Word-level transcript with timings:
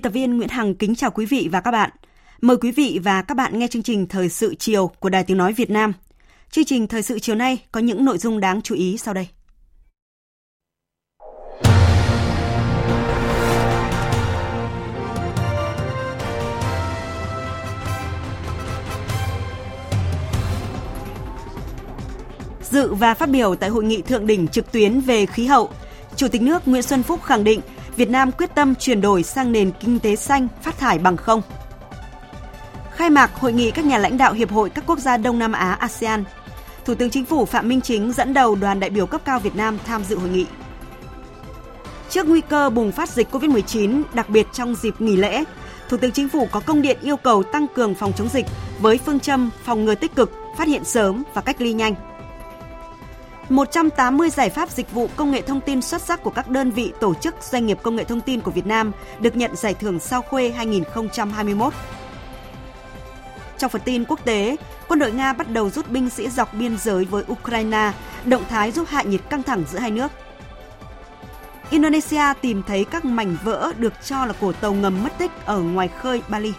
Tập 0.00 0.12
viên 0.12 0.36
Nguyễn 0.36 0.48
Hằng 0.48 0.74
kính 0.74 0.94
chào 0.94 1.10
quý 1.10 1.26
vị 1.26 1.48
và 1.52 1.60
các 1.60 1.70
bạn. 1.70 1.90
Mời 2.40 2.56
quý 2.56 2.72
vị 2.72 3.00
và 3.02 3.22
các 3.22 3.36
bạn 3.36 3.58
nghe 3.58 3.66
chương 3.68 3.82
trình 3.82 4.06
Thời 4.06 4.28
sự 4.28 4.54
chiều 4.54 4.86
của 4.86 5.08
Đài 5.08 5.24
Tiếng 5.24 5.36
Nói 5.36 5.52
Việt 5.52 5.70
Nam. 5.70 5.92
Chương 6.50 6.64
trình 6.64 6.86
Thời 6.86 7.02
sự 7.02 7.18
chiều 7.18 7.34
nay 7.36 7.58
có 7.72 7.80
những 7.80 8.04
nội 8.04 8.18
dung 8.18 8.40
đáng 8.40 8.62
chú 8.62 8.74
ý 8.74 8.98
sau 8.98 9.14
đây. 9.14 9.28
Dự 22.62 22.94
và 22.94 23.14
phát 23.14 23.30
biểu 23.30 23.54
tại 23.54 23.70
hội 23.70 23.84
nghị 23.84 24.02
thượng 24.02 24.26
đỉnh 24.26 24.48
trực 24.48 24.72
tuyến 24.72 25.00
về 25.00 25.26
khí 25.26 25.46
hậu, 25.46 25.70
Chủ 26.16 26.28
tịch 26.28 26.42
nước 26.42 26.68
Nguyễn 26.68 26.82
Xuân 26.82 27.02
Phúc 27.02 27.22
khẳng 27.22 27.44
định 27.44 27.60
Việt 28.00 28.10
Nam 28.10 28.32
quyết 28.32 28.54
tâm 28.54 28.74
chuyển 28.74 29.00
đổi 29.00 29.22
sang 29.22 29.52
nền 29.52 29.70
kinh 29.80 29.98
tế 29.98 30.16
xanh, 30.16 30.48
phát 30.62 30.78
thải 30.78 30.98
bằng 30.98 31.16
không. 31.16 31.42
Khai 32.94 33.10
mạc 33.10 33.34
hội 33.34 33.52
nghị 33.52 33.70
các 33.70 33.84
nhà 33.84 33.98
lãnh 33.98 34.18
đạo 34.18 34.32
Hiệp 34.32 34.50
hội 34.50 34.70
các 34.70 34.84
quốc 34.86 34.98
gia 34.98 35.16
Đông 35.16 35.38
Nam 35.38 35.52
Á 35.52 35.72
ASEAN. 35.72 36.24
Thủ 36.84 36.94
tướng 36.94 37.10
Chính 37.10 37.24
phủ 37.24 37.44
Phạm 37.44 37.68
Minh 37.68 37.80
Chính 37.80 38.12
dẫn 38.12 38.34
đầu 38.34 38.54
đoàn 38.54 38.80
đại 38.80 38.90
biểu 38.90 39.06
cấp 39.06 39.20
cao 39.24 39.38
Việt 39.38 39.56
Nam 39.56 39.78
tham 39.86 40.04
dự 40.04 40.18
hội 40.18 40.28
nghị. 40.28 40.46
Trước 42.10 42.28
nguy 42.28 42.40
cơ 42.40 42.70
bùng 42.70 42.92
phát 42.92 43.08
dịch 43.08 43.28
COVID-19, 43.34 44.02
đặc 44.14 44.30
biệt 44.30 44.46
trong 44.52 44.74
dịp 44.74 45.00
nghỉ 45.00 45.16
lễ, 45.16 45.44
Thủ 45.88 45.96
tướng 45.96 46.12
Chính 46.12 46.28
phủ 46.28 46.48
có 46.50 46.60
công 46.60 46.82
điện 46.82 46.98
yêu 47.02 47.16
cầu 47.16 47.42
tăng 47.42 47.66
cường 47.74 47.94
phòng 47.94 48.12
chống 48.16 48.28
dịch 48.28 48.46
với 48.80 48.98
phương 48.98 49.20
châm 49.20 49.50
phòng 49.64 49.84
ngừa 49.84 49.94
tích 49.94 50.14
cực, 50.14 50.32
phát 50.58 50.68
hiện 50.68 50.84
sớm 50.84 51.22
và 51.34 51.42
cách 51.42 51.60
ly 51.60 51.72
nhanh– 51.72 51.94
180 53.50 54.30
giải 54.30 54.50
pháp 54.50 54.70
dịch 54.70 54.92
vụ 54.92 55.08
công 55.16 55.30
nghệ 55.30 55.42
thông 55.42 55.60
tin 55.60 55.82
xuất 55.82 56.02
sắc 56.02 56.22
của 56.22 56.30
các 56.30 56.48
đơn 56.48 56.70
vị 56.70 56.92
tổ 57.00 57.14
chức 57.14 57.34
doanh 57.40 57.66
nghiệp 57.66 57.78
công 57.82 57.96
nghệ 57.96 58.04
thông 58.04 58.20
tin 58.20 58.40
của 58.40 58.50
Việt 58.50 58.66
Nam 58.66 58.92
được 59.20 59.36
nhận 59.36 59.56
giải 59.56 59.74
thưởng 59.74 60.00
Sao 60.00 60.22
Khuê 60.22 60.50
2021. 60.50 61.72
Trong 63.58 63.70
phần 63.70 63.82
tin 63.84 64.04
quốc 64.04 64.24
tế, 64.24 64.56
quân 64.88 64.98
đội 64.98 65.12
Nga 65.12 65.32
bắt 65.32 65.50
đầu 65.50 65.70
rút 65.70 65.90
binh 65.90 66.10
sĩ 66.10 66.28
dọc 66.28 66.54
biên 66.54 66.78
giới 66.78 67.04
với 67.04 67.24
Ukraine, 67.32 67.92
động 68.24 68.44
thái 68.48 68.70
giúp 68.72 68.88
hạ 68.88 69.02
nhiệt 69.02 69.20
căng 69.30 69.42
thẳng 69.42 69.64
giữa 69.70 69.78
hai 69.78 69.90
nước. 69.90 70.12
Indonesia 71.70 72.24
tìm 72.40 72.62
thấy 72.62 72.84
các 72.84 73.04
mảnh 73.04 73.36
vỡ 73.44 73.72
được 73.78 73.92
cho 74.04 74.26
là 74.26 74.32
của 74.40 74.52
tàu 74.52 74.72
ngầm 74.72 75.02
mất 75.02 75.18
tích 75.18 75.30
ở 75.44 75.60
ngoài 75.60 75.88
khơi 75.88 76.22
Bali. 76.28 76.52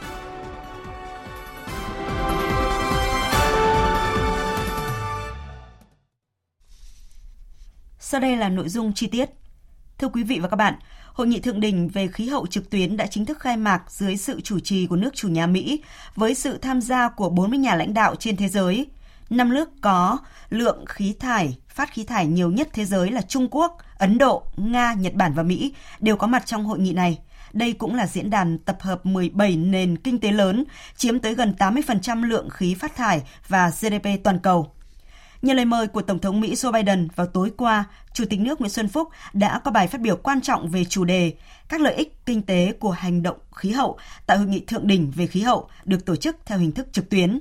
Sau 8.12 8.22
đây 8.22 8.38
là 8.38 8.50
nội 8.50 8.70
dung 8.70 8.94
chi 8.94 9.08
tiết. 9.08 9.30
Thưa 9.98 10.08
quý 10.08 10.24
vị 10.24 10.40
và 10.40 10.48
các 10.48 10.56
bạn, 10.56 10.74
Hội 11.14 11.28
nghị 11.28 11.40
thượng 11.40 11.60
đỉnh 11.60 11.88
về 11.88 12.08
khí 12.08 12.28
hậu 12.28 12.48
trực 12.48 12.70
tuyến 12.70 12.98
đã 12.98 13.08
chính 13.08 13.26
thức 13.26 13.40
khai 13.40 13.58
mạc 13.58 13.92
dưới 13.92 14.18
sự 14.18 14.42
chủ 14.42 14.60
trì 14.60 14.88
của 14.88 14.96
nước 14.96 15.10
chủ 15.16 15.28
nhà 15.28 15.48
Mỹ 15.48 15.84
với 16.16 16.36
sự 16.36 16.58
tham 16.58 16.82
gia 16.82 17.10
của 17.10 17.30
40 17.30 17.60
nhà 17.60 17.76
lãnh 17.76 17.94
đạo 17.94 18.16
trên 18.16 18.36
thế 18.36 18.48
giới. 18.48 18.88
Năm 19.30 19.54
nước 19.54 19.70
có 19.82 20.18
lượng 20.50 20.86
khí 20.86 21.16
thải, 21.20 21.58
phát 21.68 21.94
khí 21.94 22.04
thải 22.04 22.28
nhiều 22.28 22.52
nhất 22.52 22.70
thế 22.74 22.86
giới 22.86 23.12
là 23.12 23.22
Trung 23.22 23.48
Quốc, 23.52 23.78
Ấn 23.98 24.18
Độ, 24.18 24.44
Nga, 24.58 24.94
Nhật 24.94 25.14
Bản 25.14 25.34
và 25.34 25.44
Mỹ 25.44 25.74
đều 26.00 26.16
có 26.16 26.28
mặt 26.28 26.46
trong 26.46 26.66
hội 26.66 26.80
nghị 26.80 26.94
này. 26.94 27.20
Đây 27.54 27.74
cũng 27.74 27.96
là 27.96 28.08
diễn 28.08 28.30
đàn 28.30 28.58
tập 28.58 28.78
hợp 28.82 29.06
17 29.06 29.56
nền 29.56 29.98
kinh 29.98 30.20
tế 30.20 30.32
lớn, 30.32 30.64
chiếm 30.96 31.20
tới 31.20 31.36
gần 31.36 31.54
80% 31.60 32.24
lượng 32.24 32.50
khí 32.50 32.74
phát 32.74 32.96
thải 32.96 33.22
và 33.48 33.70
GDP 33.70 34.08
toàn 34.24 34.40
cầu. 34.40 34.74
Nhờ 35.42 35.54
lời 35.54 35.66
mời 35.66 35.88
của 35.88 36.02
Tổng 36.02 36.20
thống 36.20 36.40
Mỹ 36.40 36.54
Joe 36.54 36.72
Biden 36.72 37.08
vào 37.16 37.28
tối 37.28 37.52
qua, 37.58 37.86
Chủ 38.14 38.26
tịch 38.30 38.40
nước 38.40 38.62
Nguyễn 38.62 38.70
Xuân 38.70 38.88
Phúc 38.88 39.10
đã 39.34 39.60
có 39.60 39.72
bài 39.72 39.88
phát 39.88 40.02
biểu 40.02 40.16
quan 40.16 40.42
trọng 40.42 40.70
về 40.70 40.86
chủ 40.86 41.06
đề 41.06 41.34
các 41.70 41.82
lợi 41.82 41.94
ích 41.94 42.26
kinh 42.26 42.42
tế 42.42 42.74
của 42.80 42.92
hành 42.92 43.24
động 43.24 43.38
khí 43.56 43.72
hậu 43.72 43.98
tại 44.26 44.38
hội 44.38 44.48
nghị 44.48 44.60
thượng 44.60 44.88
đỉnh 44.88 45.12
về 45.12 45.28
khí 45.28 45.42
hậu 45.42 45.70
được 45.86 46.06
tổ 46.06 46.16
chức 46.16 46.38
theo 46.46 46.58
hình 46.58 46.72
thức 46.72 46.88
trực 46.92 47.10
tuyến. 47.10 47.40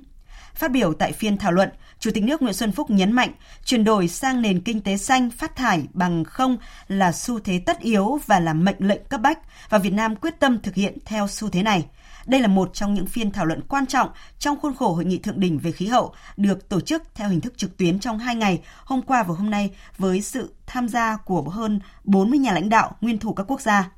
Phát 0.55 0.71
biểu 0.71 0.93
tại 0.93 1.12
phiên 1.12 1.38
thảo 1.38 1.53
luận, 1.53 1.69
Chủ 1.99 2.11
tịch 2.15 2.25
nước 2.25 2.43
Nguyễn 2.43 2.55
Xuân 2.55 2.72
Phúc 2.72 2.91
nhấn 2.91 3.12
mạnh 3.12 3.33
chuyển 3.65 3.84
đổi 3.84 4.09
sang 4.09 4.43
nền 4.43 4.61
kinh 4.61 4.81
tế 4.81 4.97
xanh 4.97 5.31
phát 5.31 5.56
thải 5.56 5.82
bằng 5.93 6.25
không 6.25 6.56
là 6.88 7.12
xu 7.12 7.41
thế 7.41 7.62
tất 7.67 7.81
yếu 7.81 8.21
và 8.27 8.41
là 8.41 8.53
mệnh 8.53 8.77
lệnh 8.78 9.05
cấp 9.05 9.21
bách 9.21 9.38
và 9.69 9.78
Việt 9.78 9.93
Nam 9.93 10.17
quyết 10.17 10.41
tâm 10.41 10.59
thực 10.62 10.75
hiện 10.75 10.99
theo 11.05 11.28
xu 11.28 11.49
thế 11.49 11.62
này. 11.62 11.84
Đây 12.30 12.41
là 12.41 12.48
một 12.48 12.70
trong 12.74 12.94
những 12.94 13.06
phiên 13.06 13.30
thảo 13.30 13.46
luận 13.46 13.60
quan 13.68 13.86
trọng 13.86 14.08
trong 14.38 14.60
khuôn 14.60 14.74
khổ 14.74 14.92
hội 14.92 15.04
nghị 15.04 15.18
thượng 15.18 15.41
đỉnh 15.41 15.58
về 15.58 15.72
khí 15.72 15.86
hậu 15.86 16.14
được 16.36 16.68
tổ 16.68 16.80
chức 16.80 17.02
theo 17.14 17.28
hình 17.28 17.41
thức 17.41 17.58
trực 17.58 17.76
tuyến 17.76 17.98
trong 17.98 18.18
hai 18.18 18.34
ngày, 18.34 18.60
hôm 18.84 19.02
qua 19.02 19.22
và 19.22 19.34
hôm 19.34 19.50
nay 19.50 19.70
với 19.98 20.20
sự 20.20 20.54
tham 20.66 20.88
gia 20.88 21.16
của 21.16 21.42
hơn 21.42 21.80
40 22.04 22.38
nhà 22.38 22.52
lãnh 22.52 22.69
đạo 22.69 22.96
nguyên 23.00 23.19
thủ 23.19 23.32
các 23.32 23.44
quốc 23.48 23.60
gia. 23.60 23.90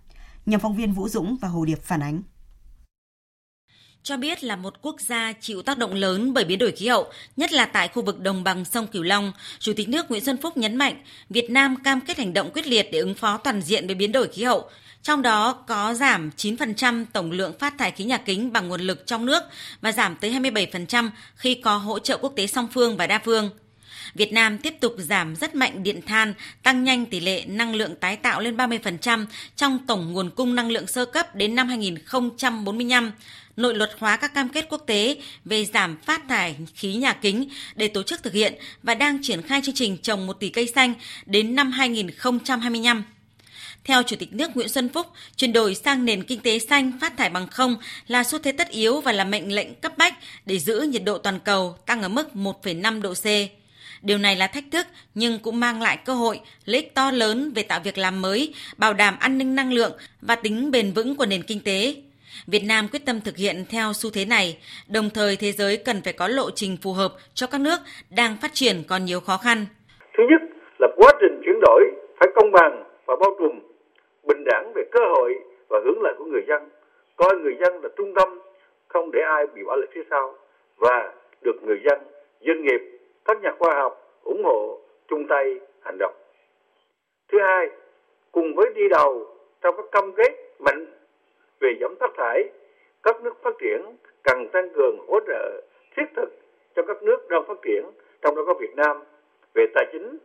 Nhóm 0.47 0.60
phóng 0.60 0.76
viên 0.76 0.92
Vũ 0.92 1.09
Dũng 1.09 1.37
và 1.41 1.48
Hồ 1.48 1.65
Điệp 1.65 1.82
phản 1.82 2.03
ánh 2.03 2.22
cho 4.03 4.16
biết 4.16 4.44
là 4.44 4.56
một 4.56 4.75
quốc 4.82 5.00
gia 5.00 5.32
chịu 5.41 5.62
tác 5.62 5.78
động 5.78 5.94
lớn 5.94 6.34
bởi 6.34 6.44
biến 6.44 6.59
đổi 6.59 6.72
khí 6.72 6.88
hậu, 6.88 7.06
nhất 7.37 7.53
là 7.53 7.66
tại 7.66 7.88
khu 7.88 8.03
vực 8.03 8.21
đồng 8.21 8.44
bằng 8.44 8.65
sông 8.65 8.87
Cửu 8.87 9.03
Long, 9.03 9.32
Chủ 9.59 9.72
tịch 9.76 9.88
nước 9.88 10.10
Nguyễn 10.10 10.25
Xuân 10.25 10.37
Phúc 10.42 10.56
nhấn 10.56 10.76
mạnh 10.76 11.03
Việt 11.31 11.50
Nam 11.50 11.76
cam 11.84 12.00
kết 12.00 12.19
hành 12.19 12.32
động 12.32 12.50
quyết 12.54 12.66
liệt 12.66 12.88
để 12.92 12.98
ứng 12.98 13.15
phó 13.15 13.37
toàn 13.37 13.62
diện 13.62 13.87
với 13.87 13.94
biến 13.94 14.12
đổi 14.12 14.28
khí 14.28 14.44
hậu, 14.44 14.69
trong 15.03 15.23
đó 15.23 15.53
có 15.53 15.95
giảm 15.95 16.31
9% 16.37 17.05
tổng 17.13 17.31
lượng 17.31 17.59
phát 17.59 17.79
thải 17.79 17.91
khí 17.91 18.05
nhà 18.05 18.19
kính 18.19 18.53
bằng 18.53 18.69
nguồn 18.69 18.81
lực 18.81 19.07
trong 19.07 19.27
nước 19.27 19.43
và 19.81 19.93
giảm 19.93 20.17
tới 20.17 20.31
27% 20.31 21.11
khi 21.37 21.55
có 21.55 21.77
hỗ 21.77 21.99
trợ 21.99 22.17
quốc 22.17 22.33
tế 22.37 22.47
song 22.47 22.69
phương 22.73 22.97
và 22.97 23.07
đa 23.07 23.19
phương. 23.25 23.51
Việt 24.15 24.33
Nam 24.33 24.59
tiếp 24.59 24.75
tục 24.81 24.95
giảm 24.99 25.37
rất 25.37 25.55
mạnh 25.55 25.83
điện 25.83 26.01
than, 26.07 26.35
tăng 26.63 26.85
nhanh 26.85 27.07
tỷ 27.07 27.21
lệ 27.21 27.45
năng 27.47 27.75
lượng 27.75 27.95
tái 27.97 28.17
tạo 28.17 28.41
lên 28.41 28.57
30% 28.57 29.27
trong 29.57 29.79
tổng 29.87 30.13
nguồn 30.13 30.31
cung 30.31 30.55
năng 30.55 30.71
lượng 30.71 30.87
sơ 30.87 31.05
cấp 31.05 31.34
đến 31.34 31.55
năm 31.55 31.69
2045, 31.69 33.13
nội 33.57 33.75
luật 33.75 33.91
hóa 33.99 34.17
các 34.17 34.34
cam 34.34 34.49
kết 34.49 34.67
quốc 34.69 34.83
tế 34.87 35.17
về 35.45 35.65
giảm 35.65 35.97
phát 35.97 36.23
thải 36.29 36.57
khí 36.75 36.95
nhà 36.95 37.13
kính 37.13 37.49
để 37.75 37.89
tổ 37.89 38.03
chức 38.03 38.23
thực 38.23 38.33
hiện 38.33 38.55
và 38.83 38.95
đang 38.95 39.19
triển 39.23 39.43
khai 39.43 39.61
chương 39.65 39.75
trình 39.75 39.99
trồng 40.03 40.27
1 40.27 40.33
tỷ 40.33 40.49
cây 40.49 40.67
xanh 40.75 40.95
đến 41.27 41.55
năm 41.55 41.71
2025. 41.71 43.05
Theo 43.84 44.03
Chủ 44.03 44.16
tịch 44.19 44.32
nước 44.32 44.50
Nguyễn 44.54 44.69
Xuân 44.69 44.88
Phúc, 44.88 45.06
chuyển 45.37 45.53
đổi 45.53 45.75
sang 45.75 46.04
nền 46.04 46.22
kinh 46.22 46.41
tế 46.41 46.59
xanh 46.59 46.93
phát 47.00 47.16
thải 47.16 47.31
bằng 47.31 47.47
không 47.47 47.76
là 48.06 48.25
xu 48.25 48.38
thế 48.38 48.53
tất 48.53 48.69
yếu 48.69 49.00
và 49.00 49.12
là 49.12 49.25
mệnh 49.25 49.54
lệnh 49.54 49.75
cấp 49.75 49.93
bách 49.98 50.15
để 50.47 50.59
giữ 50.59 50.81
nhiệt 50.81 51.03
độ 51.04 51.19
toàn 51.19 51.38
cầu 51.44 51.76
tăng 51.87 52.03
ở 52.03 52.09
mức 52.09 52.28
1,5 52.34 53.03
độ 53.03 53.15
C. 53.15 53.26
Điều 54.03 54.19
này 54.19 54.37
là 54.37 54.47
thách 54.47 54.65
thức 54.71 54.87
nhưng 55.15 55.38
cũng 55.38 55.60
mang 55.60 55.82
lại 55.82 55.98
cơ 56.04 56.15
hội, 56.15 56.41
lợi 56.65 56.82
ích 56.82 56.94
to 56.94 57.10
lớn 57.10 57.53
về 57.54 57.62
tạo 57.62 57.81
việc 57.84 57.98
làm 57.98 58.22
mới, 58.22 58.54
bảo 58.77 58.95
đảm 58.95 59.16
an 59.21 59.39
ninh 59.39 59.54
năng 59.54 59.72
lượng 59.72 59.92
và 60.21 60.34
tính 60.34 60.71
bền 60.71 60.92
vững 60.92 61.16
của 61.16 61.27
nền 61.27 61.42
kinh 61.42 61.60
tế. 61.60 61.95
Việt 62.47 62.65
Nam 62.65 62.89
quyết 62.89 63.07
tâm 63.07 63.21
thực 63.21 63.36
hiện 63.36 63.65
theo 63.68 63.92
xu 63.92 64.10
thế 64.10 64.24
này, 64.24 64.59
đồng 64.89 65.10
thời 65.10 65.36
thế 65.36 65.53
giới 65.53 65.77
cần 65.77 66.03
phải 66.03 66.12
có 66.12 66.28
lộ 66.28 66.51
trình 66.51 66.77
phù 66.77 66.92
hợp 66.92 67.15
cho 67.34 67.47
các 67.47 67.60
nước 67.60 67.80
đang 68.10 68.36
phát 68.36 68.54
triển 68.54 68.83
còn 68.89 69.04
nhiều 69.04 69.21
khó 69.21 69.36
khăn. 69.36 69.66
Thứ 70.16 70.22
nhất 70.30 70.57
là 70.78 70.89
quá 70.97 71.12
trình 71.21 71.41
chuyển 71.45 71.60
đổi 71.62 71.83
phải 72.21 72.28
công 72.34 72.53
bằng 72.53 72.84
và 73.07 73.15
bao 73.21 73.30
trùm, 73.39 73.72
bình 74.27 74.45
đẳng 74.45 74.72
về 74.74 74.83
cơ 74.91 75.01
hội 75.04 75.39
và 75.69 75.80
hướng 75.84 76.03
lợi 76.03 76.15
của 76.19 76.24
người 76.24 76.45
dân, 76.48 76.69
coi 77.16 77.36
người 77.39 77.57
dân 77.60 77.83
là 77.83 77.89
trung 77.97 78.15
tâm, 78.15 78.41
không 78.89 79.10
để 79.10 79.21
ai 79.21 79.47
bị 79.47 79.63
bỏ 79.65 79.77
lại 79.77 79.89
phía 79.92 80.03
sau 80.10 80.34
và 80.77 81.13
được 81.42 81.63
người 81.63 81.80
dân, 81.84 82.01
doanh 82.41 82.63
nghiệp, 82.63 82.80
các 83.24 83.42
nhà 83.42 83.53
khoa 83.59 83.74
học 83.74 84.21
ủng 84.24 84.42
hộ 84.45 84.80
chung 85.09 85.27
tay 85.28 85.60
hành 85.80 85.97
động. 85.98 86.15
Thứ 87.33 87.39
hai, 87.41 87.71
cùng 88.33 88.54
với 88.54 88.66
đi 88.74 88.89
đầu 88.89 89.27
trong 89.60 89.77
các 89.77 89.86
cam 89.92 90.13
kết 90.13 90.33
mạnh 90.59 90.86
về 91.60 91.69
giảm 91.80 91.95
phát 92.01 92.10
thải, 92.16 92.45
các 93.03 93.22
nước 93.22 93.42
phát 93.42 93.54
triển 93.59 93.83
cần 94.22 94.48
tăng 94.53 94.69
cường 94.74 94.98
hỗ 95.09 95.21
trợ 95.27 95.60
thiết 95.97 96.04
thực 96.16 96.28
cho 96.77 96.83
các 96.83 97.03
nước 97.03 97.28
đang 97.28 97.45
phát 97.48 97.59
triển, 97.63 97.84
trong 98.22 98.36
đó 98.36 98.42
có 98.47 98.54
Việt 98.54 98.77
Nam, 98.77 99.03
về 99.54 99.66
tài 99.74 99.86
chính, 99.92 100.19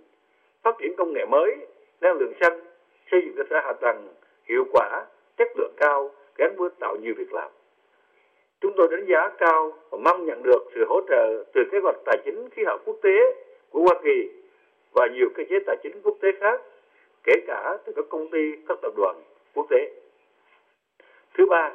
phát 0.63 0.75
triển 0.79 0.95
công 0.97 1.13
nghệ 1.13 1.25
mới, 1.25 1.55
năng 2.01 2.17
lượng 2.17 2.33
xanh, 2.41 2.66
xây 3.11 3.21
dựng 3.25 3.35
cơ 3.37 3.43
sở 3.49 3.59
hạ 3.63 3.73
tầng 3.73 4.07
hiệu 4.49 4.65
quả, 4.71 5.05
chất 5.37 5.47
lượng 5.57 5.73
cao 5.77 6.11
gắn 6.37 6.55
với 6.57 6.69
tạo 6.79 6.95
nhiều 6.95 7.13
việc 7.17 7.33
làm. 7.33 7.51
Chúng 8.61 8.73
tôi 8.77 8.87
đánh 8.91 9.05
giá 9.05 9.29
cao 9.37 9.73
và 9.89 9.97
mong 9.97 10.25
nhận 10.25 10.43
được 10.43 10.59
sự 10.75 10.85
hỗ 10.89 11.01
trợ 11.09 11.43
từ 11.53 11.61
kế 11.71 11.79
hoạch 11.83 11.95
tài 12.05 12.17
chính 12.25 12.49
khí 12.49 12.63
hậu 12.65 12.77
quốc 12.85 12.97
tế 13.03 13.35
của 13.69 13.81
Hoa 13.81 13.95
Kỳ 14.03 14.31
và 14.93 15.07
nhiều 15.13 15.29
cơ 15.35 15.43
chế 15.49 15.59
tài 15.65 15.77
chính 15.83 16.01
quốc 16.03 16.17
tế 16.21 16.31
khác, 16.39 16.61
kể 17.23 17.33
cả 17.47 17.77
từ 17.85 17.93
các 17.95 18.05
công 18.09 18.29
ty, 18.31 18.51
các 18.67 18.77
tập 18.81 18.93
đoàn 18.97 19.15
quốc 19.53 19.65
tế. 19.69 19.91
Thứ 21.37 21.45
ba, 21.45 21.71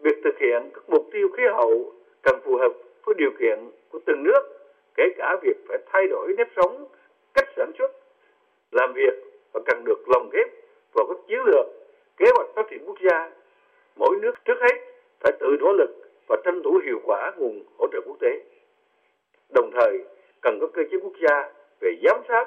việc 0.00 0.16
thực 0.24 0.38
hiện 0.38 0.70
các 0.74 0.82
mục 0.88 1.08
tiêu 1.12 1.28
khí 1.36 1.42
hậu 1.52 1.92
cần 2.22 2.40
phù 2.44 2.56
hợp 2.56 2.72
với 3.04 3.14
điều 3.18 3.30
kiện 3.40 3.58
của 3.90 3.98
từng 4.06 4.22
nước, 4.22 4.42
kể 4.96 5.04
cả 5.18 5.36
việc 5.42 5.56
phải 5.68 5.78
thay 5.86 6.06
đổi 6.08 6.34
nếp 6.36 6.48
sống, 6.56 6.84
cách 7.34 7.48
sản 7.56 7.72
xuất, 7.78 7.90
làm 8.70 8.92
việc 8.92 9.14
và 9.52 9.60
cần 9.66 9.84
được 9.84 10.08
lồng 10.08 10.30
ghép 10.32 10.46
chiến 11.36 11.44
lược, 11.44 11.66
kế 12.16 12.26
hoạch 12.36 12.48
phát 12.54 12.66
triển 12.70 12.84
quốc 12.86 12.96
gia. 13.10 13.30
Mỗi 13.96 14.16
nước 14.22 14.32
trước 14.44 14.58
hết 14.60 14.76
phải 15.20 15.32
tự 15.40 15.56
nỗ 15.60 15.72
lực 15.72 15.90
và 16.28 16.36
tranh 16.44 16.62
thủ 16.64 16.80
hiệu 16.84 17.00
quả 17.04 17.32
nguồn 17.36 17.62
hỗ 17.78 17.86
trợ 17.92 18.00
quốc 18.06 18.16
tế. 18.20 18.40
Đồng 19.54 19.70
thời, 19.80 20.04
cần 20.42 20.58
có 20.60 20.66
cơ 20.66 20.82
chế 20.90 20.96
quốc 21.02 21.12
gia 21.28 21.52
về 21.80 21.90
giám 22.04 22.20
sát, 22.28 22.44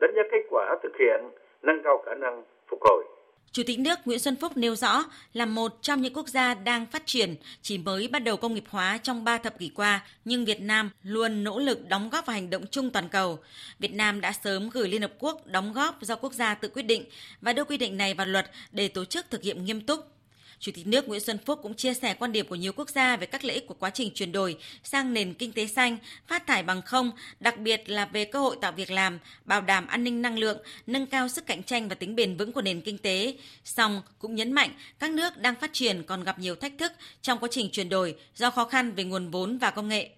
đánh 0.00 0.14
giá 0.14 0.22
kết 0.30 0.42
quả 0.50 0.76
thực 0.82 0.96
hiện, 0.96 1.20
nâng 1.62 1.82
cao 1.82 2.02
khả 2.06 2.14
năng 2.14 2.42
phục 2.66 2.78
hồi. 2.82 3.04
Chủ 3.52 3.62
tịch 3.66 3.78
nước 3.78 3.98
Nguyễn 4.04 4.18
Xuân 4.18 4.36
Phúc 4.36 4.56
nêu 4.56 4.76
rõ 4.76 5.04
là 5.32 5.46
một 5.46 5.78
trong 5.82 6.02
những 6.02 6.14
quốc 6.14 6.28
gia 6.28 6.54
đang 6.54 6.86
phát 6.86 7.06
triển, 7.06 7.34
chỉ 7.62 7.78
mới 7.78 8.08
bắt 8.08 8.18
đầu 8.18 8.36
công 8.36 8.54
nghiệp 8.54 8.64
hóa 8.68 8.98
trong 8.98 9.24
3 9.24 9.38
thập 9.38 9.58
kỷ 9.58 9.68
qua, 9.68 10.04
nhưng 10.24 10.44
Việt 10.44 10.60
Nam 10.60 10.90
luôn 11.02 11.44
nỗ 11.44 11.58
lực 11.58 11.88
đóng 11.88 12.10
góp 12.10 12.26
vào 12.26 12.34
hành 12.34 12.50
động 12.50 12.64
chung 12.70 12.90
toàn 12.90 13.08
cầu. 13.08 13.38
Việt 13.78 13.92
Nam 13.94 14.20
đã 14.20 14.32
sớm 14.32 14.70
gửi 14.70 14.88
Liên 14.88 15.02
Hợp 15.02 15.12
Quốc 15.18 15.46
đóng 15.46 15.72
góp 15.72 16.02
do 16.02 16.16
quốc 16.16 16.32
gia 16.32 16.54
tự 16.54 16.68
quyết 16.68 16.82
định 16.82 17.04
và 17.40 17.52
đưa 17.52 17.64
quy 17.64 17.76
định 17.76 17.96
này 17.96 18.14
vào 18.14 18.26
luật 18.26 18.50
để 18.72 18.88
tổ 18.88 19.04
chức 19.04 19.30
thực 19.30 19.42
hiện 19.42 19.64
nghiêm 19.64 19.80
túc. 19.80 20.15
Chủ 20.60 20.72
tịch 20.74 20.86
nước 20.86 21.08
Nguyễn 21.08 21.20
Xuân 21.20 21.38
Phúc 21.46 21.58
cũng 21.62 21.74
chia 21.74 21.94
sẻ 21.94 22.14
quan 22.14 22.32
điểm 22.32 22.46
của 22.46 22.54
nhiều 22.54 22.72
quốc 22.72 22.90
gia 22.90 23.16
về 23.16 23.26
các 23.26 23.44
lợi 23.44 23.54
ích 23.54 23.66
của 23.66 23.74
quá 23.74 23.90
trình 23.90 24.10
chuyển 24.14 24.32
đổi 24.32 24.56
sang 24.84 25.14
nền 25.14 25.34
kinh 25.34 25.52
tế 25.52 25.66
xanh, 25.66 25.98
phát 26.26 26.46
thải 26.46 26.62
bằng 26.62 26.82
không, 26.82 27.10
đặc 27.40 27.58
biệt 27.58 27.90
là 27.90 28.06
về 28.06 28.24
cơ 28.24 28.38
hội 28.38 28.56
tạo 28.60 28.72
việc 28.72 28.90
làm, 28.90 29.18
bảo 29.44 29.60
đảm 29.60 29.86
an 29.86 30.04
ninh 30.04 30.22
năng 30.22 30.38
lượng, 30.38 30.58
nâng 30.86 31.06
cao 31.06 31.28
sức 31.28 31.46
cạnh 31.46 31.62
tranh 31.62 31.88
và 31.88 31.94
tính 31.94 32.16
bền 32.16 32.36
vững 32.36 32.52
của 32.52 32.62
nền 32.62 32.80
kinh 32.80 32.98
tế. 32.98 33.36
Song 33.64 34.02
cũng 34.18 34.34
nhấn 34.34 34.52
mạnh 34.52 34.70
các 34.98 35.10
nước 35.10 35.38
đang 35.38 35.54
phát 35.54 35.70
triển 35.72 36.02
còn 36.02 36.24
gặp 36.24 36.38
nhiều 36.38 36.54
thách 36.54 36.78
thức 36.78 36.92
trong 37.22 37.38
quá 37.38 37.48
trình 37.52 37.70
chuyển 37.72 37.88
đổi 37.88 38.16
do 38.34 38.50
khó 38.50 38.64
khăn 38.64 38.92
về 38.92 39.04
nguồn 39.04 39.30
vốn 39.30 39.58
và 39.58 39.70
công 39.70 39.88
nghệ. 39.88 40.10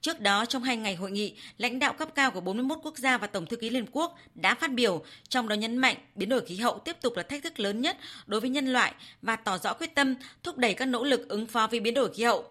Trước 0.00 0.20
đó, 0.20 0.44
trong 0.44 0.62
hai 0.62 0.76
ngày 0.76 0.94
hội 0.94 1.10
nghị, 1.10 1.34
lãnh 1.58 1.78
đạo 1.78 1.92
cấp 1.92 2.08
cao 2.14 2.30
của 2.30 2.40
41 2.40 2.78
quốc 2.82 2.98
gia 2.98 3.18
và 3.18 3.26
Tổng 3.26 3.46
thư 3.46 3.56
ký 3.56 3.70
Liên 3.70 3.86
Quốc 3.92 4.18
đã 4.34 4.54
phát 4.54 4.72
biểu, 4.72 5.04
trong 5.28 5.48
đó 5.48 5.54
nhấn 5.54 5.76
mạnh 5.76 5.96
biến 6.14 6.28
đổi 6.28 6.46
khí 6.46 6.56
hậu 6.56 6.78
tiếp 6.78 6.96
tục 7.00 7.16
là 7.16 7.22
thách 7.22 7.42
thức 7.42 7.60
lớn 7.60 7.80
nhất 7.80 7.96
đối 8.26 8.40
với 8.40 8.50
nhân 8.50 8.72
loại 8.72 8.94
và 9.22 9.36
tỏ 9.36 9.58
rõ 9.58 9.72
quyết 9.74 9.94
tâm 9.94 10.14
thúc 10.42 10.58
đẩy 10.58 10.74
các 10.74 10.84
nỗ 10.84 11.04
lực 11.04 11.28
ứng 11.28 11.46
phó 11.46 11.66
với 11.66 11.80
biến 11.80 11.94
đổi 11.94 12.14
khí 12.14 12.22
hậu. 12.22 12.44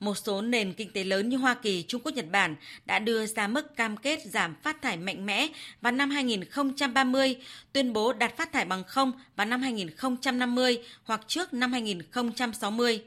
Một 0.00 0.14
số 0.14 0.42
nền 0.42 0.72
kinh 0.72 0.92
tế 0.92 1.04
lớn 1.04 1.28
như 1.28 1.36
Hoa 1.36 1.54
Kỳ, 1.54 1.84
Trung 1.88 2.00
Quốc, 2.04 2.14
Nhật 2.14 2.30
Bản 2.30 2.56
đã 2.86 2.98
đưa 2.98 3.26
ra 3.26 3.48
mức 3.48 3.76
cam 3.76 3.96
kết 3.96 4.20
giảm 4.24 4.54
phát 4.62 4.82
thải 4.82 4.96
mạnh 4.96 5.26
mẽ 5.26 5.48
vào 5.80 5.92
năm 5.92 6.10
2030, 6.10 7.36
tuyên 7.72 7.92
bố 7.92 8.12
đạt 8.12 8.36
phát 8.36 8.52
thải 8.52 8.64
bằng 8.64 8.84
không 8.84 9.12
vào 9.36 9.46
năm 9.46 9.62
2050 9.62 10.78
hoặc 11.04 11.20
trước 11.26 11.52
năm 11.52 11.72
2060. 11.72 13.02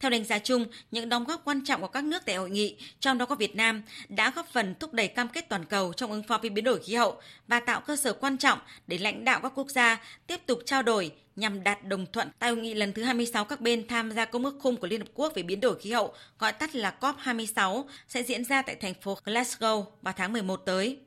Theo 0.00 0.10
đánh 0.10 0.24
giá 0.24 0.38
chung, 0.38 0.66
những 0.90 1.08
đóng 1.08 1.24
góp 1.24 1.44
quan 1.44 1.64
trọng 1.64 1.80
của 1.80 1.86
các 1.86 2.04
nước 2.04 2.22
tại 2.26 2.36
hội 2.36 2.50
nghị, 2.50 2.76
trong 3.00 3.18
đó 3.18 3.26
có 3.26 3.34
Việt 3.34 3.56
Nam, 3.56 3.82
đã 4.08 4.32
góp 4.36 4.48
phần 4.52 4.74
thúc 4.80 4.92
đẩy 4.92 5.08
cam 5.08 5.28
kết 5.28 5.48
toàn 5.48 5.64
cầu 5.64 5.92
trong 5.92 6.10
ứng 6.10 6.22
phó 6.22 6.38
với 6.38 6.50
biến 6.50 6.64
đổi 6.64 6.78
khí 6.78 6.94
hậu 6.94 7.20
và 7.48 7.60
tạo 7.60 7.80
cơ 7.80 7.96
sở 7.96 8.12
quan 8.12 8.38
trọng 8.38 8.58
để 8.86 8.98
lãnh 8.98 9.24
đạo 9.24 9.40
các 9.42 9.52
quốc 9.54 9.68
gia 9.70 10.00
tiếp 10.26 10.40
tục 10.46 10.58
trao 10.66 10.82
đổi 10.82 11.12
nhằm 11.36 11.64
đạt 11.64 11.84
đồng 11.84 12.06
thuận 12.12 12.28
tại 12.38 12.50
hội 12.50 12.58
nghị 12.58 12.74
lần 12.74 12.92
thứ 12.92 13.02
26 13.02 13.44
các 13.44 13.60
bên 13.60 13.86
tham 13.86 14.10
gia 14.10 14.24
công 14.24 14.44
ước 14.44 14.56
khung 14.60 14.76
của 14.76 14.86
Liên 14.86 15.00
Hợp 15.00 15.08
Quốc 15.14 15.32
về 15.34 15.42
biến 15.42 15.60
đổi 15.60 15.78
khí 15.80 15.92
hậu, 15.92 16.14
gọi 16.38 16.52
tắt 16.52 16.74
là 16.74 16.94
COP26, 17.00 17.84
sẽ 18.08 18.22
diễn 18.22 18.44
ra 18.44 18.62
tại 18.62 18.74
thành 18.74 18.94
phố 18.94 19.18
Glasgow 19.24 19.84
vào 20.02 20.14
tháng 20.16 20.32
11 20.32 20.56
tới. 20.56 20.98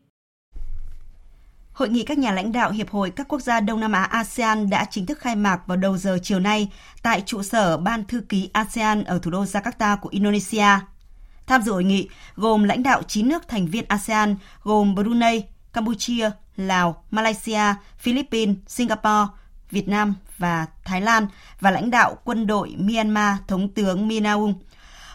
Hội 1.74 1.90
nghị 1.90 2.04
các 2.04 2.18
nhà 2.18 2.32
lãnh 2.32 2.52
đạo 2.52 2.72
Hiệp 2.72 2.90
hội 2.90 3.10
các 3.10 3.28
quốc 3.28 3.40
gia 3.40 3.60
Đông 3.60 3.80
Nam 3.80 3.92
Á 3.92 4.04
ASEAN 4.04 4.70
đã 4.70 4.86
chính 4.92 5.06
thức 5.06 5.20
khai 5.20 5.36
mạc 5.36 5.68
vào 5.68 5.78
đầu 5.78 5.98
giờ 5.98 6.18
chiều 6.24 6.40
nay 6.40 6.72
tại 7.02 7.24
trụ 7.26 7.44
sở 7.44 7.78
Ban 7.78 8.04
Thư 8.04 8.22
ký 8.22 8.50
ASEAN 8.54 9.04
ở 9.04 9.20
thủ 9.20 9.32
đô 9.32 9.44
Jakarta 9.44 9.98
của 9.98 10.10
Indonesia. 10.10 10.68
Tham 11.48 11.62
dự 11.62 11.72
hội 11.72 11.84
nghị 11.84 12.10
gồm 12.36 12.64
lãnh 12.64 12.84
đạo 12.84 13.04
9 13.04 13.28
nước 13.30 13.48
thành 13.48 13.68
viên 13.68 13.86
ASEAN 13.88 14.36
gồm 14.64 14.96
Brunei, 14.96 15.44
Campuchia, 15.74 16.32
Lào, 16.56 17.04
Malaysia, 17.12 17.74
Philippines, 17.98 18.56
Singapore, 18.68 19.28
Việt 19.72 19.88
Nam 19.88 20.16
và 20.38 20.66
Thái 20.84 21.02
Lan 21.02 21.28
và 21.60 21.72
lãnh 21.72 21.92
đạo 21.92 22.16
quân 22.24 22.48
đội 22.48 22.76
Myanmar 22.78 23.36
Thống 23.48 23.70
tướng 23.70 24.08
Min 24.08 24.24
Aung. 24.24 24.54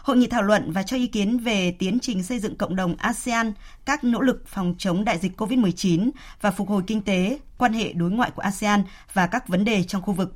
Hội 0.07 0.17
nghị 0.17 0.27
thảo 0.27 0.41
luận 0.41 0.71
và 0.71 0.83
cho 0.83 0.97
ý 0.97 1.07
kiến 1.07 1.37
về 1.37 1.71
tiến 1.71 1.99
trình 2.01 2.23
xây 2.23 2.39
dựng 2.39 2.55
cộng 2.55 2.75
đồng 2.75 2.95
ASEAN, 2.95 3.53
các 3.85 4.03
nỗ 4.03 4.21
lực 4.21 4.47
phòng 4.47 4.75
chống 4.77 5.05
đại 5.05 5.17
dịch 5.17 5.41
COVID-19 5.41 6.09
và 6.41 6.51
phục 6.51 6.69
hồi 6.69 6.83
kinh 6.87 7.01
tế, 7.01 7.39
quan 7.57 7.73
hệ 7.73 7.93
đối 7.93 8.11
ngoại 8.11 8.31
của 8.31 8.41
ASEAN 8.41 8.83
và 9.13 9.27
các 9.27 9.47
vấn 9.47 9.65
đề 9.65 9.83
trong 9.83 10.01
khu 10.01 10.13
vực. 10.13 10.35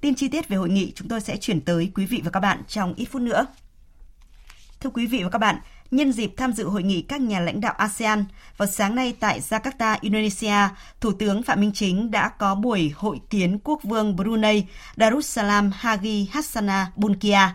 Tin 0.00 0.14
chi 0.14 0.28
tiết 0.28 0.48
về 0.48 0.56
hội 0.56 0.68
nghị 0.68 0.92
chúng 0.94 1.08
tôi 1.08 1.20
sẽ 1.20 1.36
chuyển 1.36 1.60
tới 1.60 1.90
quý 1.94 2.06
vị 2.06 2.20
và 2.24 2.30
các 2.30 2.40
bạn 2.40 2.62
trong 2.68 2.94
ít 2.94 3.04
phút 3.04 3.22
nữa. 3.22 3.46
Thưa 4.80 4.90
quý 4.90 5.06
vị 5.06 5.22
và 5.22 5.30
các 5.30 5.38
bạn, 5.38 5.56
nhân 5.90 6.12
dịp 6.12 6.34
tham 6.36 6.52
dự 6.52 6.68
hội 6.68 6.82
nghị 6.82 7.02
các 7.02 7.20
nhà 7.20 7.40
lãnh 7.40 7.60
đạo 7.60 7.74
ASEAN, 7.76 8.24
vào 8.56 8.68
sáng 8.68 8.94
nay 8.94 9.14
tại 9.20 9.40
Jakarta, 9.40 9.96
Indonesia, 10.00 10.68
Thủ 11.00 11.12
tướng 11.12 11.42
Phạm 11.42 11.60
Minh 11.60 11.72
Chính 11.74 12.10
đã 12.10 12.28
có 12.28 12.54
buổi 12.54 12.92
hội 12.96 13.20
kiến 13.30 13.58
quốc 13.64 13.80
vương 13.82 14.16
Brunei 14.16 14.64
Darussalam 14.96 15.70
Hagi 15.74 16.28
Hassana 16.30 16.92
Bunkia. 16.96 17.48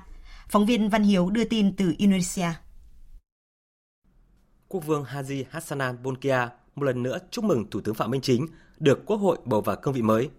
Phóng 0.55 0.65
viên 0.65 0.89
Văn 0.89 1.03
Hiếu 1.03 1.29
đưa 1.29 1.43
tin 1.43 1.75
từ 1.75 1.93
Indonesia. 1.97 2.47
Quốc 4.67 4.85
vương 4.85 5.03
Haji 5.03 5.43
Hassanan 5.49 6.03
Bolkiah 6.03 6.51
một 6.75 6.83
lần 6.83 7.03
nữa 7.03 7.17
chúc 7.31 7.45
mừng 7.45 7.69
Thủ 7.69 7.81
tướng 7.81 7.95
Phạm 7.95 8.11
Minh 8.11 8.21
Chính 8.21 8.47
được 8.79 9.05
Quốc 9.05 9.17
hội 9.17 9.37
bầu 9.45 9.61
vào 9.61 9.75
cương 9.75 9.93
vị 9.93 10.01
mới, 10.01 10.29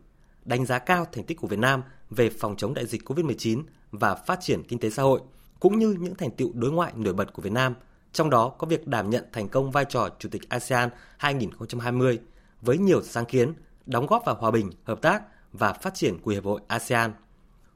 đánh 0.44 0.66
giá 0.66 0.78
cao 0.78 1.06
thành 1.12 1.24
tích 1.24 1.38
của 1.38 1.46
Việt 1.48 1.58
Nam 1.58 1.82
về 2.10 2.30
phòng 2.30 2.56
chống 2.56 2.74
đại 2.74 2.86
dịch 2.86 3.08
COVID-19 3.08 3.62
và 3.90 4.14
phát 4.14 4.38
triển 4.40 4.62
kinh 4.68 4.78
tế 4.78 4.90
xã 4.90 5.02
hội, 5.02 5.20
cũng 5.60 5.78
như 5.78 5.96
những 6.00 6.14
thành 6.14 6.30
tựu 6.30 6.52
đối 6.54 6.70
ngoại 6.70 6.92
nổi 6.96 7.14
bật 7.14 7.32
của 7.32 7.42
Việt 7.42 7.52
Nam, 7.52 7.74
trong 8.12 8.30
đó 8.30 8.48
có 8.48 8.66
việc 8.66 8.86
đảm 8.86 9.10
nhận 9.10 9.24
thành 9.32 9.48
công 9.48 9.70
vai 9.70 9.84
trò 9.84 10.08
Chủ 10.18 10.28
tịch 10.28 10.48
ASEAN 10.48 10.88
2020 11.18 12.18
với 12.60 12.78
nhiều 12.78 13.02
sáng 13.02 13.24
kiến, 13.24 13.54
đóng 13.86 14.06
góp 14.06 14.22
vào 14.26 14.34
hòa 14.34 14.50
bình, 14.50 14.70
hợp 14.84 15.02
tác 15.02 15.22
và 15.52 15.72
phát 15.72 15.94
triển 15.94 16.18
của 16.18 16.30
Hiệp 16.30 16.44
hội 16.44 16.60
ASEAN. 16.68 17.12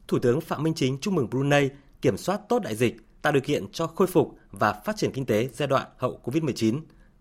Thủ 0.09 0.19
tướng 0.19 0.41
Phạm 0.41 0.63
Minh 0.63 0.75
Chính 0.75 0.99
chúc 1.01 1.15
mừng 1.15 1.31
Brunei 1.31 1.69
kiểm 2.03 2.17
soát 2.17 2.41
tốt 2.49 2.59
đại 2.63 2.77
dịch, 2.77 2.97
tạo 3.23 3.33
điều 3.33 3.43
kiện 3.43 3.73
cho 3.73 3.87
khôi 3.87 4.07
phục 4.07 4.39
và 4.51 4.73
phát 4.73 4.97
triển 4.97 5.13
kinh 5.13 5.27
tế 5.27 5.49
giai 5.53 5.69
đoạn 5.69 5.87
hậu 5.97 6.21
Covid-19, 6.25 6.81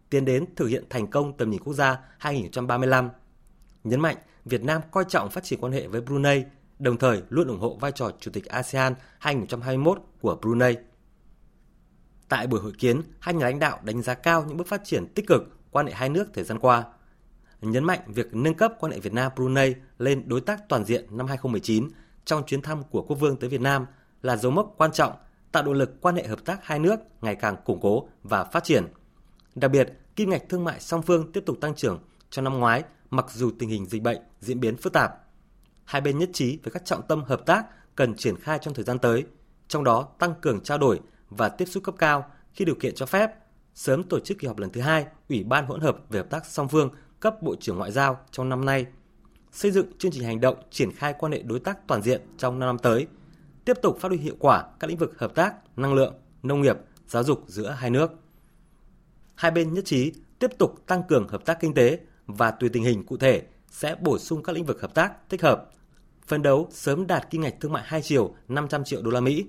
tiến 0.09 0.25
đến 0.25 0.45
thực 0.55 0.67
hiện 0.67 0.83
thành 0.89 1.07
công 1.07 1.37
tầm 1.37 1.49
nhìn 1.49 1.63
quốc 1.63 1.73
gia 1.73 1.99
2035. 2.17 3.09
Nhấn 3.83 3.99
mạnh 3.99 4.17
Việt 4.45 4.63
Nam 4.63 4.81
coi 4.91 5.05
trọng 5.07 5.29
phát 5.29 5.43
triển 5.43 5.59
quan 5.61 5.73
hệ 5.73 5.87
với 5.87 6.01
Brunei, 6.01 6.43
đồng 6.79 6.97
thời 6.97 7.21
luôn 7.29 7.47
ủng 7.47 7.59
hộ 7.59 7.77
vai 7.81 7.91
trò 7.91 8.11
Chủ 8.19 8.31
tịch 8.31 8.45
ASEAN 8.45 8.93
2021 9.19 10.01
của 10.21 10.35
Brunei. 10.41 10.75
Tại 12.29 12.47
buổi 12.47 12.59
hội 12.59 12.73
kiến, 12.77 13.01
hai 13.19 13.33
nhà 13.33 13.45
lãnh 13.45 13.59
đạo 13.59 13.79
đánh 13.83 14.01
giá 14.01 14.13
cao 14.13 14.45
những 14.47 14.57
bước 14.57 14.67
phát 14.67 14.81
triển 14.83 15.07
tích 15.07 15.27
cực 15.27 15.41
quan 15.71 15.85
hệ 15.85 15.93
hai 15.93 16.09
nước 16.09 16.27
thời 16.33 16.43
gian 16.43 16.59
qua. 16.59 16.83
Nhấn 17.61 17.83
mạnh 17.83 17.99
việc 18.07 18.33
nâng 18.33 18.53
cấp 18.53 18.73
quan 18.79 18.91
hệ 18.91 18.99
Việt 18.99 19.13
Nam 19.13 19.31
Brunei 19.35 19.75
lên 19.97 20.29
đối 20.29 20.41
tác 20.41 20.69
toàn 20.69 20.85
diện 20.85 21.05
năm 21.17 21.27
2019 21.27 21.89
trong 22.25 22.43
chuyến 22.45 22.61
thăm 22.61 22.83
của 22.83 23.01
quốc 23.01 23.15
vương 23.19 23.37
tới 23.37 23.49
Việt 23.49 23.61
Nam 23.61 23.85
là 24.21 24.35
dấu 24.35 24.51
mốc 24.51 24.73
quan 24.77 24.91
trọng 24.91 25.13
tạo 25.51 25.63
động 25.63 25.73
lực 25.73 26.01
quan 26.01 26.15
hệ 26.15 26.27
hợp 26.27 26.45
tác 26.45 26.65
hai 26.65 26.79
nước 26.79 26.99
ngày 27.21 27.35
càng 27.35 27.55
củng 27.65 27.79
cố 27.81 28.07
và 28.23 28.43
phát 28.43 28.63
triển. 28.63 28.87
Đặc 29.55 29.71
biệt, 29.71 29.93
kim 30.15 30.29
ngạch 30.29 30.49
thương 30.49 30.63
mại 30.63 30.79
song 30.79 31.01
phương 31.01 31.31
tiếp 31.31 31.43
tục 31.45 31.57
tăng 31.61 31.75
trưởng 31.75 31.99
trong 32.29 32.43
năm 32.43 32.59
ngoái 32.59 32.83
mặc 33.09 33.25
dù 33.29 33.51
tình 33.59 33.69
hình 33.69 33.85
dịch 33.85 34.01
bệnh 34.01 34.17
diễn 34.39 34.59
biến 34.59 34.77
phức 34.77 34.93
tạp. 34.93 35.13
Hai 35.85 36.01
bên 36.01 36.17
nhất 36.17 36.29
trí 36.33 36.59
về 36.63 36.71
các 36.73 36.85
trọng 36.85 37.07
tâm 37.07 37.23
hợp 37.23 37.45
tác 37.45 37.65
cần 37.95 38.15
triển 38.15 38.35
khai 38.35 38.59
trong 38.61 38.73
thời 38.73 38.85
gian 38.85 38.99
tới, 38.99 39.25
trong 39.67 39.83
đó 39.83 40.07
tăng 40.19 40.33
cường 40.41 40.63
trao 40.63 40.77
đổi 40.77 40.99
và 41.29 41.49
tiếp 41.49 41.65
xúc 41.65 41.83
cấp 41.83 41.95
cao 41.97 42.31
khi 42.53 42.65
điều 42.65 42.75
kiện 42.75 42.95
cho 42.95 43.05
phép, 43.05 43.31
sớm 43.75 44.03
tổ 44.03 44.19
chức 44.19 44.39
kỳ 44.39 44.47
họp 44.47 44.57
lần 44.57 44.69
thứ 44.69 44.81
hai 44.81 45.05
Ủy 45.29 45.43
ban 45.43 45.65
hỗn 45.65 45.81
hợp 45.81 45.97
về 46.09 46.19
hợp 46.19 46.29
tác 46.29 46.45
song 46.45 46.67
phương 46.67 46.89
cấp 47.19 47.41
Bộ 47.41 47.55
trưởng 47.55 47.77
Ngoại 47.77 47.91
giao 47.91 48.19
trong 48.31 48.49
năm 48.49 48.65
nay, 48.65 48.85
xây 49.51 49.71
dựng 49.71 49.97
chương 49.97 50.11
trình 50.11 50.23
hành 50.23 50.41
động 50.41 50.57
triển 50.71 50.91
khai 50.91 51.13
quan 51.19 51.31
hệ 51.31 51.41
đối 51.41 51.59
tác 51.59 51.87
toàn 51.87 52.01
diện 52.01 52.21
trong 52.37 52.59
5 52.59 52.67
năm 52.67 52.77
tới– 52.77 53.07
tiếp 53.69 53.81
tục 53.81 53.97
phát 53.99 54.07
huy 54.07 54.17
hiệu 54.17 54.35
quả 54.39 54.65
các 54.79 54.87
lĩnh 54.87 54.97
vực 54.97 55.19
hợp 55.19 55.35
tác, 55.35 55.77
năng 55.77 55.93
lượng, 55.93 56.13
nông 56.43 56.61
nghiệp, 56.61 56.77
giáo 57.07 57.23
dục 57.23 57.43
giữa 57.47 57.69
hai 57.69 57.89
nước. 57.89 58.11
Hai 59.35 59.51
bên 59.51 59.73
nhất 59.73 59.85
trí 59.85 60.13
tiếp 60.39 60.51
tục 60.57 60.87
tăng 60.87 61.03
cường 61.03 61.27
hợp 61.27 61.45
tác 61.45 61.59
kinh 61.59 61.73
tế 61.73 61.99
và 62.25 62.51
tùy 62.51 62.69
tình 62.69 62.83
hình 62.83 63.05
cụ 63.05 63.17
thể 63.17 63.43
sẽ 63.71 63.95
bổ 64.01 64.17
sung 64.17 64.43
các 64.43 64.55
lĩnh 64.55 64.65
vực 64.65 64.81
hợp 64.81 64.93
tác 64.93 65.29
thích 65.29 65.41
hợp, 65.41 65.69
phấn 66.27 66.41
đấu 66.41 66.67
sớm 66.71 67.07
đạt 67.07 67.29
kim 67.29 67.41
ngạch 67.41 67.55
thương 67.61 67.73
mại 67.73 67.83
hai 67.85 68.01
chiều 68.01 68.35
500 68.47 68.83
triệu 68.83 69.01
đô 69.01 69.11
la 69.11 69.19
Mỹ, 69.19 69.45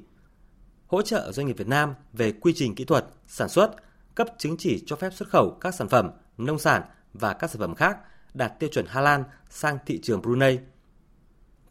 hỗ 0.86 1.02
trợ 1.02 1.32
doanh 1.32 1.46
nghiệp 1.46 1.58
Việt 1.58 1.68
Nam 1.68 1.94
về 2.12 2.32
quy 2.32 2.52
trình 2.56 2.74
kỹ 2.74 2.84
thuật, 2.84 3.06
sản 3.26 3.48
xuất, 3.48 3.70
cấp 4.14 4.26
chứng 4.38 4.56
chỉ 4.56 4.82
cho 4.86 4.96
phép 4.96 5.12
xuất 5.14 5.28
khẩu 5.28 5.58
các 5.60 5.74
sản 5.74 5.88
phẩm 5.88 6.10
nông 6.38 6.58
sản 6.58 6.82
và 7.12 7.32
các 7.32 7.50
sản 7.50 7.60
phẩm 7.60 7.74
khác 7.74 7.98
đạt 8.34 8.58
tiêu 8.58 8.70
chuẩn 8.72 8.86
Hà 8.88 9.00
Lan 9.00 9.24
sang 9.50 9.78
thị 9.86 10.00
trường 10.02 10.22
Brunei. 10.22 10.58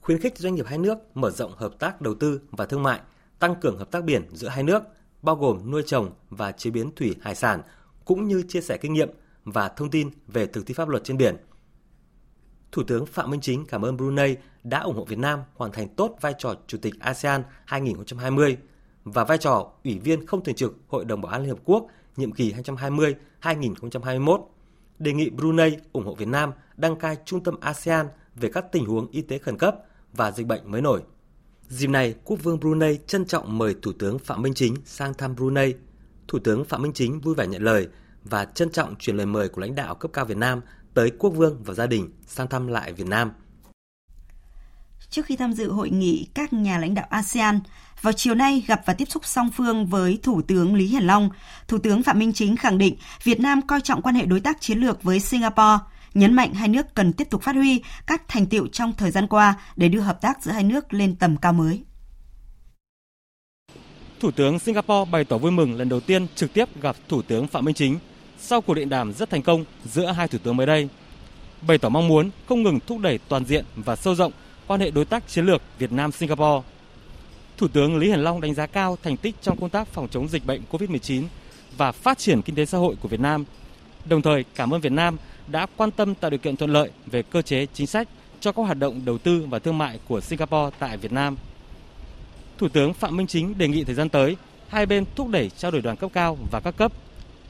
Khuyến 0.01 0.20
khích 0.20 0.38
doanh 0.38 0.56
nghiệp 0.56 0.65
hai 0.68 0.77
nước 0.77 0.98
mở 1.18 1.32
rộng 1.32 1.51
hợp 1.56 1.79
tác 1.79 2.01
đầu 2.01 2.15
tư 2.15 2.41
và 2.51 2.65
thương 2.65 2.84
mại, 2.84 3.00
tăng 3.39 3.56
cường 3.56 3.77
hợp 3.77 3.91
tác 3.91 4.03
biển 4.03 4.24
giữa 4.34 4.48
hai 4.48 4.63
nước, 4.63 4.84
bao 5.22 5.36
gồm 5.36 5.72
nuôi 5.72 5.84
trồng 5.86 6.10
và 6.29 6.51
chế 6.51 6.70
biến 6.70 6.91
thủy 6.96 7.15
hải 7.22 7.36
sản, 7.36 7.62
cũng 8.06 8.27
như 8.27 8.44
chia 8.48 8.62
sẻ 8.62 8.77
kinh 8.77 8.94
nghiệm 8.94 9.10
và 9.46 9.70
thông 9.70 9.89
tin 9.89 10.10
về 10.27 10.48
thực 10.48 10.65
thi 10.65 10.74
pháp 10.74 10.89
luật 10.89 11.03
trên 11.03 11.18
biển. 11.18 11.36
Thủ 12.72 12.84
tướng 12.84 13.06
Phạm 13.06 13.32
Minh 13.32 13.41
Chính 13.41 13.65
cảm 13.65 13.86
ơn 13.86 13.98
Brunei 13.98 14.36
đã 14.63 14.79
ủng 14.79 14.96
hộ 14.96 15.06
Việt 15.06 15.20
Nam 15.20 15.39
hoàn 15.56 15.72
thành 15.72 15.88
tốt 15.88 16.18
vai 16.22 16.34
trò 16.38 16.56
Chủ 16.68 16.77
tịch 16.77 16.94
ASEAN 17.00 17.44
2020 17.65 18.58
và 19.03 19.24
vai 19.24 19.38
trò 19.38 19.72
Ủy 19.84 20.00
viên 20.00 20.25
không 20.25 20.44
thường 20.44 20.56
trực 20.56 20.75
Hội 20.88 21.06
đồng 21.06 21.22
Bảo 21.22 21.32
an 21.32 21.41
Liên 21.41 21.50
Hợp 21.50 21.60
Quốc 21.65 21.88
nhiệm 22.18 22.32
kỳ 22.32 22.53
2020-2021, 23.41 24.44
đề 25.00 25.13
nghị 25.13 25.29
Brunei 25.29 25.77
ủng 25.91 26.06
hộ 26.06 26.15
Việt 26.15 26.27
Nam 26.27 26.51
đăng 26.77 26.96
cai 26.96 27.18
trung 27.25 27.44
tâm 27.44 27.60
ASEAN 27.60 28.08
về 28.36 28.50
các 28.53 28.65
tình 28.72 28.86
huống 28.86 29.08
y 29.12 29.22
tế 29.22 29.38
khẩn 29.38 29.58
cấp 29.58 29.75
và 30.13 30.32
dịch 30.32 30.48
bệnh 30.48 30.72
mới 30.72 30.82
nổi. 30.82 31.01
Dịp 31.68 31.88
này, 31.88 32.16
Quốc 32.24 32.39
vương 32.44 32.60
Brunei 32.60 33.00
trân 33.08 33.25
trọng 33.25 33.58
mời 33.58 33.75
Thủ 33.82 33.92
tướng 34.00 34.20
Phạm 34.20 34.42
Minh 34.42 34.54
Chính 34.54 34.75
sang 34.86 35.13
thăm 35.13 35.36
Brunei. 35.36 35.74
Thủ 36.28 36.39
tướng 36.39 36.66
Phạm 36.66 36.82
Minh 36.82 36.94
Chính 36.94 37.20
vui 37.20 37.36
vẻ 37.36 37.48
nhận 37.48 37.63
lời 37.63 37.88
và 38.24 38.46
trân 38.46 38.70
trọng 38.72 38.96
chuyển 38.96 39.18
lời 39.18 39.25
mời 39.25 39.50
của 39.50 39.62
lãnh 39.62 39.75
đạo 39.75 39.96
cấp 39.96 40.12
cao 40.13 40.25
Việt 40.25 40.38
Nam 40.38 40.62
tới 40.94 41.12
Quốc 41.20 41.30
vương 41.30 41.63
và 41.63 41.74
gia 41.74 41.88
đình 41.88 42.10
sang 42.28 42.48
thăm 42.48 42.68
lại 42.68 42.94
Việt 42.94 43.08
Nam. 43.08 43.32
Trước 45.10 45.25
khi 45.25 45.36
tham 45.36 45.54
dự 45.54 45.72
hội 45.72 45.89
nghị 45.89 46.28
các 46.34 46.54
nhà 46.54 46.78
lãnh 46.78 46.94
đạo 46.94 47.08
ASEAN, 47.10 47.60
vào 48.01 48.13
chiều 48.13 48.36
nay 48.36 48.63
gặp 48.68 48.82
và 48.86 48.94
tiếp 48.94 49.06
xúc 49.10 49.25
song 49.25 49.50
phương 49.58 49.86
với 49.86 50.20
Thủ 50.24 50.42
tướng 50.42 50.75
Lý 50.75 50.86
Hiển 50.86 51.04
Long, 51.04 51.30
Thủ 51.68 51.78
tướng 51.78 52.04
Phạm 52.04 52.20
Minh 52.20 52.34
Chính 52.34 52.58
khẳng 52.58 52.78
định 52.78 52.96
Việt 53.24 53.39
Nam 53.39 53.62
coi 53.68 53.82
trọng 53.82 54.01
quan 54.01 54.16
hệ 54.16 54.25
đối 54.25 54.39
tác 54.39 54.62
chiến 54.62 54.80
lược 54.80 55.04
với 55.04 55.20
Singapore, 55.20 55.78
nhấn 56.13 56.34
mạnh 56.34 56.54
hai 56.54 56.68
nước 56.68 56.96
cần 56.96 57.13
tiếp 57.13 57.28
tục 57.30 57.42
phát 57.42 57.56
huy 57.56 57.82
các 58.08 58.28
thành 58.28 58.46
tiệu 58.46 58.68
trong 58.68 58.94
thời 58.94 59.12
gian 59.12 59.28
qua 59.28 59.56
để 59.75 59.89
đưa 59.89 60.01
hợp 60.01 60.22
tác 60.22 60.44
giữa 60.44 60.51
hai 60.51 60.63
nước 60.63 60.94
lên 60.94 61.16
tầm 61.16 61.38
cao 61.38 61.54
mới. 61.54 61.84
Thủ 64.20 64.32
tướng 64.32 64.60
Singapore 64.60 65.12
bày 65.12 65.25
tỏ 65.25 65.38
vui 65.38 65.51
mừng 65.51 65.75
lần 65.75 65.89
đầu 65.89 66.00
tiên 66.00 66.28
trực 66.36 66.54
tiếp 66.54 66.82
gặp 66.82 66.96
Thủ 67.08 67.22
tướng 67.22 67.48
Phạm 67.48 67.66
Minh 67.66 67.75
Chính 67.75 68.00
sau 68.39 68.62
cuộc 68.62 68.74
điện 68.74 68.89
đàm 68.89 69.13
rất 69.13 69.30
thành 69.30 69.42
công 69.42 69.66
giữa 69.86 70.12
hai 70.12 70.28
thủ 70.28 70.38
tướng 70.44 70.58
mới 70.58 70.68
đây, 70.68 70.89
bày 71.68 71.78
tỏ 71.78 71.89
mong 71.89 72.08
muốn 72.08 72.30
không 72.48 72.63
ngừng 72.63 72.80
thúc 72.88 73.00
đẩy 73.00 73.20
toàn 73.30 73.46
diện 73.46 73.66
và 73.75 73.96
sâu 73.96 74.16
rộng 74.16 74.32
quan 74.68 74.80
hệ 74.80 74.92
đối 74.92 75.06
tác 75.06 75.28
chiến 75.28 75.46
lược 75.46 75.62
Việt 75.80 75.92
Nam 75.92 76.12
Singapore. 76.12 76.68
Thủ 77.58 77.68
tướng 77.68 77.98
Lý 77.98 78.08
Hiển 78.08 78.20
Long 78.20 78.42
đánh 78.42 78.54
giá 78.54 78.68
cao 78.68 78.98
thành 79.04 79.18
tích 79.18 79.36
trong 79.42 79.60
công 79.60 79.70
tác 79.70 79.88
phòng 79.88 80.08
chống 80.12 80.28
dịch 80.28 80.46
bệnh 80.46 80.62
COVID-19 80.72 81.24
và 81.78 81.92
phát 81.92 82.18
triển 82.18 82.42
kinh 82.42 82.56
tế 82.56 82.66
xã 82.66 82.78
hội 82.78 82.96
của 83.01 83.08
Việt 83.08 83.20
Nam. 83.20 83.46
Đồng 84.06 84.22
thời 84.22 84.46
cảm 84.56 84.74
ơn 84.74 84.82
Việt 84.82 84.91
Nam 84.91 85.18
đã 85.48 85.68
quan 85.77 85.91
tâm 85.91 86.15
tạo 86.15 86.32
điều 86.32 86.38
kiện 86.38 86.56
thuận 86.56 86.74
lợi 86.74 86.91
về 87.06 87.24
cơ 87.24 87.41
chế 87.41 87.65
chính 87.74 87.88
sách 87.88 88.08
cho 88.39 88.51
các 88.51 88.62
hoạt 88.62 88.77
động 88.77 89.01
đầu 89.06 89.18
tư 89.18 89.46
và 89.50 89.60
thương 89.60 89.77
mại 89.77 90.00
của 90.08 90.22
Singapore 90.22 90.75
tại 90.79 90.98
Việt 90.98 91.12
Nam. 91.12 91.38
Thủ 92.58 92.70
tướng 92.70 92.94
Phạm 92.94 93.18
Minh 93.18 93.27
Chính 93.27 93.58
đề 93.58 93.68
nghị 93.68 93.84
thời 93.84 93.96
gian 93.96 94.10
tới, 94.10 94.38
hai 94.68 94.86
bên 94.86 95.06
thúc 95.15 95.29
đẩy 95.29 95.50
trao 95.50 95.72
đổi 95.72 95.82
đoàn 95.82 95.96
cấp 95.96 96.10
cao 96.13 96.38
và 96.51 96.60
các 96.60 96.77
cấp. 96.77 96.91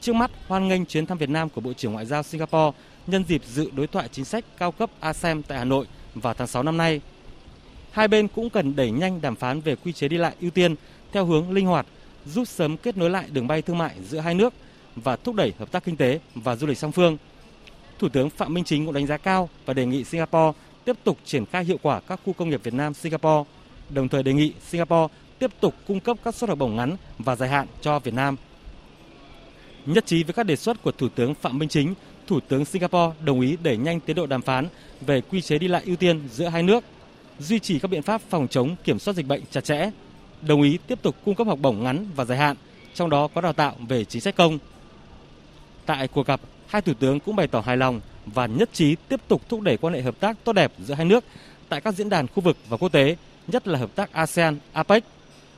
Trước 0.00 0.12
mắt, 0.12 0.30
hoan 0.48 0.68
nghênh 0.68 0.86
chuyến 0.86 1.06
thăm 1.06 1.18
Việt 1.18 1.30
Nam 1.30 1.48
của 1.48 1.60
Bộ 1.60 1.72
trưởng 1.72 1.92
Ngoại 1.92 2.06
giao 2.06 2.22
Singapore 2.22 2.78
nhân 3.06 3.24
dịp 3.28 3.42
dự 3.46 3.70
đối 3.76 3.86
thoại 3.86 4.08
chính 4.12 4.24
sách 4.24 4.44
cao 4.58 4.72
cấp 4.72 4.90
ASEM 5.00 5.42
tại 5.42 5.58
Hà 5.58 5.64
Nội 5.64 5.86
vào 6.14 6.34
tháng 6.34 6.46
6 6.46 6.62
năm 6.62 6.76
nay. 6.76 7.00
Hai 7.90 8.08
bên 8.08 8.28
cũng 8.28 8.50
cần 8.50 8.76
đẩy 8.76 8.90
nhanh 8.90 9.20
đàm 9.20 9.36
phán 9.36 9.60
về 9.60 9.76
quy 9.76 9.92
chế 9.92 10.08
đi 10.08 10.16
lại 10.16 10.34
ưu 10.40 10.50
tiên 10.50 10.74
theo 11.12 11.24
hướng 11.24 11.50
linh 11.50 11.66
hoạt, 11.66 11.86
giúp 12.26 12.44
sớm 12.44 12.76
kết 12.76 12.96
nối 12.96 13.10
lại 13.10 13.24
đường 13.32 13.46
bay 13.46 13.62
thương 13.62 13.78
mại 13.78 13.94
giữa 14.08 14.18
hai 14.18 14.34
nước 14.34 14.54
và 14.96 15.16
thúc 15.16 15.34
đẩy 15.34 15.52
hợp 15.58 15.72
tác 15.72 15.84
kinh 15.84 15.96
tế 15.96 16.20
và 16.34 16.56
du 16.56 16.66
lịch 16.66 16.78
song 16.78 16.92
phương– 16.92 17.16
Thủ 18.00 18.08
tướng 18.08 18.30
Phạm 18.30 18.54
Minh 18.54 18.64
Chính 18.64 18.84
cũng 18.86 18.94
đánh 18.94 19.06
giá 19.06 19.16
cao 19.16 19.48
và 19.66 19.74
đề 19.74 19.86
nghị 19.86 20.04
Singapore 20.04 20.58
tiếp 20.84 20.96
tục 21.04 21.18
triển 21.24 21.46
khai 21.46 21.64
hiệu 21.64 21.78
quả 21.82 22.00
các 22.00 22.20
khu 22.24 22.32
công 22.32 22.50
nghiệp 22.50 22.60
Việt 22.62 22.74
Nam 22.74 22.94
Singapore, 22.94 23.50
đồng 23.90 24.08
thời 24.08 24.22
đề 24.22 24.32
nghị 24.32 24.52
Singapore 24.68 25.14
tiếp 25.38 25.50
tục 25.60 25.74
cung 25.86 26.00
cấp 26.00 26.16
các 26.24 26.34
suất 26.34 26.48
học 26.48 26.58
bổng 26.58 26.76
ngắn 26.76 26.96
và 27.18 27.36
dài 27.36 27.48
hạn 27.48 27.66
cho 27.80 27.98
Việt 27.98 28.14
Nam. 28.14 28.36
Nhất 29.86 30.06
trí 30.06 30.22
với 30.24 30.34
các 30.34 30.46
đề 30.46 30.56
xuất 30.56 30.82
của 30.82 30.92
Thủ 30.92 31.08
tướng 31.08 31.34
Phạm 31.34 31.58
Minh 31.58 31.68
Chính, 31.68 31.94
Thủ 32.26 32.40
tướng 32.48 32.64
Singapore 32.64 33.16
đồng 33.24 33.40
ý 33.40 33.56
đẩy 33.62 33.76
nhanh 33.76 34.00
tiến 34.00 34.16
độ 34.16 34.26
đàm 34.26 34.42
phán 34.42 34.68
về 35.00 35.20
quy 35.20 35.40
chế 35.40 35.58
đi 35.58 35.68
lại 35.68 35.82
ưu 35.86 35.96
tiên 35.96 36.20
giữa 36.32 36.48
hai 36.48 36.62
nước, 36.62 36.84
duy 37.38 37.58
trì 37.58 37.78
các 37.78 37.90
biện 37.90 38.02
pháp 38.02 38.20
phòng 38.28 38.48
chống 38.48 38.76
kiểm 38.84 38.98
soát 38.98 39.14
dịch 39.14 39.26
bệnh 39.26 39.42
chặt 39.50 39.64
chẽ, 39.64 39.90
đồng 40.42 40.62
ý 40.62 40.78
tiếp 40.86 40.98
tục 41.02 41.16
cung 41.24 41.34
cấp 41.34 41.46
học 41.46 41.58
bổng 41.62 41.82
ngắn 41.82 42.06
và 42.16 42.24
dài 42.24 42.38
hạn, 42.38 42.56
trong 42.94 43.10
đó 43.10 43.28
có 43.34 43.40
đào 43.40 43.52
tạo 43.52 43.74
về 43.88 44.04
chính 44.04 44.22
sách 44.22 44.36
công. 44.36 44.58
Tại 45.86 46.08
cuộc 46.08 46.26
gặp, 46.26 46.40
hai 46.66 46.82
thủ 46.82 46.92
tướng 46.94 47.20
cũng 47.20 47.36
bày 47.36 47.46
tỏ 47.46 47.60
hài 47.60 47.76
lòng 47.76 48.00
và 48.26 48.46
nhất 48.46 48.70
trí 48.72 48.96
tiếp 49.08 49.20
tục 49.28 49.48
thúc 49.48 49.60
đẩy 49.60 49.76
quan 49.76 49.94
hệ 49.94 50.02
hợp 50.02 50.20
tác 50.20 50.36
tốt 50.44 50.52
đẹp 50.52 50.72
giữa 50.78 50.94
hai 50.94 51.04
nước 51.04 51.24
tại 51.68 51.80
các 51.80 51.94
diễn 51.94 52.08
đàn 52.08 52.26
khu 52.26 52.40
vực 52.42 52.56
và 52.68 52.76
quốc 52.76 52.88
tế, 52.88 53.16
nhất 53.48 53.68
là 53.68 53.78
hợp 53.78 53.94
tác 53.94 54.12
ASEAN, 54.12 54.58
APEC, 54.72 55.04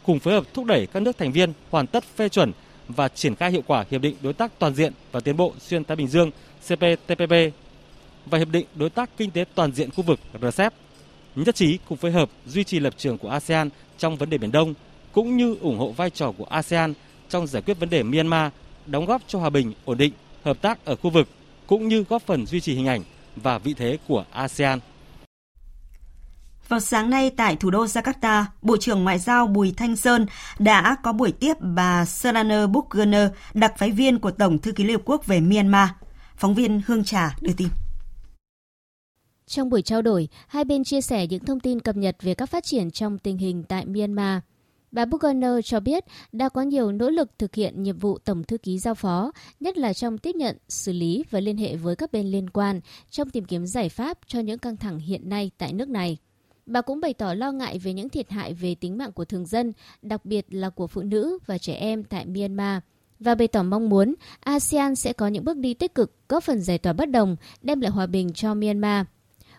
cùng 0.03 0.19
phối 0.19 0.35
hợp 0.35 0.45
thúc 0.55 0.67
đẩy 0.67 0.87
các 0.87 1.03
nước 1.03 1.19
thành 1.19 1.33
viên 1.33 1.53
hoàn 1.71 1.87
tất 1.87 2.05
phê 2.17 2.29
chuẩn 2.29 2.53
và 2.89 3.09
triển 3.09 3.35
khai 3.35 3.51
hiệu 3.51 3.63
quả 3.67 3.85
hiệp 3.91 4.01
định 4.01 4.17
đối 4.23 4.33
tác 4.33 4.59
toàn 4.59 4.75
diện 4.75 4.93
và 5.13 5.21
tiến 5.21 5.37
bộ 5.37 5.53
xuyên 5.61 5.85
Thái 5.85 5.97
Bình 5.97 6.09
Dương 6.09 6.31
CPTPP 6.67 7.33
và 8.27 8.39
hiệp 8.39 8.49
định 8.49 8.67
đối 8.75 8.91
tác 8.91 9.11
kinh 9.17 9.31
tế 9.31 9.45
toàn 9.55 9.73
diện 9.73 9.91
khu 9.91 10.03
vực 10.03 10.21
RCEP. 10.43 10.75
Nhất 11.37 11.55
trí 11.55 11.79
cùng 11.89 11.99
phối 11.99 12.11
hợp 12.11 12.31
duy 12.47 12.65
trì 12.65 12.81
lập 12.81 12.95
trường 12.97 13.19
của 13.19 13.29
ASEAN 13.29 13.69
trong 13.99 14.17
vấn 14.17 14.31
đề 14.31 14.39
Biển 14.39 14.53
Đông 14.53 14.75
cũng 15.13 15.37
như 15.37 15.57
ủng 15.61 15.79
hộ 15.79 15.91
vai 15.91 16.11
trò 16.11 16.33
của 16.39 16.45
ASEAN 16.45 16.95
trong 17.29 17.47
giải 17.47 17.63
quyết 17.63 17.75
vấn 17.75 17.91
đề 17.91 18.03
Myanmar, 18.03 18.53
đóng 18.87 19.07
góp 19.07 19.23
cho 19.27 19.39
hòa 19.39 19.51
bình, 19.51 19.73
ổn 19.85 19.99
định 19.99 20.13
hợp 20.43 20.63
tác 20.63 20.85
ở 20.85 20.97
khu 20.97 21.11
vực 21.11 21.29
cũng 21.67 21.89
như 21.89 22.05
góp 22.09 22.23
phần 22.23 22.47
duy 22.47 22.61
trì 22.61 22.75
hình 22.75 22.87
ảnh 22.87 23.03
và 23.37 23.59
vị 23.59 23.75
thế 23.75 23.99
của 24.09 24.25
ASEAN. 24.33 24.79
Vào 26.69 26.81
sáng 26.81 27.11
nay 27.11 27.31
tại 27.37 27.57
thủ 27.57 27.71
đô 27.71 27.85
Jakarta, 27.85 28.45
Bộ 28.63 28.77
trưởng 28.77 29.05
Ngoại 29.05 29.19
giao 29.19 29.47
Bùi 29.47 29.75
Thanh 29.77 29.97
Sơn 29.97 30.27
đã 30.59 30.97
có 31.03 31.13
buổi 31.13 31.33
tiếp 31.33 31.55
bà 31.61 32.05
Serana 32.05 32.67
Bukgener, 32.67 33.29
đặc 33.55 33.75
phái 33.79 33.91
viên 33.91 34.19
của 34.19 34.31
Tổng 34.31 34.59
thư 34.59 34.73
ký 34.73 34.85
Liên 34.85 34.97
Hợp 34.97 35.03
Quốc 35.05 35.27
về 35.27 35.41
Myanmar. 35.41 35.89
Phóng 36.37 36.55
viên 36.55 36.83
Hương 36.87 37.05
Trà 37.05 37.37
đưa 37.41 37.53
tin. 37.53 37.69
Trong 39.47 39.71
buổi 39.71 39.83
trao 39.83 40.03
đổi, 40.03 40.29
hai 40.47 40.65
bên 40.65 40.85
chia 40.85 41.01
sẻ 41.01 41.27
những 41.27 41.45
thông 41.45 41.61
tin 41.61 41.81
cập 41.81 41.97
nhật 41.97 42.17
về 42.21 42.35
các 42.35 42.47
phát 42.47 42.65
triển 42.65 42.91
trong 42.91 43.19
tình 43.19 43.39
hình 43.39 43.65
tại 43.69 43.87
Myanmar– 43.87 44.39
Bà 44.93 45.05
Buchanan 45.05 45.63
cho 45.63 45.81
biết 45.81 46.05
đã 46.33 46.49
có 46.49 46.63
nhiều 46.63 46.93
nỗ 46.93 47.11
lực 47.11 47.39
thực 47.39 47.55
hiện 47.55 47.83
nhiệm 47.83 47.99
vụ 47.99 48.19
Tổng 48.19 48.45
thư 48.45 48.59
ký 48.59 48.79
giao 48.79 48.95
phó, 48.95 49.33
nhất 49.61 49.79
là 49.79 49.93
trong 49.93 50.19
tiếp 50.19 50.35
nhận, 50.35 50.57
xử 50.69 50.93
lý 50.93 51.25
và 51.31 51.41
liên 51.41 51.57
hệ 51.57 51.77
với 51.77 51.97
các 51.97 52.13
bên 52.13 52.27
liên 52.27 52.51
quan 52.51 52.81
trong 53.11 53.31
tìm 53.31 53.45
kiếm 53.45 53.67
giải 53.67 53.89
pháp 53.89 54.19
cho 54.27 54.41
những 54.41 54.59
căng 54.59 54.77
thẳng 54.77 54.99
hiện 54.99 55.29
nay 55.29 55.51
tại 55.59 55.73
nước 55.73 55.89
này. 55.89 56.19
Bà 56.67 56.81
cũng 56.81 57.01
bày 57.01 57.15
tỏ 57.15 57.35
lo 57.35 57.53
ngại 57.53 57.79
về 57.79 57.93
những 57.93 58.09
thiệt 58.09 58.31
hại 58.31 58.55
về 58.55 58.75
tính 58.75 58.99
mạng 58.99 59.13
của 59.13 59.25
thường 59.25 59.47
dân, 59.47 59.73
đặc 60.03 60.25
biệt 60.25 60.47
là 60.51 60.71
của 60.71 60.87
phụ 60.87 61.03
nữ 61.03 61.39
và 61.47 61.59
trẻ 61.59 61.75
em 61.75 62.05
tại 62.05 62.27
Myanmar 62.27 62.83
và 63.21 63.35
bày 63.35 63.49
tỏ 63.49 63.63
mong 63.63 63.89
muốn 63.89 64.15
ASEAN 64.41 64.97
sẽ 64.97 65.13
có 65.13 65.29
những 65.29 65.45
bước 65.45 65.57
đi 65.57 65.75
tích 65.75 65.95
cực 65.95 66.29
góp 66.29 66.45
phần 66.45 66.61
giải 66.61 66.79
tỏa 66.79 66.93
bất 66.93 67.11
đồng, 67.11 67.37
đem 67.63 67.81
lại 67.81 67.91
hòa 67.91 68.07
bình 68.07 68.33
cho 68.33 68.55
Myanmar. 68.55 69.07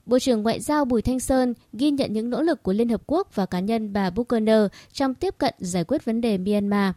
Bộ 0.05 0.19
trưởng 0.19 0.43
Ngoại 0.43 0.59
giao 0.59 0.85
Bùi 0.85 1.01
Thanh 1.01 1.19
Sơn 1.19 1.53
ghi 1.73 1.91
nhận 1.91 2.13
những 2.13 2.29
nỗ 2.29 2.41
lực 2.41 2.63
của 2.63 2.73
Liên 2.73 2.89
Hợp 2.89 3.01
Quốc 3.07 3.35
và 3.35 3.45
cá 3.45 3.59
nhân 3.59 3.93
bà 3.93 4.09
Buchanan 4.09 4.67
trong 4.93 5.13
tiếp 5.15 5.35
cận 5.37 5.53
giải 5.57 5.83
quyết 5.83 6.05
vấn 6.05 6.21
đề 6.21 6.37
Myanmar. 6.37 6.93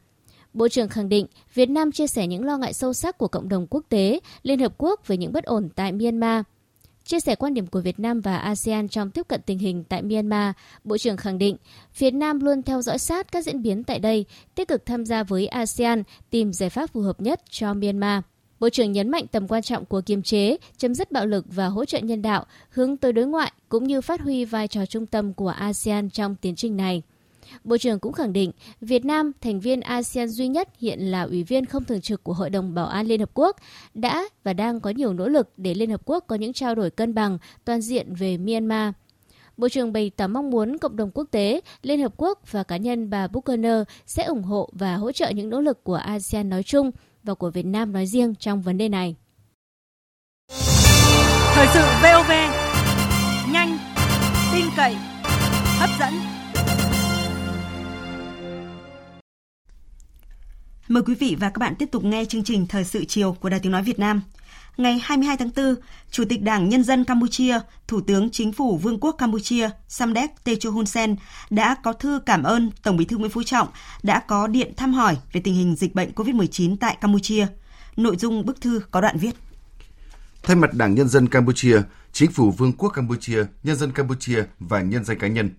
Bộ 0.53 0.69
trưởng 0.69 0.89
khẳng 0.89 1.09
định 1.09 1.27
Việt 1.55 1.71
Nam 1.71 1.93
chia 1.93 2.07
sẻ 2.07 2.27
những 2.27 2.45
lo 2.45 2.57
ngại 2.57 2.73
sâu 2.73 2.93
sắc 2.93 3.19
của 3.19 3.29
cộng 3.29 3.49
đồng 3.49 3.67
quốc 3.71 3.85
tế, 3.89 4.21
Liên 4.43 4.59
Hợp 4.59 4.75
Quốc 4.79 5.07
về 5.07 5.17
những 5.17 5.33
bất 5.33 5.45
ổn 5.45 5.69
tại 5.77 5.93
Myanmar. 5.93 6.43
Chia 7.05 7.21
sẻ 7.21 7.35
quan 7.35 7.55
điểm 7.55 7.67
của 7.67 7.81
Việt 7.81 7.99
Nam 7.99 8.21
và 8.21 8.37
ASEAN 8.37 8.89
trong 8.89 9.11
tiếp 9.11 9.29
cận 9.29 9.41
tình 9.47 9.59
hình 9.59 9.85
tại 9.85 10.03
Myanmar, 10.03 10.55
Bộ 10.85 10.99
trưởng 10.99 11.17
khẳng 11.17 11.39
định 11.39 11.57
Việt 11.99 12.15
Nam 12.15 12.41
luôn 12.41 12.63
theo 12.63 12.83
dõi 12.83 12.99
sát 12.99 13.33
các 13.33 13.45
diễn 13.45 13.63
biến 13.63 13.85
tại 13.85 13.99
đây, 13.99 14.25
tích 14.55 14.69
cực 14.69 14.87
tham 14.87 15.05
gia 15.05 15.23
với 15.23 15.47
ASEAN 15.47 16.03
tìm 16.31 16.53
giải 16.53 16.71
pháp 16.71 16.91
phù 16.91 17.01
hợp 17.01 17.21
nhất 17.21 17.41
cho 17.51 17.75
Myanmar. 17.75 18.23
Bộ 18.61 18.69
trưởng 18.69 18.93
nhấn 18.93 19.11
mạnh 19.11 19.27
tầm 19.27 19.49
quan 19.49 19.63
trọng 19.63 19.85
của 19.85 20.01
kiềm 20.01 20.23
chế, 20.23 20.57
chấm 20.77 20.95
dứt 20.95 21.13
bạo 21.13 21.27
lực 21.27 21.45
và 21.49 21.67
hỗ 21.67 21.85
trợ 21.85 21.99
nhân 21.99 22.23
đạo 22.23 22.45
hướng 22.71 22.97
tới 22.97 23.13
đối 23.13 23.27
ngoại 23.27 23.53
cũng 23.69 23.85
như 23.85 24.01
phát 24.01 24.21
huy 24.21 24.45
vai 24.45 24.69
trò 24.69 24.87
trung 24.87 25.07
tâm 25.07 25.35
của 25.35 25.49
ASEAN 25.49 26.11
trong 26.11 26.37
tiến 26.37 26.57
trình 26.57 26.77
này. 26.77 27.03
Bộ 27.65 27.79
trưởng 27.79 27.99
cũng 27.99 28.13
khẳng 28.13 28.33
định 28.33 28.53
Việt 28.81 29.05
Nam, 29.05 29.33
thành 29.41 29.61
viên 29.61 29.81
ASEAN 29.81 30.29
duy 30.29 30.49
nhất 30.49 30.69
hiện 30.79 31.01
là 31.01 31.23
ủy 31.23 31.45
viên 31.45 31.67
không 31.67 31.85
thường 31.85 32.01
trực 32.01 32.25
của 32.25 32.33
Hội 32.33 32.51
đồng 32.51 32.75
Bảo 32.75 32.87
an 32.87 33.07
Liên 33.07 33.21
Hợp 33.21 33.31
Quốc, 33.35 33.57
đã 33.95 34.29
và 34.45 34.53
đang 34.53 34.81
có 34.81 34.91
nhiều 34.91 35.13
nỗ 35.13 35.29
lực 35.29 35.53
để 35.57 35.75
Liên 35.75 35.91
Hợp 35.91 36.01
Quốc 36.05 36.25
có 36.27 36.37
những 36.37 36.53
trao 36.53 36.75
đổi 36.75 36.91
cân 36.91 37.15
bằng, 37.15 37.39
toàn 37.65 37.81
diện 37.81 38.15
về 38.15 38.37
Myanmar. 38.37 38.93
Bộ 39.57 39.69
trưởng 39.69 39.93
bày 39.93 40.11
tỏ 40.11 40.27
mong 40.27 40.51
muốn 40.51 40.79
cộng 40.79 40.97
đồng 40.97 41.11
quốc 41.11 41.25
tế, 41.31 41.61
Liên 41.83 42.03
Hợp 42.03 42.15
Quốc 42.17 42.53
và 42.53 42.63
cá 42.63 42.77
nhân 42.77 43.11
bà 43.11 43.29
Buchanan 43.29 43.85
sẽ 44.07 44.25
ủng 44.25 44.43
hộ 44.43 44.69
và 44.73 44.97
hỗ 44.97 45.13
trợ 45.13 45.31
những 45.31 45.49
nỗ 45.49 45.61
lực 45.61 45.85
của 45.85 45.95
ASEAN 45.95 46.49
nói 46.49 46.63
chung 46.63 46.91
và 47.27 47.35
của 47.35 47.51
Việt 47.51 47.67
Nam 47.67 47.93
nói 47.93 48.07
riêng 48.07 48.35
trong 48.35 48.63
vấn 48.63 48.79
đề 48.79 48.89
này. 48.89 49.17
Thời 51.55 51.67
sự 51.75 51.81
VOV, 52.03 52.31
nhanh, 53.53 53.79
tin 54.53 54.67
cậy, 54.77 54.95
hấp 55.79 55.91
dẫn. 56.01 56.15
Mời 60.89 61.03
quý 61.03 61.15
vị 61.15 61.37
và 61.41 61.51
các 61.51 61.59
bạn 61.59 61.75
tiếp 61.79 61.89
tục 61.93 62.05
nghe 62.05 62.25
chương 62.25 62.45
trình 62.45 62.67
Thời 62.67 62.85
sự 62.85 63.05
chiều 63.05 63.37
của 63.41 63.49
Đài 63.49 63.61
Tiếng 63.61 63.73
Nói 63.73 63.83
Việt 63.83 63.99
Nam 63.99 64.23
ngày 64.77 65.01
22 65.03 65.37
tháng 65.37 65.51
4, 65.57 65.75
Chủ 66.11 66.25
tịch 66.29 66.43
Đảng 66.43 66.69
Nhân 66.69 66.83
dân 66.85 67.05
Campuchia, 67.05 67.61
Thủ 67.89 68.01
tướng 68.01 68.31
Chính 68.31 68.53
phủ 68.53 68.77
Vương 68.77 69.01
quốc 69.01 69.13
Campuchia 69.19 69.71
Samdech 69.89 70.45
Techo 70.45 70.71
Hun 70.71 70.87
Sen 70.87 71.17
đã 71.51 71.77
có 71.83 71.93
thư 71.93 72.21
cảm 72.27 72.43
ơn 72.43 72.71
Tổng 72.83 72.97
bí 72.97 73.05
thư 73.05 73.17
Nguyễn 73.17 73.31
Phú 73.31 73.43
Trọng 73.43 73.69
đã 74.03 74.21
có 74.21 74.47
điện 74.47 74.73
thăm 74.77 74.93
hỏi 74.95 75.17
về 75.33 75.41
tình 75.41 75.55
hình 75.55 75.77
dịch 75.77 75.95
bệnh 75.95 76.11
COVID-19 76.13 76.77
tại 76.81 76.97
Campuchia. 77.01 77.47
Nội 77.97 78.17
dung 78.17 78.47
bức 78.47 78.61
thư 78.61 78.81
có 78.91 79.01
đoạn 79.01 79.19
viết. 79.19 79.33
Thay 80.43 80.57
mặt 80.57 80.75
Đảng 80.75 80.95
Nhân 80.95 81.09
dân 81.09 81.29
Campuchia, 81.29 81.81
Chính 82.13 82.33
phủ 82.33 82.51
Vương 82.51 82.73
quốc 82.73 82.89
Campuchia, 82.89 83.45
nhân 83.63 83.77
dân 83.77 83.93
Campuchia 83.93 84.45
và 84.59 84.83
nhân 84.83 85.05
dân 85.05 85.19
cá 85.19 85.27
nhân, 85.27 85.51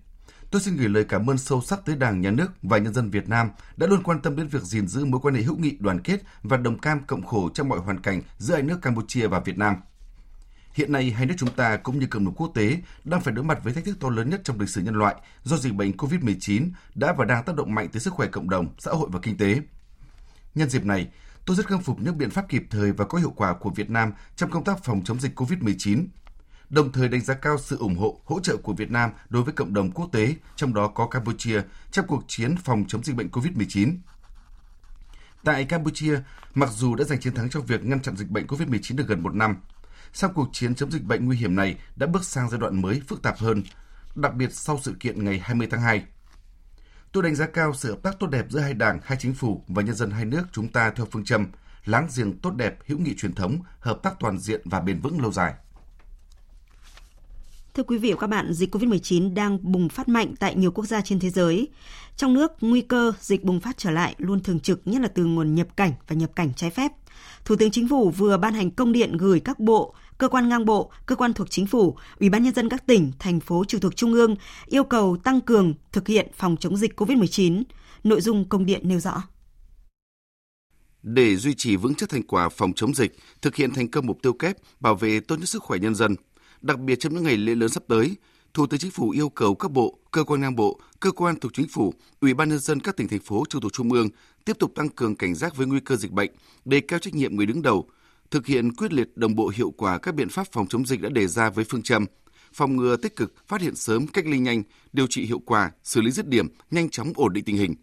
tôi 0.50 0.62
xin 0.62 0.76
gửi 0.76 0.88
lời 0.88 1.04
cảm 1.04 1.30
ơn 1.30 1.38
sâu 1.38 1.60
sắc 1.60 1.80
tới 1.84 1.96
Đảng, 1.96 2.20
Nhà 2.20 2.30
nước 2.30 2.48
và 2.62 2.78
nhân 2.78 2.94
dân 2.94 3.10
Việt 3.10 3.28
Nam 3.28 3.50
đã 3.76 3.86
luôn 3.86 4.02
quan 4.02 4.20
tâm 4.20 4.36
đến 4.36 4.48
việc 4.48 4.62
gìn 4.62 4.88
giữ 4.88 5.04
mối 5.04 5.20
quan 5.20 5.34
hệ 5.34 5.42
hữu 5.42 5.56
nghị, 5.56 5.76
đoàn 5.80 6.00
kết 6.00 6.20
và 6.42 6.56
đồng 6.56 6.78
cam 6.78 7.04
cộng 7.06 7.26
khổ 7.26 7.50
trong 7.54 7.68
mọi 7.68 7.78
hoàn 7.78 8.00
cảnh 8.00 8.22
giữa 8.38 8.54
hai 8.54 8.62
nước 8.62 8.78
Campuchia 8.82 9.26
và 9.26 9.40
Việt 9.40 9.58
Nam. 9.58 9.76
Hiện 10.74 10.92
nay, 10.92 11.10
hai 11.10 11.26
nước 11.26 11.34
chúng 11.38 11.50
ta 11.50 11.76
cũng 11.76 11.98
như 11.98 12.06
cộng 12.06 12.24
đồng 12.24 12.34
quốc 12.34 12.50
tế 12.54 12.78
đang 13.04 13.20
phải 13.20 13.34
đối 13.34 13.44
mặt 13.44 13.58
với 13.64 13.72
thách 13.72 13.84
thức 13.84 13.96
to 14.00 14.08
lớn 14.08 14.30
nhất 14.30 14.40
trong 14.44 14.60
lịch 14.60 14.68
sử 14.68 14.80
nhân 14.80 14.94
loại 14.94 15.14
do 15.42 15.56
dịch 15.56 15.74
bệnh 15.74 15.92
COVID-19 15.92 16.70
đã 16.94 17.12
và 17.12 17.24
đang 17.24 17.44
tác 17.44 17.56
động 17.56 17.74
mạnh 17.74 17.88
tới 17.88 18.00
sức 18.00 18.12
khỏe 18.12 18.26
cộng 18.26 18.50
đồng, 18.50 18.68
xã 18.78 18.90
hội 18.90 19.08
và 19.12 19.20
kinh 19.22 19.36
tế. 19.36 19.60
Nhân 20.54 20.70
dịp 20.70 20.84
này, 20.84 21.08
tôi 21.46 21.56
rất 21.56 21.66
khâm 21.66 21.82
phục 21.82 22.00
những 22.00 22.18
biện 22.18 22.30
pháp 22.30 22.48
kịp 22.48 22.62
thời 22.70 22.92
và 22.92 23.04
có 23.04 23.18
hiệu 23.18 23.32
quả 23.36 23.54
của 23.54 23.70
Việt 23.70 23.90
Nam 23.90 24.12
trong 24.36 24.50
công 24.50 24.64
tác 24.64 24.84
phòng 24.84 25.02
chống 25.04 25.20
dịch 25.20 25.40
COVID-19, 25.40 26.06
đồng 26.70 26.92
thời 26.92 27.08
đánh 27.08 27.20
giá 27.20 27.34
cao 27.34 27.58
sự 27.58 27.78
ủng 27.78 27.96
hộ, 27.96 28.20
hỗ 28.24 28.40
trợ 28.40 28.56
của 28.56 28.72
Việt 28.72 28.90
Nam 28.90 29.10
đối 29.28 29.42
với 29.42 29.54
cộng 29.54 29.74
đồng 29.74 29.90
quốc 29.90 30.08
tế, 30.12 30.34
trong 30.56 30.74
đó 30.74 30.88
có 30.88 31.06
Campuchia, 31.06 31.62
trong 31.90 32.06
cuộc 32.06 32.24
chiến 32.28 32.56
phòng 32.56 32.84
chống 32.88 33.04
dịch 33.04 33.16
bệnh 33.16 33.28
COVID-19. 33.28 33.96
Tại 35.44 35.64
Campuchia, 35.64 36.20
mặc 36.54 36.70
dù 36.72 36.94
đã 36.94 37.04
giành 37.04 37.20
chiến 37.20 37.34
thắng 37.34 37.50
trong 37.50 37.66
việc 37.66 37.84
ngăn 37.84 38.02
chặn 38.02 38.16
dịch 38.16 38.30
bệnh 38.30 38.46
COVID-19 38.46 38.96
được 38.96 39.08
gần 39.08 39.22
một 39.22 39.34
năm, 39.34 39.56
sau 40.12 40.30
cuộc 40.34 40.48
chiến 40.52 40.74
chống 40.74 40.90
dịch 40.90 41.04
bệnh 41.04 41.26
nguy 41.26 41.36
hiểm 41.36 41.56
này 41.56 41.76
đã 41.96 42.06
bước 42.06 42.24
sang 42.24 42.50
giai 42.50 42.60
đoạn 42.60 42.82
mới 42.82 43.02
phức 43.06 43.22
tạp 43.22 43.38
hơn, 43.38 43.62
đặc 44.14 44.34
biệt 44.34 44.52
sau 44.52 44.80
sự 44.82 44.94
kiện 45.00 45.24
ngày 45.24 45.38
20 45.38 45.66
tháng 45.70 45.80
2. 45.80 46.04
Tôi 47.12 47.22
đánh 47.22 47.34
giá 47.34 47.46
cao 47.46 47.74
sự 47.74 47.90
hợp 47.90 48.02
tác 48.02 48.18
tốt 48.18 48.26
đẹp 48.26 48.46
giữa 48.50 48.60
hai 48.60 48.74
đảng, 48.74 49.00
hai 49.04 49.18
chính 49.20 49.34
phủ 49.34 49.64
và 49.68 49.82
nhân 49.82 49.94
dân 49.94 50.10
hai 50.10 50.24
nước 50.24 50.42
chúng 50.52 50.68
ta 50.68 50.90
theo 50.90 51.06
phương 51.10 51.24
châm 51.24 51.46
láng 51.84 52.08
giềng 52.16 52.38
tốt 52.38 52.50
đẹp, 52.50 52.78
hữu 52.86 52.98
nghị 52.98 53.16
truyền 53.16 53.34
thống, 53.34 53.58
hợp 53.80 53.98
tác 54.02 54.14
toàn 54.20 54.38
diện 54.38 54.60
và 54.64 54.80
bền 54.80 55.00
vững 55.00 55.20
lâu 55.20 55.32
dài. 55.32 55.54
Thưa 57.74 57.82
quý 57.82 57.98
vị 57.98 58.12
và 58.12 58.18
các 58.20 58.26
bạn, 58.26 58.52
dịch 58.52 58.74
COVID-19 58.74 59.34
đang 59.34 59.58
bùng 59.62 59.88
phát 59.88 60.08
mạnh 60.08 60.34
tại 60.40 60.54
nhiều 60.54 60.70
quốc 60.70 60.84
gia 60.84 61.00
trên 61.00 61.20
thế 61.20 61.30
giới. 61.30 61.68
Trong 62.16 62.34
nước, 62.34 62.52
nguy 62.60 62.80
cơ 62.80 63.12
dịch 63.20 63.44
bùng 63.44 63.60
phát 63.60 63.78
trở 63.78 63.90
lại 63.90 64.14
luôn 64.18 64.42
thường 64.42 64.60
trực 64.60 64.80
nhất 64.84 65.00
là 65.02 65.08
từ 65.08 65.24
nguồn 65.24 65.54
nhập 65.54 65.76
cảnh 65.76 65.92
và 66.08 66.16
nhập 66.16 66.30
cảnh 66.36 66.52
trái 66.56 66.70
phép. 66.70 66.92
Thủ 67.44 67.56
tướng 67.56 67.70
Chính 67.70 67.88
phủ 67.88 68.10
vừa 68.10 68.36
ban 68.36 68.54
hành 68.54 68.70
công 68.70 68.92
điện 68.92 69.16
gửi 69.16 69.40
các 69.40 69.58
bộ, 69.58 69.94
cơ 70.18 70.28
quan 70.28 70.48
ngang 70.48 70.64
bộ, 70.64 70.90
cơ 71.06 71.14
quan 71.14 71.32
thuộc 71.32 71.50
chính 71.50 71.66
phủ, 71.66 71.96
Ủy 72.20 72.30
ban 72.30 72.42
nhân 72.42 72.54
dân 72.54 72.68
các 72.68 72.86
tỉnh, 72.86 73.12
thành 73.18 73.40
phố 73.40 73.64
trực 73.64 73.82
thuộc 73.82 73.96
trung 73.96 74.12
ương 74.12 74.36
yêu 74.66 74.84
cầu 74.84 75.16
tăng 75.24 75.40
cường 75.40 75.74
thực 75.92 76.08
hiện 76.08 76.28
phòng 76.36 76.56
chống 76.60 76.76
dịch 76.76 77.00
COVID-19. 77.00 77.62
Nội 78.04 78.20
dung 78.20 78.44
công 78.48 78.66
điện 78.66 78.80
nêu 78.84 79.00
rõ. 79.00 79.22
Để 81.02 81.36
duy 81.36 81.54
trì 81.54 81.76
vững 81.76 81.94
chắc 81.94 82.08
thành 82.08 82.22
quả 82.22 82.48
phòng 82.48 82.72
chống 82.76 82.94
dịch, 82.94 83.18
thực 83.42 83.56
hiện 83.56 83.70
thành 83.74 83.88
công 83.88 84.06
mục 84.06 84.18
tiêu 84.22 84.32
kép 84.32 84.56
bảo 84.80 84.94
vệ 84.94 85.20
tốt 85.20 85.36
nhất 85.36 85.48
sức 85.48 85.62
khỏe 85.62 85.78
nhân 85.78 85.94
dân, 85.94 86.14
đặc 86.62 86.78
biệt 86.78 87.00
trong 87.00 87.14
những 87.14 87.24
ngày 87.24 87.36
lễ 87.36 87.54
lớn 87.54 87.68
sắp 87.68 87.82
tới, 87.88 88.16
Thủ 88.54 88.66
tướng 88.66 88.80
Chính 88.80 88.90
phủ 88.90 89.10
yêu 89.10 89.28
cầu 89.28 89.54
các 89.54 89.70
bộ, 89.72 89.98
cơ 90.10 90.24
quan 90.24 90.40
ngang 90.40 90.56
bộ, 90.56 90.80
cơ 91.00 91.10
quan 91.10 91.40
thuộc 91.40 91.54
chính 91.54 91.68
phủ, 91.68 91.94
Ủy 92.20 92.34
ban 92.34 92.48
nhân 92.48 92.58
dân 92.58 92.80
các 92.80 92.96
tỉnh 92.96 93.08
thành 93.08 93.20
phố 93.20 93.44
trực 93.48 93.62
thuộc 93.62 93.72
trung 93.72 93.92
ương 93.92 94.08
tiếp 94.44 94.56
tục 94.58 94.72
tăng 94.74 94.88
cường 94.88 95.16
cảnh 95.16 95.34
giác 95.34 95.56
với 95.56 95.66
nguy 95.66 95.80
cơ 95.80 95.96
dịch 95.96 96.12
bệnh, 96.12 96.30
đề 96.64 96.80
cao 96.80 96.98
trách 96.98 97.14
nhiệm 97.14 97.36
người 97.36 97.46
đứng 97.46 97.62
đầu, 97.62 97.88
thực 98.30 98.46
hiện 98.46 98.74
quyết 98.74 98.92
liệt 98.92 99.16
đồng 99.16 99.34
bộ 99.34 99.52
hiệu 99.54 99.70
quả 99.70 99.98
các 99.98 100.14
biện 100.14 100.28
pháp 100.28 100.46
phòng 100.52 100.66
chống 100.66 100.86
dịch 100.86 101.00
đã 101.00 101.08
đề 101.08 101.26
ra 101.26 101.50
với 101.50 101.64
phương 101.64 101.82
châm 101.82 102.06
phòng 102.52 102.76
ngừa 102.76 102.96
tích 102.96 103.16
cực, 103.16 103.48
phát 103.48 103.60
hiện 103.60 103.74
sớm, 103.74 104.06
cách 104.06 104.26
ly 104.26 104.38
nhanh, 104.38 104.62
điều 104.92 105.06
trị 105.06 105.24
hiệu 105.24 105.38
quả, 105.38 105.70
xử 105.84 106.00
lý 106.00 106.10
dứt 106.10 106.28
điểm, 106.28 106.48
nhanh 106.70 106.90
chóng 106.90 107.12
ổn 107.14 107.32
định 107.32 107.44
tình 107.44 107.56
hình. 107.56 107.74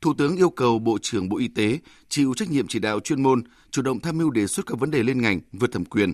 Thủ 0.00 0.14
tướng 0.18 0.36
yêu 0.36 0.50
cầu 0.50 0.78
Bộ 0.78 0.98
trưởng 1.02 1.28
Bộ 1.28 1.38
Y 1.38 1.48
tế 1.48 1.78
chịu 2.08 2.34
trách 2.36 2.50
nhiệm 2.50 2.66
chỉ 2.66 2.78
đạo 2.78 3.00
chuyên 3.00 3.22
môn, 3.22 3.42
chủ 3.70 3.82
động 3.82 4.00
tham 4.00 4.18
mưu 4.18 4.30
đề 4.30 4.46
xuất 4.46 4.66
các 4.66 4.78
vấn 4.80 4.90
đề 4.90 5.02
lên 5.02 5.22
ngành 5.22 5.40
vượt 5.52 5.72
thẩm 5.72 5.84
quyền, 5.84 6.12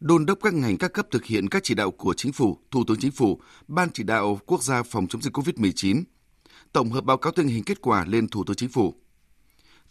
đôn 0.00 0.26
đốc 0.26 0.38
các 0.42 0.54
ngành 0.54 0.76
các 0.76 0.92
cấp 0.92 1.06
thực 1.10 1.24
hiện 1.24 1.48
các 1.48 1.62
chỉ 1.64 1.74
đạo 1.74 1.90
của 1.90 2.14
Chính 2.16 2.32
phủ, 2.32 2.58
Thủ 2.70 2.84
tướng 2.86 2.98
Chính 3.00 3.12
phủ, 3.12 3.40
Ban 3.68 3.90
chỉ 3.90 4.02
đạo 4.02 4.40
quốc 4.46 4.62
gia 4.62 4.82
phòng 4.82 5.06
chống 5.06 5.22
dịch 5.22 5.36
COVID-19, 5.36 6.02
tổng 6.72 6.90
hợp 6.90 7.04
báo 7.04 7.16
cáo 7.16 7.32
tình 7.32 7.48
hình 7.48 7.64
kết 7.64 7.80
quả 7.80 8.04
lên 8.04 8.28
Thủ 8.28 8.44
tướng 8.44 8.56
Chính 8.56 8.68
phủ. 8.68 8.94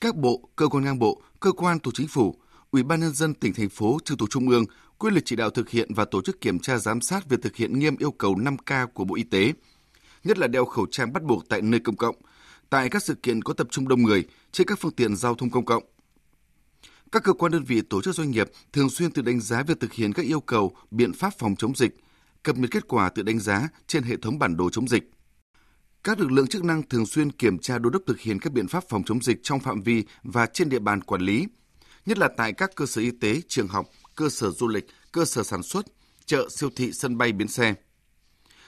Các 0.01 0.15
bộ, 0.15 0.49
cơ 0.55 0.67
quan 0.67 0.83
ngang 0.83 0.99
bộ, 0.99 1.21
cơ 1.39 1.51
quan 1.51 1.79
thuộc 1.79 1.93
Chính 1.93 2.07
phủ, 2.07 2.35
Ủy 2.71 2.83
ban 2.83 2.99
nhân 2.99 3.13
dân 3.13 3.33
tỉnh 3.33 3.53
thành 3.53 3.69
phố 3.69 3.97
trực 4.05 4.19
thuộc 4.19 4.29
trung 4.29 4.49
ương 4.49 4.65
quyết 4.97 5.13
liệt 5.13 5.25
chỉ 5.25 5.35
đạo 5.35 5.49
thực 5.49 5.69
hiện 5.69 5.93
và 5.93 6.05
tổ 6.05 6.21
chức 6.21 6.41
kiểm 6.41 6.59
tra 6.59 6.77
giám 6.77 7.01
sát 7.01 7.29
việc 7.29 7.41
thực 7.41 7.55
hiện 7.55 7.79
nghiêm 7.79 7.95
yêu 7.97 8.11
cầu 8.11 8.35
5K 8.35 8.87
của 8.87 9.03
Bộ 9.03 9.15
Y 9.15 9.23
tế, 9.23 9.53
nhất 10.23 10.37
là 10.37 10.47
đeo 10.47 10.65
khẩu 10.65 10.85
trang 10.91 11.13
bắt 11.13 11.23
buộc 11.23 11.49
tại 11.49 11.61
nơi 11.61 11.79
công 11.79 11.95
cộng, 11.95 12.15
tại 12.69 12.89
các 12.89 13.03
sự 13.03 13.15
kiện 13.15 13.41
có 13.41 13.53
tập 13.53 13.67
trung 13.71 13.87
đông 13.87 14.03
người, 14.03 14.25
trên 14.51 14.67
các 14.67 14.79
phương 14.79 14.91
tiện 14.91 15.15
giao 15.15 15.35
thông 15.35 15.49
công 15.49 15.65
cộng, 15.65 15.83
các 17.11 17.23
cơ 17.23 17.33
quan 17.33 17.51
đơn 17.51 17.63
vị 17.63 17.81
tổ 17.81 18.01
chức 18.01 18.15
doanh 18.15 18.31
nghiệp 18.31 18.47
thường 18.73 18.89
xuyên 18.89 19.11
tự 19.11 19.21
đánh 19.21 19.39
giá 19.39 19.63
việc 19.63 19.79
thực 19.79 19.93
hiện 19.93 20.13
các 20.13 20.25
yêu 20.25 20.39
cầu, 20.39 20.75
biện 20.91 21.13
pháp 21.13 21.33
phòng 21.37 21.55
chống 21.55 21.75
dịch, 21.75 21.95
cập 22.43 22.57
nhật 22.57 22.71
kết 22.71 22.87
quả 22.87 23.09
tự 23.09 23.23
đánh 23.23 23.39
giá 23.39 23.67
trên 23.87 24.03
hệ 24.03 24.17
thống 24.17 24.39
bản 24.39 24.57
đồ 24.57 24.69
chống 24.69 24.87
dịch. 24.87 25.03
Các 26.03 26.19
lực 26.19 26.31
lượng 26.31 26.47
chức 26.47 26.63
năng 26.63 26.83
thường 26.89 27.05
xuyên 27.05 27.31
kiểm 27.31 27.59
tra 27.59 27.77
đôn 27.77 27.93
đốc 27.93 28.01
thực 28.07 28.19
hiện 28.19 28.39
các 28.39 28.53
biện 28.53 28.67
pháp 28.67 28.83
phòng 28.89 29.03
chống 29.03 29.21
dịch 29.21 29.39
trong 29.43 29.59
phạm 29.59 29.81
vi 29.81 30.03
và 30.23 30.45
trên 30.45 30.69
địa 30.69 30.79
bàn 30.79 31.01
quản 31.01 31.21
lý, 31.21 31.47
nhất 32.05 32.17
là 32.17 32.29
tại 32.37 32.53
các 32.53 32.75
cơ 32.75 32.85
sở 32.85 33.01
y 33.01 33.11
tế, 33.11 33.41
trường 33.47 33.67
học, 33.67 33.85
cơ 34.15 34.29
sở 34.29 34.49
du 34.49 34.67
lịch, 34.67 34.85
cơ 35.11 35.25
sở 35.25 35.43
sản 35.43 35.63
xuất, 35.63 35.85
chợ, 36.25 36.47
siêu 36.49 36.69
thị, 36.75 36.91
sân 36.93 37.17
bay, 37.17 37.31
bến 37.31 37.47
xe. 37.47 37.73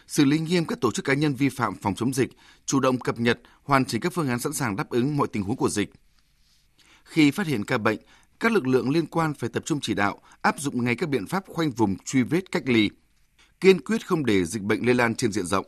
Xử 0.08 0.26
lý 0.26 0.40
nghiêm 0.40 0.66
các 0.66 0.82
tổ 0.82 0.92
chức 0.92 1.06
cá 1.06 1.14
nhân 1.14 1.36
vi 1.36 1.50
phạm 1.50 1.76
phòng 1.76 1.96
chống 1.96 2.14
dịch, 2.14 2.30
chủ 2.66 2.80
động 2.80 3.00
cập 3.00 3.20
nhật, 3.20 3.40
hoàn 3.64 3.86
chỉnh 3.86 4.02
các 4.02 4.14
phương 4.14 4.30
án 4.30 4.40
sẵn 4.40 4.54
sàng 4.54 4.76
đáp 4.76 4.90
ứng 4.90 5.18
mọi 5.18 5.28
tình 5.28 5.44
huống 5.44 5.58
của 5.58 5.70
dịch. 5.70 5.90
Khi 7.04 7.32
phát 7.32 7.48
hiện 7.48 7.66
ca 7.66 7.78
bệnh, 7.78 8.00
các 8.40 8.52
lực 8.52 8.68
lượng 8.68 8.90
liên 8.90 9.06
quan 9.06 9.34
phải 9.34 9.50
tập 9.50 9.64
trung 9.66 9.80
chỉ 9.82 9.94
đạo, 9.94 10.22
áp 10.42 10.60
dụng 10.60 10.84
ngay 10.84 10.96
các 10.96 11.10
biện 11.10 11.28
pháp 11.28 11.44
khoanh 11.48 11.72
vùng 11.72 11.96
truy 12.06 12.24
vết 12.24 12.52
cách 12.52 12.64
ly, 12.66 12.90
kiên 13.60 13.82
quyết 13.82 14.08
không 14.08 14.26
để 14.26 14.46
dịch 14.46 14.64
bệnh 14.64 14.86
lây 14.86 14.96
lan 14.96 15.16
trên 15.16 15.32
diện 15.32 15.46
rộng. 15.46 15.66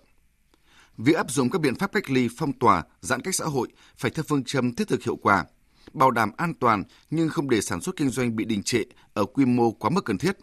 Việc 0.97 1.15
áp 1.15 1.31
dụng 1.31 1.49
các 1.49 1.61
biện 1.61 1.75
pháp 1.75 1.91
cách 1.93 2.09
ly, 2.09 2.27
phong 2.37 2.53
tỏa, 2.53 2.83
giãn 3.01 3.21
cách 3.21 3.35
xã 3.35 3.45
hội 3.45 3.67
phải 3.97 4.11
theo 4.11 4.23
phương 4.27 4.43
châm 4.43 4.75
thiết 4.75 4.87
thực 4.87 5.03
hiệu 5.03 5.15
quả, 5.15 5.45
bảo 5.93 6.11
đảm 6.11 6.31
an 6.37 6.53
toàn 6.53 6.83
nhưng 7.09 7.29
không 7.29 7.49
để 7.49 7.61
sản 7.61 7.81
xuất 7.81 7.95
kinh 7.95 8.09
doanh 8.09 8.35
bị 8.35 8.45
đình 8.45 8.63
trệ 8.63 8.83
ở 9.13 9.25
quy 9.25 9.45
mô 9.45 9.71
quá 9.71 9.89
mức 9.89 10.05
cần 10.05 10.17
thiết. 10.17 10.37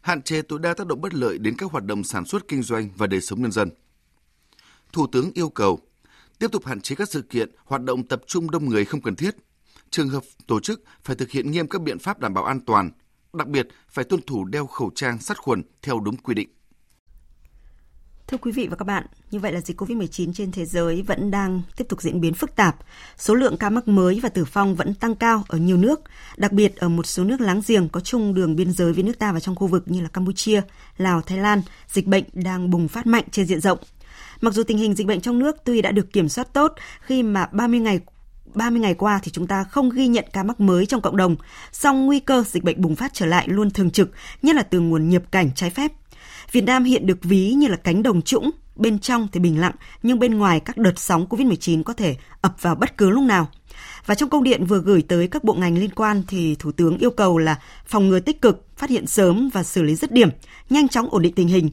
Hạn 0.00 0.22
chế 0.22 0.42
tối 0.42 0.58
đa 0.58 0.74
tác 0.74 0.86
động 0.86 1.00
bất 1.00 1.14
lợi 1.14 1.38
đến 1.38 1.54
các 1.58 1.70
hoạt 1.70 1.84
động 1.84 2.04
sản 2.04 2.24
xuất 2.24 2.48
kinh 2.48 2.62
doanh 2.62 2.88
và 2.96 3.06
đời 3.06 3.20
sống 3.20 3.42
nhân 3.42 3.52
dân. 3.52 3.70
Thủ 4.92 5.06
tướng 5.12 5.30
yêu 5.34 5.48
cầu 5.48 5.80
tiếp 6.38 6.52
tục 6.52 6.66
hạn 6.66 6.80
chế 6.80 6.94
các 6.94 7.08
sự 7.08 7.22
kiện, 7.22 7.50
hoạt 7.64 7.82
động 7.82 8.08
tập 8.08 8.22
trung 8.26 8.50
đông 8.50 8.68
người 8.68 8.84
không 8.84 9.02
cần 9.02 9.16
thiết– 9.16 9.36
trường 9.90 10.08
hợp 10.08 10.22
tổ 10.46 10.60
chức 10.60 10.82
phải 11.02 11.16
thực 11.16 11.30
hiện 11.30 11.50
nghiêm 11.50 11.68
các 11.68 11.82
biện 11.82 11.98
pháp 11.98 12.18
đảm 12.18 12.34
bảo 12.34 12.44
an 12.44 12.60
toàn, 12.60 12.90
đặc 13.32 13.48
biệt 13.48 13.68
phải 13.88 14.04
tuân 14.04 14.22
thủ 14.22 14.44
đeo 14.44 14.66
khẩu 14.66 14.90
trang 14.94 15.18
sát 15.18 15.38
khuẩn 15.38 15.62
theo 15.82 16.00
đúng 16.00 16.16
quy 16.16 16.34
định. 16.34 16.48
Thưa 18.26 18.38
quý 18.38 18.52
vị 18.52 18.66
và 18.70 18.76
các 18.76 18.84
bạn, 18.84 19.06
như 19.30 19.38
vậy 19.38 19.52
là 19.52 19.60
dịch 19.60 19.80
COVID-19 19.80 20.32
trên 20.32 20.52
thế 20.52 20.64
giới 20.64 21.02
vẫn 21.02 21.30
đang 21.30 21.62
tiếp 21.76 21.84
tục 21.88 22.02
diễn 22.02 22.20
biến 22.20 22.34
phức 22.34 22.56
tạp. 22.56 22.76
Số 23.16 23.34
lượng 23.34 23.56
ca 23.56 23.70
mắc 23.70 23.88
mới 23.88 24.20
và 24.22 24.28
tử 24.28 24.44
vong 24.52 24.74
vẫn 24.74 24.94
tăng 24.94 25.14
cao 25.14 25.44
ở 25.48 25.58
nhiều 25.58 25.76
nước, 25.76 26.00
đặc 26.36 26.52
biệt 26.52 26.76
ở 26.76 26.88
một 26.88 27.06
số 27.06 27.24
nước 27.24 27.40
láng 27.40 27.60
giềng 27.66 27.88
có 27.88 28.00
chung 28.00 28.34
đường 28.34 28.56
biên 28.56 28.72
giới 28.72 28.92
với 28.92 29.02
nước 29.02 29.18
ta 29.18 29.32
và 29.32 29.40
trong 29.40 29.54
khu 29.54 29.66
vực 29.66 29.84
như 29.86 30.00
là 30.00 30.08
Campuchia, 30.08 30.62
Lào, 30.96 31.22
Thái 31.22 31.38
Lan, 31.38 31.62
dịch 31.88 32.06
bệnh 32.06 32.24
đang 32.32 32.70
bùng 32.70 32.88
phát 32.88 33.06
mạnh 33.06 33.24
trên 33.30 33.46
diện 33.46 33.60
rộng. 33.60 33.78
Mặc 34.40 34.54
dù 34.54 34.62
tình 34.62 34.78
hình 34.78 34.94
dịch 34.94 35.06
bệnh 35.06 35.20
trong 35.20 35.38
nước 35.38 35.56
tuy 35.64 35.82
đã 35.82 35.92
được 35.92 36.12
kiểm 36.12 36.28
soát 36.28 36.52
tốt 36.52 36.72
khi 37.00 37.22
mà 37.22 37.48
30 37.52 37.80
ngày 37.80 38.00
30 38.54 38.80
ngày 38.80 38.94
qua 38.94 39.20
thì 39.22 39.30
chúng 39.30 39.46
ta 39.46 39.64
không 39.64 39.90
ghi 39.90 40.06
nhận 40.06 40.24
ca 40.32 40.42
mắc 40.42 40.60
mới 40.60 40.86
trong 40.86 41.00
cộng 41.00 41.16
đồng, 41.16 41.36
song 41.72 42.06
nguy 42.06 42.20
cơ 42.20 42.44
dịch 42.46 42.64
bệnh 42.64 42.80
bùng 42.82 42.96
phát 42.96 43.14
trở 43.14 43.26
lại 43.26 43.48
luôn 43.48 43.70
thường 43.70 43.90
trực, 43.90 44.10
nhất 44.42 44.56
là 44.56 44.62
từ 44.62 44.80
nguồn 44.80 45.08
nhập 45.08 45.22
cảnh 45.30 45.50
trái 45.54 45.70
phép. 45.70 45.92
Việt 46.52 46.64
Nam 46.64 46.84
hiện 46.84 47.06
được 47.06 47.18
ví 47.22 47.52
như 47.52 47.68
là 47.68 47.76
cánh 47.76 48.02
đồng 48.02 48.22
trũng, 48.22 48.50
bên 48.76 48.98
trong 48.98 49.28
thì 49.32 49.40
bình 49.40 49.60
lặng, 49.60 49.74
nhưng 50.02 50.18
bên 50.18 50.38
ngoài 50.38 50.60
các 50.60 50.76
đợt 50.76 50.98
sóng 50.98 51.26
COVID-19 51.30 51.82
có 51.82 51.92
thể 51.92 52.16
ập 52.40 52.56
vào 52.60 52.74
bất 52.74 52.96
cứ 52.96 53.10
lúc 53.10 53.24
nào. 53.24 53.48
Và 54.06 54.14
trong 54.14 54.30
công 54.30 54.44
điện 54.44 54.66
vừa 54.66 54.80
gửi 54.80 55.02
tới 55.02 55.28
các 55.28 55.44
bộ 55.44 55.54
ngành 55.54 55.78
liên 55.78 55.90
quan 55.90 56.22
thì 56.28 56.56
Thủ 56.58 56.72
tướng 56.72 56.98
yêu 56.98 57.10
cầu 57.10 57.38
là 57.38 57.58
phòng 57.86 58.08
ngừa 58.08 58.20
tích 58.20 58.42
cực, 58.42 58.66
phát 58.76 58.90
hiện 58.90 59.06
sớm 59.06 59.50
và 59.52 59.62
xử 59.62 59.82
lý 59.82 59.94
dứt 59.94 60.12
điểm, 60.12 60.28
nhanh 60.70 60.88
chóng 60.88 61.08
ổn 61.10 61.22
định 61.22 61.34
tình 61.34 61.48
hình. 61.48 61.70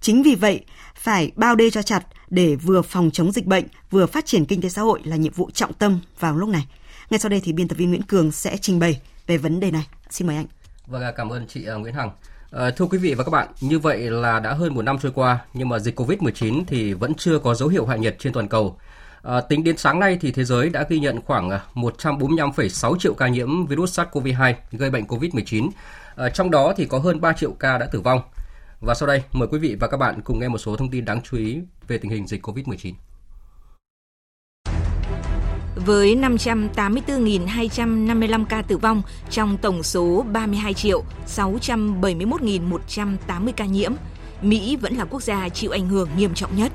Chính 0.00 0.22
vì 0.22 0.34
vậy, 0.34 0.64
phải 0.94 1.32
bao 1.36 1.54
đê 1.54 1.70
cho 1.70 1.82
chặt 1.82 2.06
để 2.30 2.56
vừa 2.56 2.82
phòng 2.82 3.10
chống 3.10 3.32
dịch 3.32 3.46
bệnh, 3.46 3.64
vừa 3.90 4.06
phát 4.06 4.26
triển 4.26 4.46
kinh 4.46 4.60
tế 4.60 4.68
xã 4.68 4.82
hội 4.82 5.00
là 5.04 5.16
nhiệm 5.16 5.32
vụ 5.32 5.50
trọng 5.54 5.72
tâm 5.72 6.00
vào 6.20 6.36
lúc 6.36 6.48
này. 6.48 6.66
Ngay 7.10 7.18
sau 7.18 7.28
đây 7.28 7.40
thì 7.44 7.52
biên 7.52 7.68
tập 7.68 7.78
viên 7.78 7.88
Nguyễn 7.88 8.02
Cường 8.02 8.32
sẽ 8.32 8.56
trình 8.56 8.78
bày 8.78 9.00
về 9.26 9.38
vấn 9.38 9.60
đề 9.60 9.70
này. 9.70 9.86
Xin 10.10 10.26
mời 10.26 10.36
anh. 10.36 10.46
Vâng, 10.86 11.02
cảm 11.16 11.32
ơn 11.32 11.46
chị 11.46 11.66
à, 11.66 11.74
Nguyễn 11.74 11.94
Hằng. 11.94 12.10
À, 12.50 12.70
thưa 12.70 12.84
quý 12.84 12.98
vị 12.98 13.14
và 13.14 13.24
các 13.24 13.30
bạn, 13.30 13.48
như 13.60 13.78
vậy 13.78 14.10
là 14.10 14.40
đã 14.40 14.52
hơn 14.52 14.74
một 14.74 14.82
năm 14.82 14.98
trôi 15.02 15.12
qua, 15.14 15.38
nhưng 15.54 15.68
mà 15.68 15.78
dịch 15.78 16.00
COVID-19 16.00 16.64
thì 16.66 16.92
vẫn 16.92 17.14
chưa 17.14 17.38
có 17.38 17.54
dấu 17.54 17.68
hiệu 17.68 17.86
hạ 17.86 17.96
nhiệt 17.96 18.16
trên 18.18 18.32
toàn 18.32 18.48
cầu. 18.48 18.78
À, 19.22 19.40
tính 19.40 19.64
đến 19.64 19.76
sáng 19.76 20.00
nay 20.00 20.18
thì 20.20 20.32
thế 20.32 20.44
giới 20.44 20.68
đã 20.68 20.84
ghi 20.88 20.98
nhận 20.98 21.20
khoảng 21.20 21.50
à, 21.50 21.60
145,6 21.74 22.98
triệu 22.98 23.14
ca 23.14 23.28
nhiễm 23.28 23.66
virus 23.66 24.00
SARS-CoV-2 24.00 24.54
gây 24.72 24.90
bệnh 24.90 25.04
COVID-19. 25.04 25.68
À, 25.68 25.72
ờ, 26.14 26.30
trong 26.30 26.50
đó 26.50 26.74
thì 26.76 26.86
có 26.86 26.98
hơn 26.98 27.20
3 27.20 27.32
triệu 27.32 27.52
ca 27.52 27.78
đã 27.78 27.86
tử 27.86 28.00
vong. 28.00 28.20
Và 28.80 28.94
sau 28.94 29.06
đây 29.06 29.22
mời 29.32 29.48
quý 29.48 29.58
vị 29.58 29.76
và 29.80 29.88
các 29.88 29.96
bạn 29.96 30.20
cùng 30.24 30.38
nghe 30.38 30.48
một 30.48 30.58
số 30.58 30.76
thông 30.76 30.90
tin 30.90 31.04
đáng 31.04 31.20
chú 31.22 31.36
ý 31.36 31.60
về 31.88 31.98
tình 31.98 32.10
hình 32.10 32.26
dịch 32.26 32.46
COVID-19. 32.46 32.92
Với 35.86 36.16
584.255 36.16 38.44
ca 38.44 38.62
tử 38.62 38.78
vong 38.78 39.02
trong 39.30 39.56
tổng 39.56 39.82
số 39.82 40.24
32 40.32 40.74
triệu 40.74 41.04
671.180 41.26 43.52
ca 43.56 43.64
nhiễm, 43.64 43.92
Mỹ 44.42 44.76
vẫn 44.76 44.94
là 44.94 45.04
quốc 45.04 45.22
gia 45.22 45.48
chịu 45.48 45.70
ảnh 45.70 45.88
hưởng 45.88 46.08
nghiêm 46.16 46.34
trọng 46.34 46.56
nhất. 46.56 46.72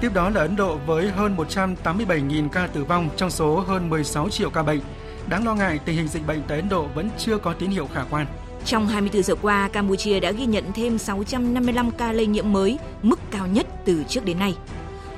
Tiếp 0.00 0.10
đó 0.14 0.30
là 0.30 0.40
Ấn 0.40 0.56
Độ 0.56 0.78
với 0.86 1.10
hơn 1.10 1.36
187.000 1.36 2.48
ca 2.48 2.66
tử 2.66 2.84
vong 2.84 3.08
trong 3.16 3.30
số 3.30 3.60
hơn 3.60 3.90
16 3.90 4.28
triệu 4.28 4.50
ca 4.50 4.62
bệnh. 4.62 4.80
Đáng 5.28 5.44
lo 5.44 5.54
ngại, 5.54 5.78
tình 5.84 5.96
hình 5.96 6.08
dịch 6.08 6.26
bệnh 6.26 6.42
tại 6.48 6.60
Ấn 6.60 6.68
Độ 6.68 6.86
vẫn 6.94 7.10
chưa 7.18 7.38
có 7.38 7.52
tín 7.52 7.70
hiệu 7.70 7.88
khả 7.94 8.04
quan. 8.10 8.26
Trong 8.64 8.86
24 8.86 9.22
giờ 9.22 9.34
qua, 9.42 9.68
Campuchia 9.68 10.20
đã 10.20 10.32
ghi 10.32 10.46
nhận 10.46 10.64
thêm 10.74 10.98
655 10.98 11.90
ca 11.90 12.12
lây 12.12 12.26
nhiễm 12.26 12.52
mới, 12.52 12.78
mức 13.02 13.20
cao 13.30 13.46
nhất 13.46 13.66
từ 13.84 14.04
trước 14.08 14.24
đến 14.24 14.38
nay. 14.38 14.54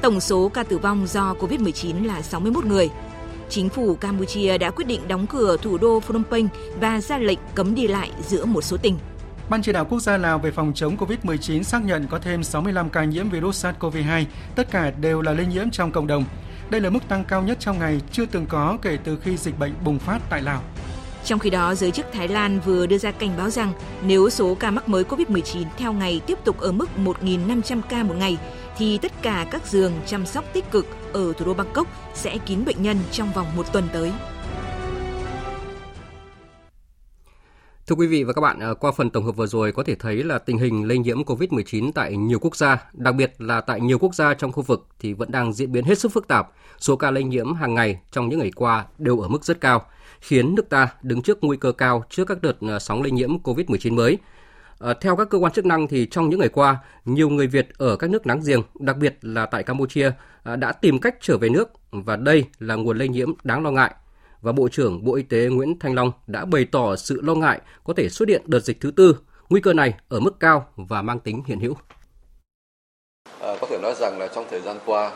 Tổng 0.02 0.20
số 0.20 0.48
ca 0.48 0.62
tử 0.62 0.78
vong 0.78 1.06
do 1.06 1.34
COVID-19 1.40 2.06
là 2.06 2.22
61 2.22 2.64
người. 2.64 2.88
Chính 3.48 3.68
phủ 3.68 3.94
Campuchia 3.94 4.58
đã 4.58 4.70
quyết 4.70 4.86
định 4.86 5.08
đóng 5.08 5.26
cửa 5.26 5.56
thủ 5.56 5.78
đô 5.78 6.00
Phnom 6.00 6.22
Penh 6.30 6.48
và 6.80 7.00
ra 7.00 7.18
lệnh 7.18 7.38
cấm 7.54 7.74
đi 7.74 7.86
lại 7.88 8.10
giữa 8.28 8.44
một 8.44 8.62
số 8.62 8.76
tỉnh. 8.76 8.98
Ban 9.48 9.62
chỉ 9.62 9.72
đạo 9.72 9.84
quốc 9.84 10.00
gia 10.00 10.16
Lào 10.16 10.38
về 10.38 10.50
phòng 10.50 10.72
chống 10.74 10.96
COVID-19 10.96 11.62
xác 11.62 11.84
nhận 11.84 12.06
có 12.06 12.18
thêm 12.18 12.42
65 12.42 12.90
ca 12.90 13.04
nhiễm 13.04 13.28
virus 13.28 13.66
SARS-CoV-2, 13.66 14.24
tất 14.54 14.70
cả 14.70 14.90
đều 14.90 15.22
là 15.22 15.32
lây 15.32 15.46
nhiễm 15.46 15.70
trong 15.70 15.92
cộng 15.92 16.06
đồng. 16.06 16.24
Đây 16.70 16.80
là 16.80 16.90
mức 16.90 17.08
tăng 17.08 17.24
cao 17.24 17.42
nhất 17.42 17.56
trong 17.60 17.78
ngày 17.78 18.00
chưa 18.12 18.26
từng 18.26 18.46
có 18.46 18.78
kể 18.82 18.98
từ 19.04 19.18
khi 19.22 19.36
dịch 19.36 19.58
bệnh 19.58 19.72
bùng 19.84 19.98
phát 19.98 20.18
tại 20.30 20.42
Lào. 20.42 20.62
Trong 21.26 21.38
khi 21.38 21.50
đó, 21.50 21.74
giới 21.74 21.90
chức 21.90 22.06
Thái 22.12 22.28
Lan 22.28 22.60
vừa 22.60 22.86
đưa 22.86 22.98
ra 22.98 23.10
cảnh 23.10 23.30
báo 23.38 23.50
rằng 23.50 23.72
nếu 24.02 24.30
số 24.30 24.54
ca 24.54 24.70
mắc 24.70 24.88
mới 24.88 25.04
COVID-19 25.04 25.64
theo 25.76 25.92
ngày 25.92 26.20
tiếp 26.26 26.38
tục 26.44 26.60
ở 26.60 26.72
mức 26.72 26.88
1.500 27.04 27.80
ca 27.88 28.02
một 28.02 28.14
ngày, 28.18 28.38
thì 28.78 28.98
tất 28.98 29.12
cả 29.22 29.46
các 29.50 29.66
giường 29.66 29.92
chăm 30.06 30.26
sóc 30.26 30.44
tích 30.52 30.70
cực 30.70 30.86
ở 31.12 31.32
thủ 31.32 31.44
đô 31.46 31.54
Bangkok 31.54 31.86
sẽ 32.14 32.38
kín 32.46 32.64
bệnh 32.64 32.82
nhân 32.82 32.96
trong 33.10 33.32
vòng 33.32 33.46
một 33.56 33.72
tuần 33.72 33.84
tới. 33.92 34.12
Thưa 37.86 37.96
quý 37.96 38.06
vị 38.06 38.24
và 38.24 38.32
các 38.32 38.40
bạn, 38.40 38.58
ờ, 38.60 38.74
qua 38.74 38.92
phần 38.92 39.10
tổng 39.10 39.24
hợp 39.24 39.36
vừa 39.36 39.46
rồi 39.46 39.72
có 39.72 39.82
thể 39.82 39.94
thấy 39.94 40.24
là 40.24 40.38
tình 40.38 40.58
hình 40.58 40.88
lây 40.88 40.98
nhiễm 40.98 41.24
COVID-19 41.24 41.92
tại 41.92 42.16
nhiều 42.16 42.38
quốc 42.38 42.56
gia, 42.56 42.90
đặc 42.92 43.14
biệt 43.14 43.32
là 43.38 43.60
tại 43.60 43.80
nhiều 43.80 43.98
quốc 43.98 44.14
gia 44.14 44.34
trong 44.34 44.52
khu 44.52 44.62
vực 44.62 44.86
thì 44.98 45.12
vẫn 45.12 45.30
đang 45.32 45.52
diễn 45.52 45.72
biến 45.72 45.84
hết 45.84 45.98
sức 45.98 46.12
phức 46.12 46.28
tạp. 46.28 46.48
Số 46.78 46.96
ca 46.96 47.10
lây 47.10 47.24
nhiễm 47.24 47.54
hàng 47.54 47.74
ngày 47.74 48.00
trong 48.10 48.28
những 48.28 48.38
ngày 48.38 48.50
qua 48.56 48.84
đều 48.98 49.20
ở 49.20 49.28
mức 49.28 49.44
rất 49.44 49.60
cao, 49.60 49.86
khiến 50.20 50.54
nước 50.54 50.68
ta 50.68 50.88
đứng 51.02 51.22
trước 51.22 51.38
nguy 51.44 51.56
cơ 51.56 51.72
cao 51.72 52.04
trước 52.10 52.24
các 52.24 52.42
đợt 52.42 52.56
à, 52.60 52.78
sóng 52.78 53.02
lây 53.02 53.10
nhiễm 53.10 53.38
COVID-19 53.42 53.94
mới. 53.94 54.18
À, 54.78 54.94
theo 55.00 55.16
các 55.16 55.30
cơ 55.30 55.38
quan 55.38 55.52
chức 55.52 55.66
năng 55.66 55.88
thì 55.88 56.06
trong 56.06 56.30
những 56.30 56.40
ngày 56.40 56.48
qua, 56.48 56.78
nhiều 57.04 57.28
người 57.28 57.46
Việt 57.46 57.68
ở 57.78 57.96
các 57.96 58.10
nước 58.10 58.26
láng 58.26 58.40
giềng, 58.46 58.62
đặc 58.74 58.96
biệt 58.96 59.18
là 59.22 59.46
tại 59.46 59.62
Campuchia, 59.62 60.10
à, 60.42 60.56
đã 60.56 60.72
tìm 60.72 60.98
cách 60.98 61.16
trở 61.20 61.38
về 61.38 61.48
nước 61.48 61.70
và 61.90 62.16
đây 62.16 62.44
là 62.58 62.74
nguồn 62.74 62.98
lây 62.98 63.08
nhiễm 63.08 63.32
đáng 63.44 63.62
lo 63.62 63.70
ngại 63.70 63.94
và 64.46 64.52
Bộ 64.52 64.68
trưởng 64.68 65.04
Bộ 65.04 65.14
Y 65.14 65.22
tế 65.22 65.48
Nguyễn 65.48 65.78
Thanh 65.78 65.94
Long 65.94 66.12
đã 66.26 66.44
bày 66.44 66.64
tỏ 66.64 66.96
sự 66.96 67.20
lo 67.22 67.34
ngại 67.34 67.60
có 67.84 67.94
thể 67.96 68.08
xuất 68.08 68.28
hiện 68.28 68.42
đợt 68.46 68.60
dịch 68.60 68.80
thứ 68.80 68.90
tư. 68.90 69.16
Nguy 69.48 69.60
cơ 69.60 69.72
này 69.72 69.94
ở 70.08 70.20
mức 70.20 70.40
cao 70.40 70.66
và 70.76 71.02
mang 71.02 71.20
tính 71.20 71.42
hiện 71.46 71.60
hữu. 71.60 71.74
À, 73.40 73.54
có 73.60 73.66
thể 73.70 73.78
nói 73.82 73.94
rằng 74.00 74.18
là 74.18 74.28
trong 74.34 74.46
thời 74.50 74.60
gian 74.60 74.76
qua, 74.86 75.12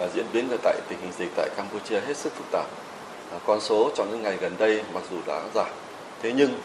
à, 0.00 0.08
diễn 0.14 0.26
biến 0.32 0.48
tại 0.62 0.80
tình 0.88 0.98
hình 1.00 1.12
dịch 1.18 1.30
tại 1.36 1.48
Campuchia 1.56 2.00
hết 2.00 2.16
sức 2.16 2.32
phức 2.32 2.46
tạp. 2.52 2.66
Ờ, 3.30 3.38
con 3.46 3.60
số 3.60 3.90
trong 3.94 4.10
những 4.10 4.22
ngày 4.22 4.36
gần 4.40 4.52
đây 4.58 4.82
mặc 4.94 5.02
dù 5.10 5.16
đã 5.26 5.40
giảm, 5.54 5.70
thế 6.22 6.32
nhưng 6.36 6.60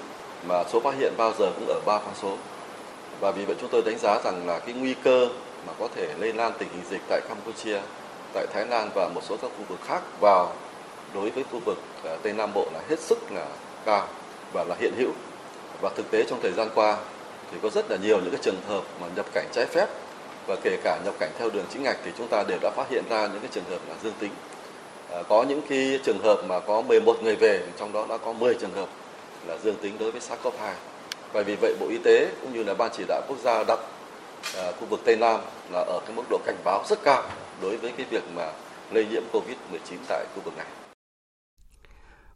mà 0.47 0.63
số 0.73 0.79
phát 0.79 0.95
hiện 0.99 1.13
bao 1.17 1.33
giờ 1.39 1.51
cũng 1.55 1.67
ở 1.67 1.79
ba 1.85 1.97
con 1.97 2.13
số. 2.21 2.37
Và 3.19 3.31
vì 3.31 3.45
vậy 3.45 3.55
chúng 3.61 3.69
tôi 3.69 3.81
đánh 3.81 3.97
giá 3.97 4.19
rằng 4.23 4.47
là 4.47 4.59
cái 4.59 4.73
nguy 4.73 4.95
cơ 5.03 5.27
mà 5.67 5.73
có 5.79 5.87
thể 5.95 6.13
lây 6.19 6.33
lan 6.33 6.51
tình 6.59 6.69
hình 6.73 6.83
dịch 6.89 7.01
tại 7.09 7.21
Campuchia, 7.29 7.79
tại 8.33 8.47
Thái 8.53 8.65
Lan 8.65 8.89
và 8.95 9.09
một 9.15 9.21
số 9.23 9.37
các 9.41 9.51
khu 9.57 9.63
vực 9.69 9.79
khác 9.83 10.01
vào 10.19 10.53
đối 11.13 11.29
với 11.29 11.43
khu 11.51 11.59
vực 11.65 11.77
ờ, 12.03 12.17
Tây 12.23 12.33
Nam 12.33 12.53
Bộ 12.53 12.67
là 12.73 12.79
hết 12.89 12.99
sức 12.99 13.31
là 13.31 13.45
cao 13.85 14.07
và 14.53 14.63
là 14.63 14.75
hiện 14.79 14.93
hữu. 14.97 15.11
Và 15.81 15.89
thực 15.95 16.11
tế 16.11 16.23
trong 16.29 16.39
thời 16.41 16.51
gian 16.51 16.69
qua 16.75 16.97
thì 17.51 17.57
có 17.63 17.69
rất 17.69 17.91
là 17.91 17.97
nhiều 17.97 18.19
những 18.19 18.31
cái 18.31 18.39
trường 18.43 18.61
hợp 18.67 18.83
mà 19.01 19.07
nhập 19.15 19.25
cảnh 19.33 19.47
trái 19.51 19.65
phép 19.65 19.87
và 20.47 20.55
kể 20.63 20.77
cả 20.83 20.99
nhập 21.05 21.13
cảnh 21.19 21.31
theo 21.39 21.49
đường 21.49 21.65
chính 21.73 21.83
ngạch 21.83 21.97
thì 22.05 22.11
chúng 22.17 22.27
ta 22.27 22.43
đều 22.47 22.57
đã 22.61 22.69
phát 22.75 22.89
hiện 22.89 23.03
ra 23.09 23.27
những 23.27 23.39
cái 23.39 23.49
trường 23.53 23.63
hợp 23.69 23.79
là 23.89 23.95
dương 24.03 24.13
tính. 24.19 24.31
Ờ, 25.11 25.23
có 25.29 25.43
những 25.43 25.61
khi 25.67 25.99
trường 26.03 26.19
hợp 26.19 26.41
mà 26.47 26.59
có 26.59 26.81
11 26.81 27.23
người 27.23 27.35
về 27.35 27.63
trong 27.79 27.93
đó 27.93 28.05
đã 28.09 28.17
có 28.17 28.33
10 28.33 28.55
trường 28.55 28.73
hợp 28.73 28.89
là 29.47 29.57
dương 29.63 29.75
tính 29.81 29.95
đối 29.99 30.11
với 30.11 30.21
SARS-CoV-2. 30.21 30.73
Và 31.33 31.43
vì 31.43 31.55
vậy 31.61 31.75
Bộ 31.79 31.87
Y 31.89 31.97
tế 31.97 32.29
cũng 32.41 32.53
như 32.53 32.63
là 32.63 32.73
Ban 32.73 32.91
chỉ 32.97 33.03
đạo 33.07 33.21
quốc 33.27 33.37
gia 33.43 33.63
đặt 33.63 33.79
à, 33.79 33.87
ờ, 34.55 34.73
khu 34.79 34.87
vực 34.89 34.99
Tây 35.05 35.15
Nam 35.15 35.39
là 35.71 35.79
ở 35.79 35.99
cái 36.05 36.15
mức 36.15 36.23
độ 36.29 36.37
cảnh 36.45 36.55
báo 36.65 36.83
rất 36.89 37.03
cao 37.03 37.23
đối 37.61 37.77
với 37.77 37.91
cái 37.97 38.05
việc 38.09 38.23
mà 38.35 38.51
lây 38.91 39.05
nhiễm 39.05 39.23
COVID-19 39.33 39.97
tại 40.07 40.25
khu 40.35 40.41
vực 40.45 40.57
này. 40.57 40.65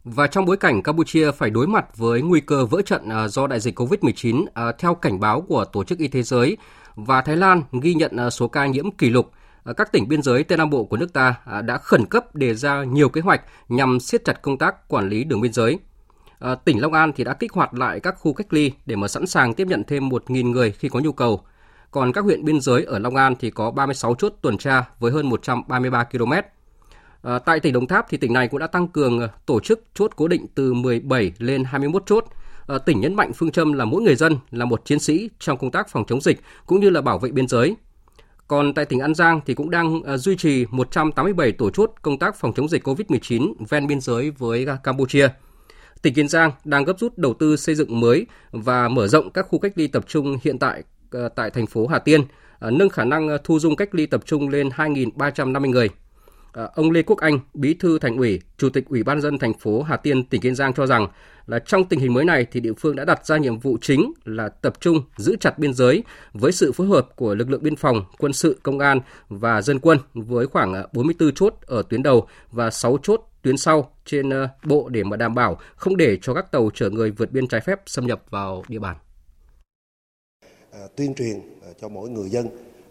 Và 0.04 0.26
trong 0.26 0.44
bối 0.44 0.56
cảnh 0.56 0.82
Campuchia 0.82 1.30
phải 1.30 1.50
đối 1.50 1.66
mặt 1.66 1.96
với 1.96 2.22
nguy 2.22 2.40
cơ 2.40 2.66
vỡ 2.66 2.82
trận 2.82 3.08
ờ, 3.08 3.28
do 3.28 3.46
đại 3.46 3.60
dịch 3.60 3.78
COVID-19 3.78 4.44
theo 4.78 4.94
cảnh 4.94 5.20
báo 5.20 5.40
của 5.40 5.64
Tổ 5.64 5.84
chức 5.84 5.98
Y 5.98 6.08
tế 6.08 6.22
Giới 6.22 6.56
và 6.96 7.20
Thái 7.20 7.36
Lan 7.36 7.62
ghi 7.82 7.94
nhận 7.94 8.30
số 8.30 8.48
ca 8.48 8.66
nhiễm 8.66 8.90
kỷ 8.90 9.10
lục, 9.10 9.30
Ờ, 9.66 9.72
các 9.72 9.92
tỉnh 9.92 10.08
biên 10.08 10.22
giới 10.22 10.44
Tây 10.44 10.58
Nam 10.58 10.70
Bộ 10.70 10.84
của 10.84 10.96
nước 10.96 11.12
ta 11.12 11.34
à, 11.44 11.62
đã 11.62 11.78
khẩn 11.78 12.06
cấp 12.06 12.34
đề 12.34 12.54
ra 12.54 12.84
nhiều 12.84 13.08
kế 13.08 13.20
hoạch 13.20 13.42
nhằm 13.68 14.00
siết 14.00 14.24
chặt 14.24 14.42
công 14.42 14.58
tác 14.58 14.88
quản 14.88 15.08
lý 15.08 15.24
đường 15.24 15.40
biên 15.40 15.52
giới. 15.52 15.78
Ờ, 16.38 16.54
tỉnh 16.54 16.80
Long 16.80 16.92
An 16.92 17.12
thì 17.16 17.24
đã 17.24 17.34
kích 17.34 17.52
hoạt 17.52 17.74
lại 17.74 18.00
các 18.00 18.14
khu 18.18 18.32
cách 18.32 18.52
ly 18.52 18.72
để 18.86 18.96
mà 18.96 19.08
sẵn 19.08 19.26
sàng 19.26 19.54
tiếp 19.54 19.66
nhận 19.66 19.84
thêm 19.84 20.08
1.000 20.08 20.50
người 20.50 20.72
khi 20.72 20.88
có 20.88 21.00
nhu 21.00 21.12
cầu. 21.12 21.40
Còn 21.90 22.12
các 22.12 22.24
huyện 22.24 22.44
biên 22.44 22.60
giới 22.60 22.84
ở 22.84 22.98
Long 22.98 23.16
An 23.16 23.34
thì 23.40 23.50
có 23.50 23.70
36 23.70 24.14
chốt 24.14 24.32
tuần 24.42 24.58
tra 24.58 24.84
với 25.00 25.12
hơn 25.12 25.28
133 25.28 26.04
km 26.04 26.32
À, 27.22 27.38
tại 27.38 27.60
tỉnh 27.60 27.72
Đồng 27.72 27.86
Tháp 27.86 28.06
thì 28.08 28.16
tỉnh 28.16 28.32
này 28.32 28.48
cũng 28.48 28.60
đã 28.60 28.66
tăng 28.66 28.88
cường 28.88 29.20
ờ, 29.20 29.28
tổ 29.46 29.60
chức 29.60 29.84
chốt 29.94 30.12
cố 30.16 30.28
định 30.28 30.46
từ 30.54 30.74
17 30.74 31.32
lên 31.38 31.64
21 31.64 32.02
chốt. 32.06 32.24
À, 32.66 32.78
tỉnh 32.78 33.00
nhấn 33.00 33.14
mạnh 33.14 33.32
phương 33.32 33.50
châm 33.50 33.72
là 33.72 33.84
mỗi 33.84 34.02
người 34.02 34.14
dân 34.14 34.38
là 34.50 34.64
một 34.64 34.84
chiến 34.84 34.98
sĩ 34.98 35.30
trong 35.38 35.58
công 35.58 35.70
tác 35.70 35.88
phòng 35.88 36.04
chống 36.06 36.20
dịch 36.20 36.40
cũng 36.66 36.80
như 36.80 36.90
là 36.90 37.00
bảo 37.00 37.18
vệ 37.18 37.30
biên 37.30 37.48
giới. 37.48 37.76
Còn 38.48 38.74
tại 38.74 38.84
tỉnh 38.84 39.00
An 39.00 39.14
Giang 39.14 39.40
thì 39.46 39.54
cũng 39.54 39.70
đang 39.70 40.02
ờ, 40.02 40.16
duy 40.16 40.36
trì 40.36 40.66
187 40.70 41.52
tổ 41.52 41.70
chốt 41.70 41.92
công 42.02 42.18
tác 42.18 42.36
phòng 42.36 42.52
chống 42.56 42.68
dịch 42.68 42.88
COVID-19 42.88 43.54
ven 43.68 43.86
biên 43.86 44.00
giới 44.00 44.30
với 44.30 44.66
Campuchia. 44.82 45.28
Tỉnh 46.02 46.14
Kiên 46.14 46.28
Giang 46.28 46.50
đang 46.64 46.84
gấp 46.84 46.98
rút 46.98 47.18
đầu 47.18 47.34
tư 47.34 47.56
xây 47.56 47.74
dựng 47.74 48.00
mới 48.00 48.26
và 48.50 48.88
mở 48.88 49.08
rộng 49.08 49.30
các 49.30 49.46
khu 49.48 49.58
cách 49.58 49.72
ly 49.74 49.86
tập 49.86 50.04
trung 50.08 50.38
hiện 50.42 50.58
tại 50.58 50.82
ờ, 51.10 51.28
tại 51.28 51.50
thành 51.50 51.66
phố 51.66 51.86
Hà 51.86 51.98
Tiên, 51.98 52.20
ờ, 52.58 52.70
nâng 52.70 52.88
khả 52.88 53.04
năng 53.04 53.28
thu 53.44 53.58
dung 53.58 53.76
cách 53.76 53.94
ly 53.94 54.06
tập 54.06 54.22
trung 54.26 54.48
lên 54.48 54.68
2.350 54.68 55.70
người. 55.70 55.88
Ờ, 56.56 56.70
ông 56.74 56.90
Lê 56.90 57.02
Quốc 57.02 57.18
Anh, 57.18 57.38
Bí 57.54 57.74
thư 57.74 57.98
Thành 57.98 58.16
ủy, 58.16 58.40
Chủ 58.58 58.68
tịch 58.70 58.84
Ủy 58.88 59.02
ban 59.02 59.20
dân 59.20 59.38
thành 59.38 59.54
phố 59.54 59.82
Hà 59.82 59.96
Tiên, 59.96 60.24
tỉnh 60.24 60.40
Kiên 60.40 60.54
Giang 60.54 60.74
cho 60.74 60.86
rằng 60.86 61.08
là 61.46 61.58
trong 61.58 61.84
tình 61.84 62.00
hình 62.00 62.14
mới 62.14 62.24
này 62.24 62.46
thì 62.52 62.60
địa 62.60 62.72
phương 62.78 62.96
đã 62.96 63.04
đặt 63.04 63.26
ra 63.26 63.36
nhiệm 63.36 63.58
vụ 63.58 63.78
chính 63.80 64.12
là 64.24 64.48
tập 64.48 64.80
trung 64.80 65.02
giữ 65.16 65.36
chặt 65.40 65.58
biên 65.58 65.74
giới 65.74 66.04
với 66.32 66.52
sự 66.52 66.72
phối 66.72 66.86
hợp 66.86 67.08
của 67.16 67.34
lực 67.34 67.50
lượng 67.50 67.62
biên 67.62 67.76
phòng, 67.76 68.04
quân 68.18 68.32
sự, 68.32 68.60
công 68.62 68.78
an 68.78 69.00
và 69.28 69.62
dân 69.62 69.78
quân 69.78 69.98
với 70.14 70.46
khoảng 70.46 70.74
ờ, 70.74 70.88
44 70.92 71.34
chốt 71.34 71.54
ở 71.66 71.82
tuyến 71.88 72.02
đầu 72.02 72.26
và 72.52 72.70
6 72.70 72.98
chốt 73.02 73.20
tuyến 73.42 73.56
sau 73.56 73.92
trên 74.04 74.30
ờ, 74.30 74.48
bộ 74.64 74.88
để 74.88 75.04
mà 75.04 75.16
đảm 75.16 75.34
bảo 75.34 75.58
không 75.76 75.96
để 75.96 76.18
cho 76.22 76.34
các 76.34 76.52
tàu 76.52 76.70
chở 76.74 76.90
người 76.90 77.10
vượt 77.10 77.32
biên 77.32 77.48
trái 77.48 77.60
phép 77.60 77.80
xâm 77.86 78.06
nhập 78.06 78.22
vào 78.30 78.62
địa 78.68 78.78
bàn. 78.78 78.96
À, 80.72 80.80
tuyên 80.96 81.14
truyền 81.14 81.40
cho 81.80 81.88
mỗi 81.88 82.08
người 82.10 82.28
dân 82.28 82.46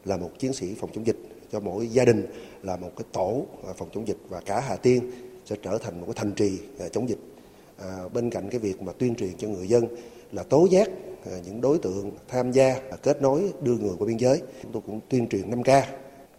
là 0.06 0.18
một 0.18 0.32
chiến 0.40 0.54
sĩ 0.54 0.76
phòng 0.80 0.90
chống 0.94 1.08
dịch 1.08 1.35
cho 1.56 1.60
mỗi 1.60 1.88
gia 1.88 2.06
đình 2.06 2.28
là 2.64 2.76
một 2.76 2.92
cái 2.98 3.06
tổ 3.12 3.46
à, 3.68 3.74
phòng 3.78 3.90
chống 3.94 4.08
dịch 4.08 4.18
và 4.30 4.42
cả 4.46 4.60
Hà 4.60 4.76
Tiên 4.76 5.12
sẽ 5.46 5.56
trở 5.62 5.78
thành 5.78 6.00
một 6.00 6.06
cái 6.06 6.14
thành 6.16 6.32
trì 6.32 6.60
à, 6.80 6.88
chống 6.92 7.10
dịch. 7.10 7.18
À, 7.78 7.98
bên 8.14 8.30
cạnh 8.30 8.50
cái 8.50 8.60
việc 8.60 8.82
mà 8.82 8.92
tuyên 8.92 9.16
truyền 9.16 9.38
cho 9.38 9.48
người 9.48 9.68
dân 9.68 9.86
là 10.32 10.44
tố 10.44 10.68
giác 10.72 10.90
à, 11.26 11.32
những 11.46 11.62
đối 11.62 11.78
tượng 11.78 12.12
tham 12.28 12.52
gia 12.52 12.74
à, 12.74 12.98
kết 13.04 13.22
nối 13.22 13.54
đưa 13.62 13.78
người 13.78 13.96
qua 14.00 14.08
biên 14.08 14.18
giới, 14.18 14.42
chúng 14.64 14.72
tôi 14.72 14.82
cũng 14.86 15.00
tuyên 15.10 15.28
truyền 15.28 15.52
5K 15.52 15.82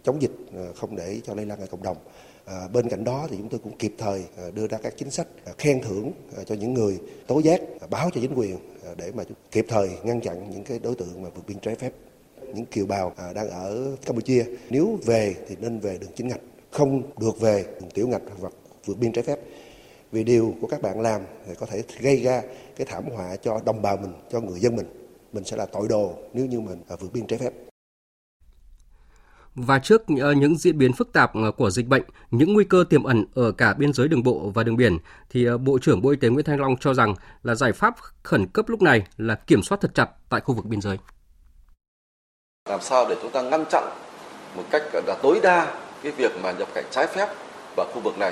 chống 0.03 0.21
dịch 0.21 0.31
không 0.75 0.95
để 0.95 1.19
cho 1.23 1.33
lây 1.33 1.45
lan 1.45 1.59
ở 1.59 1.65
cộng 1.65 1.83
đồng. 1.83 1.97
À, 2.45 2.67
bên 2.73 2.89
cạnh 2.89 3.03
đó 3.03 3.27
thì 3.29 3.37
chúng 3.37 3.49
tôi 3.49 3.59
cũng 3.63 3.77
kịp 3.77 3.95
thời 3.97 4.23
đưa 4.53 4.67
ra 4.67 4.77
các 4.83 4.93
chính 4.97 5.11
sách 5.11 5.27
khen 5.57 5.81
thưởng 5.81 6.11
cho 6.45 6.55
những 6.55 6.73
người 6.73 6.99
tố 7.27 7.39
giác, 7.39 7.61
báo 7.89 8.09
cho 8.13 8.21
chính 8.21 8.35
quyền 8.35 8.57
để 8.97 9.11
mà 9.15 9.23
kịp 9.51 9.65
thời 9.69 9.89
ngăn 10.03 10.21
chặn 10.21 10.49
những 10.51 10.63
cái 10.63 10.79
đối 10.79 10.95
tượng 10.95 11.23
mà 11.23 11.29
vượt 11.35 11.43
biên 11.47 11.59
trái 11.59 11.75
phép 11.75 11.91
những 12.53 12.65
kiều 12.65 12.85
bào 12.85 13.13
à, 13.17 13.33
đang 13.33 13.49
ở 13.49 13.95
Campuchia 14.05 14.45
nếu 14.69 14.99
về 15.05 15.35
thì 15.47 15.55
nên 15.59 15.79
về 15.79 15.97
đường 16.01 16.11
chính 16.15 16.27
ngạch, 16.27 16.41
không 16.71 17.01
được 17.21 17.39
về 17.39 17.65
đường 17.81 17.89
tiểu 17.93 18.07
ngạch 18.07 18.21
hoặc 18.41 18.53
vượt 18.85 18.97
biên 18.97 19.11
trái 19.11 19.23
phép. 19.23 19.39
Vì 20.11 20.23
điều 20.23 20.55
của 20.61 20.67
các 20.67 20.81
bạn 20.81 21.01
làm 21.01 21.21
thì 21.47 21.53
có 21.59 21.65
thể 21.65 21.83
gây 21.99 22.23
ra 22.23 22.41
cái 22.75 22.87
thảm 22.89 23.03
họa 23.15 23.35
cho 23.35 23.59
đồng 23.65 23.81
bào 23.81 23.97
mình, 23.97 24.13
cho 24.31 24.39
người 24.39 24.59
dân 24.59 24.75
mình. 24.75 24.85
Mình 25.33 25.43
sẽ 25.43 25.57
là 25.57 25.65
tội 25.65 25.87
đồ 25.87 26.13
nếu 26.33 26.45
như 26.45 26.59
mình 26.59 26.81
à, 26.87 26.95
vượt 26.99 27.13
biên 27.13 27.27
trái 27.27 27.39
phép. 27.39 27.51
Và 29.55 29.79
trước 29.79 30.03
ờ, 30.19 30.33
những 30.33 30.57
diễn 30.57 30.77
biến 30.77 30.93
phức 30.93 31.13
tạp 31.13 31.33
ờ, 31.33 31.51
của 31.51 31.69
dịch 31.69 31.87
bệnh, 31.87 32.03
những 32.31 32.53
nguy 32.53 32.63
cơ 32.63 32.83
tiềm 32.89 33.03
ẩn 33.03 33.25
ở 33.33 33.51
cả 33.51 33.73
biên 33.73 33.93
giới 33.93 34.07
đường 34.07 34.23
bộ 34.23 34.51
và 34.53 34.63
đường 34.63 34.77
biển, 34.77 34.97
thì 35.29 35.45
ờ, 35.45 35.57
Bộ 35.57 35.79
trưởng 35.81 36.01
Bộ 36.01 36.09
Y 36.09 36.17
tế 36.17 36.29
Nguyễn 36.29 36.45
Thanh 36.45 36.59
Long 36.59 36.77
cho 36.79 36.93
rằng 36.93 37.15
là 37.43 37.55
giải 37.55 37.71
pháp 37.71 37.95
khẩn 38.23 38.47
cấp 38.47 38.69
lúc 38.69 38.81
này 38.81 39.07
là 39.17 39.35
kiểm 39.35 39.63
soát 39.63 39.81
thật 39.81 39.91
chặt 39.93 40.09
tại 40.29 40.41
khu 40.41 40.55
vực 40.55 40.65
biên 40.65 40.81
giới. 40.81 40.97
Làm 42.69 42.81
sao 42.81 43.05
để 43.09 43.15
chúng 43.21 43.31
ta 43.31 43.41
ngăn 43.41 43.65
chặn 43.65 43.83
một 44.55 44.63
cách 44.71 44.83
là 45.07 45.15
tối 45.21 45.39
đa 45.43 45.67
cái 46.03 46.11
việc 46.11 46.31
mà 46.43 46.51
nhập 46.51 46.67
cảnh 46.73 46.85
trái 46.91 47.07
phép 47.07 47.27
vào 47.75 47.87
khu 47.93 48.01
vực 48.03 48.17
này 48.17 48.31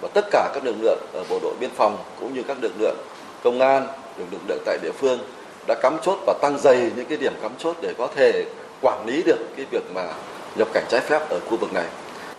và 0.00 0.08
tất 0.14 0.24
cả 0.30 0.50
các 0.54 0.64
lực 0.64 0.76
lượng 0.80 0.98
ở 1.12 1.24
bộ 1.30 1.38
đội 1.42 1.54
biên 1.60 1.70
phòng 1.70 1.98
cũng 2.20 2.34
như 2.34 2.42
các 2.48 2.56
lực 2.60 2.72
lượng 2.78 2.96
công 3.44 3.60
an, 3.60 3.86
lực 4.18 4.40
lượng 4.48 4.62
tại 4.64 4.78
địa 4.82 4.92
phương 4.92 5.18
đã 5.66 5.74
cắm 5.82 5.98
chốt 6.02 6.18
và 6.26 6.34
tăng 6.42 6.58
dày 6.58 6.90
những 6.96 7.06
cái 7.06 7.18
điểm 7.18 7.32
cắm 7.42 7.52
chốt 7.58 7.76
để 7.80 7.94
có 7.98 8.08
thể 8.16 8.44
quản 8.82 9.06
lý 9.06 9.22
được 9.22 9.38
cái 9.56 9.66
việc 9.70 9.82
mà 9.94 10.12
nhập 10.56 10.68
cảnh 10.72 10.84
trái 10.88 11.00
phép 11.00 11.28
ở 11.30 11.40
khu 11.50 11.56
vực 11.56 11.72
này. 11.72 11.86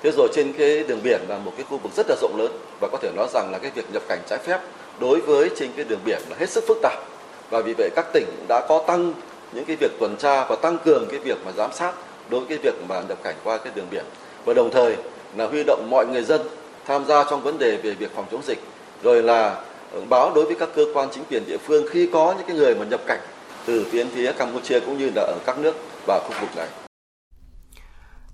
Thế 0.04 0.12
rồi 0.12 0.28
trên 0.34 0.54
cái 0.54 0.84
đường 0.84 1.00
biển 1.04 1.22
là 1.28 1.38
một 1.38 1.52
cái 1.58 1.66
khu 1.70 1.78
vực 1.78 1.92
rất 1.98 2.06
là 2.10 2.16
rộng 2.22 2.38
lớn 2.38 2.52
và 2.80 2.88
có 2.92 2.98
thể 3.02 3.12
nói 3.16 3.28
rằng 3.34 3.52
là 3.52 3.58
cái 3.58 3.72
việc 3.76 3.86
nhập 3.94 4.04
cảnh 4.08 4.20
trái 4.30 4.40
phép 4.40 4.60
đối 5.00 5.20
với 5.20 5.50
trên 5.58 5.72
cái 5.76 5.86
đường 5.86 6.00
biển 6.06 6.22
là 6.30 6.36
hết 6.40 6.50
sức 6.50 6.64
phức 6.68 6.78
tạp 6.82 7.00
và 7.50 7.62
vì 7.62 7.74
vậy 7.78 7.90
các 7.96 8.06
tỉnh 8.14 8.26
đã 8.48 8.66
có 8.70 8.84
tăng 8.88 9.14
những 9.54 9.66
cái 9.66 9.76
việc 9.76 9.92
tuần 10.00 10.16
tra 10.20 10.46
và 10.46 10.56
tăng 10.56 10.78
cường 10.86 11.06
cái 11.10 11.20
việc 11.20 11.38
mà 11.46 11.52
giám 11.52 11.72
sát 11.74 11.94
đối 12.30 12.40
với 12.40 12.50
cái 12.50 12.58
việc 12.64 12.76
mà 12.90 13.02
nhập 13.10 13.18
cảnh 13.24 13.36
qua 13.44 13.58
cái 13.58 13.74
đường 13.76 13.88
biển 13.92 14.06
và 14.46 14.54
đồng 14.54 14.72
thời 14.72 14.96
là 15.36 15.48
huy 15.48 15.64
động 15.64 15.88
mọi 15.90 16.08
người 16.08 16.24
dân 16.24 16.42
tham 16.86 17.06
gia 17.06 17.24
trong 17.24 17.42
vấn 17.42 17.58
đề 17.58 17.78
về 17.78 17.94
việc 17.94 18.12
phòng 18.16 18.26
chống 18.32 18.42
dịch 18.44 18.60
rồi 19.04 19.24
là 19.24 19.62
ừ, 19.92 20.02
báo 20.10 20.32
đối 20.36 20.46
với 20.46 20.56
các 20.60 20.70
cơ 20.76 20.86
quan 20.94 21.10
chính 21.12 21.24
quyền 21.30 21.46
địa 21.46 21.58
phương 21.58 21.86
khi 21.92 22.10
có 22.14 22.34
những 22.38 22.48
cái 22.48 22.56
người 22.56 22.76
mà 22.76 22.86
nhập 22.86 23.02
cảnh 23.08 23.20
từ 23.66 23.86
phía 23.92 24.06
phía 24.06 24.32
Campuchia 24.32 24.80
cũng 24.80 24.98
như 24.98 25.12
là 25.16 25.22
ở 25.22 25.38
các 25.46 25.60
nước 25.60 25.76
và 26.08 26.20
khu 26.28 26.42
vực 26.42 26.50
này. 26.56 26.68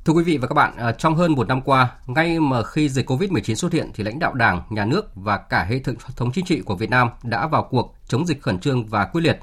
Thưa 0.05 0.13
quý 0.13 0.23
vị 0.23 0.37
và 0.37 0.47
các 0.47 0.53
bạn, 0.53 0.73
à, 0.77 0.91
trong 0.91 1.15
hơn 1.15 1.31
một 1.31 1.47
năm 1.47 1.61
qua, 1.61 1.91
ngay 2.07 2.39
mà 2.39 2.63
khi 2.63 2.89
dịch 2.89 3.09
COVID-19 3.09 3.55
xuất 3.55 3.73
hiện 3.73 3.91
thì 3.93 4.03
lãnh 4.03 4.19
đạo 4.19 4.33
Đảng, 4.33 4.61
Nhà 4.69 4.85
nước 4.85 5.05
và 5.15 5.37
cả 5.37 5.63
hệ 5.69 5.79
thống 6.17 6.31
chính 6.33 6.45
trị 6.45 6.61
của 6.65 6.75
Việt 6.75 6.89
Nam 6.89 7.09
đã 7.23 7.47
vào 7.47 7.67
cuộc 7.71 7.95
chống 8.07 8.27
dịch 8.27 8.41
khẩn 8.41 8.59
trương 8.59 8.85
và 8.85 9.05
quyết 9.05 9.21
liệt. 9.21 9.39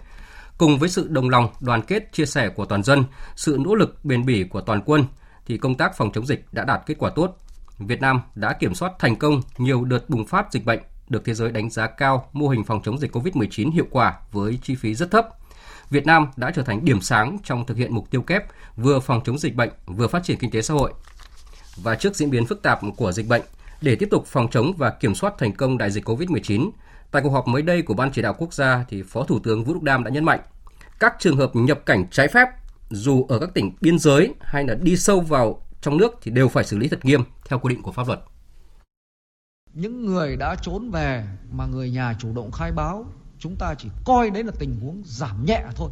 Cùng 0.61 0.79
với 0.79 0.89
sự 0.89 1.09
đồng 1.09 1.29
lòng, 1.29 1.49
đoàn 1.61 1.83
kết, 1.83 2.13
chia 2.13 2.27
sẻ 2.27 2.49
của 2.49 2.65
toàn 2.65 2.83
dân, 2.83 3.05
sự 3.37 3.59
nỗ 3.61 3.75
lực 3.75 4.05
bền 4.05 4.27
bỉ 4.27 4.45
của 4.45 4.61
toàn 4.61 4.83
quân, 4.87 5.05
thì 5.47 5.59
công 5.59 5.75
tác 5.75 5.97
phòng 5.97 6.13
chống 6.13 6.27
dịch 6.27 6.47
đã 6.53 6.65
đạt 6.65 6.81
kết 6.87 6.95
quả 6.99 7.11
tốt. 7.17 7.37
Việt 7.79 8.01
Nam 8.01 8.21
đã 8.35 8.53
kiểm 8.53 8.75
soát 8.75 8.93
thành 8.99 9.17
công 9.17 9.43
nhiều 9.59 9.85
đợt 9.85 10.11
bùng 10.11 10.27
phát 10.27 10.53
dịch 10.53 10.65
bệnh, 10.65 10.81
được 11.09 11.25
thế 11.25 11.35
giới 11.35 11.51
đánh 11.53 11.71
giá 11.71 11.87
cao 11.87 12.29
mô 12.33 12.49
hình 12.49 12.65
phòng 12.65 12.83
chống 12.85 12.99
dịch 12.99 13.17
COVID-19 13.17 13.71
hiệu 13.71 13.87
quả 13.91 14.19
với 14.33 14.59
chi 14.63 14.75
phí 14.75 14.95
rất 14.95 15.11
thấp. 15.11 15.29
Việt 15.91 16.07
Nam 16.07 16.27
đã 16.37 16.51
trở 16.51 16.63
thành 16.63 16.85
điểm 16.85 17.01
sáng 17.01 17.39
trong 17.45 17.67
thực 17.67 17.77
hiện 17.77 17.95
mục 17.95 18.11
tiêu 18.11 18.23
kép 18.23 18.45
vừa 18.77 19.01
phòng 19.01 19.21
chống 19.25 19.39
dịch 19.39 19.55
bệnh, 19.55 19.71
vừa 19.87 20.07
phát 20.07 20.25
triển 20.25 20.39
kinh 20.39 20.51
tế 20.51 20.63
xã 20.63 20.75
hội. 20.75 20.93
Và 21.77 21.95
trước 21.95 22.17
diễn 22.17 22.31
biến 22.31 22.47
phức 22.47 22.63
tạp 22.63 22.81
của 22.97 23.13
dịch 23.13 23.29
bệnh, 23.29 23.43
để 23.83 23.97
tiếp 23.97 24.09
tục 24.11 24.27
phòng 24.27 24.49
chống 24.51 24.73
và 24.77 24.91
kiểm 24.91 25.15
soát 25.15 25.35
thành 25.39 25.53
công 25.53 25.79
đại 25.79 25.91
dịch 25.91 26.09
COVID-19, 26.09 26.71
tại 27.11 27.23
cuộc 27.23 27.31
họp 27.31 27.49
mới 27.49 27.63
đây 27.63 27.83
của 27.83 27.95
Ban 27.95 28.13
chỉ 28.13 28.23
đạo 28.23 28.35
quốc 28.39 28.55
gia 28.55 28.85
thì 28.89 29.03
Phó 29.03 29.25
Thủ 29.25 29.39
tướng 29.39 29.65
Vũ 29.65 29.75
Đức 29.75 29.83
Đam 29.83 30.05
đã 30.05 30.11
nhấn 30.11 30.25
mạnh 30.25 30.41
các 31.01 31.17
trường 31.19 31.37
hợp 31.37 31.51
nhập 31.55 31.81
cảnh 31.87 32.07
trái 32.11 32.29
phép 32.29 32.49
dù 32.91 33.27
ở 33.29 33.39
các 33.39 33.51
tỉnh 33.55 33.73
biên 33.81 33.99
giới 33.99 34.35
hay 34.41 34.65
là 34.67 34.75
đi 34.75 34.97
sâu 34.97 35.21
vào 35.21 35.63
trong 35.81 35.97
nước 35.97 36.13
thì 36.23 36.31
đều 36.31 36.49
phải 36.49 36.65
xử 36.65 36.79
lý 36.79 36.89
thật 36.89 37.05
nghiêm 37.05 37.25
theo 37.45 37.59
quy 37.59 37.75
định 37.75 37.83
của 37.83 37.93
pháp 37.93 38.07
luật. 38.07 38.21
Những 39.73 40.07
người 40.07 40.37
đã 40.37 40.57
trốn 40.63 40.91
về 40.91 41.27
mà 41.51 41.67
người 41.67 41.91
nhà 41.91 42.15
chủ 42.19 42.33
động 42.35 42.51
khai 42.51 42.73
báo, 42.73 43.07
chúng 43.39 43.57
ta 43.59 43.75
chỉ 43.79 43.89
coi 44.05 44.31
đấy 44.31 44.45
là 44.45 44.53
tình 44.59 44.81
huống 44.81 45.03
giảm 45.05 45.45
nhẹ 45.45 45.65
thôi. 45.77 45.91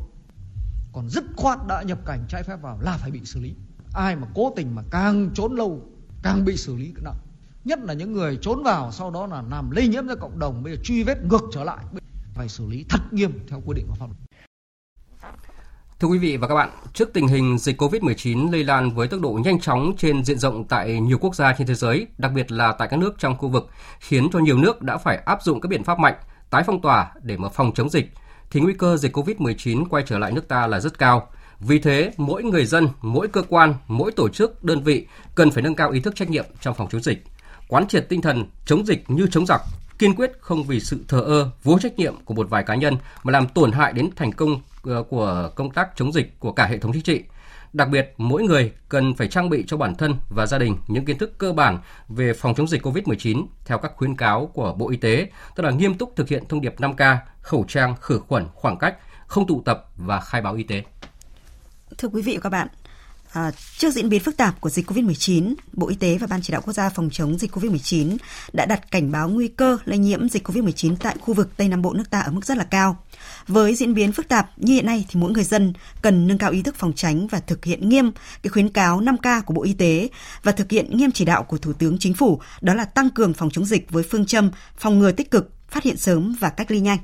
Còn 0.93 1.09
dứt 1.09 1.25
khoát 1.37 1.59
đã 1.69 1.83
nhập 1.83 1.99
cảnh 2.07 2.25
trái 2.29 2.43
phép 2.43 2.57
vào 2.63 2.79
là 2.81 2.97
phải 2.97 3.11
bị 3.11 3.21
xử 3.25 3.41
lý. 3.41 3.55
Ai 3.95 4.17
mà 4.17 4.27
cố 4.35 4.53
tình 4.57 4.75
mà 4.75 4.83
càng 4.91 5.31
trốn 5.35 5.53
lâu 5.53 5.83
càng 6.23 6.45
bị 6.45 6.57
xử 6.57 6.77
lý 6.77 6.95
nặng. 7.05 7.19
Nhất 7.65 7.79
là 7.83 7.95
những 7.95 8.13
người 8.13 8.39
trốn 8.43 8.63
vào 8.63 8.93
sau 8.93 9.11
đó 9.11 9.27
là 9.27 9.43
làm 9.51 9.71
lây 9.71 9.89
nhiễm 9.89 10.07
ra 10.07 10.15
cộng 10.15 10.39
đồng 10.39 10.63
bây 10.63 10.77
giờ 10.77 10.83
truy 10.85 11.03
vết 11.03 11.25
ngược 11.25 11.43
trở 11.53 11.65
lại 11.65 11.85
phải 12.35 12.49
xử 12.49 12.67
lý 12.67 12.85
thật 12.89 13.01
nghiêm 13.11 13.33
theo 13.49 13.63
quy 13.67 13.75
định 13.75 13.87
của 13.89 13.95
pháp 13.95 14.07
luật. 14.07 14.19
Thưa 16.01 16.09
quý 16.09 16.19
vị 16.19 16.37
và 16.37 16.49
các 16.49 16.55
bạn, 16.55 16.71
trước 16.93 17.13
tình 17.13 17.29
hình 17.29 17.59
dịch 17.59 17.81
COVID-19 17.81 18.53
lây 18.53 18.65
lan 18.65 18.91
với 18.91 19.09
tốc 19.09 19.21
độ 19.21 19.41
nhanh 19.45 19.61
chóng 19.61 19.93
trên 19.99 20.25
diện 20.25 20.39
rộng 20.39 20.65
tại 20.65 21.01
nhiều 21.01 21.19
quốc 21.19 21.35
gia 21.35 21.53
trên 21.53 21.67
thế 21.67 21.75
giới, 21.75 22.07
đặc 22.19 22.33
biệt 22.35 22.53
là 22.53 22.73
tại 22.73 22.89
các 22.89 22.97
nước 22.97 23.15
trong 23.19 23.37
khu 23.37 23.49
vực, 23.49 23.69
khiến 24.01 24.29
cho 24.33 24.39
nhiều 24.39 24.59
nước 24.59 24.83
đã 24.83 24.97
phải 24.97 25.17
áp 25.17 25.43
dụng 25.43 25.61
các 25.61 25.69
biện 25.69 25.85
pháp 25.85 25.99
mạnh, 25.99 26.15
tái 26.51 26.63
phong 26.67 26.81
tỏa 26.81 27.13
để 27.23 27.37
mà 27.37 27.49
phòng 27.49 27.73
chống 27.75 27.91
dịch, 27.91 28.11
thì 28.51 28.61
nguy 28.61 28.75
cơ 28.75 28.97
dịch 28.97 29.17
COVID-19 29.17 29.85
quay 29.91 30.05
trở 30.07 30.19
lại 30.19 30.33
nước 30.33 30.49
ta 30.49 30.67
là 30.67 30.81
rất 30.81 30.99
cao. 30.99 31.29
Vì 31.61 31.79
thế, 31.79 32.13
mỗi 32.17 32.43
người 32.43 32.67
dân, 32.67 32.89
mỗi 33.01 33.29
cơ 33.29 33.43
quan, 33.49 33.75
mỗi 33.87 34.13
tổ 34.13 34.29
chức, 34.29 34.65
đơn 34.65 34.83
vị 34.83 35.07
cần 35.35 35.51
phải 35.51 35.63
nâng 35.63 35.75
cao 35.75 35.91
ý 35.91 36.01
thức 36.01 36.17
trách 36.17 36.31
nhiệm 36.31 36.45
trong 36.61 36.75
phòng 36.75 36.89
chống 36.91 37.03
dịch. 37.03 37.25
Quán 37.69 37.89
triệt 37.89 38.07
tinh 38.09 38.23
thần 38.23 38.45
chống 38.67 38.87
dịch 38.87 39.11
như 39.11 39.27
chống 39.31 39.47
giặc, 39.47 39.61
kiên 39.99 40.15
quyết 40.15 40.33
không 40.41 40.65
vì 40.65 40.81
sự 40.81 41.05
thờ 41.09 41.21
ơ, 41.21 41.51
vô 41.63 41.79
trách 41.79 41.99
nhiệm 41.99 42.15
của 42.25 42.35
một 42.35 42.51
vài 42.51 42.63
cá 42.63 42.75
nhân 42.75 42.97
mà 43.23 43.33
làm 43.33 43.49
tổn 43.49 43.73
hại 43.73 43.93
đến 43.93 44.11
thành 44.17 44.33
công 44.33 44.61
ờ, 44.83 45.03
của 45.03 45.51
công 45.55 45.71
tác 45.71 45.89
chống 45.97 46.13
dịch 46.13 46.41
của 46.41 46.53
cả 46.53 46.67
hệ 46.67 46.79
thống 46.79 46.93
chính 46.93 47.03
trị. 47.03 47.23
Đặc 47.73 47.89
biệt, 47.89 48.15
mỗi 48.17 48.43
người 48.43 48.73
cần 48.89 49.15
phải 49.15 49.29
trang 49.29 49.51
bị 49.51 49.65
cho 49.67 49.77
bản 49.77 49.95
thân 49.95 50.15
và 50.29 50.47
gia 50.47 50.59
đình 50.59 50.77
những 50.87 51.05
kiến 51.05 51.19
thức 51.19 51.39
cơ 51.39 51.53
bản 51.53 51.79
về 52.09 52.33
phòng 52.33 52.55
chống 52.55 52.69
dịch 52.69 52.87
COVID-19 52.87 53.47
theo 53.65 53.79
các 53.79 53.93
khuyến 53.97 54.17
cáo 54.17 54.47
của 54.47 54.73
Bộ 54.73 54.91
Y 54.91 54.97
tế, 54.97 55.31
tức 55.57 55.63
là 55.63 55.71
nghiêm 55.71 55.95
túc 55.95 56.17
thực 56.17 56.29
hiện 56.29 56.45
thông 56.49 56.61
điệp 56.61 56.75
5K, 56.79 57.17
khẩu 57.41 57.65
trang, 57.69 57.95
khử 58.01 58.19
khuẩn, 58.19 58.47
khoảng 58.55 58.79
cách, 58.79 58.97
không 59.27 59.47
tụ 59.47 59.63
tập 59.65 59.91
và 59.97 60.21
khai 60.21 60.41
báo 60.41 60.55
y 60.55 60.63
tế. 60.63 60.83
Thưa 61.99 62.09
quý 62.09 62.23
vị 62.23 62.35
và 62.35 62.41
các 62.41 62.51
bạn, 62.51 62.69
À, 63.33 63.51
trước 63.79 63.91
diễn 63.91 64.09
biến 64.09 64.23
phức 64.23 64.37
tạp 64.37 64.61
của 64.61 64.71
dịch 64.71 64.91
COVID-19, 64.91 65.55
Bộ 65.73 65.89
Y 65.89 65.97
tế 65.97 66.19
và 66.19 66.27
Ban 66.27 66.43
chỉ 66.43 66.53
đạo 66.53 66.63
quốc 66.65 66.73
gia 66.73 66.89
phòng 66.89 67.09
chống 67.13 67.39
dịch 67.39 67.57
COVID-19 67.57 68.17
đã 68.53 68.67
đặt 68.67 68.91
cảnh 68.91 69.13
báo 69.13 69.29
nguy 69.29 69.49
cơ 69.49 69.79
lây 69.85 69.99
nhiễm 69.99 70.29
dịch 70.29 70.49
COVID-19 70.49 70.97
tại 70.97 71.17
khu 71.21 71.35
vực 71.35 71.57
Tây 71.57 71.69
Nam 71.69 71.83
Bộ 71.83 71.93
nước 71.93 72.11
ta 72.11 72.21
ở 72.21 72.31
mức 72.31 72.45
rất 72.45 72.57
là 72.57 72.65
cao. 72.65 72.97
Với 73.49 73.75
diễn 73.75 73.95
biến 73.95 74.13
phức 74.13 74.29
tạp 74.29 74.51
như 74.57 74.75
hiện 74.75 74.87
nay 74.87 75.05
thì 75.09 75.21
mỗi 75.21 75.33
người 75.33 75.45
dân 75.45 75.73
cần 76.03 76.27
nâng 76.27 76.39
cao 76.39 76.51
ý 76.51 76.63
thức 76.63 76.75
phòng 76.77 76.93
tránh 76.93 77.27
và 77.27 77.41
thực 77.41 77.65
hiện 77.65 77.89
nghiêm 77.89 78.11
cái 78.43 78.51
khuyến 78.51 78.69
cáo 78.69 79.01
5K 79.01 79.43
của 79.43 79.55
Bộ 79.55 79.63
Y 79.63 79.73
tế 79.73 80.09
và 80.43 80.53
thực 80.53 80.71
hiện 80.71 80.97
nghiêm 80.97 81.13
chỉ 81.13 81.25
đạo 81.25 81.43
của 81.43 81.59
Thủ 81.59 81.73
tướng 81.73 81.99
Chính 81.99 82.15
phủ, 82.15 82.41
đó 82.61 82.75
là 82.75 82.85
tăng 82.85 83.11
cường 83.11 83.35
phòng 83.35 83.51
chống 83.51 83.65
dịch 83.65 83.91
với 83.91 84.03
phương 84.03 84.27
châm 84.27 84.51
phòng 84.77 84.99
ngừa 84.99 85.13
tích 85.13 85.31
cực, 85.31 85.53
phát 85.69 85.85
hiện 85.85 85.97
sớm 85.97 86.37
và 86.41 86.51
cách 86.51 86.71
ly 86.71 86.81
nhanh. 86.81 86.99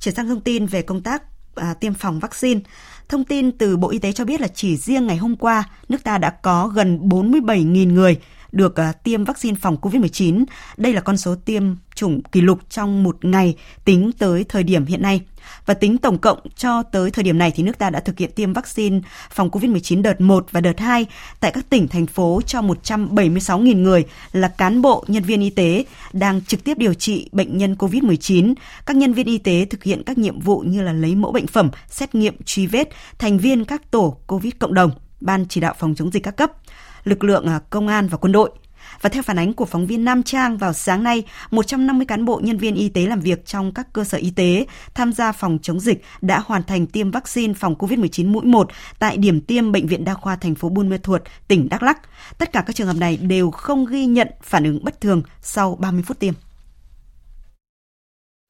Chuyển 0.00 0.14
sang 0.14 0.28
thông 0.28 0.40
tin 0.40 0.66
về 0.66 0.82
công 0.82 1.02
tác 1.02 1.22
à, 1.58 1.74
tiêm 1.74 1.94
phòng 1.94 2.18
vaccine. 2.18 2.60
Thông 3.08 3.24
tin 3.24 3.52
từ 3.52 3.76
Bộ 3.76 3.90
Y 3.90 3.98
tế 3.98 4.12
cho 4.12 4.24
biết 4.24 4.40
là 4.40 4.48
chỉ 4.48 4.76
riêng 4.76 5.06
ngày 5.06 5.16
hôm 5.16 5.36
qua, 5.36 5.64
nước 5.88 6.04
ta 6.04 6.18
đã 6.18 6.30
có 6.30 6.68
gần 6.68 7.08
47.000 7.08 7.92
người 7.92 8.16
được 8.52 8.76
à, 8.80 8.92
tiêm 8.92 9.24
vaccine 9.24 9.56
phòng 9.60 9.76
COVID-19. 9.82 10.44
Đây 10.76 10.92
là 10.92 11.00
con 11.00 11.16
số 11.16 11.34
tiêm 11.34 11.62
chủng 11.94 12.22
kỷ 12.22 12.40
lục 12.40 12.58
trong 12.70 13.02
một 13.02 13.24
ngày 13.24 13.56
tính 13.84 14.10
tới 14.18 14.44
thời 14.48 14.62
điểm 14.62 14.86
hiện 14.86 15.02
nay. 15.02 15.20
Và 15.66 15.74
tính 15.74 15.98
tổng 15.98 16.18
cộng 16.18 16.38
cho 16.56 16.82
tới 16.82 17.10
thời 17.10 17.24
điểm 17.24 17.38
này 17.38 17.52
thì 17.54 17.62
nước 17.62 17.78
ta 17.78 17.90
đã 17.90 18.00
thực 18.00 18.18
hiện 18.18 18.30
tiêm 18.32 18.52
vaccine 18.52 19.00
phòng 19.30 19.50
COVID-19 19.50 20.02
đợt 20.02 20.20
1 20.20 20.46
và 20.50 20.60
đợt 20.60 20.80
2 20.80 21.06
tại 21.40 21.50
các 21.50 21.70
tỉnh, 21.70 21.88
thành 21.88 22.06
phố 22.06 22.40
cho 22.46 22.60
176.000 22.60 23.82
người 23.82 24.04
là 24.32 24.48
cán 24.48 24.82
bộ, 24.82 25.04
nhân 25.08 25.22
viên 25.22 25.40
y 25.40 25.50
tế 25.50 25.84
đang 26.12 26.44
trực 26.44 26.64
tiếp 26.64 26.78
điều 26.78 26.94
trị 26.94 27.28
bệnh 27.32 27.58
nhân 27.58 27.74
COVID-19. 27.74 28.54
Các 28.86 28.96
nhân 28.96 29.12
viên 29.12 29.26
y 29.26 29.38
tế 29.38 29.64
thực 29.64 29.84
hiện 29.84 30.02
các 30.06 30.18
nhiệm 30.18 30.40
vụ 30.40 30.60
như 30.60 30.82
là 30.82 30.92
lấy 30.92 31.14
mẫu 31.14 31.32
bệnh 31.32 31.46
phẩm, 31.46 31.70
xét 31.90 32.14
nghiệm, 32.14 32.34
truy 32.44 32.66
vết, 32.66 32.88
thành 33.18 33.38
viên 33.38 33.64
các 33.64 33.90
tổ 33.90 34.16
COVID 34.26 34.52
cộng 34.58 34.74
đồng, 34.74 34.90
Ban 35.20 35.46
chỉ 35.48 35.60
đạo 35.60 35.74
phòng 35.78 35.94
chống 35.94 36.10
dịch 36.10 36.22
các 36.22 36.36
cấp, 36.36 36.52
lực 37.08 37.24
lượng 37.24 37.46
à, 37.46 37.60
công 37.70 37.88
an 37.88 38.08
và 38.08 38.18
quân 38.18 38.32
đội– 38.32 38.50
và 39.00 39.10
theo 39.10 39.22
phản 39.22 39.38
ánh 39.38 39.52
của 39.52 39.64
phóng 39.64 39.86
viên 39.86 40.04
Nam 40.04 40.22
Trang 40.22 40.58
vào 40.58 40.72
sáng 40.72 41.02
nay, 41.02 41.22
150 41.50 42.06
cán 42.06 42.24
bộ 42.24 42.40
nhân 42.44 42.58
viên 42.58 42.74
y 42.74 42.88
tế 42.88 43.06
làm 43.06 43.20
việc 43.20 43.46
trong 43.46 43.72
các 43.74 43.92
cơ 43.92 44.04
sở 44.04 44.18
y 44.18 44.30
tế 44.30 44.66
tham 44.94 45.12
gia 45.12 45.32
phòng 45.32 45.58
chống 45.62 45.80
dịch 45.80 46.04
đã 46.20 46.40
hoàn 46.46 46.62
thành 46.62 46.86
tiêm 46.86 47.10
vaccine 47.10 47.54
phòng 47.54 47.74
COVID-19 47.74 48.28
mũi 48.28 48.44
1 48.44 48.68
tại 48.98 49.16
điểm 49.16 49.40
tiêm 49.40 49.72
Bệnh 49.72 49.86
viện 49.86 50.04
Đa 50.04 50.14
khoa 50.14 50.36
thành 50.36 50.54
phố 50.54 50.68
Buôn 50.68 50.88
Mê 50.88 50.98
Thuột, 50.98 51.22
tỉnh 51.48 51.68
Đắk 51.68 51.82
Lắc 51.82 51.98
Tất 52.38 52.52
cả 52.52 52.62
các 52.66 52.76
trường 52.76 52.86
hợp 52.86 52.96
này 52.96 53.16
đều 53.16 53.50
không 53.50 53.86
ghi 53.86 54.06
nhận 54.06 54.28
phản 54.42 54.64
ứng 54.64 54.84
bất 54.84 55.00
thường 55.00 55.22
sau 55.42 55.76
30 55.80 56.02
phút 56.06 56.18
tiêm. 56.18 56.34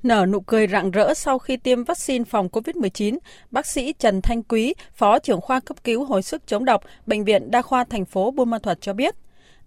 Nở 0.03 0.27
nụ 0.27 0.41
cười 0.41 0.67
rạng 0.67 0.91
rỡ 0.91 1.15
sau 1.15 1.39
khi 1.39 1.57
tiêm 1.57 1.85
vaccine 1.85 2.25
phòng 2.25 2.49
COVID-19, 2.49 3.19
bác 3.51 3.67
sĩ 3.67 3.93
Trần 3.93 4.21
Thanh 4.23 4.43
Quý, 4.43 4.75
Phó 4.93 5.19
trưởng 5.19 5.41
khoa 5.41 5.61
cấp 5.61 5.77
cứu 5.85 6.05
hồi 6.05 6.23
sức 6.23 6.47
chống 6.47 6.65
độc, 6.65 6.83
Bệnh 7.07 7.25
viện 7.25 7.51
Đa 7.51 7.63
khoa 7.63 7.85
thành 7.85 8.05
phố 8.05 8.31
Buôn 8.31 8.51
Ma 8.51 8.59
Thuật 8.59 8.81
cho 8.81 8.93
biết, 8.93 9.15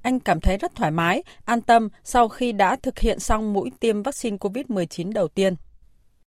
anh 0.01 0.19
cảm 0.19 0.41
thấy 0.41 0.57
rất 0.57 0.75
thoải 0.75 0.91
mái, 0.91 1.23
an 1.45 1.61
tâm 1.61 1.89
sau 2.03 2.29
khi 2.29 2.51
đã 2.51 2.75
thực 2.75 2.99
hiện 2.99 3.19
xong 3.19 3.53
mũi 3.53 3.71
tiêm 3.79 4.03
vaccine 4.03 4.37
COVID-19 4.37 5.13
đầu 5.13 5.27
tiên. 5.27 5.55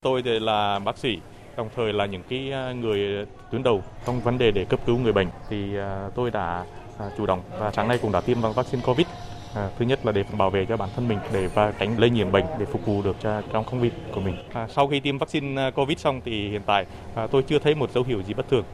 Tôi 0.02 0.22
thì 0.22 0.38
là 0.40 0.78
bác 0.78 0.98
sĩ, 0.98 1.18
đồng 1.56 1.68
thời 1.76 1.92
là 1.92 2.06
những 2.06 2.22
cái 2.28 2.52
à, 2.52 2.72
người 2.72 3.26
tuyến 3.50 3.62
đầu 3.62 3.82
trong 4.06 4.20
vấn 4.20 4.38
đề 4.38 4.50
để 4.50 4.64
cấp 4.64 4.80
cứu 4.86 4.98
người 4.98 5.12
bệnh 5.12 5.28
thì 5.48 5.76
à, 5.76 6.08
tôi 6.14 6.30
đã 6.30 6.64
à, 6.98 7.10
chủ 7.18 7.26
động 7.26 7.40
và 7.58 7.70
sáng 7.70 7.88
nay 7.88 7.98
cũng 8.02 8.12
đã 8.12 8.20
tiêm 8.20 8.40
vaccine 8.54 8.82
COVID. 8.86 9.06
À, 9.54 9.70
thứ 9.78 9.84
nhất 9.84 10.06
là 10.06 10.12
để 10.12 10.24
bảo 10.38 10.50
vệ 10.50 10.66
cho 10.68 10.76
bản 10.76 10.88
thân 10.96 11.08
mình 11.08 11.18
để 11.32 11.46
và 11.46 11.72
tránh 11.78 11.98
lây 11.98 12.10
nhiễm 12.10 12.32
bệnh 12.32 12.44
để 12.58 12.66
phục 12.66 12.86
vụ 12.86 13.02
được 13.02 13.16
cho 13.20 13.42
trong 13.52 13.64
công 13.64 13.80
việc 13.80 13.92
của 14.14 14.20
mình. 14.20 14.36
À, 14.52 14.68
sau 14.74 14.88
khi 14.88 15.00
tiêm 15.00 15.18
vaccine 15.18 15.70
COVID 15.70 15.98
xong 15.98 16.20
thì 16.24 16.48
hiện 16.48 16.62
tại 16.66 16.86
à, 17.14 17.26
tôi 17.26 17.42
chưa 17.42 17.58
thấy 17.58 17.74
một 17.74 17.92
dấu 17.92 18.04
hiệu 18.04 18.22
gì 18.22 18.34
bất 18.34 18.48
thường. 18.50 18.64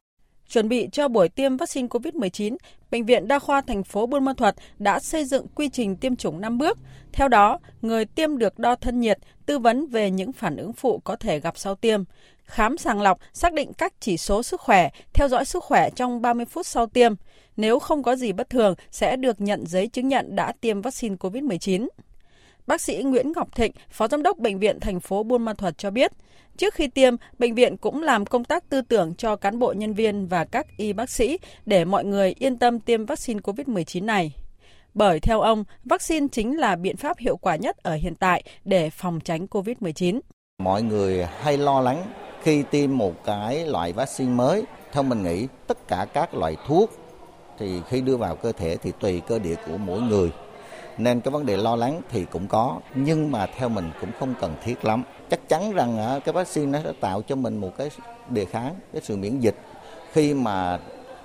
Chuẩn 0.49 0.69
bị 0.69 0.88
cho 0.93 1.09
buổi 1.09 1.29
tiêm 1.29 1.57
vaccine 1.57 1.88
COVID-19, 1.88 2.57
Bệnh 2.90 3.05
viện 3.05 3.29
Đa 3.29 3.38
khoa 3.38 3.61
thành 3.61 3.85
phố 3.85 4.07
Buôn 4.07 4.25
Ma 4.25 4.33
Thuột 4.37 4.55
đã 4.79 5.01
xây 5.01 5.25
dựng 5.25 5.47
quy 5.55 5.69
trình 5.69 5.97
tiêm 5.97 6.16
chủng 6.16 6.40
5 6.40 6.59
bước. 6.59 6.79
Theo 7.12 7.29
đó, 7.29 7.59
người 7.83 8.05
tiêm 8.05 8.38
được 8.38 8.59
đo 8.59 8.75
thân 8.75 9.01
nhiệt, 9.01 9.19
tư 9.47 9.59
vấn 9.59 9.87
về 9.87 10.11
những 10.11 10.33
phản 10.33 10.57
ứng 10.57 10.73
phụ 10.73 11.01
có 11.05 11.16
thể 11.16 11.40
gặp 11.40 11.59
sau 11.59 11.75
tiêm, 11.75 12.05
khám 12.45 12.79
sàng 12.79 13.03
lọc, 13.03 13.19
xác 13.33 13.53
định 13.53 13.73
các 13.73 13.93
chỉ 14.01 14.16
số 14.16 14.43
sức 14.43 14.61
khỏe, 14.61 14.88
theo 15.12 15.29
dõi 15.29 15.45
sức 15.45 15.64
khỏe 15.64 15.90
trong 15.90 16.23
30 16.23 16.45
phút 16.45 16.66
sau 16.66 16.87
tiêm. 16.87 17.14
Nếu 17.57 17.79
không 17.79 18.03
có 18.03 18.17
gì 18.17 18.33
bất 18.33 18.51
thường, 18.51 18.75
sẽ 18.91 19.17
được 19.17 19.41
nhận 19.41 19.67
giấy 19.67 19.89
chứng 19.89 20.09
nhận 20.09 20.37
đã 20.37 20.53
tiêm 20.61 20.81
vaccine 20.81 21.17
COVID-19. 21.17 21.89
Bác 22.67 22.81
sĩ 22.81 23.03
Nguyễn 23.03 23.33
Ngọc 23.37 23.55
Thịnh, 23.55 23.73
Phó 23.91 24.09
Giám 24.09 24.23
đốc 24.23 24.39
Bệnh 24.39 24.59
viện 24.59 24.81
thành 24.81 25.01
phố 25.01 25.23
Buôn 25.23 25.45
Ma 25.45 25.55
Thuột 25.55 25.79
cho 25.79 25.91
biết, 25.91 26.13
trước 26.57 26.75
khi 26.75 26.89
tiêm, 26.89 27.15
bệnh 27.39 27.55
viện 27.55 27.77
cũng 27.77 28.03
làm 28.03 28.27
công 28.27 28.45
tác 28.45 28.69
tư 28.69 28.83
tưởng 28.83 29.15
cho 29.15 29.37
cán 29.37 29.59
bộ 29.59 29.73
nhân 29.73 29.95
viên 29.95 30.27
và 30.27 30.45
các 30.45 30.67
y 30.77 30.93
bác 30.93 31.11
sĩ 31.11 31.39
để 31.67 31.85
mọi 31.85 32.05
người 32.05 32.35
yên 32.39 32.59
tâm 32.59 32.81
tiêm 32.81 33.07
vaccine 33.07 33.41
COVID-19 33.41 34.05
này. 34.05 34.35
Bởi 34.95 35.21
theo 35.21 35.41
ông, 35.41 35.65
vaccine 35.85 36.27
chính 36.33 36.59
là 36.59 36.77
biện 36.77 36.97
pháp 36.97 37.19
hiệu 37.19 37.37
quả 37.37 37.57
nhất 37.57 37.77
ở 37.77 37.95
hiện 37.95 38.15
tại 38.15 38.45
để 38.65 38.91
phòng 38.91 39.21
tránh 39.21 39.47
COVID-19. 39.47 40.21
Mọi 40.59 40.83
người 40.83 41.27
hay 41.41 41.59
lo 41.59 41.81
lắng 41.81 42.03
khi 42.43 42.63
tiêm 42.71 42.99
một 42.99 43.25
cái 43.25 43.67
loại 43.67 43.93
vaccine 43.93 44.31
mới. 44.31 44.63
Theo 44.93 45.03
mình 45.03 45.23
nghĩ, 45.23 45.47
tất 45.67 45.89
cả 45.89 46.07
các 46.15 46.35
loại 46.35 46.57
thuốc 46.67 46.91
thì 47.61 47.81
khi 47.88 48.01
đưa 48.01 48.16
vào 48.16 48.37
cơ 48.37 48.53
thể 48.53 48.77
thì 48.77 48.92
tùy 49.01 49.23
cơ 49.27 49.38
địa 49.38 49.55
của 49.66 49.77
mỗi 49.77 50.01
người. 50.01 50.33
Nên 50.99 51.20
cái 51.20 51.31
vấn 51.31 51.46
đề 51.46 51.57
lo 51.57 51.77
lắng 51.77 52.01
thì 52.11 52.25
cũng 52.25 52.49
có, 52.49 52.81
nhưng 52.94 53.33
mà 53.33 53.46
theo 53.46 53.68
mình 53.68 53.90
cũng 54.01 54.11
không 54.18 54.35
cần 54.40 54.55
thiết 54.64 54.85
lắm. 54.85 55.03
Chắc 55.31 55.49
chắn 55.49 55.73
rằng 55.73 55.99
à, 55.99 56.18
cái 56.25 56.33
vaccine 56.33 56.66
nó 56.66 56.79
sẽ 56.85 56.92
tạo 57.01 57.23
cho 57.23 57.37
mình 57.37 57.57
một 57.57 57.77
cái 57.79 57.90
đề 58.29 58.44
kháng, 58.44 58.75
cái 58.92 59.03
sự 59.05 59.16
miễn 59.16 59.38
dịch 59.38 59.57
khi 60.12 60.35
mà 60.35 60.79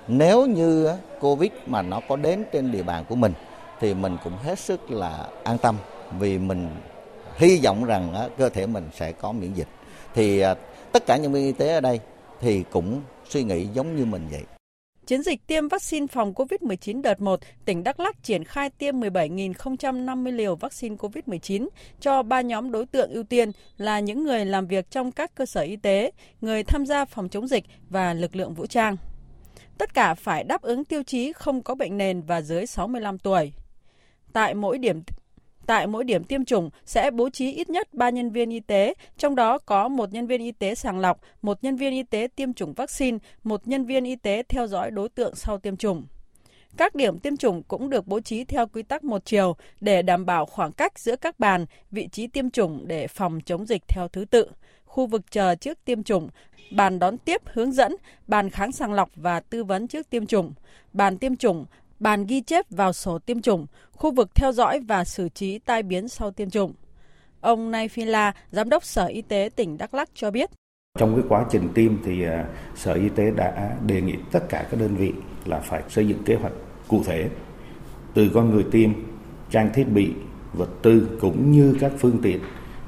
nếu 0.08 0.46
như 0.46 0.86
à, 0.86 0.96
covid 1.20 1.50
mà 1.66 1.82
nó 1.82 2.00
có 2.08 2.16
đến 2.16 2.44
trên 2.52 2.72
địa 2.72 2.82
bàn 2.82 3.04
của 3.08 3.14
mình 3.14 3.32
thì 3.80 3.94
mình 3.94 4.16
cũng 4.24 4.32
hết 4.42 4.58
sức 4.58 4.90
là 4.90 5.28
an 5.44 5.58
tâm 5.58 5.76
vì 6.18 6.38
mình 6.38 6.68
hy 7.36 7.60
vọng 7.64 7.84
rằng 7.84 8.14
à, 8.14 8.28
cơ 8.38 8.48
thể 8.48 8.66
mình 8.66 8.88
sẽ 8.94 9.12
có 9.12 9.32
miễn 9.32 9.52
dịch. 9.52 9.68
Thì 10.14 10.42
tất 10.92 11.06
cả 11.06 11.16
nhân 11.16 11.32
viên 11.32 11.44
y 11.44 11.52
tế 11.52 11.74
ở 11.74 11.80
đây 11.80 12.00
thì 12.40 12.64
cũng 12.70 13.00
suy 13.28 13.44
nghĩ 13.44 13.66
giống 13.74 13.96
như 13.96 14.04
mình 14.04 14.26
vậy. 14.30 14.55
Chiến 15.06 15.22
dịch 15.22 15.46
tiêm 15.46 15.68
vaccine 15.68 16.06
phòng 16.06 16.32
COVID-19 16.32 17.02
đợt 17.02 17.20
1, 17.20 17.40
tỉnh 17.64 17.84
Đắk 17.84 18.00
Lắc 18.00 18.22
triển 18.22 18.44
khai 18.44 18.70
tiêm 18.70 19.00
17.050 19.00 20.32
liều 20.32 20.56
vaccine 20.56 20.96
COVID-19 20.96 21.68
cho 22.00 22.22
ba 22.22 22.40
nhóm 22.40 22.72
đối 22.72 22.86
tượng 22.86 23.10
ưu 23.10 23.22
tiên 23.22 23.50
là 23.76 24.00
những 24.00 24.24
người 24.24 24.44
làm 24.44 24.66
việc 24.66 24.90
trong 24.90 25.12
các 25.12 25.34
cơ 25.34 25.46
sở 25.46 25.60
y 25.60 25.76
tế, 25.76 26.10
người 26.40 26.62
tham 26.62 26.86
gia 26.86 27.04
phòng 27.04 27.28
chống 27.28 27.48
dịch 27.48 27.64
và 27.88 28.14
lực 28.14 28.36
lượng 28.36 28.54
vũ 28.54 28.66
trang. 28.66 28.96
Tất 29.78 29.94
cả 29.94 30.14
phải 30.14 30.44
đáp 30.44 30.62
ứng 30.62 30.84
tiêu 30.84 31.02
chí 31.02 31.32
không 31.32 31.62
có 31.62 31.74
bệnh 31.74 31.98
nền 31.98 32.22
và 32.22 32.40
dưới 32.40 32.66
65 32.66 33.18
tuổi. 33.18 33.52
Tại 34.32 34.54
mỗi 34.54 34.78
điểm 34.78 35.02
Tại 35.66 35.86
mỗi 35.86 36.04
điểm 36.04 36.24
tiêm 36.24 36.44
chủng 36.44 36.70
sẽ 36.84 37.10
bố 37.10 37.30
trí 37.30 37.52
ít 37.52 37.70
nhất 37.70 37.94
3 37.94 38.10
nhân 38.10 38.30
viên 38.30 38.50
y 38.50 38.60
tế, 38.60 38.94
trong 39.18 39.34
đó 39.34 39.58
có 39.58 39.88
một 39.88 40.12
nhân 40.12 40.26
viên 40.26 40.40
y 40.40 40.52
tế 40.52 40.74
sàng 40.74 40.98
lọc, 40.98 41.20
một 41.42 41.64
nhân 41.64 41.76
viên 41.76 41.92
y 41.92 42.02
tế 42.02 42.28
tiêm 42.36 42.52
chủng 42.52 42.72
vaccine, 42.72 43.18
một 43.44 43.68
nhân 43.68 43.84
viên 43.84 44.04
y 44.04 44.16
tế 44.16 44.42
theo 44.48 44.66
dõi 44.66 44.90
đối 44.90 45.08
tượng 45.08 45.34
sau 45.34 45.58
tiêm 45.58 45.76
chủng. 45.76 46.06
Các 46.76 46.94
điểm 46.94 47.18
tiêm 47.18 47.36
chủng 47.36 47.62
cũng 47.62 47.90
được 47.90 48.06
bố 48.06 48.20
trí 48.20 48.44
theo 48.44 48.66
quy 48.66 48.82
tắc 48.82 49.04
một 49.04 49.24
chiều 49.24 49.56
để 49.80 50.02
đảm 50.02 50.26
bảo 50.26 50.46
khoảng 50.46 50.72
cách 50.72 50.98
giữa 50.98 51.16
các 51.16 51.38
bàn, 51.38 51.66
vị 51.90 52.08
trí 52.12 52.26
tiêm 52.26 52.50
chủng 52.50 52.84
để 52.86 53.06
phòng 53.06 53.40
chống 53.40 53.66
dịch 53.66 53.82
theo 53.88 54.08
thứ 54.08 54.24
tự. 54.24 54.50
Khu 54.84 55.06
vực 55.06 55.22
chờ 55.30 55.54
trước 55.54 55.78
tiêm 55.84 56.02
chủng, 56.02 56.28
bàn 56.70 56.98
đón 56.98 57.18
tiếp 57.18 57.42
hướng 57.44 57.72
dẫn, 57.72 57.96
bàn 58.26 58.50
kháng 58.50 58.72
sàng 58.72 58.92
lọc 58.92 59.10
và 59.14 59.40
tư 59.40 59.64
vấn 59.64 59.88
trước 59.88 60.10
tiêm 60.10 60.26
chủng, 60.26 60.52
bàn 60.92 61.18
tiêm 61.18 61.36
chủng, 61.36 61.64
bàn 61.98 62.26
ghi 62.26 62.40
chép 62.40 62.66
vào 62.70 62.92
sổ 62.92 63.18
tiêm 63.18 63.42
chủng, 63.42 63.66
khu 63.92 64.14
vực 64.14 64.34
theo 64.34 64.52
dõi 64.52 64.80
và 64.80 65.04
xử 65.04 65.28
trí 65.28 65.58
tai 65.58 65.82
biến 65.82 66.08
sau 66.08 66.30
tiêm 66.30 66.50
chủng. 66.50 66.72
Ông 67.40 67.70
Nay 67.70 67.88
Phi 67.88 68.04
La, 68.04 68.32
Giám 68.50 68.68
đốc 68.68 68.84
Sở 68.84 69.06
Y 69.06 69.22
tế 69.22 69.50
tỉnh 69.56 69.78
Đắk 69.78 69.94
Lắk 69.94 70.08
cho 70.14 70.30
biết. 70.30 70.50
Trong 70.98 71.14
cái 71.14 71.24
quá 71.28 71.46
trình 71.50 71.68
tiêm 71.74 71.92
thì 72.04 72.24
à, 72.24 72.46
Sở 72.74 72.92
Y 72.92 73.08
tế 73.08 73.30
đã 73.30 73.76
đề 73.86 74.00
nghị 74.00 74.14
tất 74.32 74.40
cả 74.48 74.66
các 74.70 74.80
đơn 74.80 74.96
vị 74.96 75.12
là 75.44 75.60
phải 75.60 75.82
xây 75.88 76.08
dựng 76.08 76.24
kế 76.24 76.34
hoạch 76.34 76.52
cụ 76.88 77.02
thể 77.06 77.28
từ 78.14 78.30
con 78.34 78.50
người 78.50 78.64
tiêm, 78.72 78.90
trang 79.50 79.70
thiết 79.74 79.84
bị, 79.84 80.12
vật 80.52 80.68
tư 80.82 81.18
cũng 81.20 81.52
như 81.52 81.76
các 81.80 81.92
phương 81.98 82.18
tiện 82.22 82.40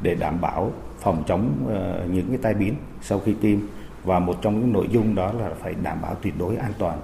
để 0.03 0.15
đảm 0.15 0.41
bảo 0.41 0.73
phòng 0.99 1.25
chống 1.27 1.69
à, 1.75 2.07
những 2.13 2.29
cái 2.29 2.39
tai 2.43 2.55
biến 2.55 2.75
sau 3.03 3.19
khi 3.19 3.35
tiêm 3.41 3.59
và 4.05 4.19
một 4.19 4.37
trong 4.43 4.61
những 4.61 4.73
nội 4.73 4.89
dung 4.91 5.15
đó 5.15 5.33
là 5.33 5.51
phải 5.61 5.75
đảm 5.83 5.99
bảo 6.03 6.15
tuyệt 6.15 6.35
đối 6.39 6.57
an 6.57 6.73
toàn 6.79 6.99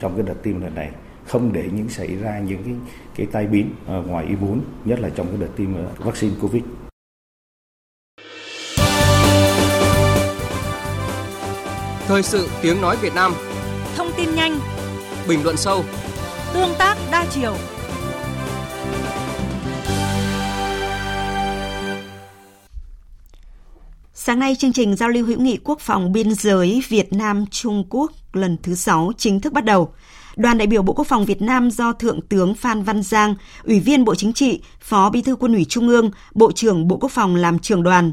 trong 0.00 0.14
cái 0.16 0.22
đợt 0.26 0.42
tiêm 0.42 0.60
lần 0.60 0.74
này 0.74 0.90
không 1.32 1.52
để 1.52 1.68
những 1.72 1.88
xảy 1.88 2.16
ra 2.16 2.38
những 2.38 2.62
cái 2.64 2.74
cái 3.14 3.26
tai 3.32 3.46
biến 3.46 3.74
ngoài 4.06 4.26
ý 4.26 4.34
muốn 4.40 4.60
nhất 4.84 5.00
là 5.00 5.10
trong 5.16 5.26
cái 5.26 5.36
đợt 5.40 5.48
tiêm 5.56 5.68
vaccine 5.98 6.34
covid. 6.40 6.62
Thời 12.06 12.22
sự 12.22 12.48
tiếng 12.62 12.80
nói 12.80 12.96
Việt 13.02 13.14
Nam. 13.14 13.32
Thông 13.96 14.10
tin 14.16 14.34
nhanh. 14.34 14.58
Bình 15.28 15.44
luận 15.44 15.56
sâu. 15.56 15.84
Tương 16.54 16.70
tác 16.78 16.96
đa 17.12 17.26
chiều. 17.30 17.54
Sáng 24.14 24.38
nay, 24.38 24.56
chương 24.58 24.72
trình 24.72 24.96
giao 24.96 25.08
lưu 25.08 25.26
hữu 25.26 25.40
nghị 25.40 25.58
quốc 25.64 25.80
phòng 25.80 26.12
biên 26.12 26.34
giới 26.34 26.82
Việt 26.88 27.12
Nam 27.12 27.44
Trung 27.50 27.84
Quốc 27.90 28.12
lần 28.32 28.56
thứ 28.62 28.74
6 28.74 29.12
chính 29.16 29.40
thức 29.40 29.52
bắt 29.52 29.64
đầu. 29.64 29.94
Đoàn 30.36 30.58
đại 30.58 30.66
biểu 30.66 30.82
Bộ 30.82 30.92
Quốc 30.92 31.06
phòng 31.06 31.24
Việt 31.24 31.42
Nam 31.42 31.70
do 31.70 31.92
Thượng 31.92 32.20
tướng 32.20 32.54
Phan 32.54 32.82
Văn 32.82 33.02
Giang, 33.02 33.34
Ủy 33.64 33.80
viên 33.80 34.04
Bộ 34.04 34.14
Chính 34.14 34.32
trị, 34.32 34.60
Phó 34.80 35.10
Bí 35.10 35.22
thư 35.22 35.36
Quân 35.36 35.52
ủy 35.52 35.64
Trung 35.64 35.88
ương, 35.88 36.10
Bộ 36.34 36.52
trưởng 36.52 36.88
Bộ 36.88 36.96
Quốc 36.96 37.12
phòng 37.12 37.36
làm 37.36 37.58
trưởng 37.58 37.82
đoàn. 37.82 38.12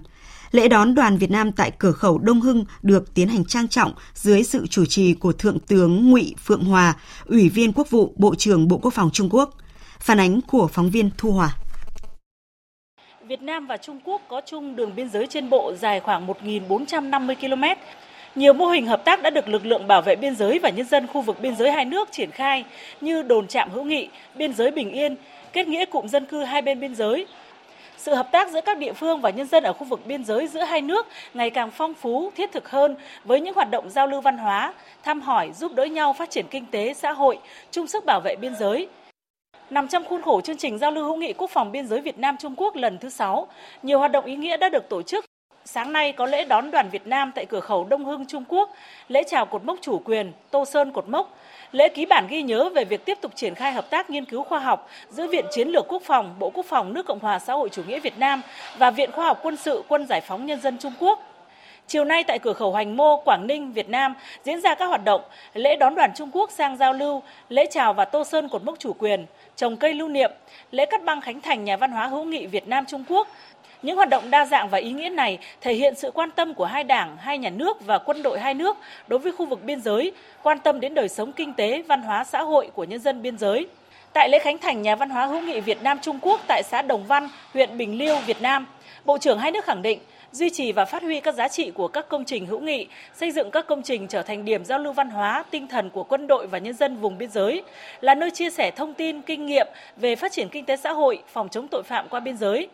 Lễ 0.51 0.67
đón 0.67 0.95
đoàn 0.95 1.17
Việt 1.17 1.31
Nam 1.31 1.51
tại 1.51 1.71
cửa 1.77 1.91
khẩu 1.91 2.17
Đông 2.17 2.41
Hưng 2.41 2.65
được 2.81 3.13
tiến 3.13 3.27
hành 3.27 3.45
trang 3.45 3.67
trọng 3.67 3.93
dưới 4.13 4.43
sự 4.43 4.67
chủ 4.67 4.85
trì 4.85 5.13
của 5.13 5.31
Thượng 5.31 5.59
tướng 5.59 6.09
Ngụy 6.09 6.35
Phượng 6.45 6.63
Hòa, 6.63 6.93
Ủy 7.25 7.49
viên 7.49 7.73
Quốc 7.73 7.89
vụ 7.89 8.13
Bộ 8.17 8.35
trưởng 8.35 8.67
Bộ 8.67 8.77
Quốc 8.77 8.93
phòng 8.93 9.09
Trung 9.13 9.29
Quốc. 9.31 9.53
Phản 9.99 10.19
ánh 10.19 10.41
của 10.41 10.67
phóng 10.67 10.89
viên 10.89 11.09
Thu 11.17 11.31
Hòa. 11.31 11.55
Việt 13.27 13.41
Nam 13.41 13.67
và 13.67 13.77
Trung 13.77 13.99
Quốc 14.05 14.21
có 14.29 14.41
chung 14.45 14.75
đường 14.75 14.95
biên 14.95 15.09
giới 15.09 15.27
trên 15.27 15.49
bộ 15.49 15.73
dài 15.79 15.99
khoảng 15.99 16.27
1.450 16.27 17.35
km. 17.35 17.63
Nhiều 18.35 18.53
mô 18.53 18.65
hình 18.65 18.87
hợp 18.87 19.05
tác 19.05 19.21
đã 19.21 19.29
được 19.29 19.47
lực 19.47 19.65
lượng 19.65 19.87
bảo 19.87 20.01
vệ 20.01 20.15
biên 20.15 20.35
giới 20.35 20.59
và 20.59 20.69
nhân 20.69 20.85
dân 20.85 21.07
khu 21.07 21.21
vực 21.21 21.41
biên 21.41 21.55
giới 21.55 21.71
hai 21.71 21.85
nước 21.85 22.11
triển 22.11 22.31
khai 22.31 22.65
như 23.01 23.21
đồn 23.21 23.47
trạm 23.47 23.69
hữu 23.69 23.83
nghị, 23.83 24.09
biên 24.35 24.53
giới 24.53 24.71
bình 24.71 24.91
yên, 24.91 25.15
kết 25.53 25.67
nghĩa 25.67 25.85
cụm 25.85 26.07
dân 26.07 26.25
cư 26.25 26.43
hai 26.43 26.61
bên 26.61 26.79
biên 26.79 26.95
giới. 26.95 27.25
Sự 27.97 28.13
hợp 28.13 28.31
tác 28.31 28.51
giữa 28.51 28.61
các 28.61 28.77
địa 28.77 28.93
phương 28.93 29.21
và 29.21 29.29
nhân 29.29 29.47
dân 29.47 29.63
ở 29.63 29.73
khu 29.73 29.85
vực 29.85 30.05
biên 30.05 30.23
giới 30.25 30.47
giữa 30.47 30.63
hai 30.63 30.81
nước 30.81 31.07
ngày 31.33 31.49
càng 31.49 31.71
phong 31.71 31.93
phú, 31.93 32.31
thiết 32.35 32.51
thực 32.51 32.69
hơn 32.69 32.95
với 33.23 33.41
những 33.41 33.55
hoạt 33.55 33.71
động 33.71 33.89
giao 33.89 34.07
lưu 34.07 34.21
văn 34.21 34.37
hóa, 34.37 34.73
thăm 35.03 35.21
hỏi, 35.21 35.51
giúp 35.55 35.73
đỡ 35.75 35.83
nhau 35.83 36.13
phát 36.13 36.29
triển 36.29 36.45
kinh 36.49 36.65
tế, 36.65 36.93
xã 36.93 37.11
hội, 37.11 37.39
chung 37.71 37.87
sức 37.87 38.05
bảo 38.05 38.21
vệ 38.23 38.35
biên 38.35 38.55
giới, 38.55 38.87
Nằm 39.69 39.87
trong 39.87 40.05
khuôn 40.05 40.21
khổ 40.21 40.41
chương 40.41 40.57
trình 40.57 40.77
giao 40.77 40.91
lưu 40.91 41.03
hữu 41.03 41.15
nghị 41.15 41.33
quốc 41.33 41.49
phòng 41.49 41.71
biên 41.71 41.87
giới 41.87 42.01
Việt 42.01 42.17
Nam 42.17 42.35
Trung 42.39 42.55
Quốc 42.57 42.75
lần 42.75 42.97
thứ 42.97 43.09
6, 43.09 43.47
nhiều 43.83 43.99
hoạt 43.99 44.11
động 44.11 44.25
ý 44.25 44.35
nghĩa 44.35 44.57
đã 44.57 44.69
được 44.69 44.89
tổ 44.89 45.01
chức. 45.01 45.28
Sáng 45.71 45.93
nay 45.93 46.11
có 46.11 46.25
lễ 46.25 46.45
đón 46.45 46.71
đoàn 46.71 46.89
Việt 46.89 47.07
Nam 47.07 47.31
tại 47.35 47.45
cửa 47.45 47.59
khẩu 47.59 47.83
Đông 47.83 48.05
Hưng 48.05 48.25
Trung 48.25 48.43
Quốc, 48.47 48.69
lễ 49.07 49.23
chào 49.27 49.45
cột 49.45 49.63
mốc 49.63 49.77
chủ 49.81 50.01
quyền 50.05 50.31
Tô 50.51 50.65
Sơn 50.65 50.91
cột 50.91 51.09
mốc, 51.09 51.37
lễ 51.71 51.89
ký 51.89 52.05
bản 52.05 52.27
ghi 52.29 52.41
nhớ 52.41 52.69
về 52.69 52.85
việc 52.85 53.05
tiếp 53.05 53.17
tục 53.21 53.31
triển 53.35 53.55
khai 53.55 53.71
hợp 53.71 53.89
tác 53.89 54.09
nghiên 54.09 54.25
cứu 54.25 54.43
khoa 54.43 54.59
học 54.59 54.89
giữa 55.09 55.27
Viện 55.27 55.45
Chiến 55.51 55.67
lược 55.67 55.85
Quốc 55.87 56.01
phòng, 56.05 56.35
Bộ 56.39 56.49
Quốc 56.49 56.65
phòng 56.65 56.93
nước 56.93 57.05
Cộng 57.05 57.19
hòa 57.19 57.39
xã 57.39 57.53
hội 57.53 57.69
chủ 57.69 57.83
nghĩa 57.87 57.99
Việt 57.99 58.17
Nam 58.17 58.41
và 58.77 58.91
Viện 58.91 59.11
Khoa 59.11 59.25
học 59.25 59.39
Quân 59.43 59.55
sự 59.55 59.83
Quân 59.87 60.07
Giải 60.07 60.21
phóng 60.21 60.45
Nhân 60.45 60.61
dân 60.61 60.77
Trung 60.77 60.93
Quốc. 60.99 61.19
Chiều 61.87 62.05
nay 62.05 62.23
tại 62.23 62.39
cửa 62.39 62.53
khẩu 62.53 62.71
Hoành 62.71 62.97
Mô, 62.97 63.17
Quảng 63.17 63.47
Ninh, 63.47 63.71
Việt 63.71 63.89
Nam 63.89 64.13
diễn 64.43 64.61
ra 64.61 64.75
các 64.75 64.85
hoạt 64.85 65.03
động 65.03 65.21
lễ 65.53 65.75
đón 65.75 65.95
đoàn 65.95 66.11
Trung 66.15 66.29
Quốc 66.33 66.51
sang 66.51 66.77
giao 66.77 66.93
lưu, 66.93 67.21
lễ 67.49 67.65
chào 67.71 67.93
và 67.93 68.05
tô 68.05 68.23
sơn 68.23 68.49
cột 68.49 68.63
mốc 68.63 68.79
chủ 68.79 68.93
quyền, 68.93 69.25
trồng 69.55 69.77
cây 69.77 69.93
lưu 69.93 70.07
niệm, 70.07 70.31
lễ 70.71 70.85
cắt 70.85 71.03
băng 71.03 71.21
khánh 71.21 71.41
thành 71.41 71.65
nhà 71.65 71.77
văn 71.77 71.91
hóa 71.91 72.07
hữu 72.07 72.23
nghị 72.23 72.45
Việt 72.45 72.67
Nam 72.67 72.85
Trung 72.85 73.03
Quốc. 73.09 73.27
Những 73.81 73.95
hoạt 73.95 74.09
động 74.09 74.29
đa 74.29 74.45
dạng 74.45 74.69
và 74.69 74.77
ý 74.77 74.91
nghĩa 74.91 75.09
này 75.09 75.37
thể 75.61 75.73
hiện 75.73 75.95
sự 75.95 76.11
quan 76.11 76.31
tâm 76.31 76.53
của 76.53 76.65
hai 76.65 76.83
đảng, 76.83 77.17
hai 77.17 77.37
nhà 77.37 77.49
nước 77.49 77.85
và 77.85 77.97
quân 77.97 78.23
đội 78.23 78.39
hai 78.39 78.53
nước 78.53 78.77
đối 79.07 79.19
với 79.19 79.31
khu 79.31 79.45
vực 79.45 79.63
biên 79.63 79.81
giới, 79.81 80.11
quan 80.43 80.59
tâm 80.59 80.79
đến 80.79 80.93
đời 80.93 81.09
sống 81.09 81.31
kinh 81.31 81.53
tế, 81.53 81.83
văn 81.87 82.01
hóa 82.01 82.23
xã 82.23 82.41
hội 82.41 82.69
của 82.73 82.83
nhân 82.83 82.99
dân 82.99 83.21
biên 83.21 83.37
giới. 83.37 83.67
Tại 84.13 84.29
lễ 84.29 84.39
khánh 84.39 84.57
thành 84.57 84.81
nhà 84.81 84.95
văn 84.95 85.09
hóa 85.09 85.25
hữu 85.25 85.41
nghị 85.41 85.59
Việt 85.59 85.83
Nam 85.83 85.99
Trung 86.01 86.19
Quốc 86.21 86.41
tại 86.47 86.63
xã 86.63 86.81
Đồng 86.81 87.03
Văn, 87.03 87.29
huyện 87.53 87.77
Bình 87.77 87.97
Liêu, 87.97 88.15
Việt 88.25 88.41
Nam, 88.41 88.67
Bộ 89.05 89.17
trưởng 89.17 89.39
hai 89.39 89.51
nước 89.51 89.65
khẳng 89.65 89.81
định 89.81 89.99
duy 90.31 90.49
trì 90.49 90.71
và 90.71 90.85
phát 90.85 91.03
huy 91.03 91.19
các 91.19 91.35
giá 91.35 91.47
trị 91.47 91.71
của 91.71 91.87
các 91.87 92.09
công 92.09 92.25
trình 92.25 92.45
hữu 92.45 92.59
nghị, 92.59 92.87
xây 93.15 93.31
dựng 93.31 93.51
các 93.51 93.67
công 93.67 93.81
trình 93.81 94.07
trở 94.07 94.21
thành 94.21 94.45
điểm 94.45 94.65
giao 94.65 94.79
lưu 94.79 94.93
văn 94.93 95.09
hóa, 95.09 95.43
tinh 95.51 95.67
thần 95.67 95.89
của 95.89 96.03
quân 96.03 96.27
đội 96.27 96.47
và 96.47 96.57
nhân 96.57 96.73
dân 96.73 96.97
vùng 96.97 97.17
biên 97.17 97.29
giới, 97.29 97.63
là 98.01 98.15
nơi 98.15 98.31
chia 98.31 98.49
sẻ 98.49 98.71
thông 98.71 98.93
tin, 98.93 99.21
kinh 99.21 99.45
nghiệm 99.45 99.67
về 99.97 100.15
phát 100.15 100.31
triển 100.31 100.49
kinh 100.49 100.65
tế 100.65 100.77
xã 100.77 100.91
hội, 100.91 101.23
phòng 101.27 101.49
chống 101.49 101.67
tội 101.67 101.83
phạm 101.83 102.07
qua 102.09 102.19
biên 102.19 102.37
giới. 102.37 102.67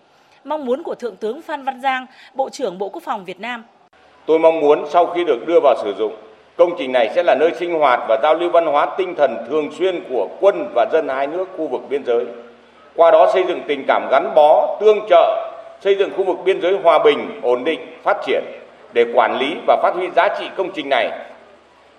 Mong 0.45 0.65
muốn 0.65 0.83
của 0.83 0.95
Thượng 0.95 1.15
tướng 1.15 1.41
Phan 1.41 1.63
Văn 1.63 1.81
Giang, 1.81 2.05
Bộ 2.33 2.49
trưởng 2.49 2.77
Bộ 2.77 2.89
Quốc 2.89 3.03
phòng 3.03 3.25
Việt 3.25 3.39
Nam. 3.39 3.63
Tôi 4.25 4.39
mong 4.39 4.59
muốn 4.59 4.85
sau 4.89 5.05
khi 5.05 5.23
được 5.23 5.47
đưa 5.47 5.59
vào 5.63 5.75
sử 5.83 5.93
dụng 5.97 6.15
Công 6.57 6.75
trình 6.77 6.91
này 6.91 7.09
sẽ 7.15 7.23
là 7.23 7.35
nơi 7.35 7.51
sinh 7.59 7.79
hoạt 7.79 7.99
và 8.07 8.19
giao 8.23 8.35
lưu 8.35 8.49
văn 8.49 8.65
hóa 8.65 8.85
tinh 8.97 9.15
thần 9.15 9.37
thường 9.49 9.71
xuyên 9.71 10.03
của 10.09 10.27
quân 10.39 10.71
và 10.75 10.85
dân 10.93 11.07
hai 11.07 11.27
nước 11.27 11.45
khu 11.57 11.67
vực 11.67 11.81
biên 11.89 12.05
giới. 12.05 12.25
Qua 12.95 13.11
đó 13.11 13.31
xây 13.33 13.43
dựng 13.47 13.61
tình 13.67 13.83
cảm 13.87 14.07
gắn 14.11 14.31
bó, 14.35 14.77
tương 14.81 14.99
trợ, 15.09 15.51
xây 15.81 15.95
dựng 15.95 16.09
khu 16.17 16.23
vực 16.23 16.37
biên 16.45 16.61
giới 16.61 16.77
hòa 16.83 16.99
bình, 17.03 17.39
ổn 17.43 17.63
định, 17.63 17.79
phát 18.03 18.17
triển 18.25 18.43
để 18.93 19.05
quản 19.13 19.37
lý 19.37 19.55
và 19.67 19.77
phát 19.83 19.95
huy 19.95 20.09
giá 20.15 20.27
trị 20.39 20.45
công 20.57 20.71
trình 20.75 20.89
này. 20.89 21.09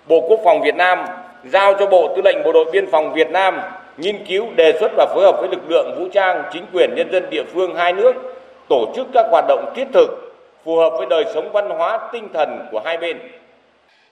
Bộ 0.07 0.25
Quốc 0.29 0.39
phòng 0.43 0.61
Việt 0.61 0.75
Nam 0.75 1.05
giao 1.43 1.73
cho 1.73 1.85
Bộ 1.85 2.13
Tư 2.15 2.21
lệnh 2.21 2.43
Bộ 2.43 2.51
đội 2.51 2.65
Biên 2.71 2.91
phòng 2.91 3.13
Việt 3.13 3.31
Nam 3.31 3.61
nghiên 3.97 4.25
cứu, 4.25 4.45
đề 4.55 4.77
xuất 4.79 4.91
và 4.97 5.05
phối 5.13 5.23
hợp 5.23 5.37
với 5.39 5.49
lực 5.49 5.61
lượng 5.69 5.95
vũ 5.99 6.07
trang, 6.13 6.43
chính 6.53 6.65
quyền 6.73 6.95
nhân 6.95 7.11
dân 7.11 7.29
địa 7.29 7.43
phương 7.53 7.75
hai 7.75 7.93
nước 7.93 8.36
tổ 8.69 8.93
chức 8.95 9.07
các 9.13 9.25
hoạt 9.31 9.45
động 9.47 9.73
thiết 9.75 9.87
thực 9.93 10.07
phù 10.63 10.75
hợp 10.77 10.89
với 10.97 11.07
đời 11.09 11.25
sống 11.33 11.49
văn 11.53 11.69
hóa 11.69 12.09
tinh 12.13 12.27
thần 12.33 12.67
của 12.71 12.81
hai 12.85 12.97
bên. 12.97 13.19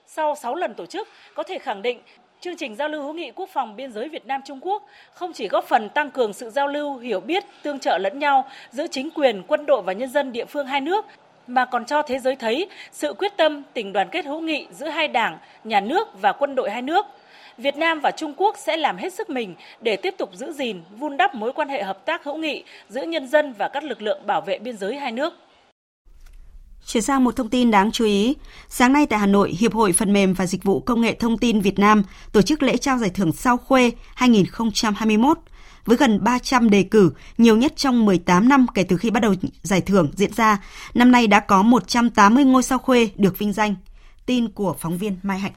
Sau 0.06 0.34
6 0.34 0.54
lần 0.54 0.74
tổ 0.74 0.86
chức, 0.86 1.08
có 1.34 1.42
thể 1.42 1.58
khẳng 1.58 1.82
định 1.82 2.00
chương 2.40 2.56
trình 2.56 2.76
giao 2.76 2.88
lưu 2.88 3.02
hữu 3.02 3.12
nghị 3.12 3.30
quốc 3.30 3.48
phòng 3.52 3.76
biên 3.76 3.92
giới 3.92 4.08
Việt 4.08 4.26
Nam 4.26 4.40
Trung 4.44 4.58
Quốc 4.62 4.82
không 5.12 5.32
chỉ 5.32 5.48
góp 5.48 5.64
phần 5.64 5.88
tăng 5.88 6.10
cường 6.10 6.32
sự 6.32 6.50
giao 6.50 6.68
lưu, 6.68 6.98
hiểu 6.98 7.20
biết, 7.20 7.44
tương 7.62 7.78
trợ 7.78 7.98
lẫn 7.98 8.18
nhau 8.18 8.48
giữa 8.70 8.86
chính 8.90 9.10
quyền, 9.10 9.42
quân 9.46 9.66
đội 9.66 9.82
và 9.82 9.92
nhân 9.92 10.08
dân 10.08 10.32
địa 10.32 10.44
phương 10.44 10.66
hai 10.66 10.80
nước 10.80 11.04
mà 11.46 11.64
còn 11.64 11.84
cho 11.84 12.02
thế 12.02 12.18
giới 12.18 12.36
thấy 12.36 12.68
sự 12.92 13.12
quyết 13.12 13.36
tâm, 13.36 13.62
tình 13.74 13.92
đoàn 13.92 14.08
kết 14.12 14.24
hữu 14.24 14.40
nghị 14.40 14.66
giữa 14.70 14.88
hai 14.88 15.08
đảng, 15.08 15.38
nhà 15.64 15.80
nước 15.80 16.08
và 16.20 16.32
quân 16.32 16.54
đội 16.54 16.70
hai 16.70 16.82
nước. 16.82 17.06
Việt 17.58 17.76
Nam 17.76 18.00
và 18.00 18.10
Trung 18.10 18.34
Quốc 18.36 18.56
sẽ 18.66 18.76
làm 18.76 18.96
hết 18.96 19.12
sức 19.12 19.30
mình 19.30 19.54
để 19.80 19.96
tiếp 19.96 20.14
tục 20.18 20.30
giữ 20.34 20.52
gìn, 20.52 20.82
vun 20.98 21.16
đắp 21.16 21.34
mối 21.34 21.52
quan 21.52 21.68
hệ 21.68 21.82
hợp 21.82 22.06
tác 22.06 22.24
hữu 22.24 22.36
nghị 22.36 22.64
giữa 22.88 23.02
nhân 23.02 23.28
dân 23.28 23.54
và 23.58 23.68
các 23.68 23.84
lực 23.84 24.02
lượng 24.02 24.26
bảo 24.26 24.40
vệ 24.40 24.58
biên 24.58 24.76
giới 24.76 24.96
hai 24.96 25.12
nước. 25.12 25.32
Chuyển 26.86 27.02
sang 27.02 27.24
một 27.24 27.36
thông 27.36 27.48
tin 27.48 27.70
đáng 27.70 27.92
chú 27.92 28.04
ý. 28.04 28.36
Sáng 28.68 28.92
nay 28.92 29.06
tại 29.06 29.18
Hà 29.18 29.26
Nội, 29.26 29.50
Hiệp 29.50 29.74
hội 29.74 29.92
Phần 29.92 30.12
mềm 30.12 30.34
và 30.34 30.46
Dịch 30.46 30.64
vụ 30.64 30.80
Công 30.80 31.00
nghệ 31.00 31.14
Thông 31.14 31.38
tin 31.38 31.60
Việt 31.60 31.78
Nam 31.78 32.02
tổ 32.32 32.42
chức 32.42 32.62
lễ 32.62 32.76
trao 32.76 32.98
giải 32.98 33.10
thưởng 33.10 33.32
Sao 33.32 33.56
Khuê 33.56 33.90
2021 34.14 35.38
với 35.84 35.96
gần 35.96 36.24
300 36.24 36.70
đề 36.70 36.82
cử, 36.82 37.12
nhiều 37.38 37.56
nhất 37.56 37.72
trong 37.76 38.04
18 38.04 38.48
năm 38.48 38.66
kể 38.74 38.84
từ 38.84 38.96
khi 38.96 39.10
bắt 39.10 39.20
đầu 39.20 39.34
giải 39.62 39.80
thưởng 39.80 40.10
diễn 40.16 40.32
ra. 40.32 40.62
Năm 40.94 41.12
nay 41.12 41.26
đã 41.26 41.40
có 41.40 41.62
180 41.62 42.44
ngôi 42.44 42.62
sao 42.62 42.78
khuê 42.78 43.08
được 43.16 43.38
vinh 43.38 43.52
danh. 43.52 43.74
Tin 44.26 44.48
của 44.48 44.76
phóng 44.78 44.98
viên 44.98 45.16
Mai 45.22 45.38
Hạnh. 45.38 45.52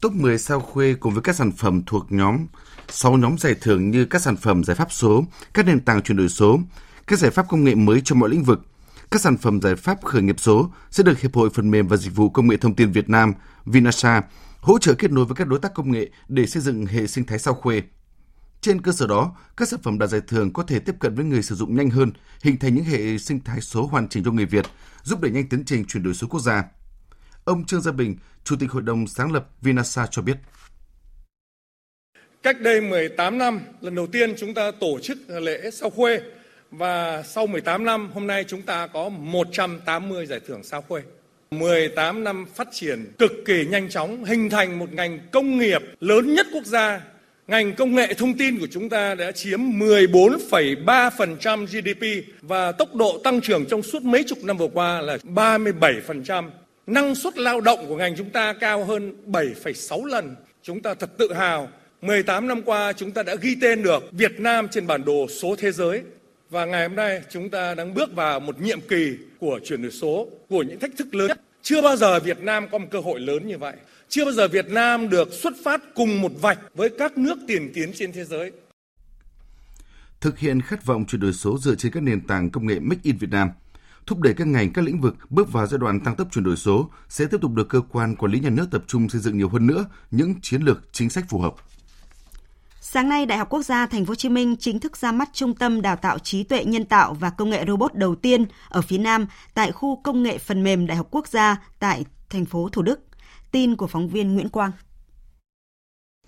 Top 0.00 0.12
10 0.12 0.38
sao 0.38 0.60
khuê 0.60 0.94
cùng 0.94 1.12
với 1.14 1.22
các 1.22 1.36
sản 1.36 1.52
phẩm 1.52 1.82
thuộc 1.86 2.12
nhóm 2.12 2.46
6 2.88 3.16
nhóm 3.16 3.38
giải 3.38 3.54
thưởng 3.60 3.90
như 3.90 4.04
các 4.04 4.22
sản 4.22 4.36
phẩm 4.36 4.64
giải 4.64 4.76
pháp 4.76 4.92
số, 4.92 5.24
các 5.54 5.66
nền 5.66 5.80
tảng 5.80 6.02
chuyển 6.02 6.16
đổi 6.16 6.28
số, 6.28 6.58
các 7.06 7.18
giải 7.18 7.30
pháp 7.30 7.46
công 7.48 7.64
nghệ 7.64 7.74
mới 7.74 8.00
cho 8.04 8.14
mọi 8.14 8.28
lĩnh 8.28 8.44
vực, 8.44 8.60
các 9.10 9.20
sản 9.20 9.36
phẩm 9.36 9.60
giải 9.62 9.76
pháp 9.76 10.04
khởi 10.04 10.22
nghiệp 10.22 10.40
số 10.40 10.70
sẽ 10.90 11.02
được 11.02 11.20
Hiệp 11.20 11.34
hội 11.34 11.50
Phần 11.54 11.70
mềm 11.70 11.88
và 11.88 11.96
Dịch 11.96 12.16
vụ 12.16 12.30
Công 12.30 12.48
nghệ 12.48 12.56
Thông 12.56 12.74
tin 12.74 12.92
Việt 12.92 13.08
Nam 13.08 13.34
Vinasa 13.64 14.22
hỗ 14.60 14.78
trợ 14.78 14.94
kết 14.94 15.10
nối 15.10 15.24
với 15.24 15.34
các 15.34 15.48
đối 15.48 15.58
tác 15.58 15.74
công 15.74 15.92
nghệ 15.92 16.10
để 16.28 16.46
xây 16.46 16.62
dựng 16.62 16.86
hệ 16.86 17.06
sinh 17.06 17.24
thái 17.24 17.38
sao 17.38 17.54
khuê. 17.54 17.82
Trên 18.60 18.80
cơ 18.80 18.92
sở 18.92 19.06
đó, 19.06 19.36
các 19.56 19.68
sản 19.68 19.80
phẩm 19.82 19.98
đạt 19.98 20.10
giải 20.10 20.20
thưởng 20.28 20.52
có 20.52 20.62
thể 20.62 20.78
tiếp 20.78 20.94
cận 20.98 21.14
với 21.14 21.24
người 21.24 21.42
sử 21.42 21.54
dụng 21.54 21.76
nhanh 21.76 21.90
hơn, 21.90 22.12
hình 22.42 22.58
thành 22.58 22.74
những 22.74 22.84
hệ 22.84 23.18
sinh 23.18 23.40
thái 23.40 23.60
số 23.60 23.86
hoàn 23.86 24.08
chỉnh 24.08 24.24
cho 24.24 24.30
người 24.30 24.46
Việt, 24.46 24.66
giúp 25.02 25.20
đẩy 25.20 25.30
nhanh 25.30 25.48
tiến 25.48 25.64
trình 25.64 25.84
chuyển 25.84 26.02
đổi 26.02 26.14
số 26.14 26.26
quốc 26.26 26.40
gia. 26.40 26.64
Ông 27.44 27.66
Trương 27.66 27.80
Gia 27.80 27.92
Bình, 27.92 28.16
Chủ 28.44 28.56
tịch 28.60 28.70
Hội 28.70 28.82
đồng 28.82 29.06
sáng 29.06 29.32
lập 29.32 29.46
Vinasa 29.60 30.06
cho 30.06 30.22
biết. 30.22 30.36
Cách 32.42 32.60
đây 32.60 32.80
18 32.80 33.38
năm, 33.38 33.60
lần 33.80 33.94
đầu 33.94 34.06
tiên 34.06 34.34
chúng 34.38 34.54
ta 34.54 34.70
tổ 34.80 34.98
chức 35.02 35.18
lễ 35.28 35.70
sao 35.72 35.90
khuê 35.90 36.20
và 36.70 37.22
sau 37.22 37.46
18 37.46 37.84
năm 37.84 38.10
hôm 38.14 38.26
nay 38.26 38.44
chúng 38.48 38.62
ta 38.62 38.86
có 38.86 39.08
180 39.08 40.26
giải 40.26 40.40
thưởng 40.46 40.64
sao 40.64 40.82
khuê. 40.82 41.02
18 41.50 42.24
năm 42.24 42.46
phát 42.54 42.68
triển 42.72 43.12
cực 43.18 43.32
kỳ 43.46 43.66
nhanh 43.66 43.88
chóng, 43.88 44.24
hình 44.24 44.50
thành 44.50 44.78
một 44.78 44.92
ngành 44.92 45.18
công 45.32 45.58
nghiệp 45.58 45.82
lớn 46.00 46.34
nhất 46.34 46.46
quốc 46.52 46.64
gia. 46.64 47.00
Ngành 47.46 47.74
công 47.74 47.94
nghệ 47.94 48.14
thông 48.14 48.38
tin 48.38 48.58
của 48.58 48.68
chúng 48.70 48.88
ta 48.88 49.14
đã 49.14 49.32
chiếm 49.32 49.60
14,3% 49.60 51.66
GDP 51.66 52.24
và 52.42 52.72
tốc 52.72 52.94
độ 52.94 53.20
tăng 53.24 53.40
trưởng 53.40 53.66
trong 53.66 53.82
suốt 53.82 54.02
mấy 54.02 54.24
chục 54.26 54.38
năm 54.42 54.56
vừa 54.56 54.68
qua 54.72 55.00
là 55.00 55.18
37%. 55.24 56.50
Năng 56.86 57.14
suất 57.14 57.38
lao 57.38 57.60
động 57.60 57.86
của 57.88 57.96
ngành 57.96 58.16
chúng 58.16 58.30
ta 58.30 58.52
cao 58.52 58.84
hơn 58.84 59.12
7,6 59.26 60.04
lần. 60.04 60.36
Chúng 60.62 60.82
ta 60.82 60.94
thật 60.94 61.18
tự 61.18 61.32
hào 61.32 61.68
18 62.02 62.48
năm 62.48 62.62
qua 62.62 62.92
chúng 62.92 63.12
ta 63.12 63.22
đã 63.22 63.34
ghi 63.34 63.56
tên 63.60 63.82
được 63.82 64.02
Việt 64.12 64.40
Nam 64.40 64.68
trên 64.68 64.86
bản 64.86 65.04
đồ 65.04 65.26
số 65.28 65.56
thế 65.58 65.72
giới 65.72 66.02
và 66.50 66.64
ngày 66.64 66.88
hôm 66.88 66.96
nay 66.96 67.22
chúng 67.30 67.50
ta 67.50 67.74
đang 67.74 67.94
bước 67.94 68.14
vào 68.14 68.40
một 68.40 68.60
nhiệm 68.60 68.80
kỳ 68.80 69.16
của 69.38 69.60
chuyển 69.64 69.82
đổi 69.82 69.90
số, 69.90 70.28
của 70.48 70.62
những 70.62 70.78
thách 70.78 70.90
thức 70.98 71.14
lớn 71.14 71.28
nhất. 71.28 71.40
Chưa 71.62 71.82
bao 71.82 71.96
giờ 71.96 72.20
Việt 72.20 72.40
Nam 72.40 72.66
có 72.72 72.78
một 72.78 72.86
cơ 72.90 73.00
hội 73.00 73.20
lớn 73.20 73.48
như 73.48 73.58
vậy. 73.58 73.74
Chưa 74.08 74.24
bao 74.24 74.32
giờ 74.32 74.48
Việt 74.48 74.70
Nam 74.70 75.08
được 75.08 75.32
xuất 75.32 75.52
phát 75.64 75.80
cùng 75.94 76.20
một 76.20 76.32
vạch 76.40 76.58
với 76.74 76.88
các 76.98 77.18
nước 77.18 77.38
tiền 77.48 77.70
tiến 77.74 77.92
trên 77.94 78.12
thế 78.12 78.24
giới. 78.24 78.52
Thực 80.20 80.38
hiện 80.38 80.60
khát 80.60 80.84
vọng 80.84 81.04
chuyển 81.08 81.20
đổi 81.20 81.32
số 81.32 81.58
dựa 81.58 81.74
trên 81.74 81.92
các 81.92 82.02
nền 82.02 82.20
tảng 82.20 82.50
công 82.50 82.66
nghệ 82.66 82.78
Make 82.80 83.00
in 83.02 83.16
Việt 83.16 83.30
Nam, 83.30 83.50
thúc 84.06 84.20
đẩy 84.20 84.34
các 84.34 84.46
ngành 84.46 84.72
các 84.72 84.84
lĩnh 84.84 85.00
vực 85.00 85.16
bước 85.30 85.52
vào 85.52 85.66
giai 85.66 85.78
đoạn 85.78 86.00
tăng 86.00 86.16
tốc 86.16 86.28
chuyển 86.30 86.44
đổi 86.44 86.56
số 86.56 86.90
sẽ 87.08 87.26
tiếp 87.26 87.38
tục 87.40 87.52
được 87.54 87.68
cơ 87.68 87.80
quan 87.80 88.16
quản 88.16 88.32
lý 88.32 88.40
nhà 88.40 88.50
nước 88.50 88.66
tập 88.70 88.84
trung 88.86 89.08
xây 89.08 89.20
dựng 89.20 89.38
nhiều 89.38 89.48
hơn 89.48 89.66
nữa 89.66 89.84
những 90.10 90.34
chiến 90.42 90.62
lược 90.62 90.92
chính 90.92 91.10
sách 91.10 91.24
phù 91.28 91.38
hợp. 91.38 91.54
Sáng 92.80 93.08
nay, 93.08 93.26
Đại 93.26 93.38
học 93.38 93.48
Quốc 93.50 93.62
gia 93.62 93.86
Thành 93.86 94.04
phố 94.04 94.10
Hồ 94.10 94.14
Chí 94.14 94.28
Minh 94.28 94.56
chính 94.56 94.80
thức 94.80 94.96
ra 94.96 95.12
mắt 95.12 95.28
Trung 95.32 95.54
tâm 95.54 95.82
Đào 95.82 95.96
tạo 95.96 96.18
trí 96.18 96.44
tuệ 96.44 96.64
nhân 96.64 96.84
tạo 96.84 97.14
và 97.14 97.30
công 97.30 97.50
nghệ 97.50 97.64
robot 97.66 97.94
đầu 97.94 98.14
tiên 98.14 98.46
ở 98.68 98.82
phía 98.82 98.98
Nam 98.98 99.26
tại 99.54 99.72
khu 99.72 100.00
công 100.02 100.22
nghệ 100.22 100.38
phần 100.38 100.62
mềm 100.62 100.86
Đại 100.86 100.96
học 100.96 101.08
Quốc 101.10 101.28
gia 101.28 101.56
tại 101.78 102.04
thành 102.30 102.44
phố 102.44 102.68
Thủ 102.72 102.82
Đức. 102.82 103.00
Tin 103.52 103.76
của 103.76 103.86
phóng 103.86 104.08
viên 104.08 104.34
Nguyễn 104.34 104.48
Quang. 104.48 104.70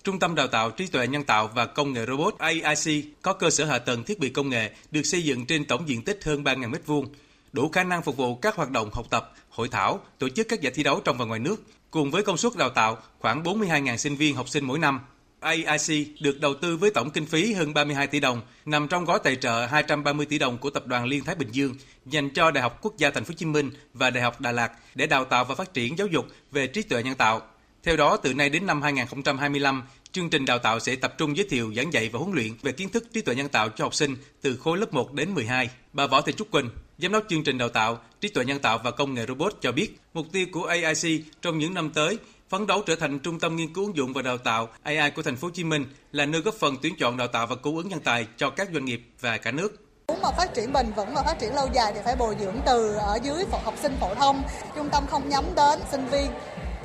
Trung 0.03 0.18
tâm 0.18 0.35
Đào 0.35 0.47
tạo 0.47 0.70
trí 0.70 0.87
tuệ 0.87 1.07
nhân 1.07 1.25
tạo 1.25 1.51
và 1.55 1.66
công 1.66 1.93
nghệ 1.93 2.07
robot 2.07 2.39
AIC 2.39 3.05
có 3.23 3.33
cơ 3.33 3.51
sở 3.51 3.64
hạ 3.64 3.79
tầng 3.79 4.05
thiết 4.05 4.18
bị 4.18 4.29
công 4.29 4.49
nghệ 4.49 4.73
được 4.91 5.03
xây 5.03 5.23
dựng 5.25 5.47
trên 5.47 5.64
tổng 5.64 5.89
diện 5.89 6.03
tích 6.03 6.25
hơn 6.25 6.45
3.000 6.45 6.70
m2, 6.70 7.05
đủ 7.53 7.69
khả 7.69 7.85
năng 7.85 8.03
phục 8.03 8.17
vụ 8.17 8.35
các 8.35 8.57
hoạt 8.57 8.71
động 8.71 8.91
học 8.93 9.07
tập, 9.11 9.33
hội 9.49 9.69
thảo, 9.69 10.01
tổ 10.19 10.29
chức 10.29 10.49
các 10.49 10.61
giải 10.61 10.73
thi 10.77 10.83
đấu 10.83 11.01
trong 11.05 11.19
và 11.19 11.25
ngoài 11.25 11.41
nước, 11.41 11.57
cùng 11.91 12.11
với 12.11 12.23
công 12.23 12.37
suất 12.37 12.57
đào 12.57 12.71
tạo 12.71 12.99
khoảng 13.19 13.43
42.000 13.43 13.97
sinh 13.97 14.17
viên 14.17 14.37
học 14.37 14.49
sinh 14.49 14.65
mỗi 14.65 14.79
năm 14.79 15.01
AIC 15.43 16.21
được 16.21 16.41
đầu 16.41 16.55
tư 16.55 16.77
với 16.77 16.91
tổng 16.91 17.11
kinh 17.11 17.27
phí 17.27 17.53
hơn 17.53 17.75
32 17.75 18.07
tỷ 18.07 18.21
đồng, 18.21 18.41
nằm 18.65 18.89
trong 18.89 19.05
gói 19.05 19.19
tài 19.25 19.37
trợ 19.37 19.67
230 19.67 20.27
tỷ 20.27 20.39
đồng 20.39 20.59
của 20.59 20.71
Tập 20.71 20.87
đoàn 20.87 21.05
Liên 21.05 21.25
Thái 21.25 21.35
Bình 21.35 21.49
Dương 21.53 21.75
dành 22.07 22.31
cho 22.31 22.51
Đại 22.51 22.63
học 22.63 22.79
Quốc 22.83 22.97
gia 22.99 23.11
Thành 23.11 23.25
phố 23.25 23.29
Hồ 23.29 23.35
Chí 23.39 23.47
Minh 23.47 23.71
và 23.95 24.11
Đại 24.11 24.23
học 24.23 24.41
Đà 24.41 24.53
Lạt 24.53 24.73
để 24.95 25.07
đào 25.07 25.25
tạo 25.25 25.45
và 25.45 25.55
phát 25.55 25.75
triển 25.75 25.99
giáo 25.99 26.07
dục 26.07 26.27
về 26.51 26.67
trí 26.67 26.83
tuệ 26.83 27.03
nhân 27.03 27.15
tạo. 27.15 27.41
Theo 27.83 27.97
đó, 27.97 28.17
từ 28.17 28.35
nay 28.35 28.51
đến 28.51 28.67
năm 28.67 28.83
2025, 28.83 29.83
chương 30.13 30.31
trình 30.31 30.45
đào 30.45 30.59
tạo 30.59 30.81
sẽ 30.81 30.97
tập 30.97 31.15
trung 31.19 31.37
giới 31.37 31.47
thiệu, 31.51 31.73
giảng 31.77 31.93
dạy 31.93 32.09
và 32.09 32.19
huấn 32.19 32.33
luyện 32.33 32.49
về 32.63 32.73
kiến 32.73 32.89
thức 32.89 33.05
trí 33.13 33.21
tuệ 33.21 33.35
nhân 33.35 33.49
tạo 33.49 33.69
cho 33.69 33.85
học 33.85 33.95
sinh 33.95 34.17
từ 34.43 34.57
khối 34.57 34.79
lớp 34.79 34.93
1 34.95 35.13
đến 35.13 35.35
12. 35.35 35.71
Bà 35.93 36.07
Võ 36.07 36.21
Thị 36.21 36.33
Trúc 36.33 36.51
Quỳnh, 36.51 36.71
Giám 36.99 37.13
đốc 37.13 37.25
chương 37.29 37.45
trình 37.45 37.59
đào 37.59 37.69
tạo 37.69 37.99
trí 38.21 38.29
tuệ 38.29 38.45
nhân 38.45 38.59
tạo 38.59 38.79
và 38.85 38.91
công 38.91 39.15
nghệ 39.15 39.27
robot 39.29 39.55
cho 39.61 39.73
biết, 39.73 40.01
mục 40.15 40.27
tiêu 40.33 40.47
của 40.53 40.65
AIC 40.65 41.25
trong 41.43 41.59
những 41.59 41.75
năm 41.75 41.91
tới 41.91 42.19
phấn 42.49 42.67
đấu 42.67 42.83
trở 42.87 42.97
thành 42.97 43.19
trung 43.19 43.41
tâm 43.41 43.57
nghiên 43.57 43.73
cứu 43.73 43.85
ứng 43.85 43.97
dụng 43.97 44.13
và 44.13 44.23
đào 44.23 44.39
tạo 44.39 44.69
AI 44.83 45.11
của 45.11 45.23
thành 45.23 45.37
phố 45.37 45.49
Hồ 45.49 45.53
Chí 45.55 45.65
Minh 45.65 45.85
là 46.13 46.27
nơi 46.27 46.41
góp 46.41 46.55
phần 46.55 46.77
tuyển 46.83 46.95
chọn 46.99 47.17
đào 47.17 47.29
tạo 47.29 47.47
và 47.47 47.57
cung 47.57 47.77
ứng 47.77 47.89
nhân 47.89 48.01
tài 48.01 48.27
cho 48.37 48.51
các 48.51 48.69
doanh 48.73 48.85
nghiệp 48.85 49.03
và 49.21 49.37
cả 49.37 49.51
nước. 49.51 49.77
Muốn 50.09 50.23
mà 50.23 50.31
phát 50.31 50.55
triển 50.55 50.73
bền 50.73 50.93
vững 50.97 51.15
và 51.15 51.23
phát 51.23 51.39
triển 51.41 51.55
lâu 51.55 51.69
dài 51.75 51.93
thì 51.95 52.01
phải 52.05 52.17
bồi 52.17 52.37
dưỡng 52.41 52.57
từ 52.67 52.95
ở 52.95 53.19
dưới 53.23 53.45
học 53.65 53.75
sinh 53.83 53.97
phổ 54.01 54.15
thông. 54.15 54.43
Trung 54.77 54.89
tâm 54.93 55.05
không 55.11 55.29
nhắm 55.29 55.45
đến 55.57 55.81
sinh 55.91 56.07
viên 56.07 56.31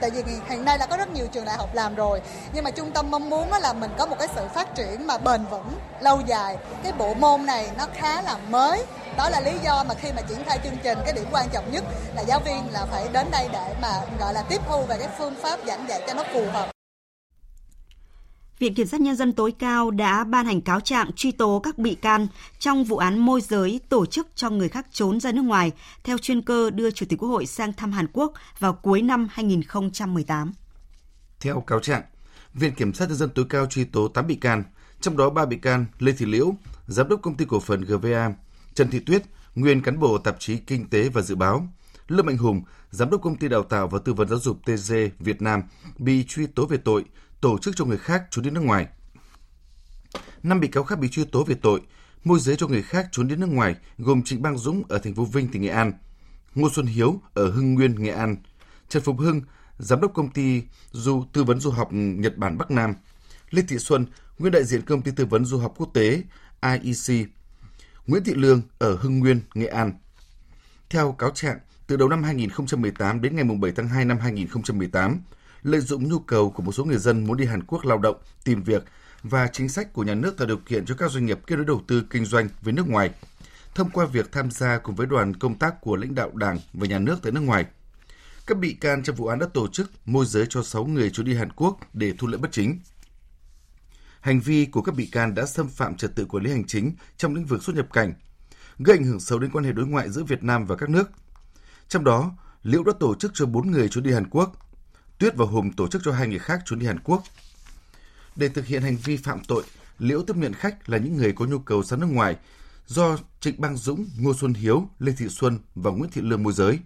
tại 0.01 0.09
vì 0.09 0.23
hiện 0.49 0.65
nay 0.65 0.77
là 0.77 0.85
có 0.85 0.97
rất 0.97 1.09
nhiều 1.09 1.27
trường 1.27 1.45
đại 1.45 1.57
học 1.57 1.69
làm 1.73 1.95
rồi. 1.95 2.21
Nhưng 2.53 2.63
mà 2.63 2.71
trung 2.71 2.91
tâm 2.91 3.11
mong 3.11 3.29
muốn 3.29 3.51
là 3.61 3.73
mình 3.73 3.91
có 3.97 4.05
một 4.05 4.15
cái 4.19 4.27
sự 4.35 4.47
phát 4.53 4.75
triển 4.75 5.07
mà 5.07 5.17
bền 5.17 5.45
vững 5.45 5.79
lâu 5.99 6.21
dài. 6.25 6.57
Cái 6.83 6.91
bộ 6.97 7.13
môn 7.13 7.45
này 7.45 7.69
nó 7.77 7.85
khá 7.93 8.21
là 8.21 8.37
mới. 8.49 8.85
Đó 9.17 9.29
là 9.29 9.39
lý 9.39 9.51
do 9.63 9.83
mà 9.83 9.95
khi 9.95 10.11
mà 10.15 10.21
triển 10.21 10.43
khai 10.45 10.59
chương 10.63 10.77
trình, 10.83 10.99
cái 11.05 11.13
điểm 11.13 11.25
quan 11.31 11.49
trọng 11.49 11.71
nhất 11.71 11.83
là 12.15 12.21
giáo 12.21 12.39
viên 12.39 12.73
là 12.73 12.85
phải 12.91 13.07
đến 13.11 13.27
đây 13.31 13.49
để 13.53 13.73
mà, 13.81 14.01
gọi 14.19 14.33
là, 14.33 14.41
tiếp 14.49 14.61
thu 14.69 14.81
về 14.81 14.97
cái 14.99 15.07
phương 15.17 15.35
pháp 15.41 15.59
giảng 15.67 15.85
dạy 15.89 16.01
cho 16.07 16.13
nó 16.13 16.23
phù 16.33 16.45
hợp. 16.53 16.76
Viện 18.59 18.73
Kiểm 18.73 18.87
sát 18.87 19.01
Nhân 19.01 19.15
dân 19.15 19.33
tối 19.33 19.51
cao 19.59 19.91
đã 19.91 20.23
ban 20.23 20.45
hành 20.45 20.61
cáo 20.61 20.79
trạng 20.79 21.11
truy 21.15 21.31
tố 21.31 21.59
các 21.63 21.77
bị 21.77 21.95
can 21.95 22.27
trong 22.59 22.83
vụ 22.83 22.97
án 22.97 23.19
môi 23.19 23.41
giới 23.41 23.79
tổ 23.89 24.05
chức 24.05 24.27
cho 24.35 24.49
người 24.49 24.69
khác 24.69 24.87
trốn 24.91 25.19
ra 25.19 25.31
nước 25.31 25.41
ngoài 25.41 25.71
theo 26.03 26.17
chuyên 26.17 26.41
cơ 26.41 26.69
đưa 26.69 26.91
Chủ 26.91 27.05
tịch 27.09 27.19
Quốc 27.19 27.29
hội 27.29 27.45
sang 27.45 27.73
thăm 27.73 27.91
Hàn 27.91 28.07
Quốc 28.13 28.33
vào 28.59 28.73
cuối 28.73 29.01
năm 29.01 29.27
2018. 29.31 30.51
Theo 31.39 31.61
cáo 31.61 31.79
trạng, 31.79 32.01
Viện 32.53 32.75
Kiểm 32.75 32.93
sát 32.93 33.09
Nhân 33.09 33.17
dân 33.17 33.29
tối 33.29 33.45
cao 33.49 33.65
truy 33.65 33.83
tố 33.83 34.07
8 34.07 34.27
bị 34.27 34.35
can, 34.35 34.63
trong 35.01 35.17
đó 35.17 35.29
3 35.29 35.45
bị 35.45 35.57
can 35.57 35.85
Lê 35.99 36.11
Thị 36.11 36.25
Liễu, 36.25 36.55
Giám 36.87 37.07
đốc 37.07 37.21
Công 37.21 37.37
ty 37.37 37.45
Cổ 37.45 37.59
phần 37.59 37.81
GVA, 37.81 38.33
Trần 38.73 38.89
Thị 38.89 38.99
Tuyết, 38.99 39.23
nguyên 39.55 39.81
cán 39.81 39.99
bộ 39.99 40.17
tạp 40.17 40.39
chí 40.39 40.57
Kinh 40.57 40.89
tế 40.89 41.09
và 41.09 41.21
Dự 41.21 41.35
báo, 41.35 41.67
Lâm 42.07 42.25
Mạnh 42.25 42.37
Hùng, 42.37 42.61
Giám 42.91 43.09
đốc 43.09 43.21
Công 43.21 43.35
ty 43.35 43.47
Đào 43.47 43.63
tạo 43.63 43.87
và 43.87 43.99
Tư 43.99 44.13
vấn 44.13 44.29
Giáo 44.29 44.39
dục 44.39 44.57
TG 44.65 44.93
Việt 45.19 45.41
Nam 45.41 45.63
bị 45.97 46.23
truy 46.27 46.47
tố 46.47 46.65
về 46.65 46.77
tội 46.77 47.05
tổ 47.41 47.57
chức 47.57 47.75
cho 47.75 47.85
người 47.85 47.97
khác 47.97 48.23
trốn 48.31 48.43
đi 48.45 48.49
nước 48.49 48.61
ngoài. 48.61 48.87
Năm 50.43 50.59
bị 50.59 50.67
cáo 50.67 50.83
khác 50.83 50.99
bị 50.99 51.09
truy 51.09 51.25
tố 51.25 51.43
về 51.43 51.55
tội 51.61 51.81
môi 52.23 52.39
giới 52.39 52.55
cho 52.55 52.67
người 52.67 52.81
khác 52.81 53.07
trốn 53.11 53.27
đi 53.27 53.35
nước 53.35 53.49
ngoài 53.49 53.75
gồm 53.97 54.23
Trịnh 54.23 54.41
Bang 54.41 54.57
Dũng 54.57 54.83
ở 54.89 54.97
thành 54.97 55.15
phố 55.15 55.25
Vinh, 55.25 55.47
tỉnh 55.47 55.61
Nghệ 55.61 55.69
An, 55.69 55.93
Ngô 56.55 56.69
Xuân 56.69 56.85
Hiếu 56.85 57.21
ở 57.33 57.51
Hưng 57.51 57.73
Nguyên, 57.73 58.03
Nghệ 58.03 58.11
An, 58.11 58.35
Trần 58.89 59.03
Phục 59.03 59.19
Hưng, 59.19 59.41
giám 59.77 60.01
đốc 60.01 60.13
công 60.13 60.29
ty 60.29 60.61
du 60.91 61.25
tư 61.33 61.43
vấn 61.43 61.59
du 61.59 61.71
học 61.71 61.89
Nhật 61.91 62.37
Bản 62.37 62.57
Bắc 62.57 62.71
Nam, 62.71 62.93
Lê 63.49 63.61
Thị 63.67 63.77
Xuân, 63.77 64.05
nguyên 64.39 64.53
đại 64.53 64.63
diện 64.63 64.81
công 64.81 65.01
ty 65.01 65.11
tư 65.11 65.25
vấn 65.25 65.45
du 65.45 65.57
học 65.57 65.73
quốc 65.77 65.89
tế 65.93 66.23
IEC, 66.61 67.27
Nguyễn 68.07 68.23
Thị 68.23 68.33
Lương 68.35 68.61
ở 68.79 68.95
Hưng 68.95 69.19
Nguyên, 69.19 69.41
Nghệ 69.53 69.67
An. 69.67 69.93
Theo 70.89 71.11
cáo 71.11 71.31
trạng, 71.31 71.59
từ 71.87 71.97
đầu 71.97 72.09
năm 72.09 72.23
2018 72.23 73.21
đến 73.21 73.35
ngày 73.35 73.45
7 73.61 73.71
tháng 73.71 73.87
2 73.87 74.05
năm 74.05 74.17
2018, 74.19 75.21
lợi 75.63 75.81
dụng 75.81 76.09
nhu 76.09 76.19
cầu 76.19 76.49
của 76.49 76.63
một 76.63 76.71
số 76.71 76.85
người 76.85 76.97
dân 76.97 77.25
muốn 77.25 77.37
đi 77.37 77.45
Hàn 77.45 77.63
Quốc 77.63 77.85
lao 77.85 77.97
động, 77.97 78.17
tìm 78.43 78.63
việc 78.63 78.83
và 79.23 79.47
chính 79.47 79.69
sách 79.69 79.93
của 79.93 80.03
nhà 80.03 80.13
nước 80.13 80.37
tạo 80.37 80.47
điều 80.47 80.57
kiện 80.57 80.85
cho 80.85 80.95
các 80.95 81.11
doanh 81.11 81.25
nghiệp 81.25 81.39
kết 81.47 81.55
nối 81.55 81.65
đầu 81.65 81.81
tư 81.87 82.03
kinh 82.09 82.25
doanh 82.25 82.49
với 82.61 82.73
nước 82.73 82.89
ngoài, 82.89 83.11
thông 83.75 83.89
qua 83.89 84.05
việc 84.05 84.31
tham 84.31 84.51
gia 84.51 84.77
cùng 84.77 84.95
với 84.95 85.07
đoàn 85.07 85.33
công 85.33 85.55
tác 85.55 85.81
của 85.81 85.95
lãnh 85.95 86.15
đạo 86.15 86.31
Đảng 86.33 86.59
và 86.73 86.87
nhà 86.87 86.99
nước 86.99 87.19
tại 87.23 87.31
nước 87.31 87.41
ngoài. 87.41 87.65
Các 88.47 88.57
bị 88.57 88.73
can 88.73 89.03
trong 89.03 89.15
vụ 89.15 89.27
án 89.27 89.39
đã 89.39 89.47
tổ 89.53 89.67
chức 89.67 89.91
môi 90.05 90.25
giới 90.25 90.45
cho 90.49 90.63
6 90.63 90.85
người 90.85 91.09
trốn 91.13 91.25
đi 91.25 91.35
Hàn 91.35 91.51
Quốc 91.51 91.77
để 91.93 92.13
thu 92.17 92.27
lợi 92.27 92.37
bất 92.37 92.51
chính. 92.51 92.79
Hành 94.19 94.39
vi 94.39 94.65
của 94.65 94.81
các 94.81 94.95
bị 94.95 95.05
can 95.05 95.35
đã 95.35 95.45
xâm 95.45 95.67
phạm 95.67 95.95
trật 95.95 96.15
tự 96.15 96.25
quản 96.25 96.43
lý 96.43 96.51
hành 96.51 96.63
chính 96.63 96.91
trong 97.17 97.35
lĩnh 97.35 97.45
vực 97.45 97.63
xuất 97.63 97.75
nhập 97.75 97.87
cảnh, 97.93 98.13
gây 98.79 98.97
ảnh 98.97 99.03
hưởng 99.03 99.19
xấu 99.19 99.39
đến 99.39 99.51
quan 99.51 99.65
hệ 99.65 99.71
đối 99.71 99.87
ngoại 99.87 100.09
giữa 100.09 100.23
Việt 100.23 100.43
Nam 100.43 100.65
và 100.65 100.75
các 100.75 100.89
nước. 100.89 101.11
Trong 101.87 102.03
đó, 102.03 102.31
Liễu 102.63 102.83
đã 102.83 102.93
tổ 102.99 103.15
chức 103.15 103.31
cho 103.33 103.45
4 103.45 103.71
người 103.71 103.89
trốn 103.89 104.03
đi 104.03 104.13
Hàn 104.13 104.29
Quốc, 104.29 104.66
Tuyết 105.19 105.35
và 105.35 105.45
Hùng 105.45 105.71
tổ 105.71 105.87
chức 105.87 106.01
cho 106.05 106.11
hai 106.11 106.27
người 106.27 106.39
khác 106.39 106.61
trốn 106.65 106.79
đi 106.79 106.85
Hàn 106.85 106.99
Quốc. 106.99 107.23
Để 108.35 108.49
thực 108.49 108.65
hiện 108.65 108.81
hành 108.81 108.97
vi 108.97 109.17
phạm 109.17 109.43
tội, 109.43 109.63
Liễu 109.99 110.23
tiếp 110.23 110.35
nhận 110.35 110.53
khách 110.53 110.89
là 110.89 110.97
những 110.97 111.17
người 111.17 111.33
có 111.33 111.45
nhu 111.45 111.59
cầu 111.59 111.83
sang 111.83 111.99
nước 111.99 112.07
ngoài 112.09 112.35
do 112.87 113.17
Trịnh 113.39 113.61
Bang 113.61 113.77
Dũng, 113.77 114.05
Ngô 114.19 114.33
Xuân 114.33 114.53
Hiếu, 114.53 114.89
Lê 114.99 115.11
Thị 115.17 115.27
Xuân 115.29 115.59
và 115.75 115.91
Nguyễn 115.91 116.11
Thị 116.11 116.21
Lương 116.21 116.43
môi 116.43 116.53
giới. 116.53 116.79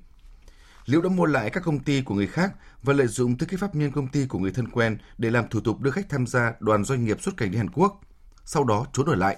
Liễu 0.85 1.01
đã 1.01 1.09
mua 1.09 1.25
lại 1.25 1.49
các 1.49 1.63
công 1.63 1.79
ty 1.79 2.01
của 2.01 2.15
người 2.15 2.27
khác 2.27 2.51
và 2.83 2.93
lợi 2.93 3.07
dụng 3.07 3.37
tư 3.37 3.47
cách 3.49 3.59
pháp 3.59 3.75
nhân 3.75 3.91
công 3.91 4.07
ty 4.07 4.25
của 4.25 4.39
người 4.39 4.51
thân 4.51 4.67
quen 4.67 4.97
để 5.17 5.29
làm 5.29 5.49
thủ 5.49 5.59
tục 5.59 5.79
đưa 5.79 5.91
khách 5.91 6.09
tham 6.09 6.27
gia 6.27 6.53
đoàn 6.59 6.83
doanh 6.83 7.05
nghiệp 7.05 7.21
xuất 7.21 7.37
cảnh 7.37 7.51
đi 7.51 7.57
Hàn 7.57 7.69
Quốc, 7.69 8.01
sau 8.45 8.63
đó 8.63 8.85
trốn 8.93 9.05
ở 9.05 9.15
lại. 9.15 9.37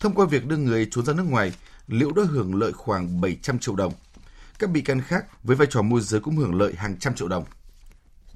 Thông 0.00 0.14
qua 0.14 0.26
việc 0.26 0.46
đưa 0.46 0.56
người 0.56 0.88
trốn 0.90 1.04
ra 1.06 1.12
nước 1.12 1.26
ngoài, 1.28 1.52
Liễu 1.88 2.12
đã 2.12 2.22
hưởng 2.28 2.54
lợi 2.54 2.72
khoảng 2.72 3.20
700 3.20 3.58
triệu 3.58 3.76
đồng. 3.76 3.92
Các 4.58 4.70
bị 4.70 4.80
can 4.80 5.00
khác 5.00 5.44
với 5.44 5.56
vai 5.56 5.66
trò 5.70 5.82
môi 5.82 6.00
giới 6.00 6.20
cũng 6.20 6.36
hưởng 6.36 6.54
lợi 6.54 6.74
hàng 6.76 6.98
trăm 6.98 7.14
triệu 7.14 7.28
đồng. 7.28 7.44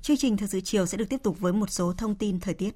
Chương 0.02 0.16
trình 0.16 0.36
thời 0.36 0.48
sự 0.48 0.60
chiều 0.60 0.86
sẽ 0.86 0.98
được 0.98 1.08
tiếp 1.08 1.22
tục 1.22 1.40
với 1.40 1.52
một 1.52 1.70
số 1.70 1.92
thông 1.92 2.14
tin 2.14 2.40
thời 2.40 2.54
tiết. 2.54 2.70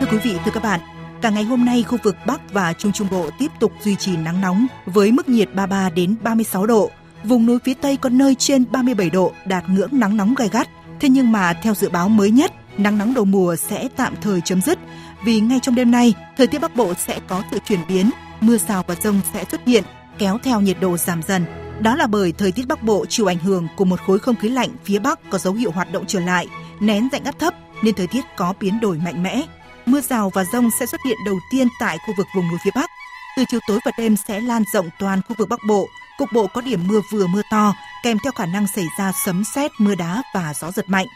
Thưa 0.00 0.06
quý 0.10 0.18
vị, 0.18 0.36
thưa 0.44 0.50
các 0.54 0.62
bạn, 0.62 0.80
cả 1.22 1.30
ngày 1.30 1.44
hôm 1.44 1.64
nay 1.64 1.82
khu 1.82 1.98
vực 2.02 2.16
Bắc 2.26 2.52
và 2.52 2.72
Trung 2.72 2.92
Trung 2.92 3.08
Bộ 3.10 3.30
tiếp 3.38 3.50
tục 3.60 3.72
duy 3.80 3.96
trì 3.96 4.16
nắng 4.16 4.40
nóng 4.40 4.66
với 4.86 5.12
mức 5.12 5.28
nhiệt 5.28 5.48
33 5.54 5.90
đến 5.90 6.16
36 6.22 6.66
độ. 6.66 6.90
Vùng 7.24 7.46
núi 7.46 7.58
phía 7.64 7.74
Tây 7.74 7.96
có 7.96 8.08
nơi 8.08 8.34
trên 8.34 8.64
37 8.70 9.10
độ 9.10 9.32
đạt 9.46 9.64
ngưỡng 9.68 9.90
nắng 9.92 10.16
nóng 10.16 10.34
gai 10.34 10.48
gắt. 10.52 10.68
Thế 11.00 11.08
nhưng 11.08 11.32
mà 11.32 11.52
theo 11.52 11.74
dự 11.74 11.88
báo 11.88 12.08
mới 12.08 12.30
nhất, 12.30 12.52
nắng 12.78 12.98
nóng 12.98 13.14
đầu 13.14 13.24
mùa 13.24 13.56
sẽ 13.56 13.88
tạm 13.96 14.14
thời 14.22 14.40
chấm 14.40 14.60
dứt 14.60 14.78
vì 15.24 15.40
ngay 15.40 15.60
trong 15.62 15.74
đêm 15.74 15.90
nay, 15.90 16.14
thời 16.36 16.46
tiết 16.46 16.58
Bắc 16.58 16.76
Bộ 16.76 16.94
sẽ 16.94 17.20
có 17.26 17.42
sự 17.50 17.58
chuyển 17.64 17.80
biến, 17.88 18.10
mưa 18.40 18.56
rào 18.56 18.84
và 18.86 18.94
rông 18.94 19.20
sẽ 19.32 19.44
xuất 19.50 19.66
hiện, 19.66 19.84
kéo 20.18 20.38
theo 20.42 20.60
nhiệt 20.60 20.76
độ 20.80 20.96
giảm 20.96 21.22
dần. 21.22 21.63
Đó 21.80 21.96
là 21.96 22.06
bởi 22.06 22.32
thời 22.32 22.52
tiết 22.52 22.68
Bắc 22.68 22.82
Bộ 22.82 23.06
chịu 23.06 23.26
ảnh 23.26 23.38
hưởng 23.38 23.68
của 23.76 23.84
một 23.84 24.00
khối 24.00 24.18
không 24.18 24.36
khí 24.36 24.48
lạnh 24.48 24.70
phía 24.84 24.98
Bắc 24.98 25.30
có 25.30 25.38
dấu 25.38 25.54
hiệu 25.54 25.70
hoạt 25.70 25.92
động 25.92 26.04
trở 26.06 26.20
lại, 26.20 26.48
nén 26.80 27.08
dạnh 27.12 27.24
áp 27.24 27.38
thấp 27.38 27.54
nên 27.82 27.94
thời 27.94 28.06
tiết 28.06 28.24
có 28.36 28.54
biến 28.60 28.80
đổi 28.80 28.98
mạnh 28.98 29.22
mẽ. 29.22 29.42
Mưa 29.86 30.00
rào 30.00 30.30
và 30.34 30.44
rông 30.52 30.70
sẽ 30.80 30.86
xuất 30.86 31.00
hiện 31.06 31.16
đầu 31.26 31.36
tiên 31.50 31.68
tại 31.80 31.98
khu 32.06 32.14
vực 32.16 32.26
vùng 32.36 32.48
núi 32.48 32.58
phía 32.64 32.70
Bắc. 32.74 32.90
Từ 33.36 33.44
chiều 33.48 33.60
tối 33.68 33.78
và 33.84 33.92
đêm 33.98 34.16
sẽ 34.28 34.40
lan 34.40 34.62
rộng 34.72 34.88
toàn 34.98 35.20
khu 35.28 35.36
vực 35.38 35.48
Bắc 35.48 35.60
Bộ, 35.68 35.88
cục 36.18 36.28
bộ 36.32 36.46
có 36.46 36.60
điểm 36.60 36.86
mưa 36.86 37.00
vừa 37.12 37.26
mưa 37.26 37.42
to, 37.50 37.74
kèm 38.02 38.18
theo 38.24 38.32
khả 38.32 38.46
năng 38.46 38.66
xảy 38.76 38.84
ra 38.98 39.12
sấm 39.24 39.44
sét, 39.54 39.70
mưa 39.78 39.94
đá 39.94 40.22
và 40.34 40.54
gió 40.60 40.70
giật 40.70 40.88
mạnh. 40.88 41.06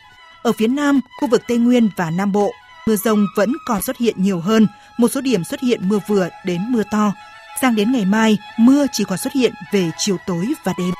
Ở 0.42 0.52
phía 0.52 0.68
Nam, 0.68 1.00
khu 1.20 1.28
vực 1.28 1.42
Tây 1.48 1.58
Nguyên 1.58 1.90
và 1.96 2.10
Nam 2.10 2.32
Bộ, 2.32 2.52
mưa 2.86 2.96
rông 2.96 3.26
vẫn 3.36 3.52
còn 3.66 3.82
xuất 3.82 3.96
hiện 3.96 4.14
nhiều 4.18 4.40
hơn, 4.40 4.66
một 4.98 5.08
số 5.08 5.20
điểm 5.20 5.44
xuất 5.44 5.60
hiện 5.60 5.88
mưa 5.88 5.98
vừa 6.08 6.28
đến 6.44 6.72
mưa 6.72 6.82
to. 6.90 7.12
Sang 7.60 7.74
đến 7.74 7.92
ngày 7.92 8.04
mai, 8.04 8.38
mưa 8.58 8.86
chỉ 8.92 9.04
còn 9.04 9.18
xuất 9.18 9.32
hiện 9.32 9.52
về 9.72 9.90
chiều 9.98 10.16
tối 10.26 10.52
và 10.64 10.72
đêm. 10.78 10.90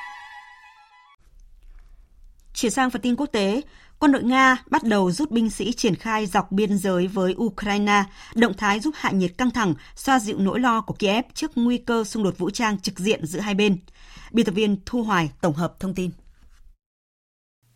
Chuyển 2.55 2.73
sang 2.73 2.91
phần 2.91 3.03
tin 3.03 3.17
quốc 3.17 3.27
tế, 3.27 3.61
quân 3.99 4.13
đội 4.13 4.23
Nga 4.23 4.57
bắt 4.71 4.85
đầu 4.85 5.11
rút 5.11 5.31
binh 5.31 5.51
sĩ 5.51 5.73
triển 5.73 5.95
khai 5.95 6.27
dọc 6.27 6.53
biên 6.53 6.79
giới 6.79 7.07
với 7.07 7.35
Ukraine, 7.39 8.05
động 8.35 8.55
thái 8.57 8.81
giúp 8.81 8.95
hạ 8.97 9.11
nhiệt 9.11 9.39
căng 9.39 9.51
thẳng, 9.51 9.75
xoa 9.97 10.19
dịu 10.19 10.39
nỗi 10.39 10.61
lo 10.61 10.81
của 10.81 10.95
Kiev 10.95 11.25
trước 11.35 11.51
nguy 11.55 11.79
cơ 11.79 12.05
xung 12.05 12.23
đột 12.23 12.39
vũ 12.39 12.51
trang 12.51 12.79
trực 12.79 12.99
diện 12.99 13.27
giữa 13.27 13.41
hai 13.41 13.55
bên. 13.55 13.77
Biên 14.31 14.47
tập 14.47 14.53
viên 14.53 14.77
Thu 14.87 15.03
Hoài 15.03 15.31
tổng 15.41 15.55
hợp 15.55 15.81
thông 15.81 15.95
tin. 15.95 16.11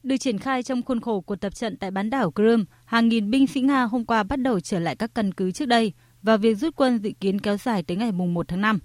Được 0.03 0.17
triển 0.17 0.39
khai 0.39 0.63
trong 0.63 0.83
khuôn 0.83 1.01
khổ 1.01 1.21
cuộc 1.21 1.37
tập 1.37 1.55
trận 1.55 1.77
tại 1.77 1.91
bán 1.91 2.11
đảo 2.11 2.33
Crimea, 2.35 2.65
hàng 2.85 3.09
nghìn 3.09 3.31
binh 3.31 3.47
sĩ 3.47 3.61
Nga 3.61 3.83
hôm 3.83 4.05
qua 4.05 4.23
bắt 4.23 4.37
đầu 4.37 4.61
trở 4.61 4.79
lại 4.79 4.97
các 4.97 5.15
căn 5.15 5.35
cứ 5.35 5.53
trước 5.53 5.67
đây 5.67 5.93
và 6.23 6.37
việc 6.37 6.55
rút 6.55 6.77
quân 6.77 6.99
dự 6.99 7.11
kiến 7.21 7.41
kéo 7.41 7.57
dài 7.57 7.83
tới 7.83 7.97
ngày 7.97 8.13
1 8.13 8.49
tháng 8.49 8.61
5. 8.61 8.79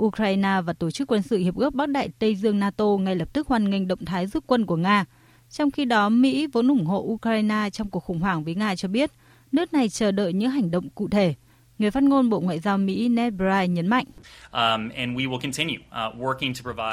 Ukraine 0.00 0.60
và 0.64 0.72
Tổ 0.72 0.90
chức 0.90 1.08
Quân 1.10 1.22
sự 1.22 1.38
Hiệp 1.38 1.56
ước 1.56 1.74
Bắc 1.74 1.88
Đại 1.88 2.08
Tây 2.18 2.34
Dương 2.34 2.58
NATO 2.58 2.84
ngay 2.84 3.16
lập 3.16 3.28
tức 3.32 3.48
hoan 3.48 3.70
nghênh 3.70 3.88
động 3.88 4.04
thái 4.04 4.26
rút 4.26 4.44
quân 4.46 4.66
của 4.66 4.76
Nga. 4.76 5.04
Trong 5.50 5.70
khi 5.70 5.84
đó, 5.84 6.08
Mỹ 6.08 6.46
vốn 6.46 6.68
ủng 6.68 6.86
hộ 6.86 6.98
Ukraine 6.98 7.70
trong 7.72 7.90
cuộc 7.90 8.00
khủng 8.00 8.20
hoảng 8.20 8.44
với 8.44 8.54
Nga 8.54 8.76
cho 8.76 8.88
biết 8.88 9.10
nước 9.52 9.72
này 9.72 9.88
chờ 9.88 10.10
đợi 10.10 10.32
những 10.32 10.50
hành 10.50 10.70
động 10.70 10.88
cụ 10.94 11.08
thể– 11.08 11.34
Người 11.78 11.90
phát 11.90 12.02
ngôn 12.02 12.30
Bộ 12.30 12.40
Ngoại 12.40 12.58
giao 12.58 12.78
Mỹ 12.78 13.08
Ned 13.08 13.34
Price 13.34 13.68
nhấn 13.68 13.86
mạnh. 13.86 14.04
Um, 14.52 14.88
uh, 14.88 15.42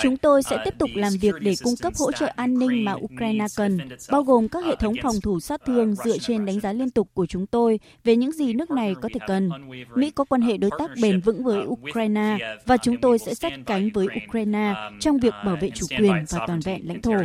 Chúng 0.02 0.18
tôi 0.18 0.44
sẽ 0.44 0.56
uh, 0.56 0.62
tiếp 0.66 0.74
tục 0.78 0.90
làm 0.94 1.14
việc 1.22 1.36
để 1.40 1.54
cung 1.64 1.74
cấp 1.82 1.94
hỗ 2.00 2.12
trợ 2.12 2.32
an 2.36 2.60
ninh 2.60 2.86
mà 2.86 2.94
Ukraine 2.94 3.46
cần, 3.58 3.78
bao 4.12 4.24
gồm 4.24 4.48
các 4.48 4.66
hệ 4.66 4.72
uh, 4.74 4.80
thống 4.80 4.94
phòng 5.04 5.16
thủ 5.24 5.40
sát 5.40 5.62
thương 5.66 5.96
dựa 5.96 6.18
trên 6.18 6.46
đánh 6.46 6.60
giá 6.60 6.74
liên 6.74 6.90
tục 6.90 7.10
của 7.14 7.26
chúng 7.26 7.48
tôi 7.48 7.80
về 8.04 8.16
những 8.16 8.32
gì 8.32 8.54
nước 8.54 8.72
này 8.72 8.96
có 9.02 9.10
thể 9.14 9.20
cần. 9.28 9.50
Mỹ 9.96 10.12
có 10.12 10.24
quan 10.24 10.42
hệ 10.42 10.58
đối 10.58 10.72
tác 10.80 10.92
bền 11.02 11.20
vững 11.20 11.44
với 11.44 11.66
Ukraine 11.66 12.38
và 12.66 12.78
chúng 12.78 13.02
tôi 13.02 13.20
sẽ 13.20 13.34
sát 13.34 13.54
cánh 13.66 13.90
với 13.94 14.08
Ukraine 14.28 14.74
um, 14.90 15.00
trong 15.00 15.18
việc 15.18 15.34
bảo 15.46 15.56
vệ 15.56 15.70
chủ 15.70 15.86
quyền 16.00 16.26
và 16.30 16.46
toàn 16.48 16.60
vẹn 16.60 16.88
lãnh 16.88 17.02
thổ. 17.02 17.16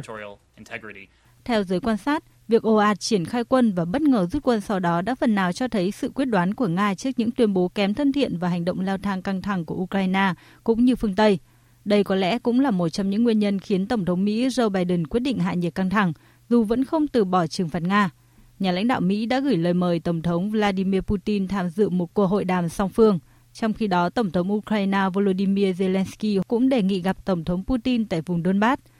Theo 1.44 1.64
giới 1.64 1.80
quan 1.80 1.96
sát, 1.96 2.24
Việc 2.50 2.62
ồ 2.62 2.74
ạt 2.74 3.00
triển 3.00 3.24
khai 3.24 3.44
quân 3.44 3.72
và 3.72 3.84
bất 3.84 4.02
ngờ 4.02 4.26
rút 4.32 4.42
quân 4.42 4.60
sau 4.60 4.80
đó 4.80 5.02
đã 5.02 5.14
phần 5.14 5.34
nào 5.34 5.52
cho 5.52 5.68
thấy 5.68 5.90
sự 5.90 6.10
quyết 6.14 6.24
đoán 6.24 6.54
của 6.54 6.66
Nga 6.66 6.94
trước 6.94 7.10
những 7.16 7.30
tuyên 7.30 7.52
bố 7.52 7.68
kém 7.68 7.94
thân 7.94 8.12
thiện 8.12 8.38
và 8.38 8.48
hành 8.48 8.64
động 8.64 8.80
leo 8.80 8.98
thang 8.98 9.22
căng 9.22 9.42
thẳng 9.42 9.64
của 9.64 9.74
Ukraine 9.74 10.34
cũng 10.64 10.84
như 10.84 10.96
phương 10.96 11.14
Tây. 11.14 11.38
Đây 11.84 12.04
có 12.04 12.14
lẽ 12.14 12.38
cũng 12.38 12.60
là 12.60 12.70
một 12.70 12.88
trong 12.88 13.10
những 13.10 13.24
nguyên 13.24 13.38
nhân 13.38 13.58
khiến 13.58 13.86
Tổng 13.86 14.04
thống 14.04 14.24
Mỹ 14.24 14.48
Joe 14.48 14.68
Biden 14.68 15.06
quyết 15.06 15.20
định 15.20 15.38
hạ 15.38 15.54
nhiệt 15.54 15.74
căng 15.74 15.90
thẳng, 15.90 16.12
dù 16.48 16.64
vẫn 16.64 16.84
không 16.84 17.08
từ 17.08 17.24
bỏ 17.24 17.46
trừng 17.46 17.68
phạt 17.68 17.82
Nga. 17.82 18.10
Nhà 18.58 18.72
lãnh 18.72 18.88
đạo 18.88 19.00
Mỹ 19.00 19.26
đã 19.26 19.40
gửi 19.40 19.56
lời 19.56 19.74
mời 19.74 20.00
Tổng 20.00 20.22
thống 20.22 20.50
Vladimir 20.50 21.00
Putin 21.00 21.48
tham 21.48 21.68
dự 21.68 21.88
một 21.88 22.14
cuộc 22.14 22.26
hội 22.26 22.44
đàm 22.44 22.68
song 22.68 22.88
phương. 22.88 23.18
Trong 23.52 23.72
khi 23.72 23.86
đó, 23.86 24.10
Tổng 24.10 24.30
thống 24.30 24.52
Ukraine 24.52 25.00
Volodymyr 25.14 25.82
Zelensky 25.82 26.42
cũng 26.48 26.68
đề 26.68 26.82
nghị 26.82 27.00
gặp 27.00 27.24
Tổng 27.24 27.44
thống 27.44 27.64
Putin 27.64 28.06
tại 28.06 28.22
vùng 28.22 28.42
Donbass– 28.42 28.82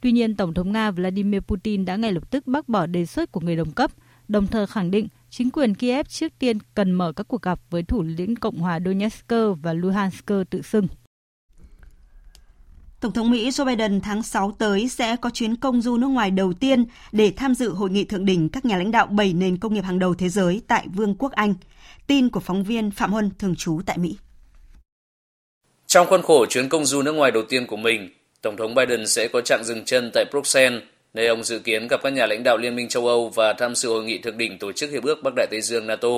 Tuy 0.00 0.12
nhiên, 0.12 0.36
Tổng 0.36 0.54
thống 0.54 0.72
Nga 0.72 0.90
Vladimir 0.90 1.40
Putin 1.40 1.84
đã 1.84 1.96
ngay 1.96 2.12
lập 2.12 2.30
tức 2.30 2.46
bác 2.46 2.68
bỏ 2.68 2.86
đề 2.86 3.06
xuất 3.06 3.32
của 3.32 3.40
người 3.40 3.56
đồng 3.56 3.70
cấp, 3.70 3.90
đồng 4.28 4.46
thời 4.46 4.66
khẳng 4.66 4.90
định 4.90 5.08
chính 5.30 5.50
quyền 5.50 5.74
Kiev 5.74 6.06
trước 6.08 6.32
tiên 6.38 6.58
cần 6.74 6.92
mở 6.92 7.12
các 7.12 7.28
cuộc 7.28 7.42
gặp 7.42 7.60
với 7.70 7.82
thủ 7.82 8.02
lĩnh 8.02 8.36
Cộng 8.36 8.58
hòa 8.58 8.80
Donetsk 8.84 9.32
và 9.62 9.72
Luhansk 9.72 10.26
tự 10.50 10.62
xưng. 10.62 10.86
Tổng 13.00 13.12
thống 13.12 13.30
Mỹ 13.30 13.50
Joe 13.50 13.66
Biden 13.66 14.00
tháng 14.00 14.22
6 14.22 14.52
tới 14.58 14.88
sẽ 14.88 15.16
có 15.16 15.30
chuyến 15.30 15.56
công 15.56 15.82
du 15.82 15.96
nước 15.96 16.06
ngoài 16.06 16.30
đầu 16.30 16.52
tiên 16.52 16.84
để 17.12 17.32
tham 17.36 17.54
dự 17.54 17.70
hội 17.70 17.90
nghị 17.90 18.04
thượng 18.04 18.24
đỉnh 18.24 18.48
các 18.48 18.64
nhà 18.64 18.76
lãnh 18.76 18.90
đạo 18.90 19.06
7 19.06 19.32
nền 19.32 19.56
công 19.56 19.74
nghiệp 19.74 19.84
hàng 19.84 19.98
đầu 19.98 20.14
thế 20.14 20.28
giới 20.28 20.62
tại 20.68 20.86
Vương 20.94 21.14
quốc 21.14 21.32
Anh. 21.32 21.54
Tin 22.06 22.28
của 22.28 22.40
phóng 22.40 22.64
viên 22.64 22.90
Phạm 22.90 23.12
Huân 23.12 23.30
thường 23.38 23.54
trú 23.56 23.80
tại 23.86 23.98
Mỹ. 23.98 24.16
Trong 25.86 26.06
khuôn 26.06 26.22
khổ 26.22 26.46
chuyến 26.46 26.68
công 26.68 26.84
du 26.84 27.02
nước 27.02 27.12
ngoài 27.12 27.30
đầu 27.30 27.42
tiên 27.48 27.66
của 27.66 27.76
mình, 27.76 28.08
Tổng 28.42 28.56
thống 28.56 28.74
Biden 28.74 29.06
sẽ 29.06 29.28
có 29.28 29.40
chặng 29.40 29.64
dừng 29.64 29.84
chân 29.84 30.10
tại 30.14 30.24
Bruxelles, 30.30 30.82
nơi 31.14 31.26
ông 31.26 31.44
dự 31.44 31.58
kiến 31.58 31.88
gặp 31.88 32.00
các 32.02 32.12
nhà 32.12 32.26
lãnh 32.26 32.42
đạo 32.42 32.56
Liên 32.56 32.76
minh 32.76 32.88
châu 32.88 33.06
Âu 33.06 33.28
và 33.28 33.52
tham 33.52 33.74
dự 33.74 33.88
hội 33.88 34.04
nghị 34.04 34.18
thượng 34.18 34.38
đỉnh 34.38 34.58
tổ 34.58 34.72
chức 34.72 34.90
Hiệp 34.90 35.04
ước 35.04 35.22
Bắc 35.22 35.30
Đại 35.36 35.46
Tây 35.50 35.60
Dương 35.60 35.86
NATO. 35.86 36.08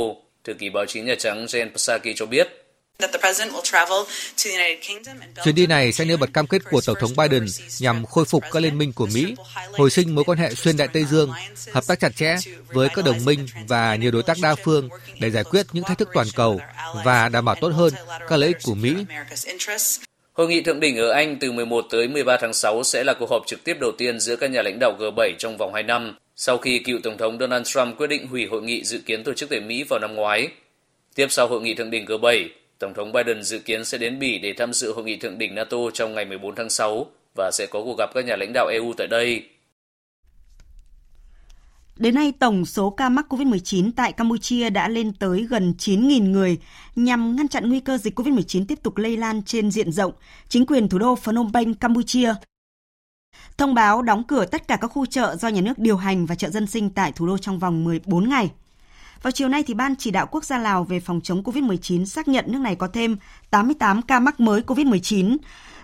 Thư 0.45 0.55
ký 0.55 0.71
báo 0.71 0.87
chí 0.87 1.01
Nhà 1.01 1.15
Trắng 1.19 1.47
Jen 1.47 1.71
Psaki 1.75 2.17
cho 2.17 2.27
biết, 2.27 2.49
Chuyến 5.45 5.55
đi 5.55 5.67
này 5.67 5.93
sẽ 5.93 6.05
nêu 6.05 6.17
bật 6.17 6.31
cam 6.33 6.47
kết 6.47 6.63
của 6.71 6.81
Tổng 6.87 6.97
thống 7.01 7.11
Biden 7.17 7.47
nhằm 7.81 8.07
khôi 8.07 8.25
phục 8.25 8.45
các 8.53 8.63
liên 8.63 8.79
minh 8.79 8.93
của 8.93 9.07
Mỹ, 9.07 9.35
hồi 9.73 9.91
sinh 9.91 10.15
mối 10.15 10.25
quan 10.25 10.39
hệ 10.39 10.55
xuyên 10.55 10.77
đại 10.77 10.89
Tây 10.89 11.05
Dương, 11.05 11.31
hợp 11.73 11.87
tác 11.87 12.01
chặt 12.01 12.17
chẽ 12.17 12.37
với 12.67 12.89
các 12.95 13.05
đồng 13.05 13.25
minh 13.25 13.47
và 13.69 13.95
nhiều 13.97 14.11
đối 14.11 14.23
tác 14.23 14.37
đa 14.43 14.55
phương 14.55 14.89
để 15.21 15.31
giải 15.31 15.45
quyết 15.45 15.67
những 15.73 15.85
thách 15.85 15.99
thức 15.99 16.09
toàn 16.15 16.27
cầu 16.35 16.61
và 17.05 17.29
đảm 17.29 17.45
bảo 17.45 17.55
tốt 17.61 17.69
hơn 17.69 17.95
các 18.29 18.37
lợi 18.37 18.49
ích 18.49 18.59
của 18.63 18.75
Mỹ. 18.75 18.95
Hội 20.33 20.49
nghị 20.49 20.61
thượng 20.61 20.81
đỉnh 20.81 20.97
ở 20.97 21.11
Anh 21.11 21.37
từ 21.41 21.53
11 21.53 21.87
tới 21.91 22.09
13 22.09 22.37
tháng 22.37 22.53
6 22.53 22.83
sẽ 22.85 23.05
là 23.05 23.15
cuộc 23.15 23.31
họp 23.31 23.47
trực 23.47 23.65
tiếp 23.65 23.77
đầu 23.81 23.93
tiên 23.99 24.21
giữa 24.21 24.37
các 24.37 24.51
nhà 24.51 24.63
lãnh 24.63 24.79
đạo 24.81 24.97
G7 24.99 25.33
trong 25.39 25.57
vòng 25.57 25.75
2 25.75 25.83
năm, 25.83 26.17
sau 26.37 26.59
khi 26.59 26.79
cựu 26.79 26.99
Tổng 27.03 27.17
thống 27.17 27.39
Donald 27.39 27.67
Trump 27.67 27.99
quyết 27.99 28.07
định 28.07 28.27
hủy 28.27 28.47
hội 28.47 28.63
nghị 28.63 28.85
dự 28.85 28.99
kiến 29.07 29.25
tổ 29.25 29.35
chức 29.35 29.51
tại 29.51 29.61
Mỹ 29.61 29.85
vào 29.89 30.01
năm 30.01 30.15
ngoái. 30.15 30.49
Tiếp 31.15 31.27
sau 31.31 31.47
hội 31.47 31.61
nghị 31.61 31.75
thượng 31.75 31.91
đỉnh 31.91 32.05
G7, 32.05 32.49
Tổng 32.79 32.95
thống 32.95 33.13
Biden 33.13 33.43
dự 33.43 33.59
kiến 33.59 33.85
sẽ 33.85 33.99
đến 33.99 34.19
Bỉ 34.19 34.39
để 34.39 34.53
tham 34.53 34.73
dự 34.73 34.93
hội 34.93 35.05
nghị 35.05 35.17
thượng 35.17 35.39
đỉnh 35.39 35.55
NATO 35.55 35.79
trong 35.95 36.15
ngày 36.15 36.25
14 36.25 36.55
tháng 36.55 36.71
6, 36.71 37.07
và 37.37 37.51
sẽ 37.53 37.67
có 37.71 37.83
cuộc 37.83 37.99
gặp 37.99 38.11
các 38.15 38.25
nhà 38.25 38.37
lãnh 38.37 38.53
đạo 38.53 38.67
EU 38.67 38.95
tại 38.97 39.07
đây. 39.07 39.43
Đến 42.01 42.15
nay, 42.15 42.33
tổng 42.33 42.65
số 42.67 42.91
ca 42.91 43.09
mắc 43.09 43.27
COVID-19 43.29 43.91
tại 43.97 44.13
Campuchia 44.13 44.71
đã 44.71 44.89
lên 44.89 45.13
tới 45.13 45.47
gần 45.51 45.75
9.000 45.79 46.31
người. 46.31 46.59
Nhằm 46.97 47.37
ngăn 47.37 47.49
chặn 47.49 47.69
nguy 47.69 47.81
cơ 47.81 47.99
dịch 47.99 48.19
COVID-19 48.19 48.65
tiếp 48.67 48.83
tục 48.83 48.97
lây 48.97 49.17
lan 49.17 49.43
trên 49.43 49.71
diện 49.71 49.93
rộng, 49.93 50.13
chính 50.49 50.67
quyền 50.67 50.89
thủ 50.89 50.99
đô 50.99 51.15
Phnom 51.15 51.53
Penh, 51.53 51.75
Campuchia 51.75 52.35
thông 53.59 53.75
báo 53.75 54.03
đóng 54.03 54.25
cửa 54.25 54.45
tất 54.47 54.69
cả 54.69 54.77
các 54.77 54.89
khu 54.89 55.07
chợ 55.07 55.37
do 55.37 55.49
nhà 55.49 55.61
nước 55.61 55.79
điều 55.79 55.97
hành 55.97 56.27
và 56.27 56.35
chợ 56.35 56.51
dân 56.51 56.67
sinh 56.67 56.91
tại 56.91 57.13
thủ 57.13 57.27
đô 57.27 57.39
trong 57.39 57.59
vòng 57.59 57.85
14 57.85 58.29
ngày. 58.29 58.51
Vào 59.23 59.31
chiều 59.31 59.49
nay, 59.49 59.63
thì 59.63 59.75
Ban 59.75 59.97
chỉ 59.97 60.11
đạo 60.11 60.27
quốc 60.31 60.45
gia 60.45 60.59
Lào 60.59 60.85
về 60.85 61.01
phòng 61.01 61.21
chống 61.21 61.43
COVID-19 61.43 62.05
xác 62.05 62.29
nhận 62.29 62.45
nước 62.49 62.59
này 62.59 62.77
có 62.77 62.89
thêm 62.89 63.17
88 63.51 64.03
ca 64.03 64.21
mắc 64.21 64.41
mới 64.41 64.61
COVID-19. 64.61 65.37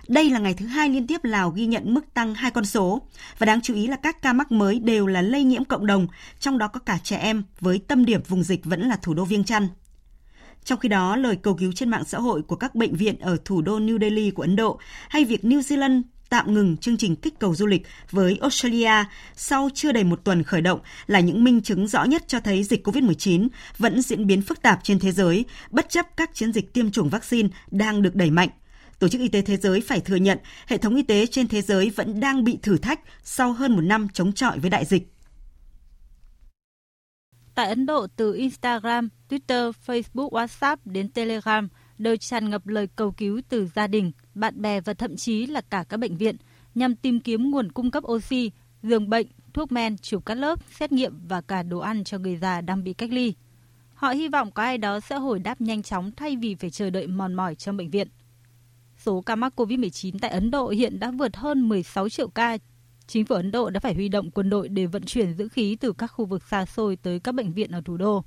Đây 0.07 0.29
là 0.29 0.39
ngày 0.39 0.53
thứ 0.53 0.65
hai 0.65 0.89
liên 0.89 1.07
tiếp 1.07 1.23
Lào 1.23 1.51
ghi 1.51 1.65
nhận 1.65 1.93
mức 1.93 2.13
tăng 2.13 2.35
hai 2.35 2.51
con 2.51 2.65
số. 2.65 3.01
Và 3.37 3.45
đáng 3.45 3.61
chú 3.61 3.73
ý 3.73 3.87
là 3.87 3.95
các 3.95 4.21
ca 4.21 4.33
mắc 4.33 4.51
mới 4.51 4.79
đều 4.79 5.07
là 5.07 5.21
lây 5.21 5.43
nhiễm 5.43 5.65
cộng 5.65 5.85
đồng, 5.85 6.07
trong 6.39 6.57
đó 6.57 6.67
có 6.67 6.79
cả 6.79 6.97
trẻ 7.03 7.17
em 7.17 7.43
với 7.59 7.81
tâm 7.87 8.05
điểm 8.05 8.21
vùng 8.27 8.43
dịch 8.43 8.65
vẫn 8.65 8.81
là 8.81 8.95
thủ 8.95 9.13
đô 9.13 9.25
Viêng 9.25 9.43
Chăn. 9.43 9.67
Trong 10.63 10.79
khi 10.79 10.89
đó, 10.89 11.15
lời 11.15 11.35
cầu 11.35 11.53
cứu 11.53 11.71
trên 11.71 11.89
mạng 11.89 12.03
xã 12.05 12.19
hội 12.19 12.41
của 12.41 12.55
các 12.55 12.75
bệnh 12.75 12.95
viện 12.95 13.19
ở 13.19 13.37
thủ 13.45 13.61
đô 13.61 13.79
New 13.79 13.99
Delhi 13.99 14.31
của 14.31 14.41
Ấn 14.41 14.55
Độ 14.55 14.79
hay 15.09 15.25
việc 15.25 15.43
New 15.43 15.59
Zealand 15.59 16.01
tạm 16.29 16.53
ngừng 16.53 16.77
chương 16.77 16.97
trình 16.97 17.15
kích 17.15 17.39
cầu 17.39 17.55
du 17.55 17.65
lịch 17.65 17.87
với 18.11 18.37
Australia 18.41 19.03
sau 19.35 19.69
chưa 19.73 19.91
đầy 19.91 20.03
một 20.03 20.23
tuần 20.23 20.43
khởi 20.43 20.61
động 20.61 20.79
là 21.07 21.19
những 21.19 21.43
minh 21.43 21.61
chứng 21.61 21.87
rõ 21.87 22.03
nhất 22.03 22.23
cho 22.27 22.39
thấy 22.39 22.63
dịch 22.63 22.87
COVID-19 22.87 23.47
vẫn 23.77 24.01
diễn 24.01 24.27
biến 24.27 24.41
phức 24.41 24.61
tạp 24.61 24.79
trên 24.83 24.99
thế 24.99 25.11
giới, 25.11 25.45
bất 25.69 25.89
chấp 25.89 26.17
các 26.17 26.33
chiến 26.33 26.53
dịch 26.53 26.73
tiêm 26.73 26.91
chủng 26.91 27.09
vaccine 27.09 27.49
đang 27.71 28.01
được 28.01 28.15
đẩy 28.15 28.31
mạnh. 28.31 28.49
Tổ 28.99 29.07
chức 29.07 29.21
Y 29.21 29.29
tế 29.29 29.41
Thế 29.41 29.57
giới 29.57 29.81
phải 29.81 29.99
thừa 29.99 30.15
nhận 30.15 30.37
hệ 30.67 30.77
thống 30.77 30.95
y 30.95 31.03
tế 31.03 31.25
trên 31.27 31.47
thế 31.47 31.61
giới 31.61 31.89
vẫn 31.89 32.19
đang 32.19 32.43
bị 32.43 32.59
thử 32.61 32.77
thách 32.77 32.99
sau 33.23 33.53
hơn 33.53 33.75
một 33.75 33.81
năm 33.81 34.07
chống 34.13 34.33
chọi 34.33 34.59
với 34.59 34.69
đại 34.69 34.85
dịch. 34.85 35.13
Tại 37.55 37.67
Ấn 37.67 37.85
Độ, 37.85 38.07
từ 38.15 38.33
Instagram, 38.33 39.09
Twitter, 39.29 39.71
Facebook, 39.85 40.29
WhatsApp 40.29 40.77
đến 40.85 41.09
Telegram 41.09 41.67
đều 41.97 42.15
tràn 42.15 42.49
ngập 42.49 42.67
lời 42.67 42.87
cầu 42.95 43.11
cứu 43.11 43.41
từ 43.49 43.67
gia 43.75 43.87
đình, 43.87 44.11
bạn 44.35 44.61
bè 44.61 44.81
và 44.81 44.93
thậm 44.93 45.15
chí 45.15 45.45
là 45.45 45.61
cả 45.61 45.83
các 45.89 45.97
bệnh 45.97 46.17
viện 46.17 46.35
nhằm 46.75 46.95
tìm 46.95 47.19
kiếm 47.19 47.51
nguồn 47.51 47.71
cung 47.71 47.91
cấp 47.91 48.03
oxy, 48.07 48.51
giường 48.83 49.09
bệnh, 49.09 49.27
thuốc 49.53 49.71
men, 49.71 49.97
chụp 49.97 50.25
cắt 50.25 50.35
lớp, 50.35 50.59
xét 50.71 50.91
nghiệm 50.91 51.27
và 51.27 51.41
cả 51.41 51.63
đồ 51.63 51.79
ăn 51.79 52.03
cho 52.03 52.17
người 52.17 52.35
già 52.35 52.61
đang 52.61 52.83
bị 52.83 52.93
cách 52.93 53.11
ly. 53.11 53.33
Họ 53.93 54.09
hy 54.09 54.27
vọng 54.27 54.51
có 54.51 54.63
ai 54.63 54.77
đó 54.77 54.99
sẽ 54.99 55.15
hồi 55.15 55.39
đáp 55.39 55.61
nhanh 55.61 55.83
chóng 55.83 56.11
thay 56.17 56.35
vì 56.35 56.55
phải 56.55 56.69
chờ 56.69 56.89
đợi 56.89 57.07
mòn 57.07 57.33
mỏi 57.33 57.55
trong 57.55 57.77
bệnh 57.77 57.89
viện. 57.89 58.07
Số 59.07 59.21
ca 59.21 59.35
mắc 59.35 59.53
COVID-19 59.55 60.15
tại 60.21 60.31
Ấn 60.31 60.51
Độ 60.51 60.69
hiện 60.69 60.99
đã 60.99 61.11
vượt 61.11 61.35
hơn 61.35 61.69
16 61.69 62.09
triệu 62.09 62.27
ca. 62.27 62.57
Chính 63.07 63.25
phủ 63.25 63.35
Ấn 63.35 63.51
Độ 63.51 63.69
đã 63.69 63.79
phải 63.79 63.93
huy 63.93 64.09
động 64.09 64.31
quân 64.31 64.49
đội 64.49 64.69
để 64.69 64.85
vận 64.85 65.03
chuyển 65.05 65.33
dưỡng 65.33 65.49
khí 65.49 65.77
từ 65.79 65.93
các 65.93 66.07
khu 66.07 66.25
vực 66.25 66.43
xa 66.43 66.65
xôi 66.65 66.95
tới 66.95 67.19
các 67.19 67.31
bệnh 67.35 67.53
viện 67.53 67.71
ở 67.71 67.81
thủ 67.85 67.97
đô. 67.97 68.23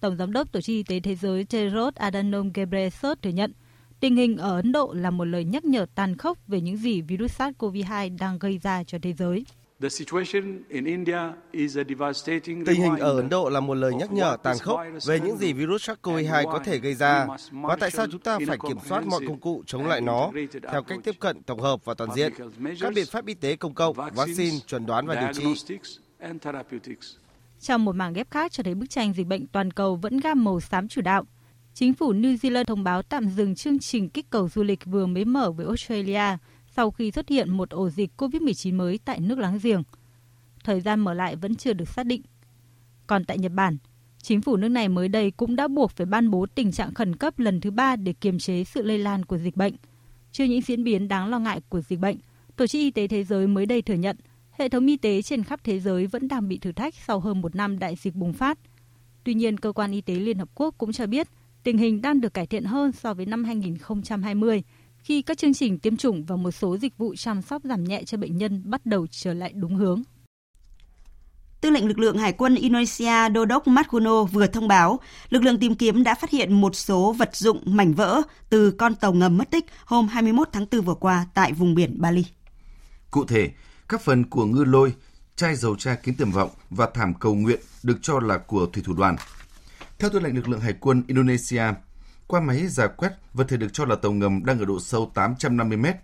Tổng 0.00 0.16
giám 0.16 0.32
đốc 0.32 0.52
Tổ 0.52 0.60
chức 0.60 0.74
Y 0.74 0.82
tế 0.82 1.00
Thế 1.00 1.14
giới 1.14 1.44
Tedros 1.44 1.94
Adhanom 1.94 2.52
Ghebreyesus 2.52 3.18
thừa 3.22 3.30
nhận, 3.30 3.52
tình 4.00 4.16
hình 4.16 4.36
ở 4.36 4.56
Ấn 4.56 4.72
Độ 4.72 4.92
là 4.92 5.10
một 5.10 5.24
lời 5.24 5.44
nhắc 5.44 5.64
nhở 5.64 5.86
tàn 5.94 6.16
khốc 6.16 6.38
về 6.46 6.60
những 6.60 6.76
gì 6.76 7.00
virus 7.00 7.40
SARS-CoV-2 7.40 8.18
đang 8.18 8.38
gây 8.38 8.58
ra 8.58 8.84
cho 8.84 8.98
thế 9.02 9.12
giới. 9.12 9.44
Tình 12.66 12.80
hình 12.80 12.96
ở 12.96 13.16
Ấn 13.16 13.28
Độ 13.28 13.48
là 13.48 13.60
một 13.60 13.74
lời 13.74 13.94
nhắc 13.94 14.12
nhở 14.12 14.36
tàn 14.42 14.58
khốc 14.58 14.80
về 15.06 15.20
những 15.20 15.36
gì 15.36 15.52
virus 15.52 15.90
SARS-CoV-2 15.90 16.52
có 16.52 16.58
thể 16.58 16.78
gây 16.78 16.94
ra 16.94 17.26
và 17.52 17.76
tại 17.76 17.90
sao 17.90 18.06
chúng 18.12 18.20
ta 18.20 18.38
phải 18.46 18.58
kiểm 18.68 18.76
soát 18.88 19.06
mọi 19.06 19.20
công 19.26 19.40
cụ 19.40 19.62
chống 19.66 19.86
lại 19.86 20.00
nó 20.00 20.30
theo 20.72 20.82
cách 20.82 20.98
tiếp 21.04 21.14
cận 21.20 21.42
tổng 21.42 21.60
hợp 21.60 21.84
và 21.84 21.94
toàn 21.94 22.10
diện, 22.14 22.32
các 22.80 22.92
biện 22.94 23.06
pháp 23.10 23.26
y 23.26 23.34
tế 23.34 23.56
công 23.56 23.74
cộng, 23.74 23.96
vaccine, 24.14 24.58
chuẩn 24.66 24.86
đoán 24.86 25.06
và 25.06 25.14
điều 25.14 25.54
trị. 25.54 25.78
Trong 27.60 27.84
một 27.84 27.96
mảng 27.96 28.12
ghép 28.12 28.30
khác 28.30 28.52
cho 28.52 28.62
thấy 28.62 28.74
bức 28.74 28.90
tranh 28.90 29.12
dịch 29.12 29.26
bệnh 29.26 29.46
toàn 29.46 29.70
cầu 29.70 29.96
vẫn 29.96 30.20
gam 30.20 30.44
màu 30.44 30.60
xám 30.60 30.88
chủ 30.88 31.00
đạo. 31.02 31.24
Chính 31.74 31.94
phủ 31.94 32.12
New 32.12 32.36
Zealand 32.36 32.64
thông 32.64 32.84
báo 32.84 33.02
tạm 33.02 33.28
dừng 33.28 33.54
chương 33.54 33.78
trình 33.78 34.08
kích 34.08 34.26
cầu 34.30 34.48
du 34.48 34.62
lịch 34.62 34.84
vừa 34.84 35.06
mới 35.06 35.24
mở 35.24 35.50
với 35.50 35.66
Australia 35.66 36.36
sau 36.80 36.90
khi 36.90 37.10
xuất 37.10 37.28
hiện 37.28 37.50
một 37.50 37.70
ổ 37.70 37.90
dịch 37.90 38.10
COVID-19 38.16 38.76
mới 38.76 38.98
tại 39.04 39.20
nước 39.20 39.38
láng 39.38 39.58
giềng. 39.62 39.82
Thời 40.64 40.80
gian 40.80 41.00
mở 41.00 41.14
lại 41.14 41.36
vẫn 41.36 41.54
chưa 41.54 41.72
được 41.72 41.88
xác 41.88 42.06
định. 42.06 42.22
Còn 43.06 43.24
tại 43.24 43.38
Nhật 43.38 43.52
Bản, 43.52 43.76
chính 44.22 44.40
phủ 44.40 44.56
nước 44.56 44.68
này 44.68 44.88
mới 44.88 45.08
đây 45.08 45.30
cũng 45.30 45.56
đã 45.56 45.68
buộc 45.68 45.90
phải 45.90 46.06
ban 46.06 46.30
bố 46.30 46.46
tình 46.54 46.72
trạng 46.72 46.94
khẩn 46.94 47.16
cấp 47.16 47.38
lần 47.38 47.60
thứ 47.60 47.70
ba 47.70 47.96
để 47.96 48.12
kiềm 48.12 48.38
chế 48.38 48.64
sự 48.64 48.82
lây 48.82 48.98
lan 48.98 49.24
của 49.24 49.38
dịch 49.38 49.56
bệnh. 49.56 49.74
Trước 50.32 50.44
những 50.44 50.60
diễn 50.60 50.84
biến 50.84 51.08
đáng 51.08 51.28
lo 51.28 51.38
ngại 51.38 51.60
của 51.68 51.80
dịch 51.80 51.98
bệnh, 51.98 52.16
Tổ 52.56 52.66
chức 52.66 52.80
Y 52.80 52.90
tế 52.90 53.08
Thế 53.08 53.24
giới 53.24 53.46
mới 53.46 53.66
đây 53.66 53.82
thừa 53.82 53.94
nhận 53.94 54.16
hệ 54.50 54.68
thống 54.68 54.86
y 54.86 54.96
tế 54.96 55.22
trên 55.22 55.44
khắp 55.44 55.60
thế 55.64 55.80
giới 55.80 56.06
vẫn 56.06 56.28
đang 56.28 56.48
bị 56.48 56.58
thử 56.58 56.72
thách 56.72 56.94
sau 56.94 57.20
hơn 57.20 57.40
một 57.40 57.56
năm 57.56 57.78
đại 57.78 57.96
dịch 57.96 58.14
bùng 58.14 58.32
phát. 58.32 58.58
Tuy 59.24 59.34
nhiên, 59.34 59.58
Cơ 59.58 59.72
quan 59.72 59.92
Y 59.92 60.00
tế 60.00 60.14
Liên 60.14 60.38
Hợp 60.38 60.48
Quốc 60.54 60.74
cũng 60.78 60.92
cho 60.92 61.06
biết 61.06 61.28
tình 61.62 61.78
hình 61.78 62.02
đang 62.02 62.20
được 62.20 62.34
cải 62.34 62.46
thiện 62.46 62.64
hơn 62.64 62.92
so 62.92 63.14
với 63.14 63.26
năm 63.26 63.44
2020, 63.44 64.62
khi 65.02 65.22
các 65.22 65.38
chương 65.38 65.54
trình 65.54 65.78
tiêm 65.78 65.96
chủng 65.96 66.24
và 66.24 66.36
một 66.36 66.50
số 66.50 66.76
dịch 66.76 66.98
vụ 66.98 67.14
chăm 67.14 67.42
sóc 67.42 67.62
giảm 67.64 67.84
nhẹ 67.84 68.02
cho 68.04 68.18
bệnh 68.18 68.36
nhân 68.36 68.62
bắt 68.64 68.86
đầu 68.86 69.06
trở 69.10 69.34
lại 69.34 69.52
đúng 69.54 69.76
hướng. 69.76 70.02
Tư 71.60 71.70
lệnh 71.70 71.88
lực 71.88 71.98
lượng 71.98 72.18
Hải 72.18 72.32
quân 72.32 72.54
Indonesia 72.54 73.28
Đô 73.28 73.44
đốc 73.44 73.68
Margono 73.68 74.24
vừa 74.24 74.46
thông 74.46 74.68
báo, 74.68 75.00
lực 75.30 75.42
lượng 75.42 75.58
tìm 75.58 75.74
kiếm 75.74 76.02
đã 76.02 76.14
phát 76.14 76.30
hiện 76.30 76.52
một 76.52 76.76
số 76.76 77.12
vật 77.12 77.36
dụng 77.36 77.62
mảnh 77.64 77.94
vỡ 77.94 78.22
từ 78.50 78.70
con 78.70 78.94
tàu 78.94 79.12
ngầm 79.12 79.38
mất 79.38 79.50
tích 79.50 79.64
hôm 79.84 80.08
21 80.08 80.48
tháng 80.52 80.66
4 80.72 80.80
vừa 80.80 80.94
qua 80.94 81.26
tại 81.34 81.52
vùng 81.52 81.74
biển 81.74 82.00
Bali. 82.00 82.24
Cụ 83.10 83.24
thể, 83.24 83.50
các 83.88 84.00
phần 84.00 84.24
của 84.24 84.44
ngư 84.44 84.64
lôi, 84.64 84.94
chai 85.36 85.56
dầu 85.56 85.76
tra 85.76 85.94
kín 85.94 86.14
tiềm 86.14 86.30
vọng 86.30 86.50
và 86.70 86.88
thảm 86.94 87.14
cầu 87.14 87.34
nguyện 87.34 87.60
được 87.82 87.98
cho 88.02 88.20
là 88.20 88.38
của 88.38 88.66
thủy 88.66 88.82
thủ 88.86 88.92
đoàn. 88.92 89.16
Theo 89.98 90.10
tư 90.10 90.20
lệnh 90.20 90.36
lực 90.36 90.48
lượng 90.48 90.60
hải 90.60 90.72
quân 90.80 91.02
Indonesia, 91.06 91.62
qua 92.30 92.40
máy 92.40 92.66
giả 92.66 92.86
quét, 92.86 93.12
vật 93.34 93.44
thể 93.48 93.56
được 93.56 93.72
cho 93.72 93.84
là 93.84 93.96
tàu 93.96 94.12
ngầm 94.12 94.44
đang 94.44 94.58
ở 94.58 94.64
độ 94.64 94.80
sâu 94.80 95.10
850 95.14 95.78
mét, 95.78 95.96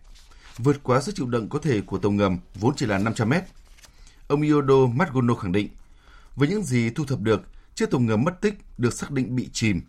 vượt 0.58 0.76
quá 0.82 1.00
sức 1.00 1.14
chịu 1.14 1.26
đựng 1.26 1.48
có 1.48 1.58
thể 1.58 1.80
của 1.80 1.98
tàu 1.98 2.12
ngầm 2.12 2.38
vốn 2.54 2.74
chỉ 2.76 2.86
là 2.86 2.98
500 2.98 3.28
mét. 3.28 3.44
Ông 4.28 4.42
Iodo 4.42 4.86
Matgono 4.86 5.34
khẳng 5.34 5.52
định, 5.52 5.68
với 6.36 6.48
những 6.48 6.62
gì 6.62 6.90
thu 6.90 7.04
thập 7.04 7.20
được, 7.20 7.42
chiếc 7.74 7.90
tàu 7.90 8.00
ngầm 8.00 8.24
mất 8.24 8.40
tích 8.40 8.54
được 8.78 8.94
xác 8.94 9.10
định 9.10 9.36
bị 9.36 9.48
chìm. 9.52 9.80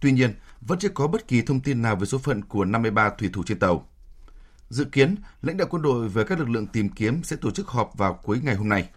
Tuy 0.00 0.12
nhiên, 0.12 0.34
vẫn 0.60 0.78
chưa 0.78 0.88
có 0.88 1.06
bất 1.06 1.28
kỳ 1.28 1.42
thông 1.42 1.60
tin 1.60 1.82
nào 1.82 1.96
về 1.96 2.06
số 2.06 2.18
phận 2.18 2.44
của 2.44 2.64
53 2.64 3.10
thủy 3.10 3.30
thủ 3.32 3.42
trên 3.46 3.58
tàu. 3.58 3.88
Dự 4.70 4.84
kiến, 4.84 5.14
lãnh 5.42 5.56
đạo 5.56 5.68
quân 5.70 5.82
đội 5.82 6.08
và 6.08 6.24
các 6.24 6.38
lực 6.38 6.48
lượng 6.48 6.66
tìm 6.66 6.88
kiếm 6.88 7.22
sẽ 7.24 7.36
tổ 7.36 7.50
chức 7.50 7.68
họp 7.68 7.98
vào 7.98 8.20
cuối 8.22 8.40
ngày 8.42 8.54
hôm 8.54 8.68
nay. 8.68 8.88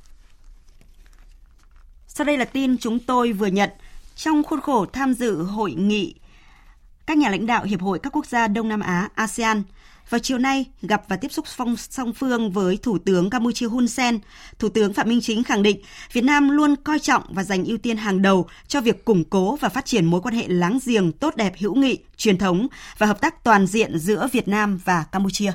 Sau 2.08 2.26
đây 2.26 2.38
là 2.38 2.46
tin 2.46 2.78
chúng 2.78 3.00
tôi 3.00 3.34
vừa 3.34 3.48
nhận. 3.48 3.70
Trong 4.16 4.44
khuôn 4.44 4.62
khổ 4.62 4.86
tham 4.86 5.14
dự 5.14 5.44
hội 5.44 5.72
nghị 5.74 6.16
các 7.06 7.18
nhà 7.18 7.30
lãnh 7.30 7.46
đạo 7.46 7.64
Hiệp 7.64 7.82
hội 7.82 8.00
các 8.00 8.16
quốc 8.16 8.26
gia 8.26 8.48
Đông 8.48 8.70
Nam 8.70 8.80
Á 8.80 9.10
ASEAN 9.16 9.64
vào 10.10 10.20
chiều 10.20 10.38
nay 10.38 10.66
gặp 10.82 11.04
và 11.08 11.16
tiếp 11.16 11.32
xúc 11.32 11.46
phong 11.48 11.78
song 11.78 12.14
phương 12.14 12.52
với 12.52 12.78
Thủ 12.78 12.98
tướng 12.98 13.30
Campuchia 13.30 13.66
Hun 13.66 13.88
Sen, 13.88 14.20
Thủ 14.60 14.70
tướng 14.70 14.94
Phạm 14.94 15.10
Minh 15.10 15.22
Chính 15.22 15.44
khẳng 15.44 15.64
định 15.64 15.82
Việt 16.14 16.24
Nam 16.24 16.50
luôn 16.50 16.76
coi 16.76 17.00
trọng 17.00 17.24
và 17.30 17.44
dành 17.44 17.66
ưu 17.66 17.78
tiên 17.78 17.98
hàng 17.98 18.22
đầu 18.22 18.48
cho 18.68 18.82
việc 18.82 19.06
củng 19.06 19.24
cố 19.24 19.56
và 19.56 19.70
phát 19.70 19.86
triển 19.86 20.06
mối 20.06 20.22
quan 20.22 20.36
hệ 20.36 20.48
láng 20.48 20.80
giềng 20.86 21.12
tốt 21.12 21.36
đẹp 21.36 21.54
hữu 21.60 21.76
nghị, 21.76 21.98
truyền 22.18 22.38
thống 22.38 22.68
và 22.98 23.08
hợp 23.08 23.22
tác 23.22 23.44
toàn 23.44 23.68
diện 23.68 23.98
giữa 23.98 24.28
Việt 24.32 24.48
Nam 24.48 24.80
và 24.86 25.04
Campuchia. 25.12 25.52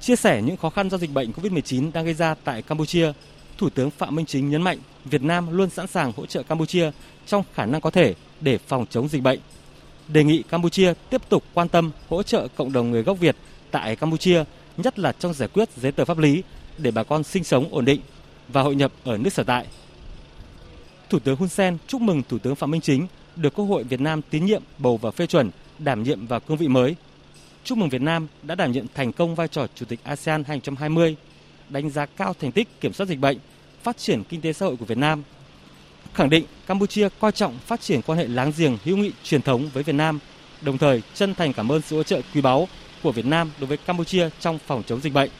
Chia 0.00 0.16
sẻ 0.16 0.42
những 0.42 0.56
khó 0.56 0.70
khăn 0.70 0.90
do 0.90 0.98
dịch 0.98 1.12
bệnh 1.12 1.32
COVID-19 1.32 1.92
đang 1.92 2.04
gây 2.04 2.14
ra 2.14 2.34
tại 2.44 2.62
Campuchia, 2.62 3.12
Thủ 3.58 3.70
tướng 3.70 3.90
Phạm 3.90 4.14
Minh 4.14 4.26
Chính 4.26 4.50
nhấn 4.50 4.62
mạnh 4.62 4.78
Việt 5.10 5.22
Nam 5.22 5.56
luôn 5.56 5.70
sẵn 5.70 5.86
sàng 5.86 6.12
hỗ 6.16 6.26
trợ 6.26 6.42
Campuchia 6.42 6.90
trong 7.26 7.44
khả 7.54 7.66
năng 7.66 7.80
có 7.80 7.90
thể 7.90 8.14
để 8.40 8.58
phòng 8.58 8.86
chống 8.90 9.08
dịch 9.08 9.22
bệnh. 9.22 9.40
Đề 10.08 10.24
nghị 10.24 10.42
Campuchia 10.42 10.92
tiếp 11.10 11.28
tục 11.28 11.44
quan 11.54 11.68
tâm 11.68 11.90
hỗ 12.08 12.22
trợ 12.22 12.48
cộng 12.56 12.72
đồng 12.72 12.90
người 12.90 13.02
gốc 13.02 13.18
Việt 13.20 13.36
tại 13.70 13.96
Campuchia, 13.96 14.44
nhất 14.76 14.98
là 14.98 15.12
trong 15.12 15.34
giải 15.34 15.48
quyết 15.52 15.68
giấy 15.76 15.92
tờ 15.92 16.04
pháp 16.04 16.18
lý 16.18 16.42
để 16.78 16.90
bà 16.90 17.02
con 17.02 17.24
sinh 17.24 17.44
sống 17.44 17.68
ổn 17.70 17.84
định 17.84 18.00
và 18.48 18.62
hội 18.62 18.74
nhập 18.74 18.92
ở 19.04 19.18
nước 19.18 19.32
sở 19.32 19.42
tại. 19.42 19.66
Thủ 21.10 21.18
tướng 21.18 21.36
Hun 21.36 21.48
Sen 21.48 21.78
chúc 21.86 22.00
mừng 22.00 22.22
Thủ 22.28 22.38
tướng 22.38 22.54
Phạm 22.54 22.70
Minh 22.70 22.80
Chính 22.80 23.06
được 23.36 23.54
Quốc 23.54 23.64
hội 23.64 23.84
Việt 23.84 24.00
Nam 24.00 24.22
tín 24.30 24.44
nhiệm 24.44 24.62
bầu 24.78 24.96
và 24.96 25.10
phê 25.10 25.26
chuẩn 25.26 25.50
đảm 25.78 26.02
nhiệm 26.02 26.26
vào 26.26 26.40
cương 26.40 26.56
vị 26.56 26.68
mới. 26.68 26.96
Chúc 27.64 27.78
mừng 27.78 27.88
Việt 27.88 28.02
Nam 28.02 28.26
đã 28.42 28.54
đảm 28.54 28.72
nhiệm 28.72 28.86
thành 28.94 29.12
công 29.12 29.34
vai 29.34 29.48
trò 29.48 29.66
Chủ 29.74 29.86
tịch 29.86 30.00
ASEAN 30.04 30.44
2020, 30.44 31.16
đánh 31.68 31.90
giá 31.90 32.06
cao 32.06 32.34
thành 32.40 32.52
tích 32.52 32.80
kiểm 32.80 32.92
soát 32.92 33.06
dịch 33.06 33.18
bệnh, 33.18 33.38
phát 33.86 33.96
triển 33.96 34.22
kinh 34.28 34.40
tế 34.40 34.52
xã 34.52 34.66
hội 34.66 34.76
của 34.76 34.84
Việt 34.84 34.98
Nam– 34.98 35.22
khẳng 36.16 36.30
định 36.30 36.44
Campuchia 36.66 37.08
coi 37.20 37.32
trọng 37.32 37.58
phát 37.58 37.80
triển 37.80 38.02
quan 38.02 38.18
hệ 38.18 38.26
láng 38.26 38.52
giềng 38.56 38.78
hữu 38.84 38.96
nghị 38.96 39.12
truyền 39.24 39.42
thống 39.42 39.68
với 39.72 39.82
Việt 39.82 39.92
Nam, 39.92 40.18
đồng 40.62 40.78
thời 40.78 41.02
chân 41.14 41.34
thành 41.34 41.52
cảm 41.52 41.72
ơn 41.72 41.82
sự 41.82 41.96
hỗ 41.96 42.02
trợ 42.02 42.20
quý 42.34 42.40
báu 42.40 42.68
của 43.02 43.12
Việt 43.12 43.26
Nam 43.26 43.50
đối 43.60 43.66
với 43.66 43.76
Campuchia 43.76 44.28
trong 44.40 44.58
phòng 44.66 44.82
chống 44.86 45.00
dịch 45.00 45.12
bệnh. 45.12 45.30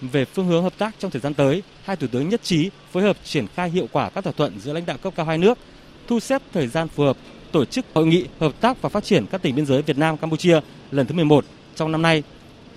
Về 0.00 0.24
phương 0.24 0.46
hướng 0.46 0.62
hợp 0.62 0.78
tác 0.78 0.94
trong 0.98 1.10
thời 1.10 1.20
gian 1.20 1.34
tới, 1.34 1.62
hai 1.84 1.96
thủ 1.96 2.06
tướng 2.12 2.28
nhất 2.28 2.42
trí 2.42 2.70
phối 2.92 3.02
hợp 3.02 3.16
triển 3.24 3.46
khai 3.54 3.70
hiệu 3.70 3.88
quả 3.92 4.10
các 4.10 4.24
thỏa 4.24 4.32
thuận 4.32 4.60
giữa 4.60 4.72
lãnh 4.72 4.86
đạo 4.86 4.96
cấp 5.02 5.12
cao 5.16 5.26
hai 5.26 5.38
nước, 5.38 5.58
thu 6.06 6.20
xếp 6.20 6.42
thời 6.52 6.66
gian 6.66 6.88
phù 6.88 7.04
hợp 7.04 7.16
tổ 7.52 7.64
chức 7.64 7.84
hội 7.94 8.06
nghị 8.06 8.24
hợp 8.40 8.52
tác 8.60 8.82
và 8.82 8.88
phát 8.88 9.04
triển 9.04 9.26
các 9.26 9.42
tỉnh 9.42 9.54
biên 9.54 9.66
giới 9.66 9.82
Việt 9.82 9.98
Nam 9.98 10.16
Campuchia 10.16 10.60
lần 10.90 11.06
thứ 11.06 11.14
11 11.14 11.44
trong 11.74 11.92
năm 11.92 12.02
nay, 12.02 12.22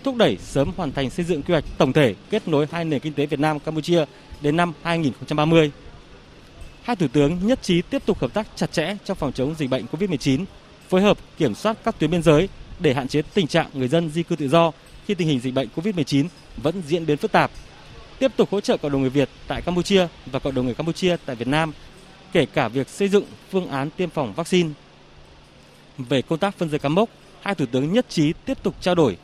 thúc 0.03 0.15
đẩy 0.15 0.37
sớm 0.41 0.71
hoàn 0.77 0.91
thành 0.91 1.09
xây 1.09 1.25
dựng 1.25 1.43
quy 1.43 1.51
hoạch 1.51 1.63
tổng 1.77 1.93
thể 1.93 2.15
kết 2.29 2.47
nối 2.47 2.67
hai 2.71 2.85
nền 2.85 2.99
kinh 2.99 3.13
tế 3.13 3.25
Việt 3.25 3.39
Nam 3.39 3.59
Campuchia 3.59 4.05
đến 4.41 4.57
năm 4.57 4.73
2030. 4.83 5.71
Hai 6.83 6.95
thủ 6.95 7.07
tướng 7.13 7.47
nhất 7.47 7.59
trí 7.61 7.81
tiếp 7.81 8.05
tục 8.05 8.19
hợp 8.19 8.33
tác 8.33 8.47
chặt 8.55 8.71
chẽ 8.71 8.97
trong 9.05 9.17
phòng 9.17 9.31
chống 9.31 9.55
dịch 9.57 9.69
bệnh 9.69 9.85
COVID-19, 9.91 10.45
phối 10.89 11.01
hợp 11.01 11.17
kiểm 11.37 11.55
soát 11.55 11.77
các 11.83 11.99
tuyến 11.99 12.11
biên 12.11 12.23
giới 12.23 12.49
để 12.79 12.93
hạn 12.93 13.07
chế 13.07 13.21
tình 13.33 13.47
trạng 13.47 13.67
người 13.73 13.87
dân 13.87 14.09
di 14.09 14.23
cư 14.23 14.35
tự 14.35 14.49
do 14.49 14.71
khi 15.05 15.13
tình 15.13 15.27
hình 15.27 15.39
dịch 15.39 15.53
bệnh 15.53 15.69
COVID-19 15.75 16.25
vẫn 16.57 16.81
diễn 16.87 17.05
biến 17.05 17.17
phức 17.17 17.31
tạp. 17.31 17.51
Tiếp 18.19 18.31
tục 18.37 18.49
hỗ 18.51 18.61
trợ 18.61 18.77
cộng 18.77 18.91
đồng 18.91 19.01
người 19.01 19.09
Việt 19.09 19.29
tại 19.47 19.61
Campuchia 19.61 20.07
và 20.25 20.39
cộng 20.39 20.55
đồng 20.55 20.65
người 20.65 20.75
Campuchia 20.75 21.17
tại 21.25 21.35
Việt 21.35 21.47
Nam, 21.47 21.73
kể 22.31 22.45
cả 22.45 22.67
việc 22.67 22.89
xây 22.89 23.07
dựng 23.07 23.23
phương 23.51 23.67
án 23.67 23.89
tiêm 23.89 24.09
phòng 24.09 24.33
vaccine. 24.33 24.69
Về 25.97 26.21
công 26.21 26.39
tác 26.39 26.57
phân 26.57 26.69
giới 26.69 26.79
cắm 26.79 26.95
mốc, 26.95 27.09
hai 27.41 27.55
thủ 27.55 27.65
tướng 27.71 27.93
nhất 27.93 28.05
trí 28.09 28.33
tiếp 28.45 28.63
tục 28.63 28.75
trao 28.81 28.95
đổi, 28.95 29.17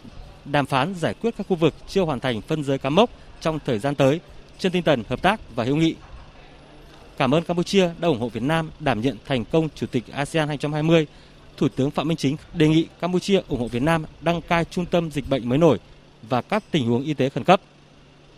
đàm 0.46 0.66
phán 0.66 0.94
giải 0.96 1.14
quyết 1.14 1.34
các 1.38 1.48
khu 1.48 1.56
vực 1.56 1.74
chưa 1.88 2.02
hoàn 2.02 2.20
thành 2.20 2.42
phân 2.42 2.64
giới 2.64 2.78
cắm 2.78 2.96
mốc 2.96 3.10
trong 3.42 3.60
thời 3.66 3.80
gian 3.80 3.96
tới 3.96 4.20
trên 4.60 4.72
tinh 4.72 4.84
thần 4.84 5.04
hợp 5.10 5.22
tác 5.22 5.40
và 5.56 5.64
hữu 5.64 5.76
nghị. 5.76 5.96
Cảm 7.18 7.34
ơn 7.34 7.44
Campuchia 7.44 7.90
đã 8.00 8.08
ủng 8.08 8.20
hộ 8.20 8.30
Việt 8.30 8.44
Nam 8.44 8.72
đảm 8.80 9.02
nhận 9.02 9.18
thành 9.26 9.46
công 9.46 9.70
Chủ 9.76 9.88
tịch 9.88 10.04
ASEAN 10.12 10.48
2020. 10.48 11.08
Thủ 11.58 11.68
tướng 11.76 11.92
Phạm 11.92 12.08
Minh 12.08 12.18
Chính 12.18 12.38
đề 12.54 12.68
nghị 12.68 12.88
Campuchia 13.02 13.42
ủng 13.48 13.60
hộ 13.60 13.68
Việt 13.68 13.82
Nam 13.82 14.06
đăng 14.22 14.42
cai 14.42 14.66
trung 14.66 14.86
tâm 14.86 15.12
dịch 15.12 15.30
bệnh 15.30 15.50
mới 15.50 15.58
nổi 15.58 15.80
và 16.30 16.42
các 16.42 16.64
tình 16.72 16.88
huống 16.88 17.04
y 17.04 17.14
tế 17.14 17.30
khẩn 17.30 17.44
cấp. 17.44 17.62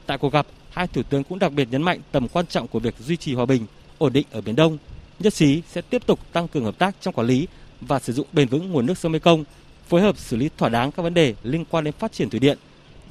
Tại 0.06 0.18
cuộc 0.18 0.34
gặp, 0.34 0.48
hai 0.70 0.88
thủ 0.88 1.04
tướng 1.04 1.24
cũng 1.24 1.40
đặc 1.40 1.54
biệt 1.54 1.68
nhấn 1.72 1.84
mạnh 1.84 2.00
tầm 2.12 2.28
quan 2.28 2.46
trọng 2.46 2.68
của 2.68 2.80
việc 2.80 2.96
duy 3.00 3.18
trì 3.18 3.34
hòa 3.34 3.46
bình, 3.46 3.66
ổn 3.98 4.14
định 4.14 4.28
ở 4.32 4.42
Biển 4.42 4.56
Đông. 4.56 4.78
Nhất 5.20 5.34
trí 5.34 5.62
sẽ 5.68 5.82
tiếp 5.82 6.06
tục 6.06 6.20
tăng 6.34 6.48
cường 6.48 6.66
hợp 6.66 6.78
tác 6.78 6.96
trong 7.02 7.14
quản 7.14 7.28
lý 7.28 7.48
và 7.82 8.00
sử 8.00 8.14
dụng 8.14 8.28
bền 8.34 8.48
vững 8.48 8.72
nguồn 8.72 8.86
nước 8.86 8.98
sông 8.98 9.12
Mekong, 9.12 9.44
phối 9.90 10.02
hợp 10.02 10.18
xử 10.18 10.38
lý 10.38 10.50
thỏa 10.58 10.70
đáng 10.70 10.92
các 10.92 11.04
vấn 11.04 11.14
đề 11.14 11.36
liên 11.44 11.66
quan 11.66 11.84
đến 11.84 11.94
phát 12.00 12.12
triển 12.12 12.30
thủy 12.30 12.40
điện 12.40 12.58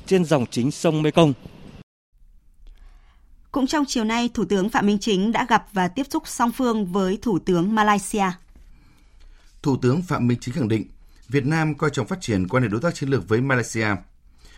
trên 0.07 0.25
dòng 0.25 0.47
chính 0.51 0.71
sông 0.71 1.03
Mekong 1.03 1.33
cũng 3.57 3.67
trong 3.67 3.85
chiều 3.89 4.05
nay, 4.05 4.31
Thủ 4.35 4.45
tướng 4.45 4.71
Phạm 4.71 4.87
Minh 4.87 4.99
Chính 4.99 5.33
đã 5.33 5.47
gặp 5.49 5.67
và 5.73 5.89
tiếp 5.89 6.07
xúc 6.11 6.23
song 6.27 6.53
phương 6.53 6.87
với 6.87 7.19
Thủ 7.23 7.39
tướng 7.39 7.75
Malaysia. 7.75 8.25
Thủ 9.63 9.77
tướng 9.83 10.03
Phạm 10.03 10.27
Minh 10.27 10.39
Chính 10.41 10.55
khẳng 10.55 10.69
định, 10.69 10.85
Việt 11.29 11.47
Nam 11.47 11.75
coi 11.75 11.91
trọng 11.91 12.07
phát 12.07 12.21
triển 12.21 12.49
quan 12.49 12.63
hệ 12.63 12.69
đối 12.69 12.81
tác 12.81 12.95
chiến 12.95 13.09
lược 13.09 13.29
với 13.29 13.41
Malaysia, 13.41 13.87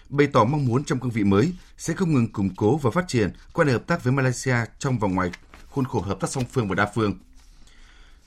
bày 0.08 0.26
tỏ 0.26 0.44
mong 0.44 0.66
muốn 0.66 0.84
trong 0.84 1.00
cương 1.00 1.10
vị 1.10 1.24
mới 1.24 1.52
sẽ 1.76 1.94
không 1.94 2.14
ngừng 2.14 2.32
củng 2.32 2.50
cố 2.56 2.76
và 2.76 2.90
phát 2.90 3.08
triển 3.08 3.30
quan 3.52 3.68
hệ 3.68 3.72
hợp 3.72 3.86
tác 3.86 4.04
với 4.04 4.12
Malaysia 4.12 4.56
trong 4.78 4.98
và 4.98 5.08
ngoài 5.08 5.30
khuôn 5.70 5.84
khổ 5.84 6.00
hợp 6.00 6.20
tác 6.20 6.30
song 6.30 6.44
phương 6.52 6.68
và 6.68 6.74
đa 6.74 6.90
phương. 6.94 7.18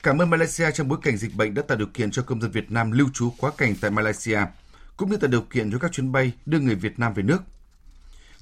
Cảm 0.02 0.18
ơn 0.18 0.30
Malaysia 0.30 0.70
trong 0.70 0.88
bối 0.88 0.98
cảnh 1.02 1.16
dịch 1.16 1.34
bệnh 1.34 1.54
đã 1.54 1.62
tạo 1.62 1.78
điều 1.78 1.88
kiện 1.94 2.10
cho 2.10 2.22
công 2.22 2.40
dân 2.40 2.50
Việt 2.50 2.70
Nam 2.70 2.92
lưu 2.92 3.08
trú 3.14 3.32
quá 3.38 3.50
cảnh 3.58 3.74
tại 3.80 3.90
Malaysia, 3.90 4.40
cũng 4.96 5.10
như 5.10 5.16
tạo 5.16 5.30
điều 5.30 5.42
kiện 5.42 5.72
cho 5.72 5.78
các 5.78 5.92
chuyến 5.92 6.12
bay 6.12 6.32
đưa 6.46 6.58
người 6.58 6.74
Việt 6.74 6.98
Nam 6.98 7.14
về 7.14 7.22
nước– 7.22 7.42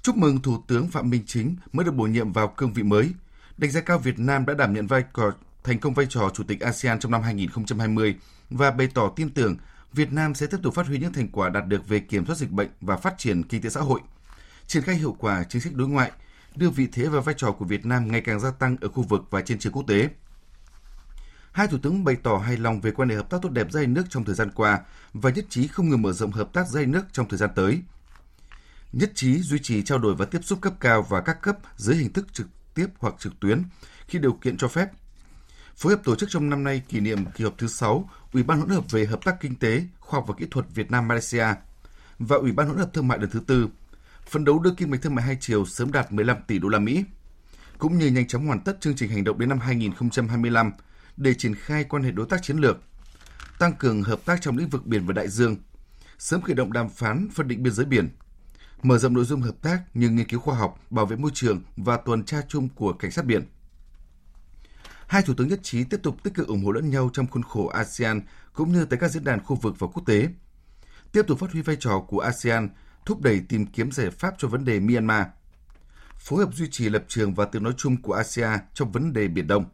Chúc 0.02 0.16
mừng 0.16 0.42
Thủ 0.42 0.62
tướng 0.66 0.88
Phạm 0.88 1.10
Minh 1.10 1.22
Chính 1.26 1.56
mới 1.72 1.84
được 1.84 1.94
bổ 1.94 2.04
nhiệm 2.04 2.32
vào 2.32 2.48
cương 2.48 2.72
vị 2.72 2.82
mới. 2.82 3.10
Đánh 3.58 3.70
giá 3.70 3.80
cao 3.80 3.98
Việt 3.98 4.18
Nam 4.18 4.46
đã 4.46 4.54
đảm 4.54 4.72
nhận 4.72 4.86
vai 4.86 5.04
trò 5.16 5.32
thành 5.64 5.78
công 5.78 5.94
vai 5.94 6.06
trò 6.08 6.30
Chủ 6.34 6.44
tịch 6.44 6.60
ASEAN 6.60 6.98
trong 6.98 7.12
năm 7.12 7.22
2020 7.22 8.16
và 8.50 8.70
bày 8.70 8.88
tỏ 8.94 9.12
tin 9.16 9.30
tưởng 9.30 9.56
Việt 9.92 10.12
Nam 10.12 10.34
sẽ 10.34 10.46
tiếp 10.46 10.56
tục 10.62 10.74
phát 10.74 10.86
huy 10.86 10.98
những 10.98 11.12
thành 11.12 11.28
quả 11.28 11.48
đạt 11.48 11.66
được 11.66 11.88
về 11.88 11.98
kiểm 11.98 12.26
soát 12.26 12.36
dịch 12.36 12.50
bệnh 12.50 12.68
và 12.80 12.96
phát 12.96 13.14
triển 13.18 13.42
kinh 13.42 13.62
tế 13.62 13.70
xã 13.70 13.80
hội, 13.80 14.00
triển 14.66 14.82
khai 14.82 14.94
hiệu 14.94 15.16
quả 15.18 15.44
chính 15.48 15.62
sách 15.62 15.74
đối 15.74 15.88
ngoại, 15.88 16.10
đưa 16.56 16.70
vị 16.70 16.88
thế 16.92 17.08
và 17.08 17.20
vai 17.20 17.34
trò 17.38 17.52
của 17.52 17.64
Việt 17.64 17.86
Nam 17.86 18.12
ngày 18.12 18.20
càng 18.20 18.40
gia 18.40 18.50
tăng 18.50 18.76
ở 18.80 18.88
khu 18.88 19.02
vực 19.02 19.22
và 19.30 19.40
trên 19.40 19.58
trường 19.58 19.72
quốc 19.72 19.84
tế. 19.88 20.08
Hai 21.52 21.68
thủ 21.68 21.78
tướng 21.82 22.04
bày 22.04 22.16
tỏ 22.22 22.36
hài 22.38 22.56
lòng 22.56 22.80
về 22.80 22.90
quan 22.90 23.08
hệ 23.08 23.16
hợp 23.16 23.30
tác 23.30 23.38
tốt 23.42 23.48
đẹp 23.48 23.66
giữa 23.70 23.78
hai 23.78 23.86
nước 23.86 24.04
trong 24.08 24.24
thời 24.24 24.34
gian 24.34 24.50
qua 24.50 24.80
và 25.12 25.30
nhất 25.30 25.44
trí 25.48 25.66
không 25.66 25.88
ngừng 25.88 26.02
mở 26.02 26.12
rộng 26.12 26.32
hợp 26.32 26.52
tác 26.52 26.68
giữa 26.68 26.78
hai 26.78 26.86
nước 26.86 27.04
trong 27.12 27.28
thời 27.28 27.38
gian 27.38 27.50
tới 27.54 27.82
nhất 28.92 29.12
trí 29.14 29.38
duy 29.38 29.58
trì 29.58 29.82
trao 29.82 29.98
đổi 29.98 30.14
và 30.14 30.24
tiếp 30.24 30.44
xúc 30.44 30.60
cấp 30.60 30.72
cao 30.80 31.02
và 31.02 31.20
các 31.20 31.42
cấp 31.42 31.58
dưới 31.76 31.96
hình 31.96 32.12
thức 32.12 32.32
trực 32.32 32.46
tiếp 32.74 32.86
hoặc 32.98 33.14
trực 33.18 33.40
tuyến 33.40 33.62
khi 34.06 34.18
điều 34.18 34.32
kiện 34.32 34.56
cho 34.56 34.68
phép. 34.68 34.88
Phối 35.76 35.92
hợp 35.92 36.00
tổ 36.04 36.16
chức 36.16 36.30
trong 36.30 36.50
năm 36.50 36.64
nay 36.64 36.82
kỷ 36.88 37.00
niệm 37.00 37.24
kỳ 37.34 37.44
họp 37.44 37.58
thứ 37.58 37.66
6 37.66 38.10
Ủy 38.32 38.42
ban 38.42 38.60
hỗn 38.60 38.68
hợp 38.68 38.84
về 38.90 39.06
hợp 39.06 39.24
tác 39.24 39.40
kinh 39.40 39.56
tế, 39.56 39.82
khoa 40.00 40.20
học 40.20 40.24
và 40.28 40.34
kỹ 40.38 40.46
thuật 40.50 40.66
Việt 40.74 40.90
Nam 40.90 41.08
Malaysia 41.08 41.46
và 42.18 42.36
Ủy 42.36 42.52
ban 42.52 42.68
hỗn 42.68 42.78
hợp 42.78 42.90
thương 42.92 43.08
mại 43.08 43.18
lần 43.18 43.30
thứ 43.30 43.40
tư, 43.46 43.68
phấn 44.26 44.44
đấu 44.44 44.58
đưa 44.58 44.74
kim 44.74 44.90
ngạch 44.90 45.02
thương 45.02 45.14
mại 45.14 45.24
hai 45.24 45.36
chiều 45.40 45.66
sớm 45.66 45.92
đạt 45.92 46.12
15 46.12 46.36
tỷ 46.46 46.58
đô 46.58 46.68
la 46.68 46.78
Mỹ, 46.78 47.04
cũng 47.78 47.98
như 47.98 48.06
nhanh 48.06 48.26
chóng 48.26 48.46
hoàn 48.46 48.60
tất 48.60 48.80
chương 48.80 48.96
trình 48.96 49.10
hành 49.10 49.24
động 49.24 49.38
đến 49.38 49.48
năm 49.48 49.58
2025 49.58 50.72
để 51.16 51.34
triển 51.34 51.54
khai 51.54 51.84
quan 51.84 52.02
hệ 52.02 52.10
đối 52.10 52.26
tác 52.26 52.42
chiến 52.42 52.56
lược, 52.56 52.76
tăng 53.58 53.76
cường 53.76 54.02
hợp 54.02 54.20
tác 54.24 54.42
trong 54.42 54.56
lĩnh 54.56 54.68
vực 54.68 54.86
biển 54.86 55.06
và 55.06 55.12
đại 55.12 55.28
dương, 55.28 55.56
sớm 56.18 56.42
khởi 56.42 56.54
động 56.54 56.72
đàm 56.72 56.88
phán 56.88 57.28
phân 57.32 57.48
định 57.48 57.62
biên 57.62 57.72
giới 57.72 57.86
biển, 57.86 58.08
mở 58.82 58.98
rộng 58.98 59.14
nội 59.14 59.24
dung 59.24 59.40
hợp 59.40 59.54
tác 59.62 59.82
như 59.94 60.10
nghiên 60.10 60.28
cứu 60.28 60.40
khoa 60.40 60.54
học, 60.54 60.80
bảo 60.90 61.06
vệ 61.06 61.16
môi 61.16 61.30
trường 61.34 61.62
và 61.76 61.96
tuần 61.96 62.24
tra 62.24 62.42
chung 62.48 62.68
của 62.68 62.92
cảnh 62.92 63.10
sát 63.10 63.24
biển. 63.24 63.48
Hai 65.06 65.22
thủ 65.22 65.34
tướng 65.36 65.48
nhất 65.48 65.60
trí 65.62 65.84
tiếp 65.84 66.00
tục 66.02 66.16
tích 66.22 66.34
cực 66.34 66.46
ủng 66.46 66.64
hộ 66.64 66.72
lẫn 66.72 66.90
nhau 66.90 67.10
trong 67.12 67.26
khuôn 67.26 67.42
khổ 67.42 67.66
ASEAN 67.66 68.20
cũng 68.52 68.72
như 68.72 68.84
tại 68.84 68.98
các 68.98 69.08
diễn 69.08 69.24
đàn 69.24 69.44
khu 69.44 69.56
vực 69.56 69.74
và 69.78 69.86
quốc 69.86 70.02
tế. 70.06 70.28
Tiếp 71.12 71.22
tục 71.26 71.38
phát 71.38 71.52
huy 71.52 71.62
vai 71.62 71.76
trò 71.80 72.04
của 72.08 72.20
ASEAN 72.20 72.68
thúc 73.06 73.20
đẩy 73.20 73.40
tìm 73.48 73.66
kiếm 73.66 73.92
giải 73.92 74.10
pháp 74.10 74.34
cho 74.38 74.48
vấn 74.48 74.64
đề 74.64 74.80
Myanmar. 74.80 75.26
Phối 76.16 76.44
hợp 76.44 76.54
duy 76.54 76.68
trì 76.70 76.88
lập 76.88 77.04
trường 77.08 77.34
và 77.34 77.44
tiếng 77.44 77.62
nói 77.62 77.72
chung 77.76 78.02
của 78.02 78.12
ASEAN 78.12 78.58
trong 78.74 78.92
vấn 78.92 79.12
đề 79.12 79.28
Biển 79.28 79.46
Đông. 79.46 79.64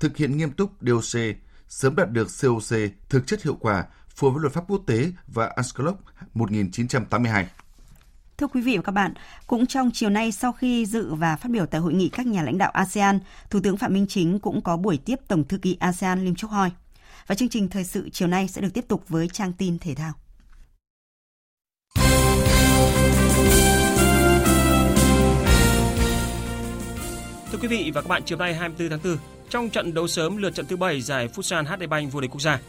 Thực 0.00 0.16
hiện 0.16 0.36
nghiêm 0.36 0.52
túc 0.52 0.70
DOC, 0.80 1.20
sớm 1.68 1.96
đạt 1.96 2.10
được 2.10 2.28
COC 2.42 2.76
thực 3.08 3.26
chất 3.26 3.42
hiệu 3.42 3.56
quả 3.60 3.84
phù 4.08 4.26
hợp 4.26 4.34
với 4.34 4.40
luật 4.42 4.52
pháp 4.52 4.64
quốc 4.68 4.82
tế 4.86 5.12
và 5.26 5.46
UNCLOS 5.56 5.94
1982. 6.34 7.46
Thưa 8.36 8.46
quý 8.46 8.60
vị 8.60 8.76
và 8.76 8.82
các 8.82 8.92
bạn, 8.92 9.14
cũng 9.46 9.66
trong 9.66 9.90
chiều 9.94 10.10
nay 10.10 10.32
sau 10.32 10.52
khi 10.52 10.86
dự 10.86 11.14
và 11.14 11.36
phát 11.36 11.50
biểu 11.50 11.66
tại 11.66 11.80
hội 11.80 11.94
nghị 11.94 12.08
các 12.08 12.26
nhà 12.26 12.42
lãnh 12.42 12.58
đạo 12.58 12.70
ASEAN, 12.70 13.18
Thủ 13.50 13.60
tướng 13.62 13.76
Phạm 13.76 13.94
Minh 13.94 14.06
Chính 14.08 14.38
cũng 14.38 14.62
có 14.62 14.76
buổi 14.76 14.96
tiếp 15.04 15.16
Tổng 15.28 15.44
thư 15.44 15.58
ký 15.58 15.76
ASEAN 15.80 16.24
Lim 16.24 16.34
Chok 16.34 16.50
Hoi. 16.50 16.70
Và 17.26 17.34
chương 17.34 17.48
trình 17.48 17.68
thời 17.68 17.84
sự 17.84 18.08
chiều 18.12 18.28
nay 18.28 18.48
sẽ 18.48 18.60
được 18.60 18.74
tiếp 18.74 18.84
tục 18.88 19.08
với 19.08 19.28
trang 19.28 19.52
tin 19.52 19.78
thể 19.78 19.94
thao. 19.94 20.12
Thưa 27.52 27.58
quý 27.62 27.68
vị 27.68 27.90
và 27.94 28.02
các 28.02 28.08
bạn, 28.08 28.22
chiều 28.26 28.38
nay 28.38 28.54
24 28.54 28.90
tháng 28.90 29.00
4, 29.04 29.39
trong 29.50 29.70
trận 29.70 29.94
đấu 29.94 30.06
sớm 30.08 30.36
lượt 30.36 30.54
trận 30.54 30.66
thứ 30.66 30.76
7 30.76 31.00
giải 31.00 31.28
Futsal 31.34 31.64
HD 31.64 31.88
Bank 31.88 32.12
vô 32.12 32.20
địch 32.20 32.30
quốc 32.30 32.40
gia, 32.40 32.60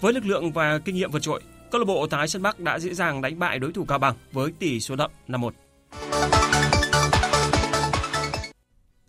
với 0.00 0.12
lực 0.12 0.26
lượng 0.26 0.52
và 0.52 0.78
kinh 0.78 0.94
nghiệm 0.94 1.10
vượt 1.10 1.22
trội, 1.22 1.40
Câu 1.70 1.78
lạc 1.78 1.84
bộ 1.84 2.06
Thái 2.06 2.28
Sơn 2.28 2.42
Bắc 2.42 2.60
đã 2.60 2.78
dễ 2.78 2.94
dàng 2.94 3.22
đánh 3.22 3.38
bại 3.38 3.58
đối 3.58 3.72
thủ 3.72 3.84
Cao 3.84 3.98
Bằng 3.98 4.14
với 4.32 4.52
tỷ 4.58 4.80
số 4.80 4.96
đậm 4.96 5.10
5-1. 5.28 5.50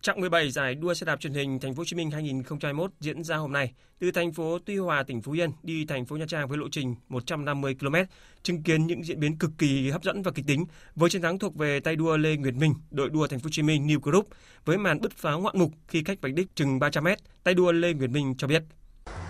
Trạng 0.10 0.22
17 0.22 0.51
giải 0.51 0.76
đua 0.76 0.93
xe 0.93 1.05
đạp 1.05 1.20
truyền 1.20 1.34
hình 1.34 1.60
Thành 1.60 1.76
phố 1.76 1.80
Hồ 1.80 1.86
Chí 1.86 1.95
Minh 1.95 2.12
2021 2.12 2.91
diễn 2.99 3.24
ra 3.24 3.36
hôm 3.36 3.53
nay 3.53 3.74
từ 3.99 4.12
thành 4.12 4.34
phố 4.34 4.60
Tuy 4.66 4.78
Hòa, 4.78 5.03
tỉnh 5.03 5.22
Phú 5.22 5.32
Yên 5.32 5.51
đi 5.64 5.86
thành 5.86 6.05
phố 6.05 6.18
Nha 6.18 6.26
Trang 6.28 6.47
với 6.47 6.57
lộ 6.57 6.66
trình 6.72 6.95
150 7.10 7.76
km, 7.80 7.95
chứng 8.43 8.64
kiến 8.64 8.88
những 8.88 9.05
diễn 9.05 9.20
biến 9.20 9.38
cực 9.38 9.51
kỳ 9.57 9.89
hấp 9.89 10.03
dẫn 10.03 10.22
và 10.22 10.32
kịch 10.32 10.45
tính 10.47 10.66
với 10.95 11.10
chiến 11.10 11.22
thắng 11.22 11.39
thuộc 11.39 11.55
về 11.55 11.80
tay 11.80 11.95
đua 11.95 12.18
Lê 12.18 12.36
Nguyệt 12.36 12.53
Minh, 12.53 12.74
đội 12.91 13.10
đua 13.10 13.28
Thành 13.28 13.39
phố 13.39 13.43
Hồ 13.43 13.49
Chí 13.51 13.62
Minh 13.62 13.88
New 13.88 13.99
Group 13.99 14.28
với 14.66 14.78
màn 14.78 15.01
bứt 15.01 15.12
phá 15.18 15.32
ngoạn 15.32 15.60
mục 15.60 15.72
khi 15.88 16.03
cách 16.03 16.18
vạch 16.22 16.34
đích 16.34 16.55
chừng 16.55 16.80
300 16.80 17.03
m. 17.03 17.07
Tay 17.43 17.53
đua 17.53 17.72
Lê 17.72 17.93
Nguyệt 17.93 18.10
Minh 18.10 18.36
cho 18.38 18.47
biết 18.47 18.64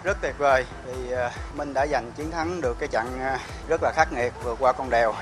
rất 0.03 0.17
tuyệt 0.21 0.35
vời 0.37 0.65
thì 0.85 1.11
ờ, 1.11 1.31
mình 1.57 1.73
đã 1.73 1.87
giành 1.87 2.11
chiến 2.17 2.31
thắng 2.31 2.61
được 2.61 2.77
cái 2.79 2.89
trận 2.91 3.19
ờ, 3.19 3.37
rất 3.67 3.83
là 3.83 3.91
khắc 3.95 4.13
nghiệt 4.13 4.33
vượt 4.43 4.55
qua 4.59 4.73
con 4.73 4.89
đèo 4.89 5.13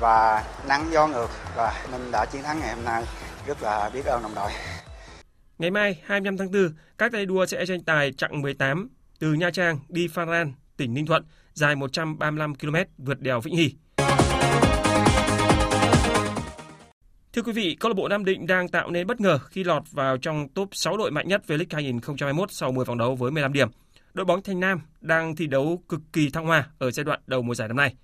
và 0.00 0.44
nắng 0.68 0.86
gió 0.92 1.06
ngược 1.06 1.30
và 1.56 1.84
mình 1.92 2.10
đã 2.10 2.26
chiến 2.26 2.42
thắng 2.42 2.60
ngày 2.60 2.74
hôm 2.74 2.84
nay 2.84 3.04
rất 3.46 3.62
là 3.62 3.90
biết 3.94 4.04
ơn 4.04 4.22
đồng 4.22 4.34
đội. 4.34 4.50
Ngày 5.58 5.70
mai 5.70 5.98
25 6.04 6.36
tháng 6.36 6.50
4, 6.50 6.68
các 6.98 7.12
tay 7.12 7.26
đua 7.26 7.46
sẽ 7.46 7.66
tranh 7.66 7.82
tài 7.82 8.12
chặng 8.12 8.42
18 8.42 8.88
từ 9.18 9.32
Nha 9.32 9.50
Trang 9.50 9.78
đi 9.88 10.08
Phan 10.08 10.28
Rang, 10.28 10.52
tỉnh 10.76 10.94
Ninh 10.94 11.06
Thuận, 11.06 11.24
dài 11.52 11.76
135 11.76 12.54
km 12.54 12.76
vượt 12.98 13.20
đèo 13.20 13.40
Vĩnh 13.40 13.56
Hy. 13.56 13.74
Thưa 17.32 17.42
quý 17.42 17.52
vị, 17.52 17.76
câu 17.80 17.88
lạc 17.88 17.94
bộ 17.94 18.08
Nam 18.08 18.24
Định 18.24 18.46
đang 18.46 18.68
tạo 18.68 18.90
nên 18.90 19.06
bất 19.06 19.20
ngờ 19.20 19.38
khi 19.38 19.64
lọt 19.64 19.82
vào 19.90 20.16
trong 20.16 20.48
top 20.48 20.68
6 20.72 20.96
đội 20.96 21.10
mạnh 21.10 21.28
nhất 21.28 21.46
về 21.46 21.56
League 21.56 21.70
2021 21.72 22.52
sau 22.52 22.72
10 22.72 22.84
vòng 22.84 22.98
đấu 22.98 23.14
với 23.14 23.30
15 23.30 23.52
điểm 23.52 23.68
đội 24.14 24.24
bóng 24.24 24.42
Thanh 24.42 24.60
Nam 24.60 24.80
đang 25.00 25.36
thi 25.36 25.46
đấu 25.46 25.82
cực 25.88 26.00
kỳ 26.12 26.30
thăng 26.30 26.46
hoa 26.46 26.68
ở 26.78 26.90
giai 26.90 27.04
đoạn 27.04 27.20
đầu 27.26 27.42
mùa 27.42 27.54
giải 27.54 27.68
năm 27.68 27.76
nay. 27.76 27.94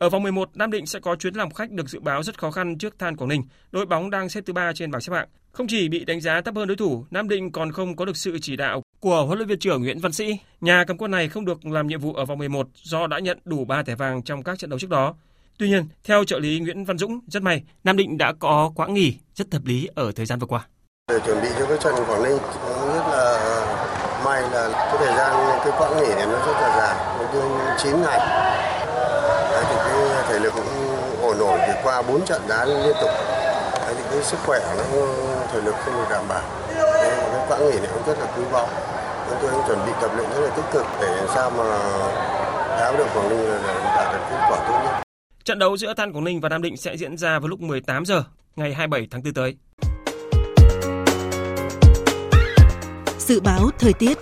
Ở 0.00 0.08
vòng 0.08 0.22
11, 0.22 0.50
Nam 0.54 0.70
Định 0.70 0.86
sẽ 0.86 1.00
có 1.00 1.16
chuyến 1.16 1.34
làm 1.34 1.50
khách 1.50 1.70
được 1.70 1.88
dự 1.88 2.00
báo 2.00 2.22
rất 2.22 2.38
khó 2.38 2.50
khăn 2.50 2.78
trước 2.78 2.98
Than 2.98 3.16
Quảng 3.16 3.28
Ninh. 3.28 3.42
Đội 3.70 3.86
bóng 3.86 4.10
đang 4.10 4.28
xếp 4.28 4.44
thứ 4.46 4.52
ba 4.52 4.72
trên 4.74 4.90
bảng 4.90 5.00
xếp 5.00 5.12
hạng. 5.12 5.28
Không 5.52 5.66
chỉ 5.66 5.88
bị 5.88 6.04
đánh 6.04 6.20
giá 6.20 6.40
thấp 6.40 6.56
hơn 6.56 6.68
đối 6.68 6.76
thủ, 6.76 7.04
Nam 7.10 7.28
Định 7.28 7.52
còn 7.52 7.72
không 7.72 7.96
có 7.96 8.04
được 8.04 8.16
sự 8.16 8.38
chỉ 8.42 8.56
đạo 8.56 8.82
của 9.00 9.24
huấn 9.26 9.38
luyện 9.38 9.48
viên 9.48 9.58
trưởng 9.58 9.82
Nguyễn 9.82 9.98
Văn 9.98 10.12
Sĩ. 10.12 10.38
Nhà 10.60 10.84
cầm 10.86 10.98
quân 10.98 11.10
này 11.10 11.28
không 11.28 11.44
được 11.44 11.66
làm 11.66 11.86
nhiệm 11.86 12.00
vụ 12.00 12.14
ở 12.14 12.24
vòng 12.24 12.38
11 12.38 12.66
do 12.74 13.06
đã 13.06 13.18
nhận 13.18 13.38
đủ 13.44 13.64
3 13.64 13.82
thẻ 13.82 13.94
vàng 13.94 14.22
trong 14.22 14.42
các 14.42 14.58
trận 14.58 14.70
đấu 14.70 14.78
trước 14.78 14.90
đó. 14.90 15.14
Tuy 15.58 15.68
nhiên, 15.68 15.84
theo 16.04 16.24
trợ 16.24 16.38
lý 16.38 16.60
Nguyễn 16.60 16.84
Văn 16.84 16.98
Dũng, 16.98 17.20
rất 17.26 17.42
may, 17.42 17.62
Nam 17.84 17.96
Định 17.96 18.18
đã 18.18 18.32
có 18.38 18.72
quãng 18.76 18.94
nghỉ 18.94 19.16
rất 19.34 19.52
hợp 19.52 19.64
lý 19.64 19.88
ở 19.94 20.12
thời 20.12 20.26
gian 20.26 20.38
vừa 20.38 20.46
qua. 20.46 20.66
Để 21.08 21.18
chuẩn 21.26 21.42
bị 21.42 21.48
cho 21.58 21.66
cái 21.66 21.78
trận 21.80 21.94
Quảng 21.94 22.22
Ninh 22.22 22.38
rất 22.94 23.04
là 23.10 24.22
may 24.24 24.42
là 24.42 24.70
cái 24.72 24.96
thời 24.98 25.16
gian 25.16 25.60
cái 25.64 25.72
quãng 25.78 25.96
nghỉ 25.96 26.14
này 26.14 26.26
nó 26.26 26.46
rất 26.46 26.52
là 26.52 26.76
dài, 26.78 27.28
tương 27.32 27.50
9 27.78 28.02
ngày. 28.02 28.50
Thể 30.40 30.44
lực 30.46 30.52
cũng 30.54 30.66
ngồi 31.20 31.34
nổi 31.38 31.58
thì 31.66 31.72
qua 31.82 32.02
4 32.02 32.24
trận 32.24 32.42
đá 32.48 32.64
liên 32.64 32.94
tục. 33.00 33.10
Đấy, 33.80 33.94
thì 33.96 34.02
cái 34.10 34.22
sức 34.22 34.36
khỏe 34.46 34.58
nó 34.76 34.84
thể 35.52 35.60
lực 35.60 35.74
không 35.84 35.94
được 35.94 36.04
đảm 36.10 36.24
bảo. 36.28 36.42
Đấy, 36.74 37.10
cái 37.32 37.46
quãng 37.48 37.70
nghỉ 37.70 37.78
này 37.78 37.88
cũng 37.94 38.02
rất 38.06 38.18
là 38.20 38.26
quý 38.36 38.42
báu. 38.52 38.68
Chúng 39.28 39.38
tôi 39.42 39.50
cũng 39.50 39.62
chuẩn 39.66 39.86
bị 39.86 39.92
tập 40.00 40.10
luyện 40.16 40.30
rất 40.30 40.40
là 40.40 40.50
tích 40.56 40.64
cực 40.72 40.86
để 41.00 41.26
sao 41.34 41.50
mà 41.50 41.64
tháo 42.78 42.96
được 42.96 43.06
Quảng 43.14 43.28
Ninh 43.28 43.50
đạt 43.96 44.12
được 44.12 44.18
kết 44.30 44.36
quả 44.50 44.58
tốt 44.68 44.80
nhất. 44.84 45.02
Trận 45.44 45.58
đấu 45.58 45.76
giữa 45.76 45.94
Than 45.94 46.12
Quảng 46.12 46.24
Ninh 46.24 46.40
và 46.40 46.48
Nam 46.48 46.62
Định 46.62 46.76
sẽ 46.76 46.96
diễn 46.96 47.16
ra 47.16 47.38
vào 47.38 47.48
lúc 47.48 47.60
18 47.60 48.04
giờ 48.04 48.22
ngày 48.56 48.74
27 48.74 49.08
tháng 49.10 49.22
4 49.22 49.34
tới. 49.34 49.56
Dự 53.18 53.40
báo 53.40 53.70
thời 53.78 53.92
tiết 53.92 54.18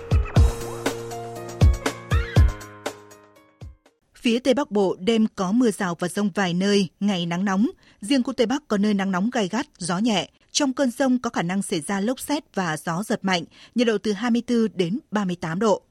Phía 4.21 4.39
Tây 4.39 4.53
Bắc 4.53 4.71
Bộ 4.71 4.95
đêm 4.99 5.27
có 5.35 5.51
mưa 5.51 5.71
rào 5.71 5.95
và 5.99 6.07
rông 6.07 6.29
vài 6.35 6.53
nơi, 6.53 6.87
ngày 6.99 7.25
nắng 7.25 7.45
nóng. 7.45 7.69
Riêng 8.01 8.23
khu 8.23 8.33
Tây 8.33 8.47
Bắc 8.47 8.67
có 8.67 8.77
nơi 8.77 8.93
nắng 8.93 9.11
nóng 9.11 9.29
gai 9.29 9.47
gắt, 9.47 9.67
gió 9.77 9.97
nhẹ. 9.97 10.29
Trong 10.51 10.73
cơn 10.73 10.91
rông 10.91 11.19
có 11.19 11.29
khả 11.29 11.41
năng 11.41 11.61
xảy 11.61 11.81
ra 11.81 11.99
lốc 11.99 12.19
xét 12.19 12.55
và 12.55 12.77
gió 12.77 13.03
giật 13.03 13.19
mạnh, 13.25 13.43
nhiệt 13.75 13.87
độ 13.87 13.97
từ 13.97 14.13
24 14.13 14.67
đến 14.73 14.99
38 15.11 15.59
độ. 15.59 15.81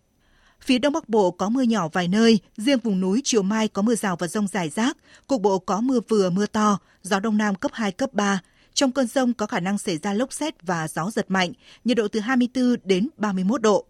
Phía 0.61 0.79
Đông 0.79 0.93
Bắc 0.93 1.09
Bộ 1.09 1.31
có 1.31 1.49
mưa 1.49 1.63
nhỏ 1.63 1.89
vài 1.89 2.09
nơi, 2.09 2.39
riêng 2.57 2.79
vùng 2.79 3.01
núi 3.01 3.21
chiều 3.25 3.43
mai 3.43 3.69
có 3.69 3.83
mưa 3.83 3.95
rào 3.95 4.17
và 4.17 4.29
rông 4.29 4.47
rải 4.47 4.69
rác, 4.69 4.97
cục 5.27 5.43
bộ 5.43 5.59
có 5.59 5.81
mưa 5.81 6.01
vừa 6.09 6.31
mưa 6.31 6.47
to, 6.47 6.79
gió 7.03 7.21
Đông 7.21 7.39
Nam 7.39 7.55
cấp 7.55 7.71
2, 7.75 7.93
cấp 7.93 8.13
3. 8.13 8.41
Trong 8.75 8.93
cơn 8.93 9.07
rông 9.07 9.35
có 9.35 9.47
khả 9.47 9.61
năng 9.61 9.79
xảy 9.79 9.99
ra 9.99 10.13
lốc 10.15 10.33
xét 10.33 10.67
và 10.67 10.89
gió 10.89 11.11
giật 11.11 11.31
mạnh, 11.31 11.53
nhiệt 11.85 11.97
độ 11.97 12.09
từ 12.09 12.21
24 12.21 12.77
đến 12.85 13.09
31 13.17 13.63
độ. 13.63 13.87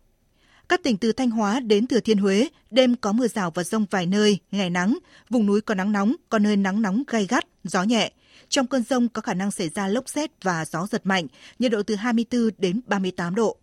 Các 0.69 0.83
tỉnh 0.83 0.97
từ 0.97 1.13
Thanh 1.13 1.31
Hóa 1.31 1.61
đến 1.61 1.87
Thừa 1.87 2.01
Thiên 2.01 2.19
Huế, 2.19 2.49
đêm 2.71 2.97
có 2.97 3.13
mưa 3.13 3.29
rào 3.29 3.51
và 3.51 3.65
rông 3.65 3.87
vài 3.91 4.07
nơi, 4.07 4.39
ngày 4.51 4.71
nắng, 4.71 4.99
vùng 5.31 5.47
núi 5.47 5.61
có 5.61 5.75
nắng 5.75 5.93
nóng, 5.93 6.15
có 6.29 6.39
nơi 6.39 6.57
nắng 6.57 6.83
nóng 6.83 7.03
gay 7.07 7.27
gắt, 7.27 7.45
gió 7.65 7.83
nhẹ. 7.83 8.13
Trong 8.49 8.67
cơn 8.67 8.83
rông 8.83 9.09
có 9.09 9.23
khả 9.23 9.35
năng 9.35 9.51
xảy 9.51 9.69
ra 9.69 9.89
lốc 9.89 10.09
xét 10.09 10.31
và 10.43 10.65
gió 10.65 10.87
giật 10.87 11.07
mạnh, 11.07 11.27
nhiệt 11.59 11.73
độ 11.73 11.83
từ 11.83 11.95
24 11.95 12.51
đến 12.59 12.81
38 12.87 13.35
độ. 13.35 13.57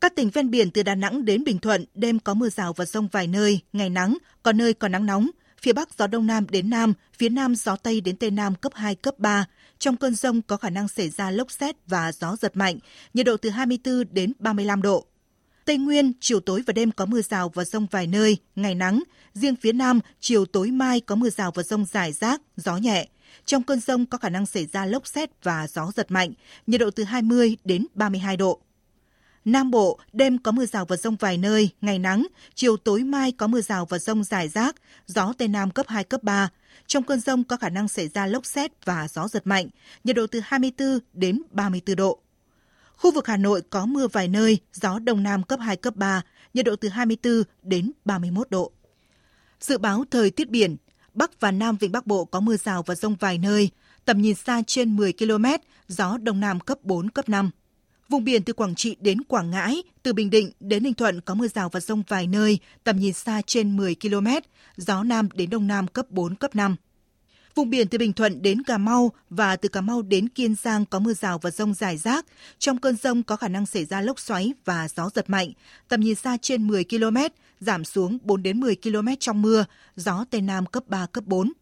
Các 0.00 0.16
tỉnh 0.16 0.30
ven 0.30 0.50
biển 0.50 0.70
từ 0.70 0.82
Đà 0.82 0.94
Nẵng 0.94 1.24
đến 1.24 1.44
Bình 1.44 1.58
Thuận, 1.58 1.84
đêm 1.94 2.18
có 2.18 2.34
mưa 2.34 2.48
rào 2.48 2.72
và 2.72 2.84
rông 2.84 3.08
vài 3.12 3.26
nơi, 3.26 3.60
ngày 3.72 3.90
nắng, 3.90 4.18
có 4.42 4.52
nơi 4.52 4.74
có 4.74 4.88
nắng 4.88 5.06
nóng. 5.06 5.30
Phía 5.62 5.72
Bắc 5.72 5.88
gió 5.98 6.06
Đông 6.06 6.26
Nam 6.26 6.46
đến 6.50 6.70
Nam, 6.70 6.92
phía 7.18 7.28
Nam 7.28 7.54
gió 7.54 7.76
Tây 7.76 8.00
đến 8.00 8.16
Tây 8.16 8.30
Nam 8.30 8.54
cấp 8.54 8.72
2, 8.74 8.94
cấp 8.94 9.18
3. 9.18 9.44
Trong 9.78 9.96
cơn 9.96 10.14
rông 10.14 10.42
có 10.42 10.56
khả 10.56 10.70
năng 10.70 10.88
xảy 10.88 11.10
ra 11.10 11.30
lốc 11.30 11.50
xét 11.50 11.76
và 11.86 12.12
gió 12.12 12.36
giật 12.36 12.56
mạnh, 12.56 12.78
nhiệt 13.14 13.26
độ 13.26 13.36
từ 13.36 13.50
24 13.50 14.04
đến 14.10 14.32
35 14.38 14.82
độ. 14.82 15.06
Tây 15.64 15.78
Nguyên, 15.78 16.12
chiều 16.20 16.40
tối 16.40 16.62
và 16.66 16.72
đêm 16.72 16.90
có 16.90 17.06
mưa 17.06 17.22
rào 17.22 17.48
và 17.48 17.64
rông 17.64 17.86
vài 17.90 18.06
nơi, 18.06 18.36
ngày 18.56 18.74
nắng. 18.74 19.02
Riêng 19.34 19.56
phía 19.56 19.72
Nam, 19.72 20.00
chiều 20.20 20.46
tối 20.46 20.70
mai 20.70 21.00
có 21.00 21.14
mưa 21.14 21.30
rào 21.30 21.50
và 21.54 21.62
rông 21.62 21.84
rải 21.84 22.12
rác, 22.12 22.40
gió 22.56 22.76
nhẹ. 22.76 23.08
Trong 23.46 23.62
cơn 23.62 23.80
rông 23.80 24.06
có 24.06 24.18
khả 24.18 24.28
năng 24.28 24.46
xảy 24.46 24.66
ra 24.66 24.86
lốc 24.86 25.06
xét 25.06 25.30
và 25.42 25.66
gió 25.68 25.92
giật 25.96 26.10
mạnh, 26.10 26.32
nhiệt 26.66 26.80
độ 26.80 26.90
từ 26.90 27.04
20 27.04 27.56
đến 27.64 27.86
32 27.94 28.36
độ. 28.36 28.60
Nam 29.44 29.70
Bộ, 29.70 29.98
đêm 30.12 30.38
có 30.38 30.52
mưa 30.52 30.66
rào 30.66 30.84
và 30.84 30.96
rông 30.96 31.16
vài 31.16 31.38
nơi, 31.38 31.68
ngày 31.80 31.98
nắng, 31.98 32.26
chiều 32.54 32.76
tối 32.76 33.02
mai 33.02 33.32
có 33.32 33.46
mưa 33.46 33.60
rào 33.60 33.86
và 33.86 33.98
rông 33.98 34.24
rải 34.24 34.48
rác, 34.48 34.76
gió 35.06 35.32
Tây 35.38 35.48
Nam 35.48 35.70
cấp 35.70 35.86
2, 35.88 36.04
cấp 36.04 36.22
3. 36.22 36.48
Trong 36.86 37.02
cơn 37.02 37.20
rông 37.20 37.44
có 37.44 37.56
khả 37.56 37.68
năng 37.68 37.88
xảy 37.88 38.08
ra 38.08 38.26
lốc 38.26 38.46
xét 38.46 38.84
và 38.84 39.08
gió 39.08 39.28
giật 39.28 39.46
mạnh, 39.46 39.68
nhiệt 40.04 40.16
độ 40.16 40.26
từ 40.26 40.40
24 40.44 40.98
đến 41.12 41.42
34 41.50 41.96
độ. 41.96 42.21
Khu 43.02 43.12
vực 43.12 43.26
Hà 43.26 43.36
Nội 43.36 43.62
có 43.70 43.86
mưa 43.86 44.08
vài 44.08 44.28
nơi, 44.28 44.58
gió 44.72 44.98
Đông 44.98 45.22
Nam 45.22 45.42
cấp 45.42 45.60
2, 45.60 45.76
cấp 45.76 45.96
3, 45.96 46.22
nhiệt 46.54 46.64
độ 46.64 46.76
từ 46.76 46.88
24 46.88 47.42
đến 47.62 47.92
31 48.04 48.50
độ. 48.50 48.72
Dự 49.60 49.78
báo 49.78 50.04
thời 50.10 50.30
tiết 50.30 50.50
biển, 50.50 50.76
Bắc 51.14 51.40
và 51.40 51.50
Nam 51.50 51.76
Vịnh 51.76 51.92
Bắc 51.92 52.06
Bộ 52.06 52.24
có 52.24 52.40
mưa 52.40 52.56
rào 52.56 52.82
và 52.82 52.94
rông 52.94 53.14
vài 53.14 53.38
nơi, 53.38 53.70
tầm 54.04 54.22
nhìn 54.22 54.34
xa 54.34 54.62
trên 54.66 54.96
10 54.96 55.12
km, 55.12 55.44
gió 55.88 56.18
Đông 56.18 56.40
Nam 56.40 56.60
cấp 56.60 56.78
4, 56.82 57.10
cấp 57.10 57.28
5. 57.28 57.50
Vùng 58.08 58.24
biển 58.24 58.42
từ 58.42 58.52
Quảng 58.52 58.74
Trị 58.74 58.96
đến 59.00 59.22
Quảng 59.22 59.50
Ngãi, 59.50 59.82
từ 60.02 60.12
Bình 60.12 60.30
Định 60.30 60.50
đến 60.60 60.82
Ninh 60.82 60.94
Thuận 60.94 61.20
có 61.20 61.34
mưa 61.34 61.48
rào 61.48 61.68
và 61.68 61.80
rông 61.80 62.02
vài 62.08 62.26
nơi, 62.26 62.58
tầm 62.84 62.96
nhìn 62.96 63.12
xa 63.12 63.42
trên 63.46 63.76
10 63.76 63.94
km, 63.94 64.28
gió 64.76 65.02
Nam 65.02 65.28
đến 65.34 65.50
Đông 65.50 65.66
Nam 65.66 65.86
cấp 65.86 66.10
4, 66.10 66.34
cấp 66.34 66.56
5. 66.56 66.76
Vùng 67.54 67.70
biển 67.70 67.88
từ 67.88 67.98
Bình 67.98 68.12
Thuận 68.12 68.42
đến 68.42 68.62
Cà 68.62 68.78
Mau 68.78 69.12
và 69.30 69.56
từ 69.56 69.68
Cà 69.68 69.80
Mau 69.80 70.02
đến 70.02 70.28
Kiên 70.28 70.54
Giang 70.54 70.86
có 70.86 70.98
mưa 70.98 71.14
rào 71.14 71.38
và 71.38 71.50
rông 71.50 71.74
rải 71.74 71.96
rác. 71.96 72.26
Trong 72.58 72.78
cơn 72.78 72.96
rông 72.96 73.22
có 73.22 73.36
khả 73.36 73.48
năng 73.48 73.66
xảy 73.66 73.84
ra 73.84 74.00
lốc 74.00 74.20
xoáy 74.20 74.52
và 74.64 74.88
gió 74.96 75.10
giật 75.14 75.30
mạnh. 75.30 75.52
Tầm 75.88 76.00
nhìn 76.00 76.14
xa 76.14 76.36
trên 76.42 76.66
10 76.66 76.84
km, 76.84 77.16
giảm 77.60 77.84
xuống 77.84 78.18
4 78.22 78.42
đến 78.42 78.60
10 78.60 78.76
km 78.76 79.08
trong 79.20 79.42
mưa, 79.42 79.64
gió 79.96 80.24
Tây 80.30 80.40
Nam 80.40 80.66
cấp 80.66 80.84
3, 80.86 81.06
cấp 81.06 81.24
4. 81.26 81.52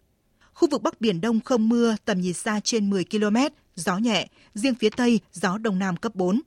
Khu 0.55 0.69
vực 0.71 0.83
Bắc 0.83 1.01
Biển 1.01 1.21
Đông 1.21 1.41
không 1.41 1.69
mưa, 1.69 1.97
tầm 2.05 2.21
nhìn 2.21 2.35
xa 2.35 2.61
trên 2.65 2.91
10 2.91 3.05
km, 3.05 3.37
gió 3.77 3.99
nhẹ, 3.99 4.29
riêng 4.55 4.75
phía 4.75 4.91
Tây 4.91 5.21
gió 5.33 5.59
Đông 5.59 5.79
Nam 5.79 5.97
cấp 5.97 6.15
4. 6.15 6.41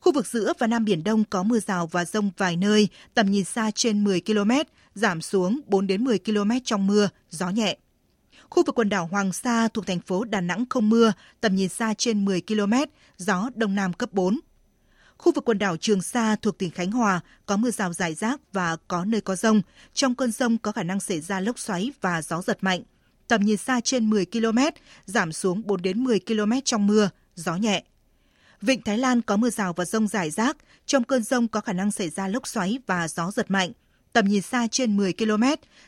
Khu 0.00 0.12
vực 0.12 0.26
giữa 0.26 0.52
và 0.58 0.66
Nam 0.66 0.84
Biển 0.84 1.04
Đông 1.04 1.24
có 1.24 1.42
mưa 1.42 1.58
rào 1.58 1.86
và 1.86 2.04
rông 2.04 2.30
vài 2.36 2.56
nơi, 2.56 2.88
tầm 3.14 3.30
nhìn 3.30 3.44
xa 3.44 3.70
trên 3.70 4.04
10 4.04 4.20
km, 4.20 4.50
giảm 4.94 5.22
xuống 5.22 5.60
4 5.66 5.86
đến 5.86 6.04
10 6.04 6.18
km 6.18 6.50
trong 6.64 6.86
mưa, 6.86 7.08
gió 7.30 7.50
nhẹ. 7.50 7.76
Khu 8.50 8.62
vực 8.66 8.74
quần 8.74 8.88
đảo 8.88 9.06
Hoàng 9.06 9.32
Sa 9.32 9.68
thuộc 9.68 9.86
thành 9.86 10.00
phố 10.00 10.24
Đà 10.24 10.40
Nẵng 10.40 10.64
không 10.70 10.90
mưa, 10.90 11.12
tầm 11.40 11.56
nhìn 11.56 11.68
xa 11.68 11.94
trên 11.94 12.24
10 12.24 12.40
km, 12.40 12.72
gió 13.16 13.50
Đông 13.54 13.74
Nam 13.74 13.92
cấp 13.92 14.12
4. 14.12 14.40
Khu 15.18 15.32
vực 15.32 15.44
quần 15.44 15.58
đảo 15.58 15.76
Trường 15.76 16.02
Sa 16.02 16.36
thuộc 16.42 16.58
tỉnh 16.58 16.70
Khánh 16.70 16.90
Hòa 16.90 17.20
có 17.46 17.56
mưa 17.56 17.70
rào 17.70 17.92
rải 17.92 18.14
rác 18.14 18.40
và 18.52 18.76
có 18.88 19.04
nơi 19.04 19.20
có 19.20 19.36
rông. 19.36 19.62
Trong 19.94 20.14
cơn 20.14 20.32
rông 20.32 20.58
có 20.58 20.72
khả 20.72 20.82
năng 20.82 21.00
xảy 21.00 21.20
ra 21.20 21.40
lốc 21.40 21.58
xoáy 21.58 21.92
và 22.00 22.22
gió 22.22 22.42
giật 22.42 22.58
mạnh. 22.60 22.82
Tầm 23.28 23.40
nhìn 23.40 23.56
xa 23.56 23.80
trên 23.80 24.10
10 24.10 24.26
km, 24.26 24.58
giảm 25.04 25.32
xuống 25.32 25.62
4 25.66 25.82
đến 25.82 26.04
10 26.04 26.20
km 26.20 26.52
trong 26.64 26.86
mưa, 26.86 27.10
gió 27.34 27.56
nhẹ. 27.56 27.84
Vịnh 28.60 28.82
Thái 28.82 28.98
Lan 28.98 29.22
có 29.22 29.36
mưa 29.36 29.50
rào 29.50 29.72
và 29.72 29.84
rông 29.84 30.08
rải 30.08 30.30
rác. 30.30 30.56
Trong 30.86 31.04
cơn 31.04 31.22
rông 31.22 31.48
có 31.48 31.60
khả 31.60 31.72
năng 31.72 31.90
xảy 31.90 32.10
ra 32.10 32.28
lốc 32.28 32.46
xoáy 32.46 32.78
và 32.86 33.08
gió 33.08 33.30
giật 33.30 33.50
mạnh. 33.50 33.72
Tầm 34.12 34.24
nhìn 34.28 34.42
xa 34.42 34.66
trên 34.70 34.96
10 34.96 35.12
km, 35.12 35.44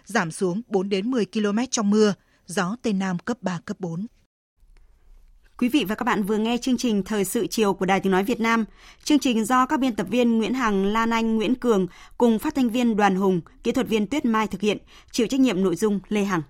giảm 0.07 0.33
xuống 0.33 0.63
4 0.69 0.89
đến 0.89 1.11
10 1.11 1.27
km 1.27 1.59
trong 1.71 1.91
mưa, 1.91 2.15
gió 2.53 2.77
Tây 2.83 2.93
Nam 2.93 3.19
cấp 3.19 3.37
3, 3.41 3.61
cấp 3.65 3.77
4. 3.81 4.07
Quý 5.59 5.69
vị 5.69 5.85
và 5.85 5.95
các 5.95 6.05
bạn 6.05 6.23
vừa 6.23 6.37
nghe 6.37 6.59
chương 6.59 6.77
trình 6.77 7.03
Thời 7.03 7.25
sự 7.25 7.47
chiều 7.47 7.75
của 7.75 7.87
Đài 7.87 8.01
Tiếng 8.01 8.13
Nói 8.13 8.25
Việt 8.25 8.41
Nam. 8.41 8.65
Chương 9.05 9.19
trình 9.19 9.45
do 9.45 9.67
các 9.67 9.81
biên 9.81 9.97
tập 9.97 10.07
viên 10.11 10.39
Nguyễn 10.39 10.55
Hằng, 10.55 10.87
Lan 10.87 11.11
Anh, 11.11 11.37
Nguyễn 11.37 11.55
Cường 11.55 11.87
cùng 12.19 12.39
phát 12.39 12.55
thanh 12.55 12.71
viên 12.71 12.97
Đoàn 12.97 13.17
Hùng, 13.17 13.41
kỹ 13.63 13.73
thuật 13.73 13.89
viên 13.89 14.07
Tuyết 14.07 14.25
Mai 14.25 14.47
thực 14.47 14.61
hiện, 14.61 14.79
chịu 15.11 15.27
trách 15.27 15.41
nhiệm 15.41 15.63
nội 15.63 15.77
dung 15.77 16.01
Lê 16.09 16.25
Hằng. 16.25 16.43